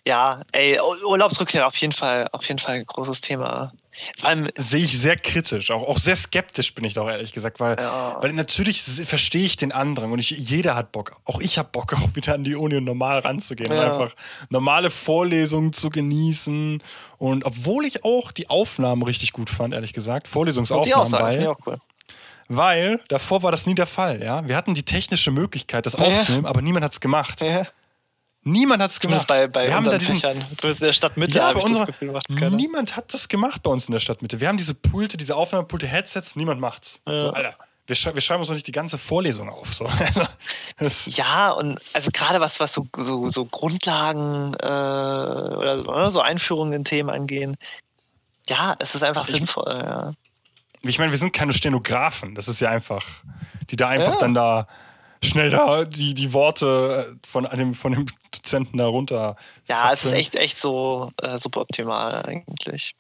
Ja, 0.06 0.42
ey, 0.52 0.78
Ur- 0.78 1.04
Urlaubsrückkehr 1.08 1.66
auf 1.66 1.76
jeden 1.76 1.94
Fall, 1.94 2.28
auf 2.32 2.46
jeden 2.46 2.58
Fall 2.58 2.74
ein 2.76 2.84
großes 2.86 3.22
Thema. 3.22 3.72
Allem, 4.22 4.48
sehe 4.56 4.84
ich 4.84 4.98
sehr 4.98 5.16
kritisch, 5.16 5.70
auch, 5.70 5.82
auch 5.88 5.98
sehr 5.98 6.14
skeptisch 6.14 6.74
bin 6.74 6.84
ich 6.84 6.94
doch 6.94 7.08
ehrlich 7.08 7.32
gesagt, 7.32 7.58
weil, 7.58 7.76
Ja. 7.78 8.18
weil 8.22 8.32
natürlich 8.32 8.82
verstehe 8.82 9.44
ich 9.44 9.56
den 9.56 9.72
Andrang 9.72 10.12
und 10.12 10.18
ich, 10.20 10.30
jeder 10.30 10.76
hat 10.76 10.92
Bock, 10.92 11.16
auch 11.24 11.40
ich 11.40 11.58
habe 11.58 11.68
Bock, 11.72 11.92
auch 11.94 12.14
wieder 12.14 12.34
an 12.34 12.44
die 12.44 12.54
Uni 12.54 12.76
und 12.76 12.84
normal 12.84 13.18
ranzugehen 13.18 13.70
und 13.72 13.76
Ja. 13.78 13.86
einfach 13.92 14.14
normale 14.48 14.90
Vorlesungen 14.90 15.72
zu 15.72 15.90
genießen 15.90 16.80
und 17.18 17.44
obwohl 17.44 17.84
ich 17.84 18.04
auch 18.04 18.30
die 18.32 18.48
Aufnahmen 18.48 19.02
richtig 19.02 19.32
gut 19.32 19.50
fand, 19.50 19.74
ehrlich 19.74 19.92
gesagt, 19.92 20.26
muss 20.26 20.26
ich 20.26 20.30
auch 20.30 20.32
Vorlesungsaufnahmen, 20.34 21.06
sagen, 21.10 21.24
weil, 21.38 21.46
auch 21.48 21.58
cool. 21.66 21.78
weil 22.48 23.00
davor 23.08 23.42
war 23.42 23.50
das 23.50 23.66
nie 23.66 23.74
der 23.74 23.86
Fall, 23.86 24.22
ja, 24.22 24.46
wir 24.46 24.56
hatten 24.56 24.74
die 24.74 24.84
technische 24.84 25.30
Möglichkeit, 25.30 25.86
das 25.86 25.94
Ja. 25.94 26.04
aufzunehmen, 26.06 26.46
aber 26.46 26.62
niemand 26.62 26.84
hat 26.84 26.92
es 26.92 27.00
gemacht. 27.00 27.40
Ja, 27.40 27.66
Niemand 28.42 28.82
hat 28.82 28.90
es 28.90 29.00
gemacht. 29.00 29.26
bei, 29.28 29.46
bei 29.48 29.66
wir 29.66 29.74
haben 29.74 29.84
da 29.84 29.98
diesen, 29.98 30.16
Fächern, 30.16 30.38
zumindest 30.56 30.80
in 30.80 30.86
der 30.86 30.92
Stadtmitte 30.94 31.38
ja, 31.38 31.48
habe 31.48 31.58
ich 31.58 31.64
unserer, 31.64 31.86
das 31.86 31.98
Gefühl, 31.98 32.12
macht's 32.12 32.34
keiner. 32.34 32.56
niemand 32.56 32.96
hat 32.96 33.12
das 33.12 33.28
gemacht 33.28 33.62
bei 33.62 33.70
uns 33.70 33.86
in 33.86 33.92
der 33.92 34.00
Stadtmitte. 34.00 34.40
Wir 34.40 34.48
haben 34.48 34.56
diese 34.56 34.74
Pulte, 34.74 35.16
diese 35.18 35.36
Aufnahmepulte, 35.36 35.86
Headsets, 35.86 36.36
niemand 36.36 36.58
macht's. 36.60 37.02
Ja. 37.06 37.20
So, 37.20 37.30
Alter, 37.30 37.54
wir, 37.86 37.96
schrei 37.96 38.14
wir 38.14 38.22
schreiben 38.22 38.40
uns 38.40 38.48
doch 38.48 38.54
nicht 38.54 38.66
die 38.66 38.72
ganze 38.72 38.96
Vorlesung 38.98 39.48
auf. 39.50 39.74
So. 39.74 39.86
Also, 40.78 41.10
Ja, 41.10 41.50
und 41.50 41.78
also 41.92 42.10
gerade 42.10 42.40
was, 42.40 42.58
was 42.60 42.72
so, 42.72 42.86
so, 42.96 43.28
so 43.28 43.44
Grundlagen 43.44 44.54
äh, 44.54 44.66
oder, 44.66 45.86
oder 45.86 46.10
so 46.10 46.20
Einführungen 46.22 46.72
in 46.72 46.84
Themen 46.84 47.10
angehen, 47.10 47.56
ja, 48.48 48.74
es 48.78 48.94
ist 48.94 49.02
einfach 49.02 49.28
Ich- 49.28 49.34
sinnvoll. 49.34 49.66
Ja. 49.68 50.12
ich 50.82 50.98
meine, 50.98 51.10
wir 51.10 51.18
sind 51.18 51.32
keine 51.34 51.52
Stenografen. 51.52 52.34
Das 52.34 52.48
ist 52.48 52.60
ja 52.60 52.70
einfach, 52.70 53.04
die 53.70 53.76
da 53.76 53.88
einfach 53.88 54.14
Ja. 54.14 54.18
dann 54.20 54.32
da 54.32 54.66
schnell 55.22 55.50
da 55.50 55.84
die, 55.84 56.14
die 56.14 56.32
Worte 56.32 57.16
von 57.26 57.46
einem 57.46 57.74
von 57.74 57.92
dem 57.92 58.06
Dozenten 58.32 58.78
da 58.78 58.86
runter. 58.86 59.36
Ja, 59.68 59.90
es 59.92 60.04
ist 60.04 60.12
echt, 60.12 60.34
echt 60.36 60.58
so 60.58 61.10
äh, 61.22 61.36
super 61.36 61.60
optimal 61.62 62.22
eigentlich. 62.24 62.94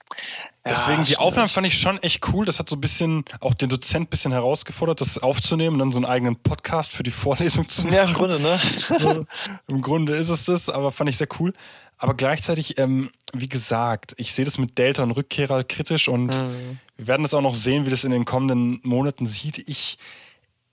Ja, 0.66 0.72
Deswegen, 0.72 0.98
die 0.98 1.12
stimmt. 1.12 1.20
Aufnahmen 1.20 1.48
fand 1.48 1.66
ich 1.66 1.78
schon 1.80 1.96
echt 2.02 2.28
cool. 2.28 2.44
Das 2.44 2.58
hat 2.58 2.68
so 2.68 2.76
ein 2.76 2.80
bisschen 2.82 3.24
auch 3.40 3.54
den 3.54 3.70
Dozent 3.70 4.06
ein 4.08 4.10
bisschen 4.10 4.32
herausgefordert, 4.32 5.00
das 5.00 5.16
aufzunehmen 5.16 5.74
und 5.74 5.78
dann 5.78 5.92
so 5.92 5.98
einen 5.98 6.04
eigenen 6.04 6.36
Podcast 6.36 6.92
für 6.92 7.02
die 7.02 7.10
Vorlesung 7.10 7.66
zu 7.66 7.84
machen. 7.86 7.96
Ja, 7.96 8.04
im 8.04 8.12
Grunde, 8.12 8.38
ne? 8.38 8.60
So, 8.78 9.24
Im 9.68 9.80
Grunde 9.80 10.14
ist 10.16 10.28
es 10.28 10.44
das, 10.44 10.68
aber 10.68 10.92
fand 10.92 11.08
ich 11.08 11.16
sehr 11.16 11.28
cool. 11.38 11.54
Aber 11.96 12.12
gleichzeitig, 12.14 12.78
ähm, 12.78 13.10
wie 13.32 13.48
gesagt, 13.48 14.14
ich 14.18 14.34
sehe 14.34 14.44
das 14.44 14.58
mit 14.58 14.76
Delta 14.76 15.02
und 15.02 15.12
Rückkehrer 15.12 15.64
kritisch 15.64 16.08
und 16.08 16.26
Mhm. 16.26 16.78
wir 16.98 17.06
werden 17.06 17.22
das 17.22 17.32
auch 17.32 17.40
noch 17.42 17.54
sehen, 17.54 17.86
wie 17.86 17.90
das 17.90 18.04
in 18.04 18.10
den 18.10 18.26
kommenden 18.26 18.80
Monaten 18.82 19.26
sieht. 19.26 19.66
Ich, 19.66 19.96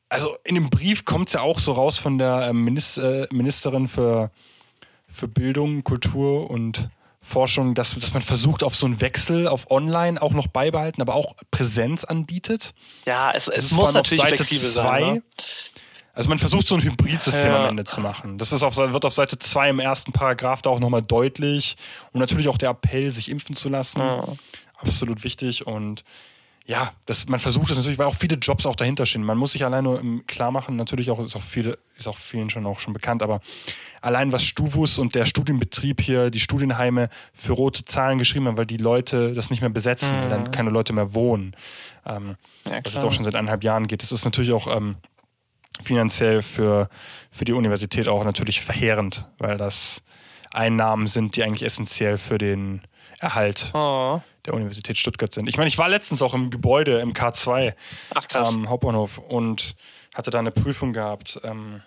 also 0.09 0.37
in 0.43 0.55
dem 0.55 0.69
Brief 0.69 1.05
kommt 1.05 1.29
es 1.29 1.33
ja 1.33 1.41
auch 1.41 1.59
so 1.59 1.73
raus 1.73 1.97
von 1.97 2.17
der 2.17 2.47
ähm, 2.49 2.67
äh, 2.67 3.27
Ministerin 3.31 3.87
für, 3.87 4.31
für 5.07 5.27
Bildung, 5.27 5.83
Kultur 5.83 6.49
und 6.49 6.89
Forschung, 7.21 7.75
dass, 7.75 7.93
dass 7.95 8.13
man 8.13 8.21
versucht, 8.21 8.63
auf 8.63 8.75
so 8.75 8.85
einen 8.85 9.01
Wechsel 9.01 9.47
auf 9.47 9.69
Online 9.69 10.21
auch 10.21 10.31
noch 10.31 10.47
beibehalten, 10.47 11.01
aber 11.01 11.13
auch 11.13 11.35
Präsenz 11.51 12.05
anbietet. 12.05 12.73
Ja, 13.05 13.31
es, 13.33 13.47
es 13.49 13.71
muss 13.71 13.93
natürlich 13.93 14.21
Seite 14.23 14.37
flexibel 14.37 14.69
zwei. 14.69 15.01
sein. 15.01 15.13
Ne? 15.15 15.23
Also 16.13 16.29
man 16.29 16.39
versucht 16.39 16.67
so 16.67 16.73
ein 16.75 16.81
Hybridsystem 16.81 17.51
Ja. 17.51 17.63
am 17.63 17.69
Ende 17.69 17.83
zu 17.83 18.01
machen. 18.01 18.39
Das 18.39 18.51
ist 18.51 18.63
auf, 18.63 18.75
wird 18.77 19.05
auf 19.05 19.13
Seite 19.13 19.37
2 19.37 19.69
im 19.69 19.79
ersten 19.79 20.13
Paragraph 20.13 20.63
da 20.63 20.71
auch 20.71 20.79
nochmal 20.79 21.03
deutlich. 21.03 21.75
Und 22.11 22.19
natürlich 22.19 22.47
auch 22.47 22.57
der 22.57 22.71
Appell, 22.71 23.11
sich 23.11 23.29
impfen 23.29 23.55
zu 23.55 23.69
lassen. 23.69 24.01
Absolut 24.79 25.23
wichtig. 25.23 25.67
Und 25.67 26.03
ja, 26.67 26.91
das, 27.05 27.27
man 27.27 27.39
versucht 27.39 27.71
es 27.71 27.77
natürlich, 27.77 27.97
weil 27.97 28.07
auch 28.07 28.13
viele 28.13 28.35
Jobs 28.35 28.65
auch 28.65 28.75
dahinter 28.75 29.05
stehen. 29.05 29.23
Man 29.23 29.37
muss 29.37 29.53
sich 29.53 29.63
allein 29.63 29.85
nur 29.85 30.01
im 30.01 30.27
klar 30.27 30.51
machen, 30.51 30.75
natürlich 30.75 31.09
auch, 31.09 31.19
ist 31.19 31.37
auch 31.37 31.41
viele, 31.41 31.79
ist 31.95 32.09
auch 32.09 32.17
vielen 32.17 32.49
schon 32.49 32.65
auch 32.65 32.81
schon 32.81 32.91
bekannt, 32.91 33.23
aber 33.23 33.39
allein 34.01 34.33
was 34.33 34.43
Stuvus 34.43 34.99
und 34.99 35.15
der 35.15 35.25
Studienbetrieb 35.25 36.01
hier, 36.01 36.29
die 36.29 36.41
Studienheime 36.41 37.07
für 37.31 37.53
rote 37.53 37.85
Zahlen 37.85 38.19
geschrieben 38.19 38.47
haben, 38.47 38.57
weil 38.57 38.65
die 38.65 38.75
Leute 38.75 39.31
das 39.31 39.49
nicht 39.49 39.61
mehr 39.61 39.69
besetzen, 39.69 40.11
weil 40.19 40.27
dann 40.27 40.51
keine 40.51 40.69
Leute 40.69 40.91
mehr 40.91 41.13
wohnen. 41.13 41.55
Ähm, 42.05 42.35
Ja, 42.65 42.71
was 42.83 42.91
jetzt 42.91 42.93
klar. 42.95 43.05
auch 43.05 43.13
schon 43.13 43.23
seit 43.23 43.35
eineinhalb 43.35 43.63
Jahren 43.63 43.87
geht. 43.87 44.03
Das 44.03 44.11
ist 44.11 44.25
natürlich 44.25 44.51
auch 44.51 44.67
ähm, 44.67 44.97
finanziell 45.81 46.41
für, 46.41 46.89
für 47.31 47.45
die 47.45 47.53
Universität 47.53 48.09
auch 48.09 48.25
natürlich 48.25 48.59
verheerend, 48.59 49.25
weil 49.37 49.55
das 49.55 50.03
Einnahmen 50.51 51.07
sind, 51.07 51.37
die 51.37 51.43
eigentlich 51.43 51.63
essentiell 51.63 52.17
für 52.17 52.37
den 52.37 52.81
Erhalt 53.19 53.71
Oh. 53.73 54.21
Der 54.47 54.53
Universität 54.55 54.97
Stuttgart 54.97 55.31
sind. 55.33 55.47
Ich 55.47 55.57
meine, 55.57 55.67
ich 55.67 55.77
war 55.77 55.89
letztens 55.89 56.21
auch 56.21 56.33
im 56.33 56.49
Gebäude 56.49 56.99
im 56.99 57.13
K2 57.13 57.73
Ach 58.15 58.27
krass. 58.27 58.47
am 58.49 58.69
Hauptbahnhof 58.69 59.17
und 59.19 59.75
hatte 60.15 60.31
da 60.31 60.39
eine 60.39 60.51
Prüfung 60.51 60.93
gehabt. 60.93 61.39
Ähm, 61.43 61.81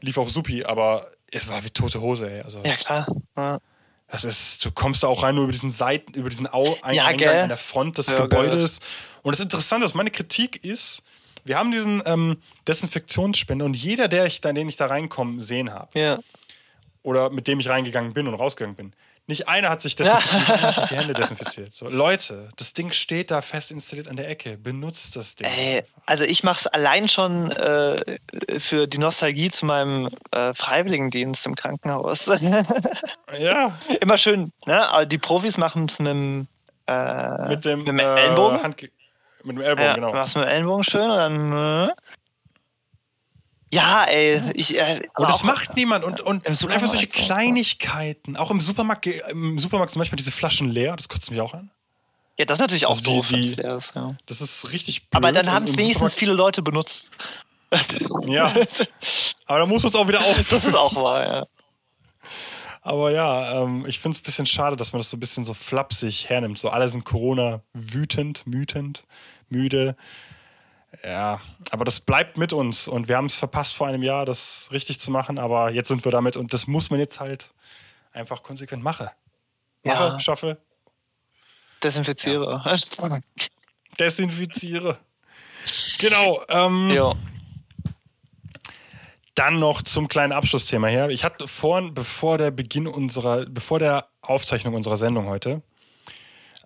lief 0.00 0.18
auch 0.18 0.28
supi, 0.28 0.64
aber 0.64 1.06
es 1.32 1.48
war 1.48 1.64
wie 1.64 1.70
tote 1.70 2.00
Hose, 2.00 2.30
ey. 2.30 2.40
Also, 2.42 2.62
ja, 2.64 2.76
klar. 2.76 3.06
Ja. 3.36 3.60
das 4.08 4.24
ist, 4.24 4.64
du 4.64 4.70
kommst 4.70 5.02
da 5.02 5.08
auch 5.08 5.22
rein 5.22 5.34
nur 5.34 5.44
über 5.44 5.52
diesen 5.52 5.70
Seiten, 5.70 6.14
über 6.14 6.28
diesen 6.30 6.46
Au 6.52 6.76
Ein 6.82 6.94
Ja, 6.94 7.06
Eingang 7.06 7.28
gell? 7.30 7.42
an 7.42 7.48
der 7.48 7.58
Front 7.58 7.98
des 7.98 8.08
Ja, 8.10 8.16
Gebäudes. 8.20 8.78
Und 9.22 9.32
das 9.34 9.40
Interessante 9.40 9.86
ist, 9.86 9.94
meine 9.94 10.10
Kritik 10.10 10.62
ist, 10.64 11.02
wir 11.44 11.56
haben 11.56 11.70
diesen 11.72 12.02
ähm, 12.06 12.36
Desinfektionsspender 12.68 13.64
und 13.64 13.74
jeder, 13.74 14.08
der 14.08 14.26
ich 14.26 14.40
da, 14.40 14.52
den 14.52 14.68
ich 14.68 14.76
da 14.76 14.86
reinkomme, 14.86 15.40
sehen 15.42 15.72
habe 15.72 15.98
ja. 15.98 16.18
oder 17.02 17.30
mit 17.30 17.46
dem 17.48 17.60
ich 17.60 17.68
reingegangen 17.68 18.12
bin 18.14 18.26
und 18.28 18.34
rausgegangen 18.34 18.76
bin. 18.76 18.92
Nicht 19.28 19.48
einer 19.48 19.70
hat 19.70 19.80
sich, 19.80 19.98
einer 20.00 20.12
hat 20.62 20.74
sich 20.76 20.84
die 20.84 20.96
Hände 20.96 21.12
desinfiziert. 21.12 21.72
So, 21.74 21.88
Leute, 21.88 22.48
das 22.56 22.74
Ding 22.74 22.92
steht 22.92 23.32
da 23.32 23.42
fest 23.42 23.72
installiert 23.72 24.06
an 24.06 24.14
der 24.16 24.28
Ecke. 24.28 24.56
Benutzt 24.56 25.16
das 25.16 25.34
Ding. 25.34 25.48
Ey, 25.48 25.82
also 26.06 26.22
ich 26.22 26.44
mache 26.44 26.60
es 26.60 26.66
allein 26.68 27.08
schon 27.08 27.50
äh, 27.50 28.18
für 28.60 28.86
die 28.86 28.98
Nostalgie 28.98 29.48
zu 29.50 29.66
meinem 29.66 30.08
äh, 30.30 30.54
Freiwilligendienst 30.54 31.44
im 31.46 31.54
Krankenhaus. 31.56 32.26
Ja, 33.38 33.76
Immer 34.00 34.18
schön, 34.18 34.52
ne? 34.66 34.88
Aber 34.90 35.06
die 35.06 35.18
Profis 35.18 35.58
machen 35.58 35.86
es 35.86 35.98
mit 35.98 36.08
dem, 36.08 36.46
äh, 36.86 37.48
mit 37.48 37.64
dem, 37.64 37.98
äh, 37.98 38.02
Ellenbogen. 38.02 38.62
Handge- 38.62 38.90
mit 39.42 39.56
dem 39.56 39.62
Ellbogen, 39.62 39.84
ja, 39.84 39.94
genau. 39.94 40.12
machst 40.12 40.36
mit 40.36 40.44
dem 40.44 40.48
Ellenbogen 40.50 40.84
schön 40.84 41.10
und 41.10 41.16
dann. 41.16 41.90
Ja, 43.72 44.04
ey, 44.04 44.40
ich. 44.54 44.78
Äh, 44.78 45.00
Und 45.16 45.28
das 45.28 45.42
macht 45.42 45.74
niemand. 45.76 46.04
Und, 46.04 46.20
und, 46.20 46.46
einfach 46.46 46.86
solche 46.86 47.08
Kleinigkeiten. 47.08 48.36
Auch 48.36 48.50
im 48.50 48.60
Supermarkt, 48.60 49.06
im 49.06 49.58
Supermarkt 49.58 49.92
zum 49.92 50.00
Beispiel 50.00 50.16
diese 50.16 50.30
Flaschen 50.32 50.70
leer, 50.70 50.94
das 50.96 51.08
kotzt 51.08 51.30
mich 51.30 51.40
auch 51.40 51.52
an. 51.54 51.70
Ja, 52.38 52.44
das 52.44 52.58
ist 52.58 52.60
natürlich 52.60 52.86
auch 52.86 52.90
Also 52.90 53.02
die- 53.02 53.16
doof. 53.16 53.28
die- 53.28 53.54
leer 53.54 53.76
ist, 53.76 53.94
ja. 53.94 54.06
Das 54.26 54.40
ist 54.40 54.72
richtig 54.72 55.08
blöd. 55.08 55.16
Aber 55.16 55.32
dann 55.32 55.50
haben 55.50 55.64
es 55.64 55.76
wenigstens 55.76 56.12
Supermarkt- 56.12 56.18
viele 56.18 56.32
Leute 56.34 56.62
benutzt. 56.62 57.12
Ja, 58.26 58.46
aber 59.46 59.58
da 59.58 59.66
muss 59.66 59.82
man 59.82 59.90
es 59.90 59.96
auch 59.96 60.06
wieder 60.06 60.20
auf. 60.20 60.48
Das 60.50 60.64
ist 60.64 60.74
auch 60.74 60.94
wahr, 60.94 61.26
ja. 61.26 61.46
Aber 62.82 63.10
ja, 63.10 63.62
ähm, 63.64 63.84
ich 63.88 63.98
finde 63.98 64.14
es 64.14 64.20
ein 64.20 64.24
bisschen 64.24 64.46
schade, 64.46 64.76
dass 64.76 64.92
man 64.92 65.00
das 65.00 65.10
so 65.10 65.16
ein 65.16 65.20
bisschen 65.20 65.44
so 65.44 65.54
flapsig 65.54 66.28
hernimmt. 66.28 66.58
So 66.60 66.68
alle 66.68 66.88
sind 66.88 67.04
Corona 67.04 67.62
wütend, 67.72 68.44
wütend, 68.46 69.02
müde. 69.48 69.96
Ja, 71.04 71.40
aber 71.70 71.84
das 71.84 72.00
bleibt 72.00 72.38
mit 72.38 72.52
uns 72.52 72.88
und 72.88 73.08
wir 73.08 73.16
haben 73.16 73.26
es 73.26 73.34
verpasst 73.36 73.74
vor 73.74 73.86
einem 73.86 74.02
Jahr, 74.02 74.24
das 74.24 74.68
richtig 74.72 74.98
zu 74.98 75.10
machen, 75.10 75.38
aber 75.38 75.70
jetzt 75.70 75.88
sind 75.88 76.04
wir 76.04 76.12
damit 76.12 76.36
und 76.36 76.52
das 76.52 76.66
muss 76.66 76.90
man 76.90 76.98
jetzt 76.98 77.20
halt 77.20 77.52
einfach 78.12 78.42
konsequent 78.42 78.82
machen. 78.82 79.08
Mache, 79.84 80.04
Ja. 80.04 80.20
schaffe, 80.20 80.58
Desinfiziere. 81.82 82.62
desinfiziere. 84.00 84.98
Genau. 85.98 86.42
Ähm, 86.48 86.90
Ja. 86.90 87.12
Dann 89.34 89.58
noch 89.58 89.82
zum 89.82 90.08
kleinen 90.08 90.32
Abschlussthema 90.32 90.86
her. 90.86 91.10
Ich 91.10 91.22
hatte 91.22 91.46
vorhin, 91.46 91.92
bevor 91.92 92.38
der 92.38 92.50
Beginn 92.50 92.86
unserer, 92.86 93.44
bevor 93.44 93.78
der 93.78 94.08
Aufzeichnung 94.22 94.74
unserer 94.74 94.96
Sendung 94.96 95.26
heute, 95.26 95.60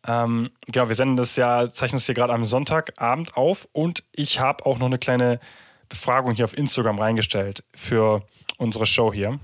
ähm, 0.06 0.50
genau, 0.66 0.88
wir 0.88 0.94
senden 0.94 1.16
das 1.16 1.36
ja, 1.36 1.68
zeichnen 1.70 1.98
das 1.98 2.06
hier 2.06 2.14
gerade 2.14 2.32
am 2.32 2.44
Sonntagabend 2.44 3.36
auf 3.36 3.68
und 3.72 4.02
ich 4.14 4.40
habe 4.40 4.64
auch 4.66 4.78
noch 4.78 4.86
eine 4.86 4.98
kleine 4.98 5.40
Befragung 5.88 6.34
hier 6.34 6.44
auf 6.44 6.56
Instagram 6.56 6.98
reingestellt 6.98 7.64
für 7.74 8.22
unsere 8.58 8.86
Show 8.86 9.12
hier. 9.12 9.38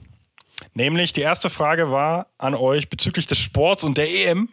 Nämlich 0.75 1.13
die 1.13 1.21
erste 1.21 1.51
Frage 1.51 1.91
war 1.91 2.29
an 2.39 2.55
euch 2.55 2.89
bezüglich 2.89 3.27
des 3.27 3.39
Sports 3.39 3.85
und 3.85 3.99
der 3.99 4.09
EM 4.09 4.49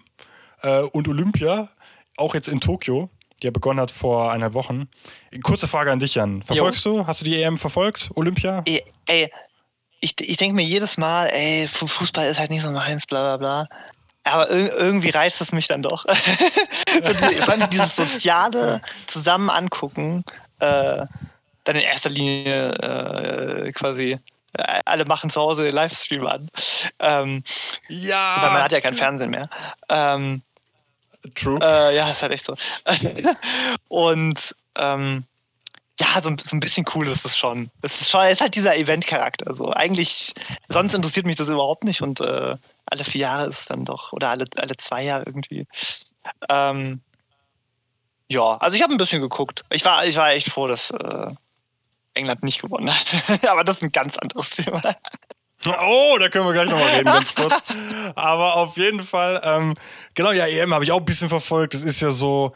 äh, 0.61 0.79
und 0.81 1.07
Olympia, 1.07 1.69
auch 2.17 2.33
jetzt 2.35 2.47
in 2.49 2.59
Tokio, 2.59 3.09
die 3.41 3.45
ja 3.47 3.51
begonnen 3.51 3.79
hat 3.79 3.91
vor 3.91 4.29
eineinhalb 4.31 4.53
Wochen. 4.53 4.89
Kurze 5.43 5.67
Frage 5.67 5.91
an 5.91 5.99
dich, 5.99 6.15
Jan. 6.15 6.43
Verfolgst 6.43 6.83
du? 6.85 7.07
Hast 7.07 7.21
du 7.21 7.25
die 7.25 7.41
EM 7.41 7.57
verfolgt? 7.57 8.11
Olympia? 8.15 8.63
Ey, 8.65 8.83
ey 9.05 9.31
ich, 10.01 10.13
ich 10.19 10.35
denke 10.37 10.55
mir 10.55 10.65
jedes 10.65 10.97
Mal, 10.97 11.27
ey, 11.27 11.67
Fu- 11.67 11.87
Fußball 11.87 12.27
ist 12.27 12.37
halt 12.39 12.49
nicht 12.49 12.61
so 12.63 12.71
meins, 12.71 13.05
bla 13.05 13.37
bla 13.37 13.37
bla. 13.37 13.77
Aber 14.25 14.49
ir 14.51 14.73
irgendwie 14.77 15.09
reizt 15.09 15.41
es 15.41 15.51
mich 15.51 15.67
dann 15.67 15.81
doch. 15.83 16.05
so 17.03 17.13
die, 17.13 17.35
vor 17.35 17.53
allem 17.53 17.69
dieses 17.69 17.95
soziale 17.95 18.81
Zusammen 19.05 19.49
angucken, 19.49 20.23
äh, 20.59 21.05
dann 21.65 21.75
in 21.75 21.81
erster 21.81 22.09
Linie 22.09 22.71
äh, 23.67 23.71
quasi 23.73 24.17
äh, 24.57 24.79
alle 24.85 25.05
machen 25.05 25.29
zu 25.29 25.41
Hause 25.41 25.63
den 25.63 25.73
Livestream 25.73 26.25
an. 26.27 26.49
Ähm, 26.99 27.43
Ja! 27.89 28.37
weil 28.41 28.51
man 28.53 28.63
hat 28.63 28.71
ja 28.71 28.81
kein 28.81 28.93
Fernsehen 28.95 29.29
mehr. 29.31 29.49
Ähm, 29.89 30.41
True. 31.35 31.59
äh, 31.61 31.95
ja, 31.95 32.09
ist 32.09 32.21
halt 32.21 32.33
echt 32.33 32.45
so. 32.45 32.55
Und 33.87 34.55
ähm, 34.75 35.25
ja, 35.99 36.21
so, 36.21 36.29
ein- 36.29 36.37
so 36.43 36.55
ein 36.55 36.59
bisschen 36.59 36.85
cool 36.95 37.07
ist 37.07 37.25
es 37.25 37.37
schon. 37.37 37.69
Es 37.81 38.01
ist 38.01 38.09
schon, 38.09 38.21
es 38.23 38.33
ist 38.33 38.41
halt 38.41 38.55
dieser 38.55 38.75
Event-Charakter. 38.75 39.47
Also 39.47 39.71
eigentlich, 39.71 40.33
sonst 40.69 40.93
interessiert 40.95 41.25
mich 41.25 41.35
das 41.35 41.49
überhaupt 41.49 41.83
nicht 41.83 42.01
und 42.01 42.19
äh, 42.19 42.55
alle 42.85 43.03
vier 43.03 43.21
Jahre 43.21 43.47
ist 43.47 43.61
es 43.61 43.65
dann 43.65 43.85
doch, 43.85 44.13
oder 44.13 44.29
alle, 44.29 44.45
alle 44.57 44.77
zwei 44.77 45.03
Jahre 45.03 45.23
irgendwie. 45.25 45.67
Ähm, 46.49 47.01
ja, 48.27 48.57
also 48.57 48.75
ich 48.75 48.83
habe 48.83 48.93
ein 48.93 48.97
bisschen 48.97 49.21
geguckt. 49.21 49.63
Ich 49.69 49.85
war, 49.85 50.05
ich 50.05 50.15
war 50.15 50.31
echt 50.31 50.49
froh, 50.49 50.67
dass 50.67 50.91
äh, 50.91 51.31
England 52.13 52.43
nicht 52.43 52.61
gewonnen 52.61 52.89
hat. 52.89 53.45
Aber 53.47 53.63
das 53.63 53.77
ist 53.77 53.83
ein 53.83 53.91
ganz 53.91 54.17
anderes 54.17 54.49
Thema. 54.51 54.81
Oh, 55.65 56.17
da 56.19 56.29
können 56.29 56.45
wir 56.45 56.53
gleich 56.53 56.69
nochmal 56.69 56.89
reden, 56.89 57.05
ganz 57.05 57.33
kurz. 57.33 57.61
Aber 58.15 58.57
auf 58.57 58.77
jeden 58.77 59.03
Fall, 59.03 59.41
ähm, 59.43 59.75
genau, 60.13 60.31
ja, 60.31 60.45
EM 60.45 60.73
habe 60.73 60.83
ich 60.83 60.91
auch 60.91 60.99
ein 60.99 61.05
bisschen 61.05 61.29
verfolgt. 61.29 61.73
Das 61.73 61.83
ist 61.83 62.01
ja 62.01 62.09
so, 62.09 62.53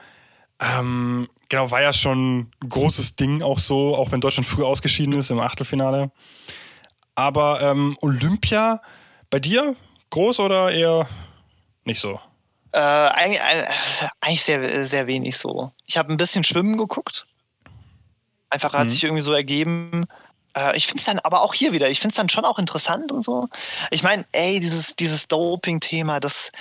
ähm, 0.59 1.29
genau, 1.47 1.71
war 1.71 1.81
ja 1.81 1.93
schon 1.93 2.39
ein 2.39 2.51
großes 2.67 3.15
Ding 3.15 3.41
auch 3.43 3.59
so, 3.59 3.95
auch 3.95 4.11
wenn 4.11 4.19
Deutschland 4.19 4.47
früh 4.47 4.63
ausgeschieden 4.63 5.13
ist 5.13 5.29
im 5.29 5.39
Achtelfinale. 5.39 6.11
Aber 7.15 7.61
ähm, 7.61 7.97
Olympia, 8.01 8.81
bei 9.29 9.39
dir 9.39 9.75
groß 10.09 10.39
oder 10.39 10.71
eher 10.71 11.07
nicht 11.85 11.99
so? 11.99 12.19
Äh, 12.73 12.79
eigentlich, 12.79 13.41
eigentlich 14.21 14.43
sehr, 14.43 14.85
sehr 14.85 15.07
wenig 15.07 15.37
so. 15.37 15.71
Ich 15.85 15.97
habe 15.97 16.11
ein 16.11 16.17
bisschen 16.17 16.43
Schwimmen 16.43 16.77
geguckt. 16.77 17.25
Einfach 18.49 18.73
hat 18.73 18.85
Mhm. 18.85 18.89
sich 18.89 19.03
irgendwie 19.03 19.21
so 19.23 19.33
ergeben. 19.33 20.05
Äh, 20.55 20.75
ich 20.77 20.87
finde 20.87 20.99
es 20.99 21.05
dann 21.05 21.19
aber 21.19 21.41
auch 21.41 21.53
hier 21.53 21.71
wieder, 21.73 21.89
ich 21.89 21.99
finde 21.99 22.13
es 22.13 22.17
dann 22.17 22.29
schon 22.29 22.45
auch 22.45 22.59
interessant 22.59 23.11
und 23.11 23.23
so. 23.23 23.47
Ich 23.91 24.03
meine, 24.03 24.25
ey, 24.31 24.59
dieses, 24.59 24.95
dieses 24.95 25.27
Doping-Thema, 25.27 26.19
das, 26.19 26.51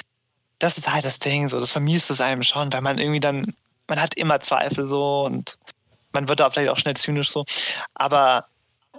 das 0.58 0.78
ist 0.78 0.90
halt 0.92 1.04
das 1.04 1.18
Ding, 1.18 1.48
so, 1.48 1.60
das 1.60 1.72
vermisst 1.72 2.10
es 2.10 2.20
einem 2.20 2.42
schon, 2.42 2.72
weil 2.72 2.80
man 2.82 2.98
irgendwie 2.98 3.20
dann, 3.20 3.54
man 3.88 4.00
hat 4.00 4.14
immer 4.14 4.40
Zweifel 4.40 4.86
so 4.86 5.24
und 5.24 5.58
man 6.12 6.28
wird 6.28 6.40
da 6.40 6.50
vielleicht 6.50 6.70
auch 6.70 6.78
schnell 6.78 6.96
zynisch 6.96 7.30
so. 7.30 7.44
Aber 7.94 8.46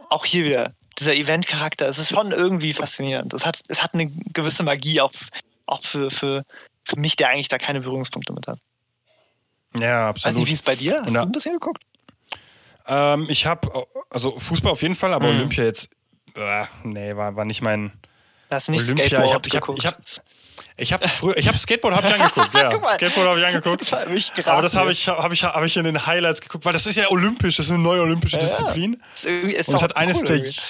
auch 0.10 0.24
hier 0.26 0.46
wieder, 0.46 0.72
dieser 1.00 1.14
Event-Charakter, 1.14 1.88
es 1.88 1.98
ist 2.00 2.10
schon 2.10 2.32
irgendwie 2.32 2.74
faszinierend. 2.74 3.34
Es 3.34 3.46
hat, 3.46 3.60
es 3.68 3.84
hat 3.84 3.94
eine 3.94 4.08
gewisse 4.34 4.64
Magie, 4.64 5.02
auch, 5.02 5.12
auch 5.66 5.84
für, 5.84 6.10
für, 6.12 6.44
für 6.86 7.00
mich, 7.00 7.16
der 7.16 7.30
eigentlich 7.30 7.48
da 7.50 7.58
keine 7.58 7.82
Berührungspunkte 7.82 8.34
mit 8.34 8.48
hat. 8.48 8.60
Ja, 9.78 10.10
absolut. 10.10 10.48
wie 10.48 10.54
es 10.54 10.62
bei 10.64 10.76
dir? 10.76 11.00
Hast 11.00 11.08
Und 11.10 11.14
du 11.14 11.20
ein 11.22 11.32
bisschen 11.32 11.54
geguckt? 11.54 11.84
Ähm, 12.88 13.28
ich 13.30 13.46
habe, 13.46 13.86
also 14.10 14.38
Fußball 14.40 14.72
auf 14.72 14.82
jeden 14.82 14.96
Fall, 14.96 15.14
aber 15.14 15.28
Mhm. 15.28 15.38
Olympia 15.38 15.66
jetzt, 15.66 15.90
äh, 16.36 16.66
nee, 16.84 17.16
war, 17.16 17.36
war 17.36 17.46
nicht 17.46 17.62
mein 17.62 17.92
Hast 18.50 18.70
du 18.70 18.72
nicht 18.72 18.84
Olympia. 18.84 19.08
Skateboard 19.08 19.28
ich 19.28 19.34
habe 19.34 19.48
ich 19.48 19.56
hab, 19.56 19.62
geguckt? 19.62 19.80
ich 19.80 19.86
hab, 19.86 20.26
ich 20.78 20.94
hab 20.94 21.08
früher, 21.10 21.36
ich 21.38 21.48
habe 21.48 21.58
Skateboard 21.58 21.96
hab 21.96 22.06
ich 22.06 22.14
angeguckt, 22.14 22.54
ja. 22.54 22.70
Skateboard 22.96 23.28
habe 23.30 23.40
ich 23.40 23.46
angegukt. 23.46 23.82
Das 23.82 23.92
hat 23.92 24.10
mich 24.10 24.32
Aber 24.46 24.62
das 24.62 24.76
habe 24.76 24.92
ich, 24.92 25.08
hab 25.08 25.32
ich, 25.32 25.44
hab 25.44 25.64
ich 25.64 25.76
in 25.78 25.84
den 25.86 26.06
Highlights 26.06 26.40
geguckt, 26.42 26.66
weil 26.66 26.74
das 26.74 26.86
ist 26.86 26.96
ja 26.96 27.10
olympisch, 27.10 27.58
das 27.58 27.66
ist 27.68 27.72
eine 27.72 27.82
neue 27.82 28.02
olympische 28.02 28.38
Ja, 28.38 28.44
ja. 28.44 28.48
Disziplin. 28.48 29.02
Ist 29.16 29.26
ist 29.26 29.70
Und 29.70 29.76
es 29.76 29.82
hat 29.82 29.98
eines 29.98 30.20
cool 30.20 30.26
der, 30.28 30.36
irgendwie. 30.38 30.62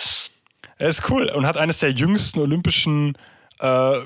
er 0.77 0.87
ist 0.87 1.09
cool 1.09 1.29
und 1.29 1.45
hat 1.45 1.57
eines 1.57 1.79
der 1.79 1.91
jüngsten 1.91 2.39
olympischen 2.39 3.17
äh, 3.59 3.97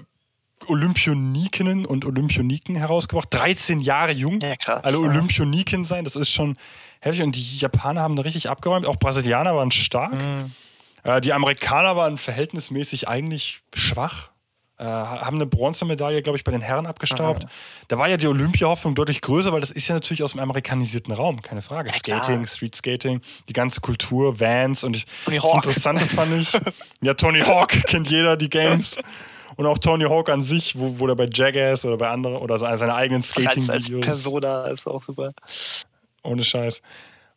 Olympionikinnen 0.67 1.85
und 1.85 2.05
Olympioniken 2.05 2.75
herausgebracht. 2.75 3.27
13 3.31 3.81
Jahre 3.81 4.11
jung. 4.11 4.39
Ja, 4.41 4.55
krass, 4.55 4.83
Alle 4.83 4.97
ja. 4.97 5.03
Olympioniken 5.03 5.85
sein, 5.85 6.03
das 6.03 6.15
ist 6.15 6.31
schon 6.31 6.57
heftig. 6.99 7.23
Und 7.23 7.35
die 7.35 7.57
Japaner 7.57 8.01
haben 8.01 8.15
da 8.15 8.23
richtig 8.23 8.49
abgeräumt. 8.49 8.85
Auch 8.85 8.95
Brasilianer 8.97 9.55
waren 9.55 9.71
stark. 9.71 10.13
Mhm. 10.13 10.51
Äh, 11.03 11.21
die 11.21 11.33
Amerikaner 11.33 11.95
waren 11.95 12.17
verhältnismäßig 12.17 13.07
eigentlich 13.07 13.61
schwach. 13.75 14.30
Äh, 14.81 14.85
haben 14.85 15.35
eine 15.35 15.45
Bronzemedaille, 15.45 16.23
glaube 16.23 16.39
ich, 16.39 16.43
bei 16.43 16.51
den 16.51 16.61
Herren 16.61 16.87
abgestaubt. 16.87 17.45
Da 17.87 17.99
war 17.99 18.09
ja 18.09 18.17
die 18.17 18.25
Olympia-Hoffnung 18.25 18.95
deutlich 18.95 19.21
größer, 19.21 19.53
weil 19.53 19.61
das 19.61 19.69
ist 19.69 19.87
ja 19.87 19.93
natürlich 19.93 20.23
aus 20.23 20.31
dem 20.31 20.39
amerikanisierten 20.39 21.13
Raum, 21.13 21.39
keine 21.43 21.61
Frage. 21.61 21.89
Ja. 21.91 21.95
Skating, 21.95 22.47
Street 22.47 22.75
Skating, 22.75 23.21
die 23.47 23.53
ganze 23.53 23.79
Kultur, 23.79 24.39
Vans 24.39 24.83
und 24.83 24.95
ich, 24.95 25.05
Tony 25.23 25.37
das 25.37 25.45
Hawk. 25.45 25.55
Interessante 25.57 26.05
fand 26.07 26.33
ich, 26.33 26.51
ja, 27.01 27.13
Tony 27.13 27.41
Hawk 27.41 27.69
kennt 27.85 28.09
jeder, 28.09 28.35
die 28.37 28.49
Games. 28.49 28.97
Und 29.55 29.67
auch 29.67 29.77
Tony 29.77 30.05
Hawk 30.05 30.29
an 30.29 30.41
sich, 30.41 30.79
wo, 30.79 30.97
wo 30.97 31.07
er 31.07 31.15
bei 31.15 31.29
Jackass 31.31 31.85
oder 31.85 31.97
bei 31.97 32.09
anderen 32.09 32.37
oder 32.37 32.57
seine 32.57 32.95
eigenen 32.95 33.21
als, 33.21 33.37
als 33.37 33.51
Skating-Videos. 33.65 34.01
Persona 34.03 34.63
ist 34.63 34.87
auch 34.87 35.03
super. 35.03 35.31
Ohne 36.23 36.43
Scheiß. 36.43 36.81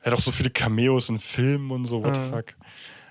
Er 0.01 0.13
hat 0.13 0.19
auch 0.19 0.23
so 0.23 0.33
viele 0.33 0.49
Cameos 0.49 1.11
in 1.11 1.19
Filmen 1.21 1.71
und 1.73 1.85
so, 1.85 1.99
Mhm. 1.99 2.05
what 2.05 2.15
the 2.15 2.23
fuck. 2.31 2.45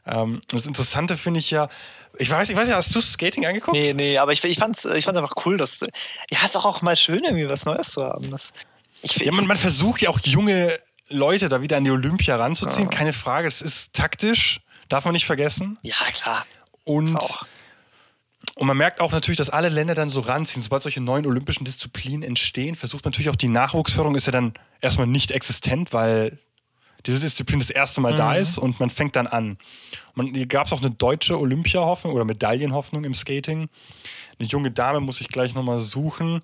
Ähm, 0.05 0.41
das 0.47 0.65
Interessante 0.65 1.17
finde 1.17 1.39
ich 1.39 1.51
ja, 1.51 1.69
ich 2.17 2.29
weiß, 2.29 2.49
ich 2.49 2.55
weiß 2.55 2.69
ja, 2.69 2.75
hast 2.75 2.93
du 2.93 3.01
Skating 3.01 3.45
angeguckt? 3.45 3.75
Nee, 3.77 3.93
nee, 3.93 4.17
aber 4.17 4.33
ich, 4.33 4.43
ich 4.43 4.57
fand 4.57 4.75
es 4.75 4.85
ich 4.85 5.05
fand's 5.05 5.19
einfach 5.19 5.45
cool, 5.45 5.57
dass. 5.57 5.81
Ja, 5.81 6.39
es 6.43 6.49
ist 6.49 6.55
auch, 6.55 6.65
auch 6.65 6.81
mal 6.81 6.95
schön, 6.95 7.23
irgendwie 7.23 7.49
was 7.49 7.65
Neues 7.65 7.91
zu 7.91 8.03
haben. 8.03 8.29
Das, 8.29 8.53
ich, 9.01 9.15
Ja, 9.17 9.31
man, 9.31 9.47
man 9.47 9.57
versucht 9.57 10.01
ja 10.01 10.09
auch 10.09 10.19
junge 10.23 10.71
Leute 11.09 11.49
da 11.49 11.61
wieder 11.61 11.77
an 11.77 11.83
die 11.83 11.91
Olympia 11.91 12.35
ranzuziehen, 12.35 12.89
keine 12.89 13.13
Frage. 13.13 13.47
Das 13.47 13.61
ist 13.61 13.93
taktisch, 13.93 14.61
darf 14.89 15.05
man 15.05 15.13
nicht 15.13 15.25
vergessen. 15.25 15.77
ja, 15.81 15.95
klar. 16.13 16.45
Und, 16.85 17.15
Auch. 17.15 17.45
und 18.55 18.67
man 18.67 18.75
merkt 18.75 18.99
auch 18.99 19.13
natürlich, 19.13 19.37
dass 19.37 19.49
alle 19.49 19.69
Länder 19.69 19.95
dann 19.95 20.09
so 20.09 20.19
ranziehen. 20.19 20.61
Sobald 20.61 20.83
solche 20.83 20.99
neuen 20.99 21.25
olympischen 21.25 21.63
Disziplinen 21.63 22.23
entstehen, 22.23 22.75
versucht 22.75 23.05
man 23.05 23.11
natürlich 23.11 23.29
auch 23.29 23.37
die 23.37 23.47
Nachwuchsförderung, 23.47 24.15
ist 24.15 24.25
ja 24.25 24.33
dann 24.33 24.53
erstmal 24.81 25.07
nicht 25.07 25.31
existent, 25.31 25.93
weil 25.93 26.37
diese 27.05 27.19
Disziplin 27.19 27.59
das 27.59 27.69
erste 27.69 28.01
Mal 28.01 28.13
da 28.13 28.35
ist 28.35 28.57
und 28.57 28.79
man 28.79 28.89
fängt 28.89 29.15
dann 29.15 29.27
an. 29.27 29.57
Man, 30.15 30.27
hier 30.27 30.45
gab 30.45 30.67
es 30.67 30.73
auch 30.73 30.81
eine 30.81 30.91
deutsche 30.91 31.39
Olympia-Hoffnung 31.39 32.13
oder 32.13 32.25
Medaillenhoffnung 32.25 33.03
im 33.03 33.13
Skating. 33.13 33.69
Eine 34.39 34.47
junge 34.47 34.71
Dame 34.71 34.99
muss 34.99 35.21
ich 35.21 35.27
gleich 35.27 35.53
nochmal 35.53 35.79
suchen. 35.79 36.41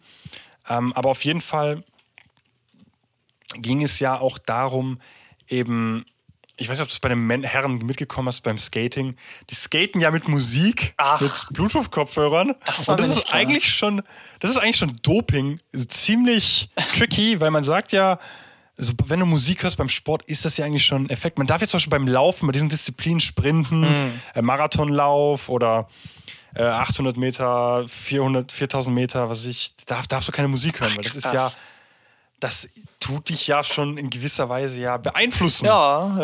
Ähm, 0.70 0.93
aber 0.93 1.10
auf 1.10 1.24
jeden 1.24 1.41
Fall 1.41 1.84
ging 3.55 3.84
es 3.84 3.99
ja 3.99 4.20
auch 4.20 4.38
darum, 4.38 4.99
eben, 5.47 6.05
ich 6.57 6.70
weiß 6.70 6.78
nicht, 6.78 6.84
ob 6.84 6.89
du 6.89 6.93
es 6.93 6.99
bei 6.99 7.10
den 7.10 7.26
Men 7.26 7.43
Herren 7.43 7.78
mitgekommen 7.78 8.28
hast 8.28 8.41
beim 8.41 8.57
Skating. 8.57 9.16
Die 9.49 9.55
skaten 9.55 10.01
ja 10.01 10.12
mit 10.12 10.28
Musik, 10.28 10.93
Ach. 10.97 11.22
mit 11.22 11.47
Bluetooth-Kopfhörern. 11.51 12.53
Das 12.66 12.88
war 12.88 12.95
Und 12.95 13.01
das 13.01 13.16
ist 13.16 13.28
klar. 13.28 13.39
eigentlich 13.39 13.74
schon, 13.74 14.03
das 14.39 14.51
ist 14.51 14.57
eigentlich 14.57 14.78
schon 14.78 14.99
Doping. 15.01 15.60
Ziemlich 15.88 16.70
tricky, 16.95 17.39
weil 17.39 17.49
man 17.49 17.64
sagt 17.64 17.91
ja, 17.91 18.20
also 18.80 18.93
wenn 19.05 19.19
du 19.19 19.25
Musik 19.25 19.61
hörst 19.63 19.77
beim 19.77 19.89
Sport, 19.89 20.23
ist 20.23 20.45
das 20.45 20.57
ja 20.57 20.65
eigentlich 20.65 20.86
schon 20.86 21.03
ein 21.05 21.09
Effekt. 21.09 21.38
Man 21.38 21.45
darf 21.47 21.61
jetzt 21.61 21.71
zum 21.71 21.77
Beispiel 21.77 21.91
beim 21.91 22.07
Laufen, 22.07 22.47
bei 22.47 22.53
diesen 22.53 22.69
Disziplinen 22.69 23.19
Sprinten, 23.19 23.84
Hm. 23.88 24.21
äh, 24.34 24.41
Marathonlauf 24.41 25.49
oder 25.49 25.88
äh, 26.55 26.63
800 26.63 27.17
Meter, 27.17 27.86
400, 27.88 28.51
4000 28.51 28.95
Meter, 28.95 29.30
was 29.30 29.39
weiß 29.39 29.45
ich, 29.47 29.75
darf, 29.86 30.07
darfst 30.07 30.30
du 30.30 30.32
keine 30.32 30.47
Musik 30.47 30.80
hören, 30.82 30.95
weil 30.95 31.03
das 31.03 31.13
ist 31.15 31.32
ja, 31.32 31.51
das 32.39 32.69
tut 32.99 33.30
dich 33.30 33.45
ja 33.47 33.63
schon 33.63 33.97
in 33.97 34.09
gewisser 34.09 34.49
Weise 34.49 34.80
ja 34.80 34.97
beeinflussen 34.97 35.65
Ja, 35.65 36.17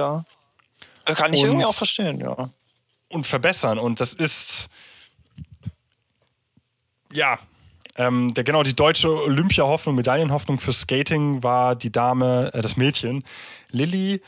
ja. 1.06 1.14
Kann 1.14 1.34
ich 1.34 1.42
Und- 1.42 1.48
irgendwie 1.50 1.66
auch 1.66 1.74
verstehen, 1.76 2.20
ja. 2.20 2.50
und 3.10 3.28
verbessern. 3.28 3.78
Und 3.78 4.00
das 4.00 4.14
ist, 4.14 4.70
ja, 7.12 7.38
ähm, 7.98 8.34
der, 8.34 8.44
genau, 8.44 8.64
die 8.64 8.76
deutsche 8.76 9.10
Olympia-Hoffnung, 9.10 9.96
Medaillenhoffnung 9.96 10.60
für 10.60 10.74
Skating 10.74 11.44
war 11.44 11.76
die 11.76 11.92
Dame, 11.92 12.52
äh, 12.54 12.62
das 12.62 12.78
Mädchen, 12.78 13.24
Lilly 13.72 14.22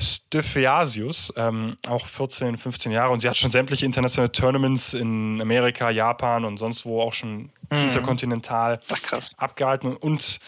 Styphiasius, 0.00 1.32
ähm, 1.36 1.76
auch 1.86 2.06
14, 2.06 2.56
15 2.56 2.92
Jahre. 2.92 3.12
Und 3.12 3.20
sie 3.20 3.28
hat 3.28 3.36
schon 3.36 3.50
sämtliche 3.50 3.84
internationale 3.84 4.32
Tournaments 4.32 4.94
in 4.94 5.40
Amerika, 5.40 5.90
Japan 5.90 6.44
und 6.44 6.56
sonst 6.56 6.86
wo 6.86 7.02
auch 7.02 7.12
schon 7.12 7.50
interkontinental 7.70 8.80
Ach, 8.90 9.20
abgehalten 9.36 9.94
und 9.96 10.40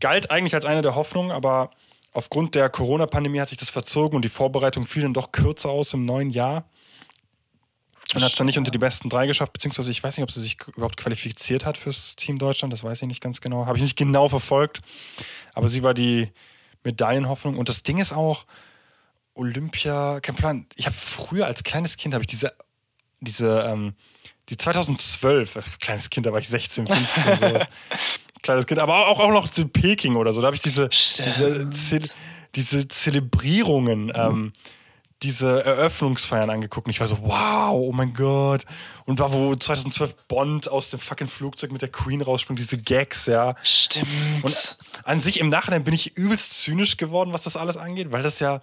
galt 0.00 0.30
eigentlich 0.30 0.54
als 0.54 0.64
eine 0.64 0.82
der 0.82 0.94
Hoffnungen, 0.94 1.32
aber 1.32 1.70
aufgrund 2.12 2.54
der 2.54 2.68
Corona-Pandemie 2.68 3.40
hat 3.40 3.48
sich 3.48 3.58
das 3.58 3.70
verzogen 3.70 4.16
und 4.16 4.24
die 4.24 4.28
Vorbereitung 4.28 4.86
fiel 4.86 5.02
dann 5.02 5.14
doch 5.14 5.32
kürzer 5.32 5.70
aus 5.70 5.94
im 5.94 6.04
neuen 6.04 6.30
Jahr. 6.30 6.64
Und 8.14 8.22
hat 8.22 8.32
es 8.32 8.38
dann 8.38 8.46
nicht 8.46 8.58
unter 8.58 8.70
die 8.70 8.78
besten 8.78 9.10
drei 9.10 9.26
geschafft, 9.26 9.52
beziehungsweise 9.52 9.90
ich 9.90 10.02
weiß 10.02 10.16
nicht, 10.16 10.22
ob 10.24 10.30
sie 10.30 10.40
sich 10.40 10.56
überhaupt 10.74 10.96
qualifiziert 10.96 11.66
hat 11.66 11.76
fürs 11.76 12.16
Team 12.16 12.38
Deutschland, 12.38 12.72
das 12.72 12.82
weiß 12.82 13.02
ich 13.02 13.08
nicht 13.08 13.22
ganz 13.22 13.40
genau. 13.40 13.66
Habe 13.66 13.76
ich 13.76 13.82
nicht 13.82 13.96
genau 13.96 14.28
verfolgt. 14.28 14.80
Aber 15.52 15.68
sie 15.68 15.82
war 15.82 15.92
die 15.92 16.30
Medaillenhoffnung. 16.84 17.58
Und 17.58 17.68
das 17.68 17.82
Ding 17.82 17.98
ist 17.98 18.12
auch, 18.12 18.46
Olympia, 19.34 20.20
kein 20.20 20.34
Plan. 20.34 20.66
Ich 20.74 20.86
habe 20.86 20.96
früher 20.96 21.46
als 21.46 21.62
kleines 21.62 21.96
Kind 21.96 22.14
habe 22.14 22.22
ich 22.22 22.28
diese, 22.28 22.52
diese, 23.20 23.60
ähm, 23.60 23.94
die 24.48 24.56
2012, 24.56 25.56
als 25.56 25.78
kleines 25.78 26.10
Kind, 26.10 26.26
da 26.26 26.32
war 26.32 26.40
ich 26.40 26.48
16, 26.48 26.86
15, 26.86 27.38
sowas. 27.38 27.68
kleines 28.42 28.66
Kind, 28.66 28.80
aber 28.80 29.08
auch, 29.08 29.20
auch 29.20 29.30
noch 29.30 29.56
in 29.56 29.70
Peking 29.70 30.16
oder 30.16 30.32
so. 30.32 30.40
Da 30.40 30.46
habe 30.46 30.56
ich 30.56 30.62
diese, 30.62 30.88
diese, 30.88 31.70
Ze 31.70 32.00
diese 32.54 32.88
Zelebrierungen, 32.88 34.10
ähm, 34.14 34.52
diese 35.22 35.64
Eröffnungsfeiern 35.64 36.48
angeguckt 36.48 36.86
und 36.86 36.90
ich 36.92 37.00
war 37.00 37.06
so, 37.06 37.18
wow, 37.22 37.72
oh 37.72 37.92
mein 37.92 38.14
Gott. 38.14 38.64
Und 39.04 39.18
war, 39.18 39.32
wo 39.32 39.54
2012 39.54 40.28
Bond 40.28 40.68
aus 40.68 40.90
dem 40.90 41.00
fucking 41.00 41.26
Flugzeug 41.28 41.72
mit 41.72 41.82
der 41.82 41.88
Queen 41.90 42.22
rausspringt, 42.22 42.58
diese 42.60 42.78
Gags, 42.78 43.26
ja. 43.26 43.56
Stimmt. 43.62 44.06
Und 44.44 44.76
an 45.04 45.20
sich 45.20 45.40
im 45.40 45.48
Nachhinein 45.48 45.82
bin 45.82 45.94
ich 45.94 46.16
übelst 46.16 46.60
zynisch 46.60 46.96
geworden, 46.98 47.32
was 47.32 47.42
das 47.42 47.56
alles 47.56 47.76
angeht, 47.76 48.12
weil 48.12 48.22
das 48.22 48.38
ja 48.38 48.62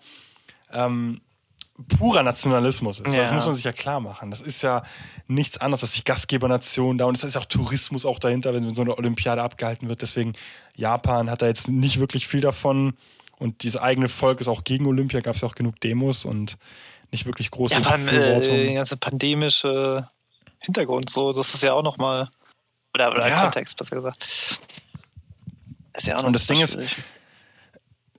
ähm, 0.71 1.19
purer 1.97 2.23
Nationalismus 2.23 2.99
ist. 2.99 3.07
Das 3.07 3.29
Ja. 3.29 3.33
muss 3.33 3.45
man 3.45 3.55
sich 3.55 3.65
ja 3.65 3.73
klar 3.73 3.99
machen. 3.99 4.31
Das 4.31 4.39
ist 4.41 4.61
ja 4.63 4.83
nichts 5.27 5.57
anderes, 5.57 5.81
dass 5.81 5.91
die 5.91 6.05
Gastgebernation 6.05 6.97
da 6.97 7.05
und 7.05 7.17
es 7.17 7.23
ist 7.25 7.35
auch 7.35 7.45
Tourismus 7.45 8.05
auch 8.05 8.17
dahinter, 8.19 8.53
wenn 8.53 8.73
so 8.73 8.81
eine 8.81 8.97
Olympiade 8.97 9.41
abgehalten 9.43 9.89
wird. 9.89 10.01
Deswegen 10.01 10.33
Japan 10.75 11.29
hat 11.29 11.41
da 11.41 11.47
jetzt 11.47 11.69
nicht 11.69 11.99
wirklich 11.99 12.27
viel 12.27 12.39
davon 12.39 12.93
und 13.37 13.63
dieses 13.63 13.77
eigene 13.77 14.09
Volk 14.09 14.41
ist 14.41 14.47
auch 14.47 14.63
gegen 14.63 14.85
Olympia, 14.85 15.19
gab 15.21 15.35
es 15.35 15.41
ja 15.41 15.47
auch 15.47 15.55
genug 15.55 15.79
Demos 15.81 16.25
und 16.25 16.57
nicht 17.11 17.25
wirklich 17.25 17.51
große 17.51 17.75
ja, 17.75 17.79
beim 17.81 18.07
äh, 18.07 18.41
der 18.41 18.73
ganze 18.73 18.97
pandemische 18.97 20.09
Hintergrund, 20.59 21.09
so, 21.09 21.31
das 21.31 21.53
ist 21.53 21.63
ja 21.63 21.73
auch 21.73 21.83
nochmal. 21.83 22.29
Oder, 22.93 23.11
oder 23.11 23.27
Ja. 23.27 23.41
Kontext, 23.41 23.77
besser 23.77 23.95
gesagt. 23.95 24.25
Ist 25.93 26.07
ja 26.07 26.15
auch 26.15 26.21
noch 26.21 26.27
Und 26.27 26.33
das 26.33 26.47
Ding 26.47 26.61
ist, 26.61 26.73
schwierig. 26.73 26.95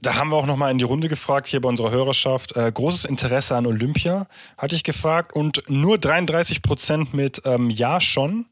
Da 0.00 0.14
haben 0.14 0.28
wir 0.30 0.36
auch 0.36 0.46
nochmal 0.46 0.70
in 0.70 0.78
die 0.78 0.84
Runde 0.84 1.08
gefragt, 1.08 1.48
hier 1.48 1.60
bei 1.60 1.68
unserer 1.68 1.90
Hörerschaft. 1.90 2.54
Äh, 2.54 2.70
großes 2.70 3.06
Interesse 3.06 3.56
an 3.56 3.66
Olympia, 3.66 4.28
hatte 4.56 4.76
ich 4.76 4.84
gefragt. 4.84 5.34
Und 5.34 5.62
nur 5.68 5.98
33 5.98 6.62
Prozent 6.62 7.14
mit 7.14 7.42
ähm, 7.44 7.70
Ja 7.70 8.00
schon 8.00 8.46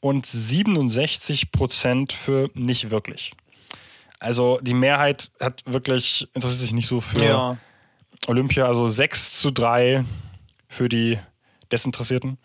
und 0.00 0.24
67 0.24 1.52
Prozent 1.52 2.12
für 2.12 2.50
nicht 2.54 2.90
wirklich. 2.90 3.32
Also 4.20 4.58
die 4.62 4.74
Mehrheit 4.74 5.30
hat 5.40 5.62
wirklich, 5.66 6.28
interessiert 6.34 6.60
sich 6.60 6.72
nicht 6.72 6.86
so 6.86 7.00
für 7.00 7.24
Ja. 7.24 7.56
Olympia. 8.26 8.66
Also 8.66 8.88
6 8.88 9.40
zu 9.40 9.50
3 9.50 10.04
für 10.68 10.88
die 10.88 11.18
Desinteressierten. 11.70 12.38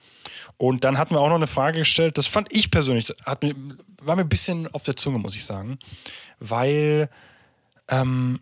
Und 0.57 0.83
dann 0.83 0.97
hatten 0.97 1.15
wir 1.15 1.19
auch 1.21 1.29
noch 1.29 1.35
eine 1.35 1.47
Frage 1.47 1.79
gestellt, 1.79 2.17
das 2.17 2.27
fand 2.27 2.55
ich 2.55 2.69
persönlich, 2.69 3.11
hat 3.25 3.41
mir, 3.43 3.55
war 4.03 4.15
mir 4.15 4.21
ein 4.21 4.29
bisschen 4.29 4.71
auf 4.73 4.83
der 4.83 4.95
Zunge, 4.95 5.17
muss 5.17 5.35
ich 5.35 5.45
sagen. 5.45 5.79
Weil 6.39 7.09
ähm, 7.89 8.39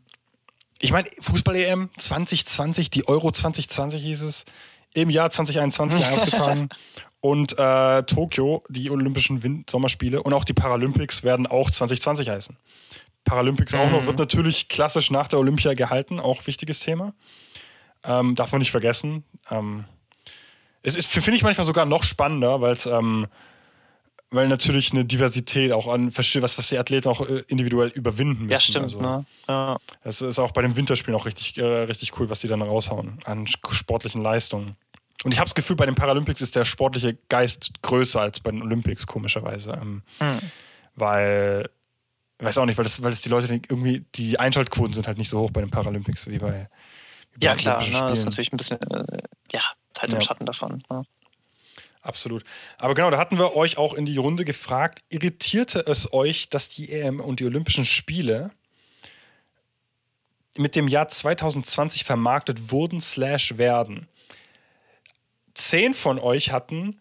ich 0.80 0.92
meine, 0.92 1.08
Fußball-EM 1.20 1.90
2020, 1.98 2.90
die 2.90 3.08
Euro 3.08 3.32
2020 3.32 4.04
hieß 4.04 4.22
es, 4.24 4.46
im 4.94 5.10
Jahr 5.10 5.30
2021 5.30 6.06
ausgetragen. 6.12 6.70
Und 7.22 7.58
äh, 7.60 8.04
Tokio, 8.04 8.64
die 8.68 8.90
Olympischen 8.90 9.44
Wind 9.44 9.70
Sommerspiele 9.70 10.24
und 10.24 10.34
auch 10.34 10.44
die 10.44 10.54
Paralympics 10.54 11.24
werden 11.24 11.46
auch 11.46 11.70
2020 11.70 12.30
heißen. 12.30 12.58
Paralympics 13.24 13.74
auch 13.74 13.90
noch, 13.92 14.06
wird 14.06 14.20
natürlich 14.20 14.68
klassisch 14.68 15.12
nach 15.12 15.28
der 15.28 15.40
Olympia 15.40 15.74
gehalten, 15.74 16.20
auch 16.20 16.46
wichtiges 16.48 16.80
Thema. 16.80 17.14
Ähm, 18.04 18.36
darf 18.36 18.52
man 18.52 18.60
nicht 18.60 18.72
vergessen. 18.72 19.24
Ähm, 19.50 19.86
es 20.84 20.96
ist, 20.96 21.08
finde 21.08 21.36
ich, 21.36 21.44
manchmal 21.44 21.66
sogar 21.66 21.86
noch 21.86 22.04
spannender, 22.04 22.62
weil 22.62 22.74
es 22.74 22.88
ähm, 22.88 23.28
weil 24.32 24.48
natürlich 24.48 24.94
eine 24.94 25.04
Diversität 25.04 25.74
auch 25.74 25.88
an 25.88 26.16
was, 26.16 26.58
was 26.58 26.70
die 26.70 26.78
Athleten 26.78 27.10
auch 27.10 27.28
äh, 27.28 27.44
individuell 27.48 27.90
überwinden 27.90 28.46
müssen. 28.46 28.50
Ja, 28.50 28.60
stimmt. 28.60 28.86
Also, 28.86 29.02
ne? 29.02 29.26
ja. 29.48 29.78
Das 30.04 30.22
ist 30.22 30.40
auch 30.40 30.54
bei 30.54 30.62
den 30.62 30.76
Winterspielen 30.78 31.20
auch 31.20 31.26
richtig, 31.26 31.58
äh, 31.58 31.64
richtig 31.64 32.18
cool, 32.18 32.30
was 32.30 32.40
die 32.40 32.48
dann 32.48 32.62
raushauen 32.62 33.20
an 33.26 33.46
sportlichen 33.46 34.22
Leistungen. 34.22 34.78
Und 35.24 35.34
ich 35.34 35.38
habe 35.38 35.48
das 35.48 35.56
Gefühl, 35.56 35.76
bei 35.76 35.86
den 35.86 35.96
Paralympics 35.96 36.42
ist 36.42 36.56
der 36.56 36.66
sportliche 36.66 37.18
Geist 37.30 37.82
größer 37.82 38.22
als 38.22 38.40
bei 38.40 38.52
den 38.52 38.62
Olympics, 38.62 39.06
komischerweise. 39.06 39.78
Ähm, 39.80 40.02
hm. 40.20 40.40
Weil, 40.96 41.70
weiß 42.46 42.58
auch 42.58 42.66
nicht, 42.66 42.78
weil 42.78 42.84
das, 42.84 43.02
weil 43.04 43.12
das 43.12 43.22
die 43.22 43.30
Leute 43.30 43.48
irgendwie, 43.48 44.06
die 44.16 44.40
Einschaltquoten 44.40 44.94
sind 44.94 45.08
halt 45.08 45.18
nicht 45.18 45.30
so 45.30 45.40
hoch 45.40 45.52
bei 45.52 45.62
den 45.62 45.70
Paralympics 45.70 46.28
wie 46.28 46.38
bei. 46.38 46.70
Wie 47.34 47.40
bei 47.40 47.46
ja, 47.46 47.56
klar, 47.56 47.82
ne, 47.82 48.10
das 48.10 48.20
ist 48.20 48.26
natürlich 48.26 48.52
ein 48.52 48.58
bisschen, 48.58 48.82
äh, 48.82 49.22
ja, 49.52 49.62
Zeit 49.94 50.10
im 50.10 50.16
ja. 50.16 50.22
Schatten 50.22 50.46
davon. 50.46 50.84
Ne? 50.90 51.06
Absolut. 52.02 52.44
Aber 52.78 52.94
genau, 52.96 53.12
da 53.12 53.18
hatten 53.18 53.38
wir 53.38 53.56
euch 53.56 53.78
auch 53.78 53.94
in 53.94 54.06
die 54.06 54.18
Runde 54.18 54.44
gefragt, 54.44 55.04
irritierte 55.10 55.86
es 55.86 56.12
euch, 56.14 56.50
dass 56.50 56.68
die 56.70 56.92
EM 56.92 57.20
und 57.20 57.40
die 57.40 57.46
Olympischen 57.46 57.86
Spiele 57.86 58.52
mit 60.58 60.76
dem 60.76 60.88
Jahr 60.88 61.08
2020 61.08 62.04
vermarktet 62.04 62.72
wurden 62.72 63.02
slash 63.02 63.58
werden? 63.58 64.08
Zehn 65.54 65.94
von 65.94 66.18
euch 66.18 66.52
hatten 66.52 67.00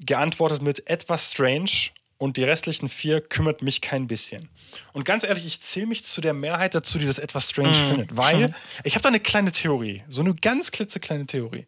geantwortet 0.00 0.60
mit 0.60 0.88
etwas 0.88 1.30
strange 1.30 1.91
und 2.22 2.36
die 2.36 2.44
restlichen 2.44 2.88
vier 2.88 3.20
kümmert 3.20 3.62
mich 3.62 3.80
kein 3.80 4.06
bisschen. 4.06 4.48
Und 4.92 5.04
ganz 5.04 5.24
ehrlich, 5.24 5.44
ich 5.44 5.60
zähle 5.60 5.86
mich 5.86 6.04
zu 6.04 6.20
der 6.20 6.34
Mehrheit 6.34 6.72
dazu, 6.72 6.98
die 6.98 7.06
das 7.06 7.18
etwas 7.18 7.50
strange 7.50 7.70
mm. 7.70 7.88
findet, 7.88 8.16
weil 8.16 8.54
ich 8.84 8.94
habe 8.94 9.02
da 9.02 9.08
eine 9.08 9.18
kleine 9.18 9.50
Theorie, 9.50 10.04
so 10.08 10.20
eine 10.20 10.32
ganz 10.32 10.70
klitzekleine 10.70 11.26
Theorie. 11.26 11.66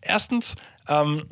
Erstens, 0.00 0.54
ähm, 0.86 1.24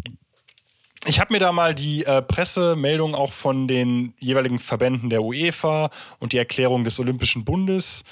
ich 1.07 1.21
habe 1.21 1.33
mir 1.33 1.39
da 1.39 1.53
mal 1.53 1.77
die 1.77 2.05
äh, 2.07 2.23
Pressemeldung 2.23 3.15
auch 3.15 3.33
von 3.33 3.69
den 3.69 4.15
jeweiligen 4.19 4.59
Verbänden 4.59 5.11
der 5.11 5.23
UEFA 5.23 5.91
und 6.19 6.33
die 6.33 6.39
Erklärung 6.39 6.83
des 6.83 6.99
Olympischen 6.99 7.45
Bundes, 7.45 8.03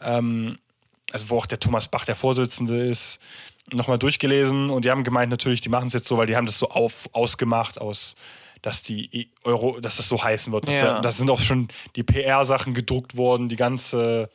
ähm, 0.00 0.58
also 1.12 1.30
wo 1.30 1.36
auch 1.36 1.46
der 1.46 1.60
Thomas 1.60 1.86
Bach 1.86 2.04
der 2.04 2.16
Vorsitzende 2.16 2.84
ist, 2.84 3.20
nochmal 3.72 4.00
durchgelesen 4.00 4.70
und 4.70 4.84
die 4.84 4.90
haben 4.90 5.04
gemeint, 5.04 5.30
natürlich, 5.30 5.60
die 5.60 5.68
machen 5.68 5.86
es 5.86 5.92
jetzt 5.92 6.08
so, 6.08 6.18
weil 6.18 6.26
die 6.26 6.34
haben 6.34 6.46
das 6.46 6.58
so 6.58 6.68
auf, 6.68 7.08
ausgemacht 7.12 7.80
aus, 7.80 8.16
dass 8.62 8.82
die 8.82 9.30
Euro, 9.44 9.80
dass 9.80 9.96
das 9.96 10.08
so 10.08 10.22
heißen 10.22 10.52
wird. 10.52 10.70
Ja. 10.70 11.00
Da 11.00 11.12
sind 11.12 11.30
auch 11.30 11.40
schon 11.40 11.68
die 11.96 12.02
PR-Sachen 12.02 12.74
gedruckt 12.74 13.16
worden, 13.16 13.48
die 13.48 13.56
ganze 13.56 14.28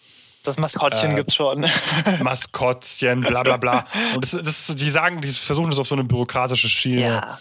das 0.43 0.60
Maskottchen 0.60 1.14
äh, 1.14 1.15
gibt's 1.15 1.34
schon. 1.34 1.65
Maskottchen, 2.22 3.22
bla 3.22 3.41
bla 3.41 3.57
bla. 3.57 3.88
Und 4.15 4.23
das, 4.23 4.31
das, 4.31 4.76
die 4.76 4.89
sagen, 4.89 5.19
die 5.22 5.27
versuchen 5.27 5.72
das 5.72 5.80
auf 5.80 5.88
so 5.88 5.95
eine 5.95 6.03
bürokratische 6.03 6.69
Schiene. 6.69 7.02
Ja 7.02 7.39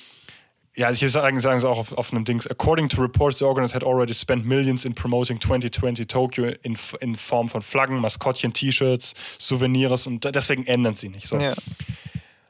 ja, 0.77 0.91
hier 0.91 1.09
sagen, 1.09 1.39
sagen 1.41 1.61
sie 1.61 1.69
auch 1.69 1.79
auf, 1.79 1.93
auf 1.93 2.13
einem 2.13 2.25
Dings. 2.25 2.47
According 2.49 2.89
to 2.89 3.01
reports, 3.01 3.39
the 3.39 3.45
organizers 3.45 3.75
had 3.75 3.85
already 3.85 4.13
spent 4.13 4.45
millions 4.45 4.85
in 4.85 4.95
promoting 4.95 5.41
2020 5.41 6.07
Tokyo 6.07 6.53
in, 6.63 6.77
in 7.01 7.15
Form 7.15 7.49
von 7.49 7.63
Flaggen, 7.63 8.01
Maskottchen, 8.01 8.53
T-Shirts, 8.53 9.15
Souvenirs 9.39 10.07
und 10.07 10.25
deswegen 10.25 10.67
ändern 10.67 10.95
sie 10.95 11.11
nicht. 11.11 11.29
So. 11.29 11.39
Ja. 11.39 11.55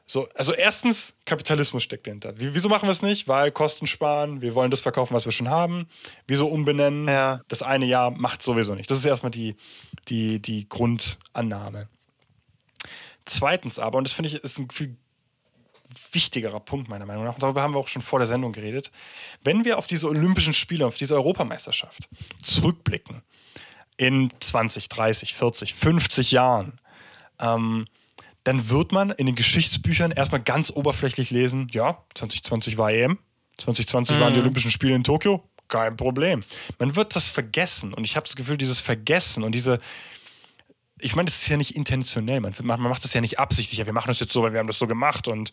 So, 0.07 0.27
also 0.35 0.53
erstens, 0.53 1.15
Kapitalismus 1.25 1.81
steckt 1.81 2.05
dahinter. 2.05 2.33
Wieso 2.37 2.69
machen 2.69 2.87
wir 2.87 2.91
es 2.91 3.01
nicht? 3.01 3.27
Weil 3.27 3.51
Kosten 3.51 3.87
sparen, 3.87 4.41
wir 4.41 4.53
wollen 4.53 4.69
das 4.69 4.81
verkaufen, 4.81 5.15
was 5.15 5.25
wir 5.25 5.31
schon 5.31 5.49
haben. 5.49 5.87
Wieso 6.27 6.47
umbenennen? 6.47 7.07
Ja. 7.07 7.41
Das 7.47 7.63
eine 7.63 7.85
Jahr 7.85 8.11
macht 8.11 8.43
sowieso 8.43 8.75
nicht. 8.75 8.89
Das 8.89 8.99
ist 8.99 9.05
erstmal 9.05 9.31
die, 9.31 9.55
die, 10.07 10.39
die 10.39 10.69
Grundannahme. 10.69 11.89
Zweitens 13.25 13.79
aber, 13.79 13.97
und 13.97 14.03
das 14.03 14.13
finde 14.13 14.29
ich 14.29 14.35
ist 14.35 14.59
ein 14.59 14.69
viel 14.69 14.95
wichtigerer 16.11 16.59
Punkt 16.59 16.87
meiner 16.87 17.05
Meinung 17.05 17.23
nach, 17.23 17.35
und 17.35 17.43
darüber 17.43 17.61
haben 17.63 17.73
wir 17.73 17.79
auch 17.79 17.87
schon 17.87 18.01
vor 18.01 18.19
der 18.19 18.27
Sendung 18.27 18.53
geredet, 18.53 18.91
wenn 19.43 19.65
wir 19.65 19.79
auf 19.79 19.87
diese 19.87 20.07
Olympischen 20.07 20.53
Spiele, 20.53 20.85
auf 20.85 20.97
diese 20.97 21.15
Europameisterschaft 21.15 22.07
zurückblicken, 22.43 23.23
in 23.97 24.31
20, 24.39 24.89
30, 24.89 25.33
40, 25.33 25.73
50 25.73 26.31
Jahren, 26.31 26.79
ähm, 27.39 27.87
dann 28.45 28.69
wird 28.69 28.91
man 28.91 29.09
in 29.09 29.25
den 29.25 29.35
Geschichtsbüchern 29.35 30.11
erstmal 30.11 30.41
ganz 30.41 30.71
oberflächlich 30.71 31.31
lesen, 31.31 31.67
ja, 31.71 31.97
2020 32.13 32.77
war 32.77 32.91
EM, 32.91 33.17
2020 33.57 34.15
mhm. 34.15 34.21
waren 34.21 34.33
die 34.33 34.39
mhm. 34.39 34.45
Olympischen 34.45 34.71
Spiele 34.71 34.95
in 34.95 35.03
Tokio, 35.03 35.43
kein 35.67 35.97
Problem. 35.97 36.43
Man 36.77 36.95
wird 36.95 37.15
das 37.15 37.27
vergessen 37.27 37.93
und 37.93 38.03
ich 38.03 38.15
habe 38.15 38.25
das 38.25 38.35
Gefühl, 38.35 38.57
dieses 38.57 38.79
Vergessen 38.79 39.43
und 39.43 39.53
diese, 39.53 39.79
ich 40.99 41.15
meine, 41.15 41.25
das 41.25 41.41
ist 41.41 41.47
ja 41.47 41.57
nicht 41.57 41.75
intentionell, 41.75 42.39
man, 42.39 42.53
man 42.61 42.81
macht 42.81 43.03
das 43.03 43.13
ja 43.15 43.21
nicht 43.21 43.39
absichtlich, 43.39 43.79
ja, 43.79 43.87
wir 43.87 43.93
machen 43.93 44.07
das 44.09 44.19
jetzt 44.19 44.31
so, 44.31 44.43
weil 44.43 44.53
wir 44.53 44.59
haben 44.59 44.67
das 44.67 44.77
so 44.77 44.85
gemacht 44.85 45.27
und 45.27 45.51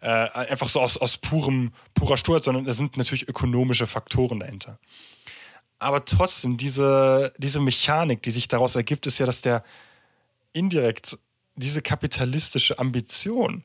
äh, 0.00 0.06
einfach 0.06 0.70
so 0.70 0.80
aus, 0.80 0.96
aus 0.96 1.18
purem, 1.18 1.72
purer 1.92 2.16
Sturz, 2.16 2.46
sondern 2.46 2.64
da 2.64 2.72
sind 2.72 2.96
natürlich 2.96 3.28
ökonomische 3.28 3.86
Faktoren 3.86 4.40
dahinter. 4.40 4.78
Aber 5.78 6.06
trotzdem, 6.06 6.56
diese, 6.56 7.34
diese 7.36 7.60
Mechanik, 7.60 8.22
die 8.22 8.30
sich 8.30 8.48
daraus 8.48 8.76
ergibt, 8.76 9.06
ist 9.06 9.18
ja, 9.18 9.26
dass 9.26 9.42
der 9.42 9.62
indirekt 10.52 11.18
diese 11.56 11.82
kapitalistische 11.82 12.78
Ambition, 12.78 13.64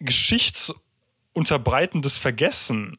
geschichtsunterbreitendes 0.00 2.18
Vergessen 2.18 2.98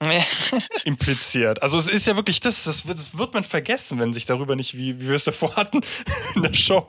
impliziert. 0.84 1.62
Also 1.62 1.76
es 1.76 1.86
ist 1.86 2.06
ja 2.06 2.16
wirklich 2.16 2.40
das, 2.40 2.64
das 2.64 2.88
wird, 2.88 2.98
das 2.98 3.18
wird, 3.18 3.34
man 3.34 3.44
vergessen, 3.44 3.98
wenn 4.00 4.14
sich 4.14 4.24
darüber 4.24 4.56
nicht, 4.56 4.74
wie, 4.74 4.98
wie 4.98 5.08
wir 5.08 5.14
es 5.14 5.24
davor 5.24 5.56
hatten 5.56 5.82
in 6.34 6.42
der 6.42 6.54
Show, 6.54 6.86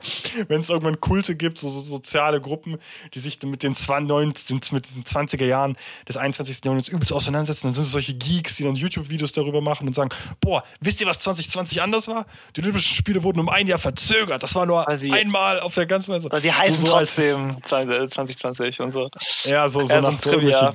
wenn 0.48 0.60
es 0.60 0.70
irgendwann 0.70 0.98
Kulte 0.98 1.36
gibt, 1.36 1.58
so, 1.58 1.68
so, 1.68 1.82
soziale 1.82 2.40
Gruppen, 2.40 2.78
die 3.12 3.18
sich 3.18 3.42
mit 3.42 3.62
den, 3.62 3.74
20, 3.74 4.72
mit 4.72 4.94
den 4.94 5.04
20er 5.04 5.44
Jahren 5.44 5.76
des 6.08 6.16
21. 6.16 6.64
Jahrhunderts 6.64 6.88
übelst 6.88 7.12
auseinandersetzen, 7.12 7.66
dann 7.66 7.74
sind 7.74 7.84
es 7.84 7.92
solche 7.92 8.14
Geeks, 8.14 8.56
die 8.56 8.64
dann 8.64 8.76
YouTube-Videos 8.76 9.32
darüber 9.32 9.60
machen 9.60 9.86
und 9.86 9.94
sagen, 9.94 10.10
boah, 10.40 10.64
wisst 10.80 11.02
ihr, 11.02 11.06
was 11.06 11.18
2020 11.18 11.82
anders 11.82 12.08
war? 12.08 12.24
Die 12.56 12.62
Olympischen 12.62 12.94
Spiele 12.94 13.22
wurden 13.22 13.40
um 13.40 13.50
ein 13.50 13.66
Jahr 13.66 13.78
verzögert. 13.78 14.42
Das 14.42 14.54
war 14.54 14.64
nur 14.64 14.86
sie, 14.96 15.12
einmal 15.12 15.60
auf 15.60 15.74
der 15.74 15.84
ganzen 15.84 16.14
Welt. 16.14 16.32
Also, 16.32 16.42
sie 16.42 16.52
heißen 16.52 16.86
so 16.86 16.92
trotzdem 16.92 17.56
2020 17.62 18.80
und 18.80 18.90
so. 18.90 19.10
Ja, 19.44 19.68
so, 19.68 19.84
so 19.84 19.92
ja, 19.92 20.00
nach 20.00 20.18
so 20.18 20.30
Trivia. 20.30 20.72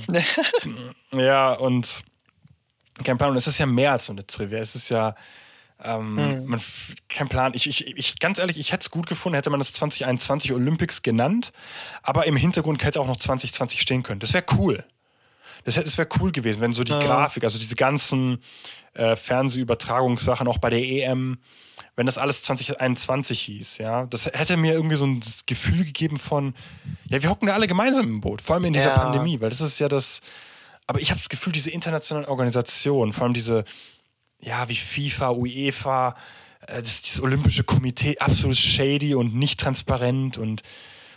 ja, 1.11 1.53
und 1.53 2.03
kein 3.03 3.17
Plan. 3.17 3.31
Und 3.31 3.37
es 3.37 3.47
ist 3.47 3.57
ja 3.57 3.65
mehr 3.65 3.91
als 3.93 4.05
so 4.05 4.13
eine 4.13 4.25
Trivia. 4.25 4.59
Es 4.59 4.75
ist 4.75 4.89
ja, 4.89 5.15
ähm, 5.83 6.15
mhm. 6.15 6.45
man, 6.45 6.61
kein 7.07 7.29
Plan. 7.29 7.53
Ich, 7.53 7.67
ich, 7.67 7.97
ich, 7.97 8.19
ganz 8.19 8.39
ehrlich, 8.39 8.59
ich 8.59 8.71
hätte 8.71 8.81
es 8.81 8.91
gut 8.91 9.07
gefunden, 9.07 9.35
hätte 9.35 9.49
man 9.49 9.59
das 9.59 9.73
2021 9.73 10.53
Olympics 10.53 11.01
genannt, 11.01 11.51
aber 12.01 12.25
im 12.25 12.35
Hintergrund 12.35 12.83
hätte 12.83 12.99
auch 12.99 13.07
noch 13.07 13.17
2020 13.17 13.81
stehen 13.81 14.03
können. 14.03 14.19
Das 14.19 14.33
wäre 14.33 14.45
cool. 14.57 14.83
Das, 15.65 15.75
das 15.75 15.97
wäre 15.97 16.07
cool 16.19 16.31
gewesen, 16.31 16.61
wenn 16.61 16.73
so 16.73 16.83
die 16.83 16.93
ja. 16.93 16.99
Grafik, 16.99 17.43
also 17.43 17.59
diese 17.59 17.75
ganzen 17.75 18.41
äh, 18.93 19.15
Fernsehübertragungssachen 19.15 20.47
auch 20.47 20.57
bei 20.59 20.69
der 20.69 20.79
EM, 20.79 21.39
wenn 21.95 22.05
das 22.05 22.17
alles 22.17 22.41
2021 22.43 23.41
hieß, 23.41 23.77
ja, 23.79 24.05
das 24.05 24.27
hätte 24.27 24.55
mir 24.55 24.73
irgendwie 24.73 24.95
so 24.95 25.05
ein 25.05 25.19
Gefühl 25.45 25.83
gegeben 25.83 26.17
von, 26.17 26.53
ja, 27.09 27.21
wir 27.21 27.29
hocken 27.29 27.47
da 27.47 27.53
alle 27.53 27.67
gemeinsam 27.67 28.05
im 28.05 28.21
Boot, 28.21 28.41
vor 28.41 28.55
allem 28.55 28.65
in 28.65 28.73
dieser 28.73 28.89
ja. 28.89 28.97
Pandemie, 28.97 29.41
weil 29.41 29.49
das 29.49 29.61
ist 29.61 29.79
ja 29.79 29.89
das, 29.89 30.21
aber 30.87 31.01
ich 31.01 31.11
habe 31.11 31.19
das 31.19 31.29
Gefühl, 31.29 31.53
diese 31.53 31.69
internationalen 31.69 32.27
Organisationen, 32.27 33.13
vor 33.13 33.25
allem 33.25 33.33
diese, 33.33 33.65
ja, 34.39 34.67
wie 34.69 34.75
FIFA, 34.75 35.31
UEFA, 35.31 36.15
äh, 36.67 36.81
das, 36.81 37.01
dieses 37.01 37.21
Olympische 37.21 37.63
Komitee, 37.63 38.17
absolut 38.19 38.57
shady 38.57 39.13
und 39.13 39.35
nicht 39.35 39.59
transparent 39.59 40.37
und 40.37 40.63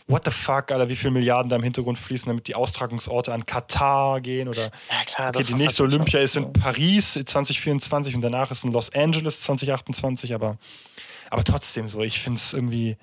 what 0.08 0.24
the 0.24 0.32
fuck, 0.32 0.72
Alter, 0.72 0.88
wie 0.88 0.96
viele 0.96 1.12
Milliarden 1.12 1.48
da 1.48 1.56
im 1.56 1.62
Hintergrund 1.62 1.98
fließen, 1.98 2.28
damit 2.28 2.48
die 2.48 2.56
Austragungsorte 2.56 3.32
an 3.32 3.46
Katar 3.46 4.20
gehen 4.20 4.48
oder 4.48 4.64
ja, 4.64 5.04
klar, 5.06 5.28
okay, 5.28 5.44
die 5.44 5.54
nächste 5.54 5.84
Olympia 5.84 6.20
ist 6.20 6.36
in 6.36 6.52
Paris 6.52 7.12
2024 7.12 8.16
und 8.16 8.22
danach 8.22 8.50
ist 8.50 8.64
in 8.64 8.72
Los 8.72 8.92
Angeles 8.92 9.42
2028, 9.42 10.34
aber, 10.34 10.58
aber 11.30 11.44
trotzdem 11.44 11.86
so, 11.86 12.02
ich 12.02 12.18
finde 12.18 12.38
es 12.38 12.52
irgendwie, 12.52 12.96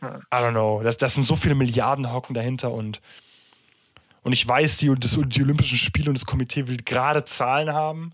I 0.00 0.36
don't 0.36 0.52
know, 0.52 0.80
das, 0.84 0.96
das 0.96 1.14
sind 1.14 1.24
so 1.24 1.34
viele 1.34 1.56
Milliarden 1.56 2.12
hocken 2.12 2.34
dahinter 2.34 2.70
und 2.70 3.00
und 4.24 4.32
ich 4.32 4.46
weiß, 4.46 4.78
die, 4.78 4.92
das, 4.98 5.18
die 5.26 5.42
Olympischen 5.42 5.78
Spiele 5.78 6.08
und 6.08 6.18
das 6.18 6.24
Komitee 6.24 6.66
will 6.66 6.78
gerade 6.78 7.24
Zahlen 7.24 7.72
haben, 7.72 8.12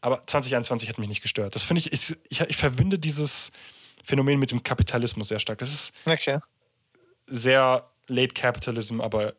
aber 0.00 0.26
2021 0.26 0.88
hat 0.88 0.98
mich 0.98 1.08
nicht 1.08 1.22
gestört. 1.22 1.54
Das 1.54 1.62
finde 1.62 1.80
ich, 1.80 1.92
ich, 1.92 2.16
ich, 2.30 2.40
ich, 2.40 2.56
verbinde 2.56 2.98
dieses 2.98 3.52
Phänomen 4.02 4.40
mit 4.40 4.50
dem 4.50 4.62
Kapitalismus 4.62 5.28
sehr 5.28 5.38
stark. 5.38 5.58
Das 5.58 5.70
ist 5.70 5.92
okay. 6.06 6.38
sehr 7.26 7.86
Late 8.08 8.32
Capitalism, 8.32 9.02
aber 9.02 9.34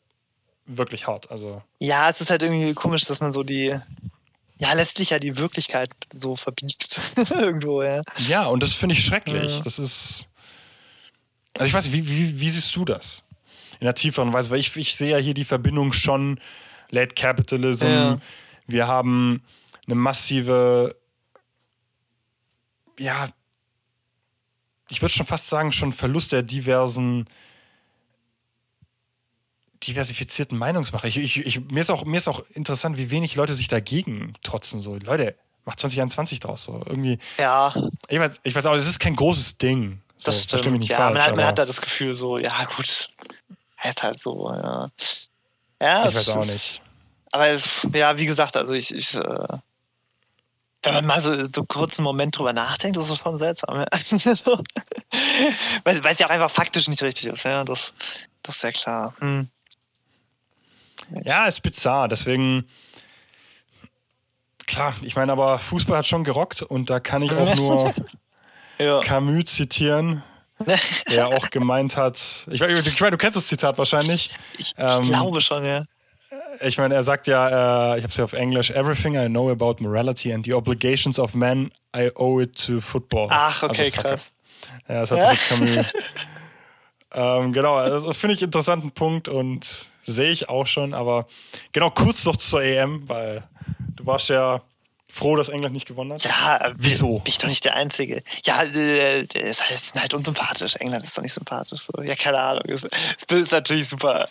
wirklich 0.67 1.07
hart. 1.07 1.31
Also. 1.31 1.63
Ja, 1.79 2.07
es 2.09 2.21
ist 2.21 2.29
halt 2.29 2.43
irgendwie 2.43 2.75
komisch, 2.75 3.05
dass 3.05 3.19
man 3.19 3.31
so 3.31 3.41
die, 3.41 3.75
ja, 4.59 4.73
letztlich 4.73 5.09
ja 5.09 5.17
die 5.17 5.37
Wirklichkeit 5.37 5.89
so 6.13 6.35
verbiegt. 6.35 7.01
Irgendwo, 7.31 7.81
ja. 7.81 8.03
Ja, 8.27 8.45
und 8.45 8.61
das 8.61 8.73
finde 8.73 8.93
ich 8.93 9.03
schrecklich. 9.03 9.51
Ja. 9.51 9.61
Das 9.61 9.79
ist. 9.79 10.29
Also 11.57 11.65
ich 11.65 11.73
weiß 11.73 11.85
nicht, 11.87 11.93
wie, 11.95 12.07
wie, 12.07 12.39
wie 12.39 12.49
siehst 12.49 12.75
du 12.75 12.85
das? 12.85 13.23
In 13.81 13.85
der 13.85 13.95
tieferen 13.95 14.31
Weise, 14.31 14.51
weil 14.51 14.59
ich, 14.59 14.77
ich 14.77 14.95
sehe 14.95 15.09
ja 15.09 15.17
hier 15.17 15.33
die 15.33 15.43
Verbindung 15.43 15.91
schon 15.91 16.39
Late 16.91 17.15
Capitalism. 17.15 17.87
Ja. 17.87 18.19
Wir 18.67 18.87
haben 18.87 19.41
eine 19.87 19.95
massive, 19.95 20.95
ja, 22.99 23.27
ich 24.87 25.01
würde 25.01 25.11
schon 25.11 25.25
fast 25.25 25.49
sagen, 25.49 25.71
schon 25.71 25.93
Verlust 25.93 26.31
der 26.31 26.43
diversen, 26.43 27.25
diversifizierten 29.81 30.59
Meinungsmacher. 30.59 31.07
Ich, 31.07 31.17
ich, 31.17 31.37
ich, 31.43 31.71
mir, 31.71 31.79
ist 31.79 31.89
auch, 31.89 32.05
mir 32.05 32.17
ist 32.17 32.27
auch 32.27 32.43
interessant, 32.51 32.97
wie 32.97 33.09
wenig 33.09 33.35
Leute 33.35 33.55
sich 33.55 33.67
dagegen 33.67 34.33
trotzen. 34.43 34.79
So, 34.79 34.97
Leute, 34.97 35.35
macht 35.65 35.79
2021 35.79 36.39
draus. 36.39 36.65
So. 36.65 36.83
Irgendwie, 36.85 37.17
Ja, 37.39 37.73
ich 38.09 38.19
weiß, 38.19 38.41
ich 38.43 38.53
weiß 38.53 38.67
auch, 38.67 38.75
es 38.75 38.87
ist 38.87 38.99
kein 38.99 39.15
großes 39.15 39.57
Ding. 39.57 40.01
So, 40.17 40.27
das 40.27 40.43
stimmt. 40.43 40.87
Ja, 40.87 40.97
falsch, 40.97 41.13
man, 41.15 41.23
hat, 41.23 41.35
man 41.35 41.45
hat 41.45 41.57
da 41.57 41.65
das 41.65 41.81
Gefühl 41.81 42.13
so, 42.13 42.37
ja 42.37 42.63
gut, 42.75 43.09
ist 43.89 44.03
halt 44.03 44.19
so, 44.21 44.49
ja. 44.51 44.89
Ja, 45.81 46.07
Ich 46.07 46.15
weiß 46.15 46.29
auch 46.29 46.39
ist- 46.41 46.47
nicht. 46.49 46.81
Aber 47.31 47.47
ja, 47.97 48.17
wie 48.17 48.25
gesagt, 48.25 48.57
also 48.57 48.73
ich, 48.73 48.93
ich 48.93 49.15
äh, 49.15 49.47
wenn 50.83 50.93
man 50.95 51.05
mal 51.05 51.21
so, 51.21 51.43
so 51.45 51.63
kurz 51.63 51.99
einen 51.99 52.03
Moment 52.05 52.37
drüber 52.37 52.53
nachdenkt, 52.53 52.97
ist 52.97 53.09
es 53.09 53.19
schon 53.19 53.37
seltsam. 53.37 53.85
Ja. 54.11 54.35
so. 54.35 54.61
weil, 55.83 56.03
weil 56.03 56.13
es 56.13 56.19
ja 56.19 56.25
auch 56.25 56.31
einfach 56.31 56.49
faktisch 56.51 56.87
nicht 56.87 57.01
richtig 57.03 57.27
ist, 57.27 57.43
ja. 57.45 57.63
Das, 57.63 57.93
das 58.43 58.55
ist 58.57 58.63
ja 58.63 58.71
klar. 58.71 59.13
Hm. 59.19 59.47
Ja, 61.23 61.45
ist 61.45 61.61
bizarr. 61.61 62.07
Deswegen, 62.07 62.67
klar, 64.67 64.93
ich 65.01 65.15
meine, 65.15 65.31
aber 65.31 65.59
Fußball 65.59 65.99
hat 65.99 66.07
schon 66.07 66.23
gerockt 66.23 66.61
und 66.63 66.89
da 66.89 66.99
kann 66.99 67.21
ich 67.21 67.33
auch 67.33 67.55
nur 67.55 67.93
Ja. 68.79 69.01
Camus 69.01 69.45
zitieren, 69.55 70.23
der 71.09 71.27
auch 71.27 71.49
gemeint 71.49 71.97
hat, 71.97 72.17
ich 72.51 72.59
meine, 72.61 72.79
ich 72.79 72.99
meine, 73.01 73.11
du 73.11 73.17
kennst 73.17 73.37
das 73.37 73.47
Zitat 73.47 73.77
wahrscheinlich. 73.77 74.29
Ich, 74.57 74.73
Ähm, 74.77 75.03
glaube 75.03 75.41
schon, 75.41 75.65
ja. 75.65 75.85
Ich 76.61 76.77
meine, 76.77 76.95
er 76.95 77.03
sagt 77.03 77.27
ja, 77.27 77.93
äh, 77.95 77.97
ich 77.97 78.03
habe 78.03 78.11
es 78.11 78.17
ja 78.17 78.23
auf 78.23 78.33
Englisch, 78.33 78.71
everything 78.71 79.15
I 79.15 79.27
know 79.27 79.49
about 79.49 79.77
morality 79.79 80.31
and 80.33 80.45
the 80.45 80.53
obligations 80.53 81.19
of 81.19 81.33
man, 81.33 81.71
I 81.95 82.09
owe 82.15 82.41
it 82.41 82.55
to 82.65 82.79
football. 82.81 83.27
Ach, 83.29 83.63
okay, 83.63 83.83
Also 83.83 84.01
krass. 84.01 84.31
Ja, 84.87 85.01
das 85.01 85.11
hat 85.11 85.17
Ja. 85.19 85.29
sich 85.29 85.39
Camus. 85.49 85.85
ähm, 87.13 87.53
genau, 87.53 87.75
also 87.75 88.13
finde 88.13 88.35
ich 88.35 88.41
interessanten 88.41 88.91
Punkt 88.91 89.27
und 89.27 89.87
sehe 90.03 90.31
ich 90.31 90.49
auch 90.49 90.67
schon, 90.67 90.93
aber 90.93 91.27
genau, 91.71 91.89
kurz 91.89 92.25
noch 92.25 92.37
zur 92.37 92.63
EM, 92.63 93.07
weil 93.09 93.43
du 93.95 94.05
warst 94.05 94.29
ja 94.29 94.61
froh, 95.11 95.35
dass 95.35 95.49
England 95.49 95.73
nicht 95.73 95.87
gewonnen 95.87 96.13
hat. 96.13 96.23
Ja, 96.23 96.57
äh, 96.57 96.73
Wieso? 96.77 97.19
Bin 97.19 97.31
ich 97.31 97.37
doch 97.37 97.47
nicht 97.47 97.65
der 97.65 97.75
Einzige. 97.75 98.23
Ja, 98.45 98.63
äh, 98.63 99.25
das 99.27 99.41
ist 99.43 99.61
halt, 99.69 99.71
ist 99.81 99.99
halt 99.99 100.13
unsympathisch. 100.13 100.75
England 100.75 101.03
ist 101.03 101.17
doch 101.17 101.21
nicht 101.23 101.33
sympathisch. 101.33 101.81
So. 101.81 102.01
Ja, 102.01 102.15
keine 102.15 102.39
Ahnung. 102.39 102.63
Es 102.69 102.83
es 102.85 103.25
ist 103.37 103.51
natürlich 103.51 103.87
super, 103.87 104.27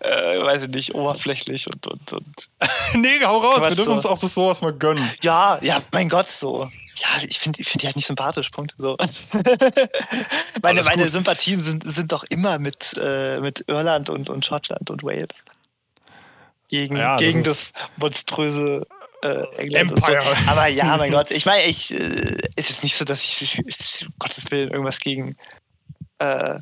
äh, 0.00 0.10
weiß 0.42 0.64
ich 0.64 0.68
nicht, 0.70 0.94
oberflächlich 0.94 1.66
und, 1.68 1.86
und, 1.86 2.12
und 2.12 2.36
nee, 2.94 3.20
hau 3.24 3.38
raus, 3.38 3.60
wir 3.60 3.66
dürfen 3.68 3.84
so. 3.84 3.92
uns 3.92 4.06
auch 4.06 4.18
das 4.18 4.34
sowas 4.34 4.60
mal 4.62 4.72
gönnen. 4.72 5.08
Ja, 5.22 5.58
ja, 5.62 5.80
mein 5.92 6.08
Gott, 6.08 6.28
so. 6.28 6.68
Ja, 6.96 7.24
ich 7.26 7.38
finde 7.38 7.60
ich 7.62 7.68
find 7.68 7.82
die 7.82 7.86
halt 7.86 7.96
nicht 7.96 8.06
sympathisch, 8.06 8.50
Punkt. 8.50 8.74
So. 8.78 8.96
meine 10.62 10.82
meine. 10.82 11.08
Sympathien 11.08 11.62
sind, 11.62 11.84
sind 11.90 12.12
doch 12.12 12.24
immer 12.24 12.58
mit, 12.58 12.94
äh, 13.02 13.40
mit 13.40 13.64
Irland 13.68 14.10
und, 14.10 14.28
und 14.28 14.44
Schottland 14.44 14.90
und 14.90 15.02
Wales. 15.02 15.44
Gegen, 16.68 16.96
Ja, 16.96 17.14
das 17.16 17.20
gegen 17.20 17.38
ist- 17.40 17.46
das 17.46 17.72
monströse 17.96 18.86
äh, 19.22 19.44
England. 19.56 19.92
Empire. 19.92 20.22
So. 20.22 20.50
Aber 20.50 20.66
ja, 20.66 20.96
mein 20.96 21.10
Gott, 21.10 21.30
ich 21.30 21.46
meine, 21.46 21.64
ich 21.64 21.92
äh, 21.92 22.38
ist 22.56 22.70
jetzt 22.70 22.82
nicht 22.82 22.96
so, 22.96 23.04
dass 23.04 23.22
ich, 23.22 23.58
ich 23.66 24.06
um 24.06 24.14
Gottes 24.18 24.50
Willen 24.50 24.70
irgendwas 24.70 24.98
gegen, 24.98 25.36
äh, 26.18 26.60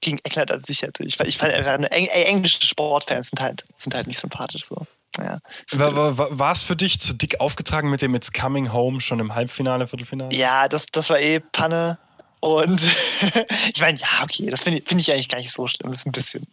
gegen 0.00 0.18
England 0.24 0.50
an 0.50 0.64
sich 0.64 0.82
hätte. 0.82 1.04
Ich, 1.04 1.18
ich 1.20 1.38
fand 1.38 1.52
einfach, 1.52 1.78
eng, 1.90 2.06
englische 2.06 2.64
Sportfans 2.64 3.30
sind 3.30 3.40
halt, 3.40 3.64
sind 3.76 3.94
halt 3.94 4.06
nicht 4.06 4.20
sympathisch 4.20 4.64
so. 4.64 4.86
Ja. 5.18 5.38
War, 5.72 6.52
es 6.52 6.62
für 6.62 6.76
dich 6.76 7.00
zu 7.00 7.14
dick 7.14 7.40
aufgetragen 7.40 7.90
mit 7.90 8.02
dem 8.02 8.14
It's 8.14 8.32
Coming 8.32 8.72
Home 8.72 9.00
schon 9.00 9.18
im 9.18 9.34
Halbfinale, 9.34 9.88
Viertelfinale? 9.88 10.34
Ja, 10.34 10.68
das, 10.68 10.86
das 10.86 11.10
war 11.10 11.18
eh 11.18 11.40
Panne. 11.40 11.98
Und 12.40 12.80
ich 13.74 13.80
meine, 13.80 13.98
ja, 13.98 14.06
okay, 14.22 14.48
das 14.48 14.62
finde 14.62 14.78
ich, 14.78 14.88
find 14.88 15.00
ich 15.00 15.10
eigentlich 15.10 15.28
gar 15.28 15.38
nicht 15.38 15.50
so 15.50 15.66
schlimm. 15.66 15.92
ist 15.92 16.06
ein 16.06 16.12
bisschen, 16.12 16.46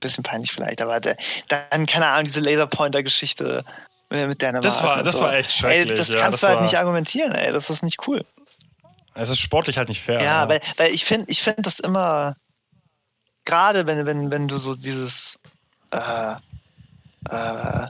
bisschen 0.00 0.24
peinlich 0.24 0.52
vielleicht, 0.52 0.82
aber 0.82 1.00
der, 1.00 1.16
dann, 1.48 1.86
keine 1.86 2.08
Ahnung, 2.08 2.24
diese 2.24 2.40
Laserpointer-Geschichte 2.40 3.64
mit 4.12 4.40
Dänemark. 4.42 4.62
Das 4.62 4.82
war- 4.82 4.98
und 4.98 5.06
das 5.06 5.16
so. 5.16 5.22
war 5.22 5.34
echt 5.34 5.50
Ey, 5.50 5.56
schrecklich, 5.56 5.98
das 5.98 6.08
ja, 6.08 6.20
kannst 6.20 6.34
das 6.34 6.40
du 6.42 6.46
halt 6.48 6.56
war- 6.58 6.62
nicht 6.64 6.78
argumentieren, 6.78 7.32
ey, 7.32 7.52
das 7.52 7.70
ist 7.70 7.82
nicht 7.82 8.06
cool. 8.06 8.24
Es 9.14 9.28
ist 9.28 9.40
sportlich 9.40 9.76
halt 9.78 9.88
nicht 9.88 10.00
fair. 10.02 10.22
Ja, 10.22 10.48
weil, 10.48 10.60
weil 10.76 10.92
ich 10.92 11.04
finde 11.04 11.30
ich 11.30 11.42
find 11.42 11.66
das 11.66 11.80
immer, 11.80 12.34
gerade 13.44 13.86
wenn, 13.86 14.06
wenn, 14.06 14.30
wenn 14.30 14.48
du 14.48 14.56
so 14.56 14.74
dieses 14.74 15.38
äh, 15.90 16.34
äh, 17.30 17.86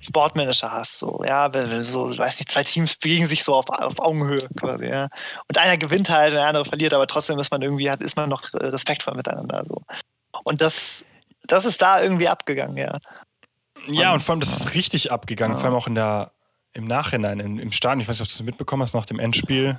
Sportmanager 0.00 0.70
hast, 0.70 1.00
so, 1.00 1.22
ja, 1.26 1.52
wenn, 1.52 1.68
wenn 1.70 1.82
so, 1.82 2.16
weiß 2.16 2.38
nicht, 2.38 2.50
zwei 2.50 2.62
Teams 2.62 2.94
bewegen 2.96 3.26
sich 3.26 3.42
so 3.42 3.54
auf, 3.54 3.68
auf 3.70 3.98
Augenhöhe 3.98 4.46
quasi, 4.60 4.86
ja. 4.86 5.08
Und 5.48 5.58
einer 5.58 5.76
gewinnt 5.76 6.10
halt, 6.10 6.32
der 6.32 6.46
andere 6.46 6.64
verliert, 6.64 6.94
aber 6.94 7.06
trotzdem 7.08 7.38
ist 7.40 7.50
man 7.50 7.62
irgendwie, 7.62 7.90
hat, 7.90 8.00
ist 8.02 8.16
man 8.16 8.28
noch 8.28 8.44
respektvoll 8.54 9.14
miteinander. 9.16 9.64
So. 9.66 9.82
Und 10.44 10.60
das, 10.60 11.04
das 11.44 11.64
ist 11.64 11.82
da 11.82 12.00
irgendwie 12.00 12.28
abgegangen, 12.28 12.76
ja. 12.76 12.98
Ja, 13.88 14.12
und 14.12 14.20
vor 14.22 14.32
allem, 14.34 14.40
das 14.40 14.56
ist 14.58 14.74
richtig 14.74 15.12
abgegangen, 15.12 15.56
vor 15.56 15.66
allem 15.66 15.74
auch 15.74 15.86
in 15.86 15.94
der, 15.94 16.32
im 16.72 16.84
Nachhinein, 16.84 17.40
im, 17.40 17.58
im 17.58 17.72
Stadion. 17.72 18.00
Ich 18.00 18.08
weiß 18.08 18.20
nicht, 18.20 18.28
ob 18.28 18.32
du 18.32 18.38
das 18.38 18.44
mitbekommen 18.44 18.82
hast, 18.82 18.94
nach 18.94 19.06
dem 19.06 19.18
Endspiel. 19.18 19.78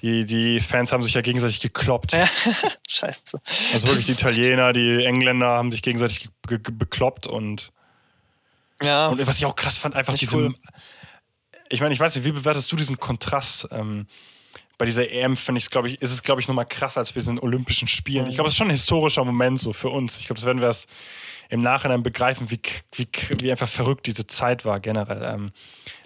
Die, 0.00 0.24
die 0.24 0.58
Fans 0.60 0.90
haben 0.90 1.02
sich 1.02 1.14
ja 1.14 1.20
gegenseitig 1.20 1.60
gekloppt. 1.60 2.12
ja. 2.12 2.26
Scheiße. 2.88 3.40
Also 3.72 3.88
wirklich 3.88 4.06
die 4.06 4.12
Italiener, 4.12 4.72
die 4.72 5.04
Engländer 5.04 5.46
haben 5.48 5.70
sich 5.70 5.82
gegenseitig 5.82 6.28
ge 6.48 6.58
ge 6.58 6.74
bekloppt 6.74 7.26
und, 7.26 7.70
Ja. 8.82 9.08
und 9.08 9.24
was 9.26 9.38
ich 9.38 9.46
auch 9.46 9.54
krass 9.56 9.76
fand, 9.76 9.94
einfach 9.94 10.14
diese. 10.14 10.36
cool. 10.36 10.54
Ich 11.68 11.80
meine, 11.80 11.94
ich 11.94 12.00
weiß 12.00 12.16
nicht, 12.16 12.24
wie 12.24 12.32
bewertest 12.32 12.70
du 12.72 12.76
diesen 12.76 12.98
Kontrast? 12.98 13.68
Ähm, 13.70 14.06
bei 14.76 14.84
dieser 14.86 15.08
EM 15.08 15.36
finde 15.36 15.58
ich 15.58 15.64
es, 15.66 15.70
glaube 15.70 15.88
ich, 15.88 16.02
ist 16.02 16.10
es, 16.10 16.22
glaube 16.22 16.40
ich, 16.40 16.48
nochmal 16.48 16.66
krasser 16.66 17.00
als 17.00 17.12
bei 17.12 17.20
diesen 17.20 17.38
Olympischen 17.38 17.86
Spielen. 17.86 18.26
Ich 18.26 18.34
glaube, 18.34 18.48
es 18.48 18.54
ist 18.54 18.58
schon 18.58 18.66
ein 18.66 18.72
historischer 18.72 19.24
Moment 19.24 19.60
so 19.60 19.72
für 19.72 19.88
uns. 19.88 20.18
Ich 20.18 20.26
glaube, 20.26 20.38
das 20.40 20.44
werden 20.46 20.58
wir 20.60 20.66
erst 20.66 20.88
im 21.52 21.60
Nachhinein 21.60 22.02
begreifen, 22.02 22.50
wie, 22.50 22.60
wie, 22.94 23.06
wie 23.42 23.50
einfach 23.50 23.68
verrückt 23.68 24.06
diese 24.06 24.26
Zeit 24.26 24.64
war 24.64 24.80
generell. 24.80 25.22
Ähm, 25.22 25.50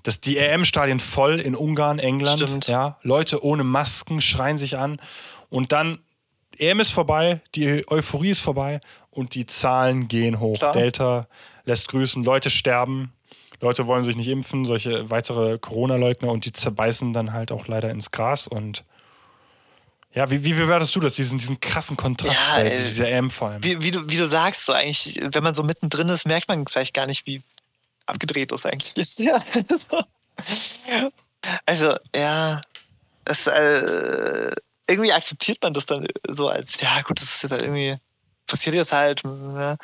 das, 0.02 0.20
die 0.20 0.38
EM-Stadien 0.38 0.98
voll 0.98 1.38
in 1.38 1.54
Ungarn, 1.54 2.00
England. 2.00 2.40
Stimmt. 2.40 2.66
Ja, 2.66 2.98
Leute 3.02 3.44
ohne 3.44 3.62
Masken 3.62 4.20
schreien 4.20 4.58
sich 4.58 4.76
an. 4.76 5.00
Und 5.48 5.70
dann, 5.70 6.00
EM 6.58 6.80
ist 6.80 6.90
vorbei, 6.90 7.42
die 7.54 7.88
Euphorie 7.88 8.30
ist 8.30 8.40
vorbei 8.40 8.80
und 9.10 9.36
die 9.36 9.46
Zahlen 9.46 10.08
gehen 10.08 10.40
hoch. 10.40 10.58
Klar. 10.58 10.72
Delta 10.72 11.28
lässt 11.64 11.86
grüßen, 11.88 12.24
Leute 12.24 12.50
sterben. 12.50 13.12
Leute 13.60 13.86
wollen 13.86 14.02
sich 14.02 14.16
nicht 14.16 14.28
impfen, 14.28 14.64
solche 14.64 15.10
weitere 15.10 15.58
Corona-Leugner 15.58 16.28
und 16.28 16.44
die 16.44 16.52
zerbeißen 16.52 17.12
dann 17.12 17.32
halt 17.32 17.52
auch 17.52 17.68
leider 17.68 17.90
ins 17.90 18.10
Gras 18.10 18.48
und 18.48 18.84
ja, 20.16 20.30
wie, 20.30 20.42
wie 20.42 20.54
bewertest 20.54 20.96
du 20.96 21.00
das, 21.00 21.14
diesen, 21.14 21.36
diesen 21.36 21.60
krassen 21.60 21.96
Kontrast 21.96 22.40
Ja, 22.48 22.56
bei 22.56 22.70
ey. 22.70 22.82
dieser 22.82 23.08
EM 23.08 23.30
vor 23.30 23.50
allem? 23.50 23.62
wie, 23.62 23.82
wie, 23.82 23.90
du, 23.90 24.08
wie 24.08 24.16
du 24.16 24.26
sagst, 24.26 24.64
so 24.64 24.72
eigentlich, 24.72 25.20
wenn 25.22 25.42
man 25.42 25.54
so 25.54 25.62
mittendrin 25.62 26.08
ist, 26.08 26.24
merkt 26.26 26.48
man 26.48 26.66
vielleicht 26.66 26.94
gar 26.94 27.06
nicht, 27.06 27.26
wie 27.26 27.42
abgedreht 28.06 28.50
das 28.50 28.64
eigentlich 28.64 28.96
ist. 28.96 29.18
Ja, 29.20 29.38
so. 29.76 30.02
Also, 31.66 31.96
ja, 32.14 32.62
es, 33.26 33.46
äh, 33.46 34.52
irgendwie 34.88 35.12
akzeptiert 35.12 35.58
man 35.62 35.74
das 35.74 35.84
dann 35.84 36.06
so 36.28 36.48
als, 36.48 36.80
ja 36.80 37.02
gut, 37.02 37.20
das 37.20 37.28
ist 37.28 37.42
jetzt 37.42 37.52
halt 37.52 37.62
irgendwie, 37.62 37.96
passiert 38.46 38.74
jetzt 38.74 38.92
halt, 38.92 39.22
ja. 39.24 39.76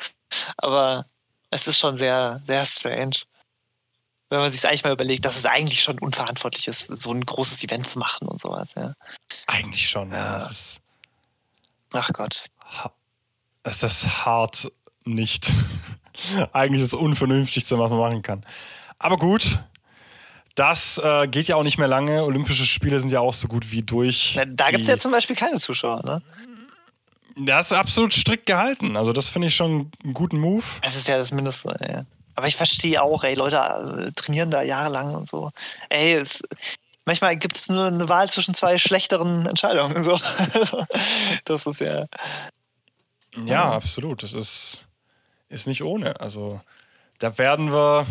aber 0.57 1.05
es 1.51 1.67
ist 1.67 1.77
schon 1.77 1.95
sehr, 1.95 2.41
sehr 2.47 2.65
strange. 2.65 3.17
Wenn 4.29 4.39
man 4.39 4.51
sich 4.51 4.65
eigentlich 4.67 4.83
mal 4.83 4.93
überlegt, 4.93 5.25
dass 5.25 5.37
es 5.37 5.45
eigentlich 5.45 5.83
schon 5.83 5.99
unverantwortlich 5.99 6.67
ist, 6.67 6.87
so 6.87 7.11
ein 7.11 7.25
großes 7.25 7.63
Event 7.63 7.87
zu 7.87 7.99
machen 7.99 8.27
und 8.27 8.41
sowas, 8.41 8.73
ja. 8.75 8.93
Eigentlich 9.47 9.87
schon, 9.87 10.11
ja. 10.11 10.37
Ja. 10.37 10.37
Es 10.37 10.81
Ach 11.93 12.09
Gott. 12.11 12.45
es 13.63 13.83
ist 13.83 14.25
hart 14.25 14.71
nicht. 15.05 15.51
Eigentlich 16.53 16.81
ist 16.81 16.87
es 16.87 16.93
unvernünftig, 16.93 17.63
was 17.69 17.89
man 17.89 17.99
machen 17.99 18.21
kann. 18.21 18.43
Aber 18.99 19.17
gut, 19.17 19.59
das 20.55 20.99
äh, 21.03 21.27
geht 21.27 21.47
ja 21.47 21.55
auch 21.55 21.63
nicht 21.63 21.77
mehr 21.77 21.87
lange. 21.87 22.23
Olympische 22.23 22.65
Spiele 22.65 22.99
sind 22.99 23.11
ja 23.11 23.19
auch 23.19 23.33
so 23.33 23.47
gut 23.47 23.71
wie 23.71 23.81
durch. 23.81 24.33
Na, 24.35 24.45
Da 24.45 24.69
gibt 24.69 24.81
es 24.83 24.87
ja 24.87 24.97
zum 24.97 25.11
Beispiel 25.11 25.35
keine 25.35 25.57
Zuschauer, 25.57 26.03
ne? 26.03 26.21
Das 27.35 27.67
ist 27.67 27.73
absolut 27.73 28.13
strikt 28.13 28.45
gehalten. 28.45 28.95
Also, 28.95 29.11
das 29.11 29.29
finde 29.29 29.47
ich 29.47 29.55
schon 29.55 29.91
einen 30.03 30.13
guten 30.13 30.39
Move. 30.39 30.63
Es 30.81 30.95
ist 30.95 31.07
ja 31.07 31.17
das 31.17 31.31
Mindeste, 31.31 31.75
ey. 31.79 32.03
Aber 32.35 32.47
ich 32.47 32.55
verstehe 32.55 33.01
auch, 33.01 33.23
ey, 33.23 33.35
Leute 33.35 33.57
äh, 33.57 34.11
trainieren 34.11 34.51
da 34.51 34.61
jahrelang 34.61 35.13
und 35.13 35.27
so. 35.27 35.51
Ey, 35.89 36.13
es, 36.13 36.41
manchmal 37.05 37.37
gibt 37.37 37.55
es 37.55 37.69
nur 37.69 37.85
eine 37.85 38.09
Wahl 38.09 38.29
zwischen 38.29 38.53
zwei 38.53 38.77
schlechteren 38.77 39.45
Entscheidungen. 39.45 40.03
So. 40.03 40.19
das 41.45 41.65
ist 41.65 41.81
ja. 41.81 42.05
Ja, 43.45 43.71
absolut. 43.71 44.23
Das 44.23 44.33
ist, 44.33 44.87
ist 45.49 45.67
nicht 45.67 45.83
ohne. 45.83 46.19
Also, 46.19 46.61
da 47.19 47.37
werden 47.37 47.71
wir. 47.71 48.05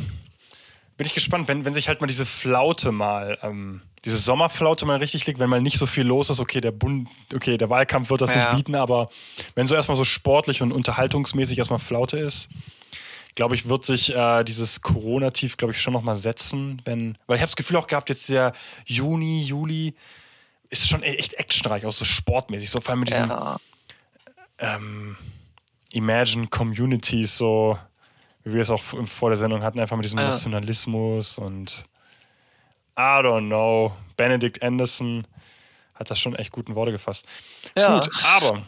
Bin 0.97 1.07
ich 1.07 1.15
gespannt, 1.15 1.49
wenn, 1.49 1.65
wenn 1.65 1.75
sich 1.75 1.89
halt 1.89 2.01
mal 2.01 2.07
diese 2.07 2.27
Flaute 2.27 2.93
mal 2.93 3.39
ähm, 3.43 3.83
diese 4.05 4.19
Sommerflaute 4.19 4.85
mal 4.85 4.99
richtig 4.99 5.27
liegt, 5.27 5.39
wenn 5.39 5.49
mal 5.49 5.63
nicht 5.63 5.79
so 5.79 5.87
viel 5.87 6.05
los 6.05 6.29
ist, 6.29 6.41
okay, 6.41 6.61
der 6.61 6.73
Bund, 6.73 7.09
okay, 7.35 7.57
der 7.57 7.71
Wahlkampf 7.71 8.11
wird 8.11 8.21
das 8.21 8.31
Ja. 8.31 8.37
nicht 8.37 8.57
bieten, 8.57 8.75
aber 8.75 9.09
wenn 9.55 9.67
so 9.67 9.75
erstmal 9.75 9.97
so 9.97 10.05
sportlich 10.05 10.61
und 10.61 10.73
unterhaltungsmäßig 10.73 11.59
erstmal 11.59 11.79
Flaute 11.79 12.19
ist, 12.19 12.49
glaube 13.35 13.55
ich, 13.55 13.69
wird 13.69 13.85
sich 13.85 14.15
äh, 14.15 14.45
dieses 14.45 14.83
Corona-Tief, 14.83 15.57
glaube 15.57 15.73
ich, 15.73 15.81
schon 15.81 15.93
nochmal 15.93 16.17
setzen, 16.17 16.81
wenn, 16.85 17.17
weil 17.27 17.37
ich 17.37 17.43
habe 17.43 17.49
das 17.49 17.57
Gefühl 17.57 17.77
auch 17.77 17.87
gehabt, 17.87 18.09
jetzt 18.09 18.29
der 18.29 18.53
Juni, 18.85 19.43
Juli 19.43 19.95
ist 20.69 20.89
schon 20.89 21.03
e- 21.03 21.15
echt 21.17 21.35
actionreich, 21.35 21.87
auch 21.87 21.93
so 21.93 22.05
sportmäßig, 22.05 22.71
so 22.71 22.81
vor 22.81 22.91
allem 22.91 23.01
mit 23.01 23.09
diesem 23.11 23.31
Ja. 23.31 23.57
ähm, 24.59 25.17
Imagine 25.93 26.47
Communities, 26.47 27.37
so 27.37 27.79
wie 28.45 28.55
wir 28.55 28.63
es 28.63 28.71
auch 28.71 28.83
vor 28.83 29.31
der 29.31 29.37
Sendung 29.37 29.63
hatten, 29.63 29.79
einfach 29.81 29.97
mit 29.97 30.05
diesem 30.05 30.19
Ja. 30.19 30.29
Nationalismus 30.29 31.39
und 31.39 31.85
I 32.99 33.01
don't 33.23 33.47
know. 33.49 33.93
Benedict 34.17 34.63
Anderson 34.63 35.27
hat 35.95 36.11
das 36.11 36.19
schon 36.19 36.35
echt 36.37 36.53
guten 36.53 36.75
Worte 36.75 36.93
gefasst. 36.93 37.27
Ja. 37.77 37.99
Gut, 37.99 38.11
aber 38.25 38.63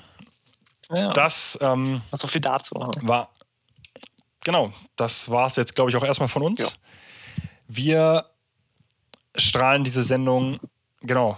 ja. 0.90 1.12
das 1.12 1.58
ähm, 1.60 2.00
so 2.12 2.26
viel 2.26 2.40
dazu. 2.40 2.74
war, 3.02 3.28
genau, 4.44 4.72
das 4.96 5.30
war 5.30 5.46
es 5.46 5.56
jetzt, 5.56 5.74
glaube 5.74 5.90
ich, 5.90 5.96
auch 5.96 6.04
erstmal 6.04 6.28
von 6.28 6.42
uns. 6.42 6.60
Ja. 6.60 6.68
Wir 7.66 8.26
strahlen 9.36 9.84
diese 9.84 10.02
Sendung, 10.02 10.60
genau, 11.00 11.36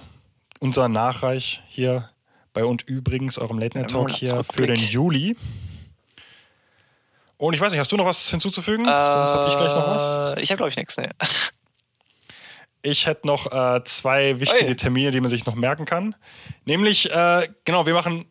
unser 0.61 0.89
Nachreich 0.89 1.63
hier 1.69 2.11
bei 2.53 2.65
und 2.65 2.83
übrigens 2.83 3.39
eurem 3.39 3.59
Late 3.59 3.79
Night 3.79 3.91
Talk 3.91 4.11
hier 4.11 4.43
für 4.45 4.67
den. 4.67 4.77
Juli. 4.77 5.37
Und 7.39 7.53
ich 7.53 7.61
weiß 7.61 7.71
nicht, 7.71 7.81
hast 7.81 7.93
du 7.93 7.97
noch 7.97 8.07
was 8.07 8.31
hinzuzufügen? 8.31 8.87
Sonst 8.87 8.91
habe 9.33 9.49
ich 9.49 9.57
gleich 9.57 9.75
noch 9.75 9.87
was. 9.87 10.39
Äh, 10.39 10.43
Ich 10.43 10.51
habe, 10.51 10.57
glaube 10.57 10.71
ich, 10.71 10.77
nichts. 10.77 10.97
Nee. 10.97 11.09
Ich 12.83 13.07
hätte 13.09 13.27
noch 13.27 13.51
äh, 13.51 13.83
zwei 13.83 14.39
wichtige 14.39 14.71
Ui. 14.71 14.77
Termine, 14.77 15.11
die 15.11 15.21
man 15.21 15.29
sich 15.29 15.45
noch 15.45 15.57
merken 15.57 15.87
kann. 15.87 16.15
Nämlich, 16.67 17.11
äh, 17.11 17.49
genau, 17.65 17.85
wir 17.85 17.95
machen, 17.95 18.27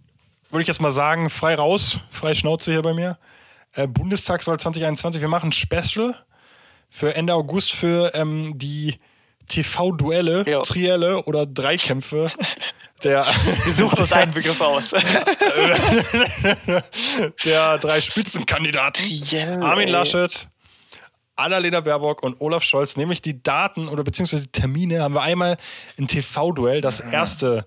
würde 0.49 0.61
ich 0.61 0.67
jetzt 0.69 0.79
mal 0.79 0.91
sagen, 0.93 1.29
frei 1.29 1.55
raus, 1.55 1.99
frei 2.09 2.33
Schnauze 2.33 2.71
hier 2.71 2.81
bei 2.81 2.93
mir. 2.93 3.17
Äh, 3.75 3.87
Bundestagswahl 3.87 4.59
2021. 4.59 5.21
Wir 5.21 5.29
machen 5.29 5.49
ein 5.49 5.51
Special 5.51 6.15
für 6.89 7.15
Ende 7.15 7.33
August 7.33 7.71
für 7.73 8.13
ähm, 8.15 8.57
die 8.57 8.99
TV-Duelle, 9.47 10.43
Jo. 10.49 10.61
Trielle 10.63 11.23
oder 11.25 11.45
Dreikämpfe 11.45 12.31
der, 13.03 13.23
Wir 13.65 13.73
suchen 13.73 13.99
uns 13.99 14.11
einen 14.11 14.33
Begriff 14.33 14.59
aus. 14.61 14.89
der 17.45 17.77
drei 17.77 18.01
Spitzenkandidaten. 18.01 19.05
Trielle, 19.05 19.63
Armin. 19.63 19.89
Laschet, 19.89 20.47
Annalena 21.35 21.81
Baerbock 21.81 22.23
und 22.23 22.39
Olaf 22.41 22.63
Scholz, 22.63 22.97
nämlich 22.97 23.21
die 23.21 23.43
Daten 23.43 23.87
oder 23.87 24.03
beziehungsweise 24.03 24.43
die 24.43 24.51
Termine, 24.51 25.01
haben 25.03 25.13
wir 25.13 25.21
einmal 25.21 25.57
ein 25.99 26.07
TV-Duell, 26.07 26.81
das 26.81 27.03
Mhm. 27.03 27.13
erste 27.13 27.65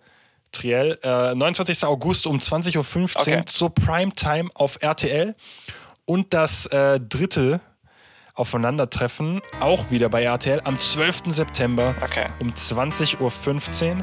Triell, 0.50 0.98
äh, 1.02 1.34
29. 1.34 1.84
August 1.84 2.26
um 2.26 2.38
20.15 2.40 3.34
Uhr 3.34 3.38
Okay. 3.38 3.44
zur 3.44 3.74
Primetime 3.74 4.48
auf 4.54 4.78
RTL 4.80 5.34
und 6.08 6.32
das 6.32 6.64
äh, 6.66 6.98
dritte 6.98 7.60
Aufeinandertreffen, 8.34 9.42
auch 9.60 9.90
wieder 9.90 10.08
bei 10.08 10.22
RTL, 10.22 10.62
am 10.64 10.78
12. 10.80 11.24
September 11.26 11.94
Okay. 12.02 12.24
um 12.40 12.48
20.15 12.48 13.18
Uhr. 13.98 14.02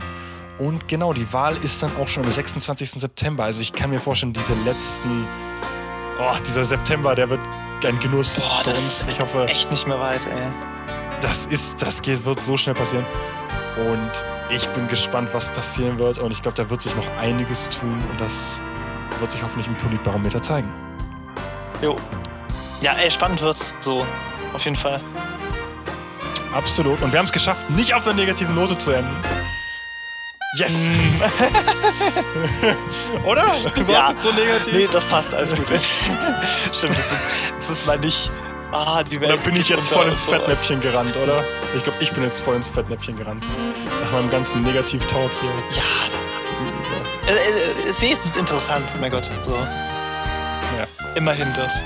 Und 0.60 0.88
genau, 0.88 1.14
die 1.14 1.32
Wahl 1.34 1.58
ist 1.64 1.82
dann 1.82 1.92
auch 1.98 2.08
schon 2.08 2.24
am 2.24 2.32
26. 2.32 2.92
September. 2.92 3.44
Also 3.44 3.62
ich 3.62 3.74
kann 3.74 3.90
mir 3.90 4.00
vorstellen, 4.00 4.34
diese 4.34 4.54
letzten, 4.54 5.26
oh, 6.20 6.36
dieser 6.46 6.64
September, 6.64 7.16
der 7.16 7.30
wird 7.30 7.42
ein 7.86 8.00
Genuss 8.00 8.42
Boah, 8.42 8.60
für 8.64 8.70
das 8.72 8.80
uns. 8.80 9.00
ist 9.00 9.08
Ich 9.10 9.20
hoffe, 9.20 9.48
echt 9.48 9.72
nicht 9.72 9.88
mehr 9.88 10.00
weit, 10.00 10.26
ey. 10.28 10.48
das 11.22 11.46
ist, 11.48 11.82
das 11.82 12.02
geht, 12.02 12.24
wird 12.26 12.40
so 12.40 12.56
schnell 12.56 12.76
passieren. 12.76 13.06
Und 13.90 14.26
ich 14.56 14.68
bin 14.70 14.88
gespannt, 14.88 15.30
was 15.34 15.50
passieren 15.50 15.98
wird. 15.98 16.20
Und 16.20 16.32
ich 16.32 16.42
glaube, 16.42 16.56
da 16.56 16.70
wird 16.70 16.82
sich 16.82 16.96
noch 16.96 17.08
einiges 17.20 17.70
tun. 17.70 18.02
Und 18.12 18.22
das 18.22 18.62
wird 19.20 19.32
sich 19.32 19.42
hoffentlich 19.44 19.68
im 19.68 19.76
Politbarometer 19.76 20.42
zeigen. 20.42 20.72
Jo. 21.82 21.96
Ja, 22.82 22.94
ey, 22.94 23.10
spannend 23.10 23.42
wird's. 23.42 23.74
So, 23.80 24.06
auf 24.54 24.64
jeden 24.64 24.76
Fall. 24.76 25.00
Absolut. 26.54 27.02
Und 27.02 27.12
wir 27.12 27.18
haben 27.20 27.26
es 27.26 27.32
geschafft, 27.32 27.70
nicht 27.72 27.94
auf 27.94 28.06
einer 28.08 28.16
negativen 28.16 28.56
Note 28.56 28.78
zu 28.78 28.92
enden. 28.92 29.16
Yes! 30.58 30.88
Oder? 33.26 33.46
War. 33.46 33.90
Ja. 33.90 34.10
jetzt 34.10 34.24
so 34.24 34.32
negativ? 34.32 34.74
Nee, 34.74 34.88
das 34.90 35.04
passt, 35.06 35.34
alles 35.34 35.54
gut. 35.54 35.66
Stimmt, 36.72 36.98
das 36.98 37.12
ist, 37.12 37.24
das 37.58 37.70
ist 37.72 37.86
mal 37.86 38.00
nicht. 38.00 38.32
Ah, 38.72 39.04
die 39.04 39.20
Welt. 39.20 39.34
Oder 39.34 39.42
bin 39.42 39.58
ich 39.58 39.68
jetzt 39.68 39.92
voll 39.92 40.08
ins. 40.08 40.26
Fettnäpfchen 40.26 40.80
gerannt, 40.80 41.16
oder? 41.18 41.44
Ich 41.76 41.84
glaube, 41.84 41.98
ich 42.02 42.10
bin 42.12 42.24
jetzt 42.24 42.42
voll 42.42 42.56
ins 42.56 42.70
Fettnäpfchen 42.70 43.18
gerannt. 43.18 43.46
Nach 44.04 44.12
meinem 44.12 44.30
ganzen 44.30 44.62
Negativ-Talk 44.62 45.32
hier. 45.42 45.52
Ja. 45.78 45.84
Äh, 47.28 47.36
äh, 47.36 47.90
ist 47.90 48.02
wenigstens 48.02 48.38
interessant, 48.38 48.96
mein 49.02 49.12
Gott. 49.12 49.30
So. 49.42 49.54
Ja. 49.54 50.88
Immerhin 51.16 51.52
das. 51.54 51.84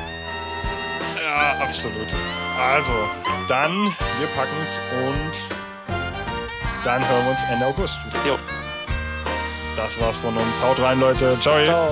Ja, 1.24 1.64
absolut. 1.64 2.08
Also, 2.60 2.94
dann, 3.48 3.72
wir 4.20 4.28
packen's 4.36 4.80
und 5.08 5.60
dann 6.84 7.08
hören 7.08 7.26
wir 7.26 7.32
uns 7.32 7.44
Ende 7.52 7.66
August 7.66 7.98
wieder. 8.06 8.26
Jo. 8.26 8.40
Das 9.76 10.00
war's 10.02 10.18
von 10.18 10.36
uns. 10.36 10.62
Haut 10.62 10.82
rein, 10.82 11.00
Leute. 11.00 11.38
Ciao. 11.40 11.64
Ciao. 11.64 11.92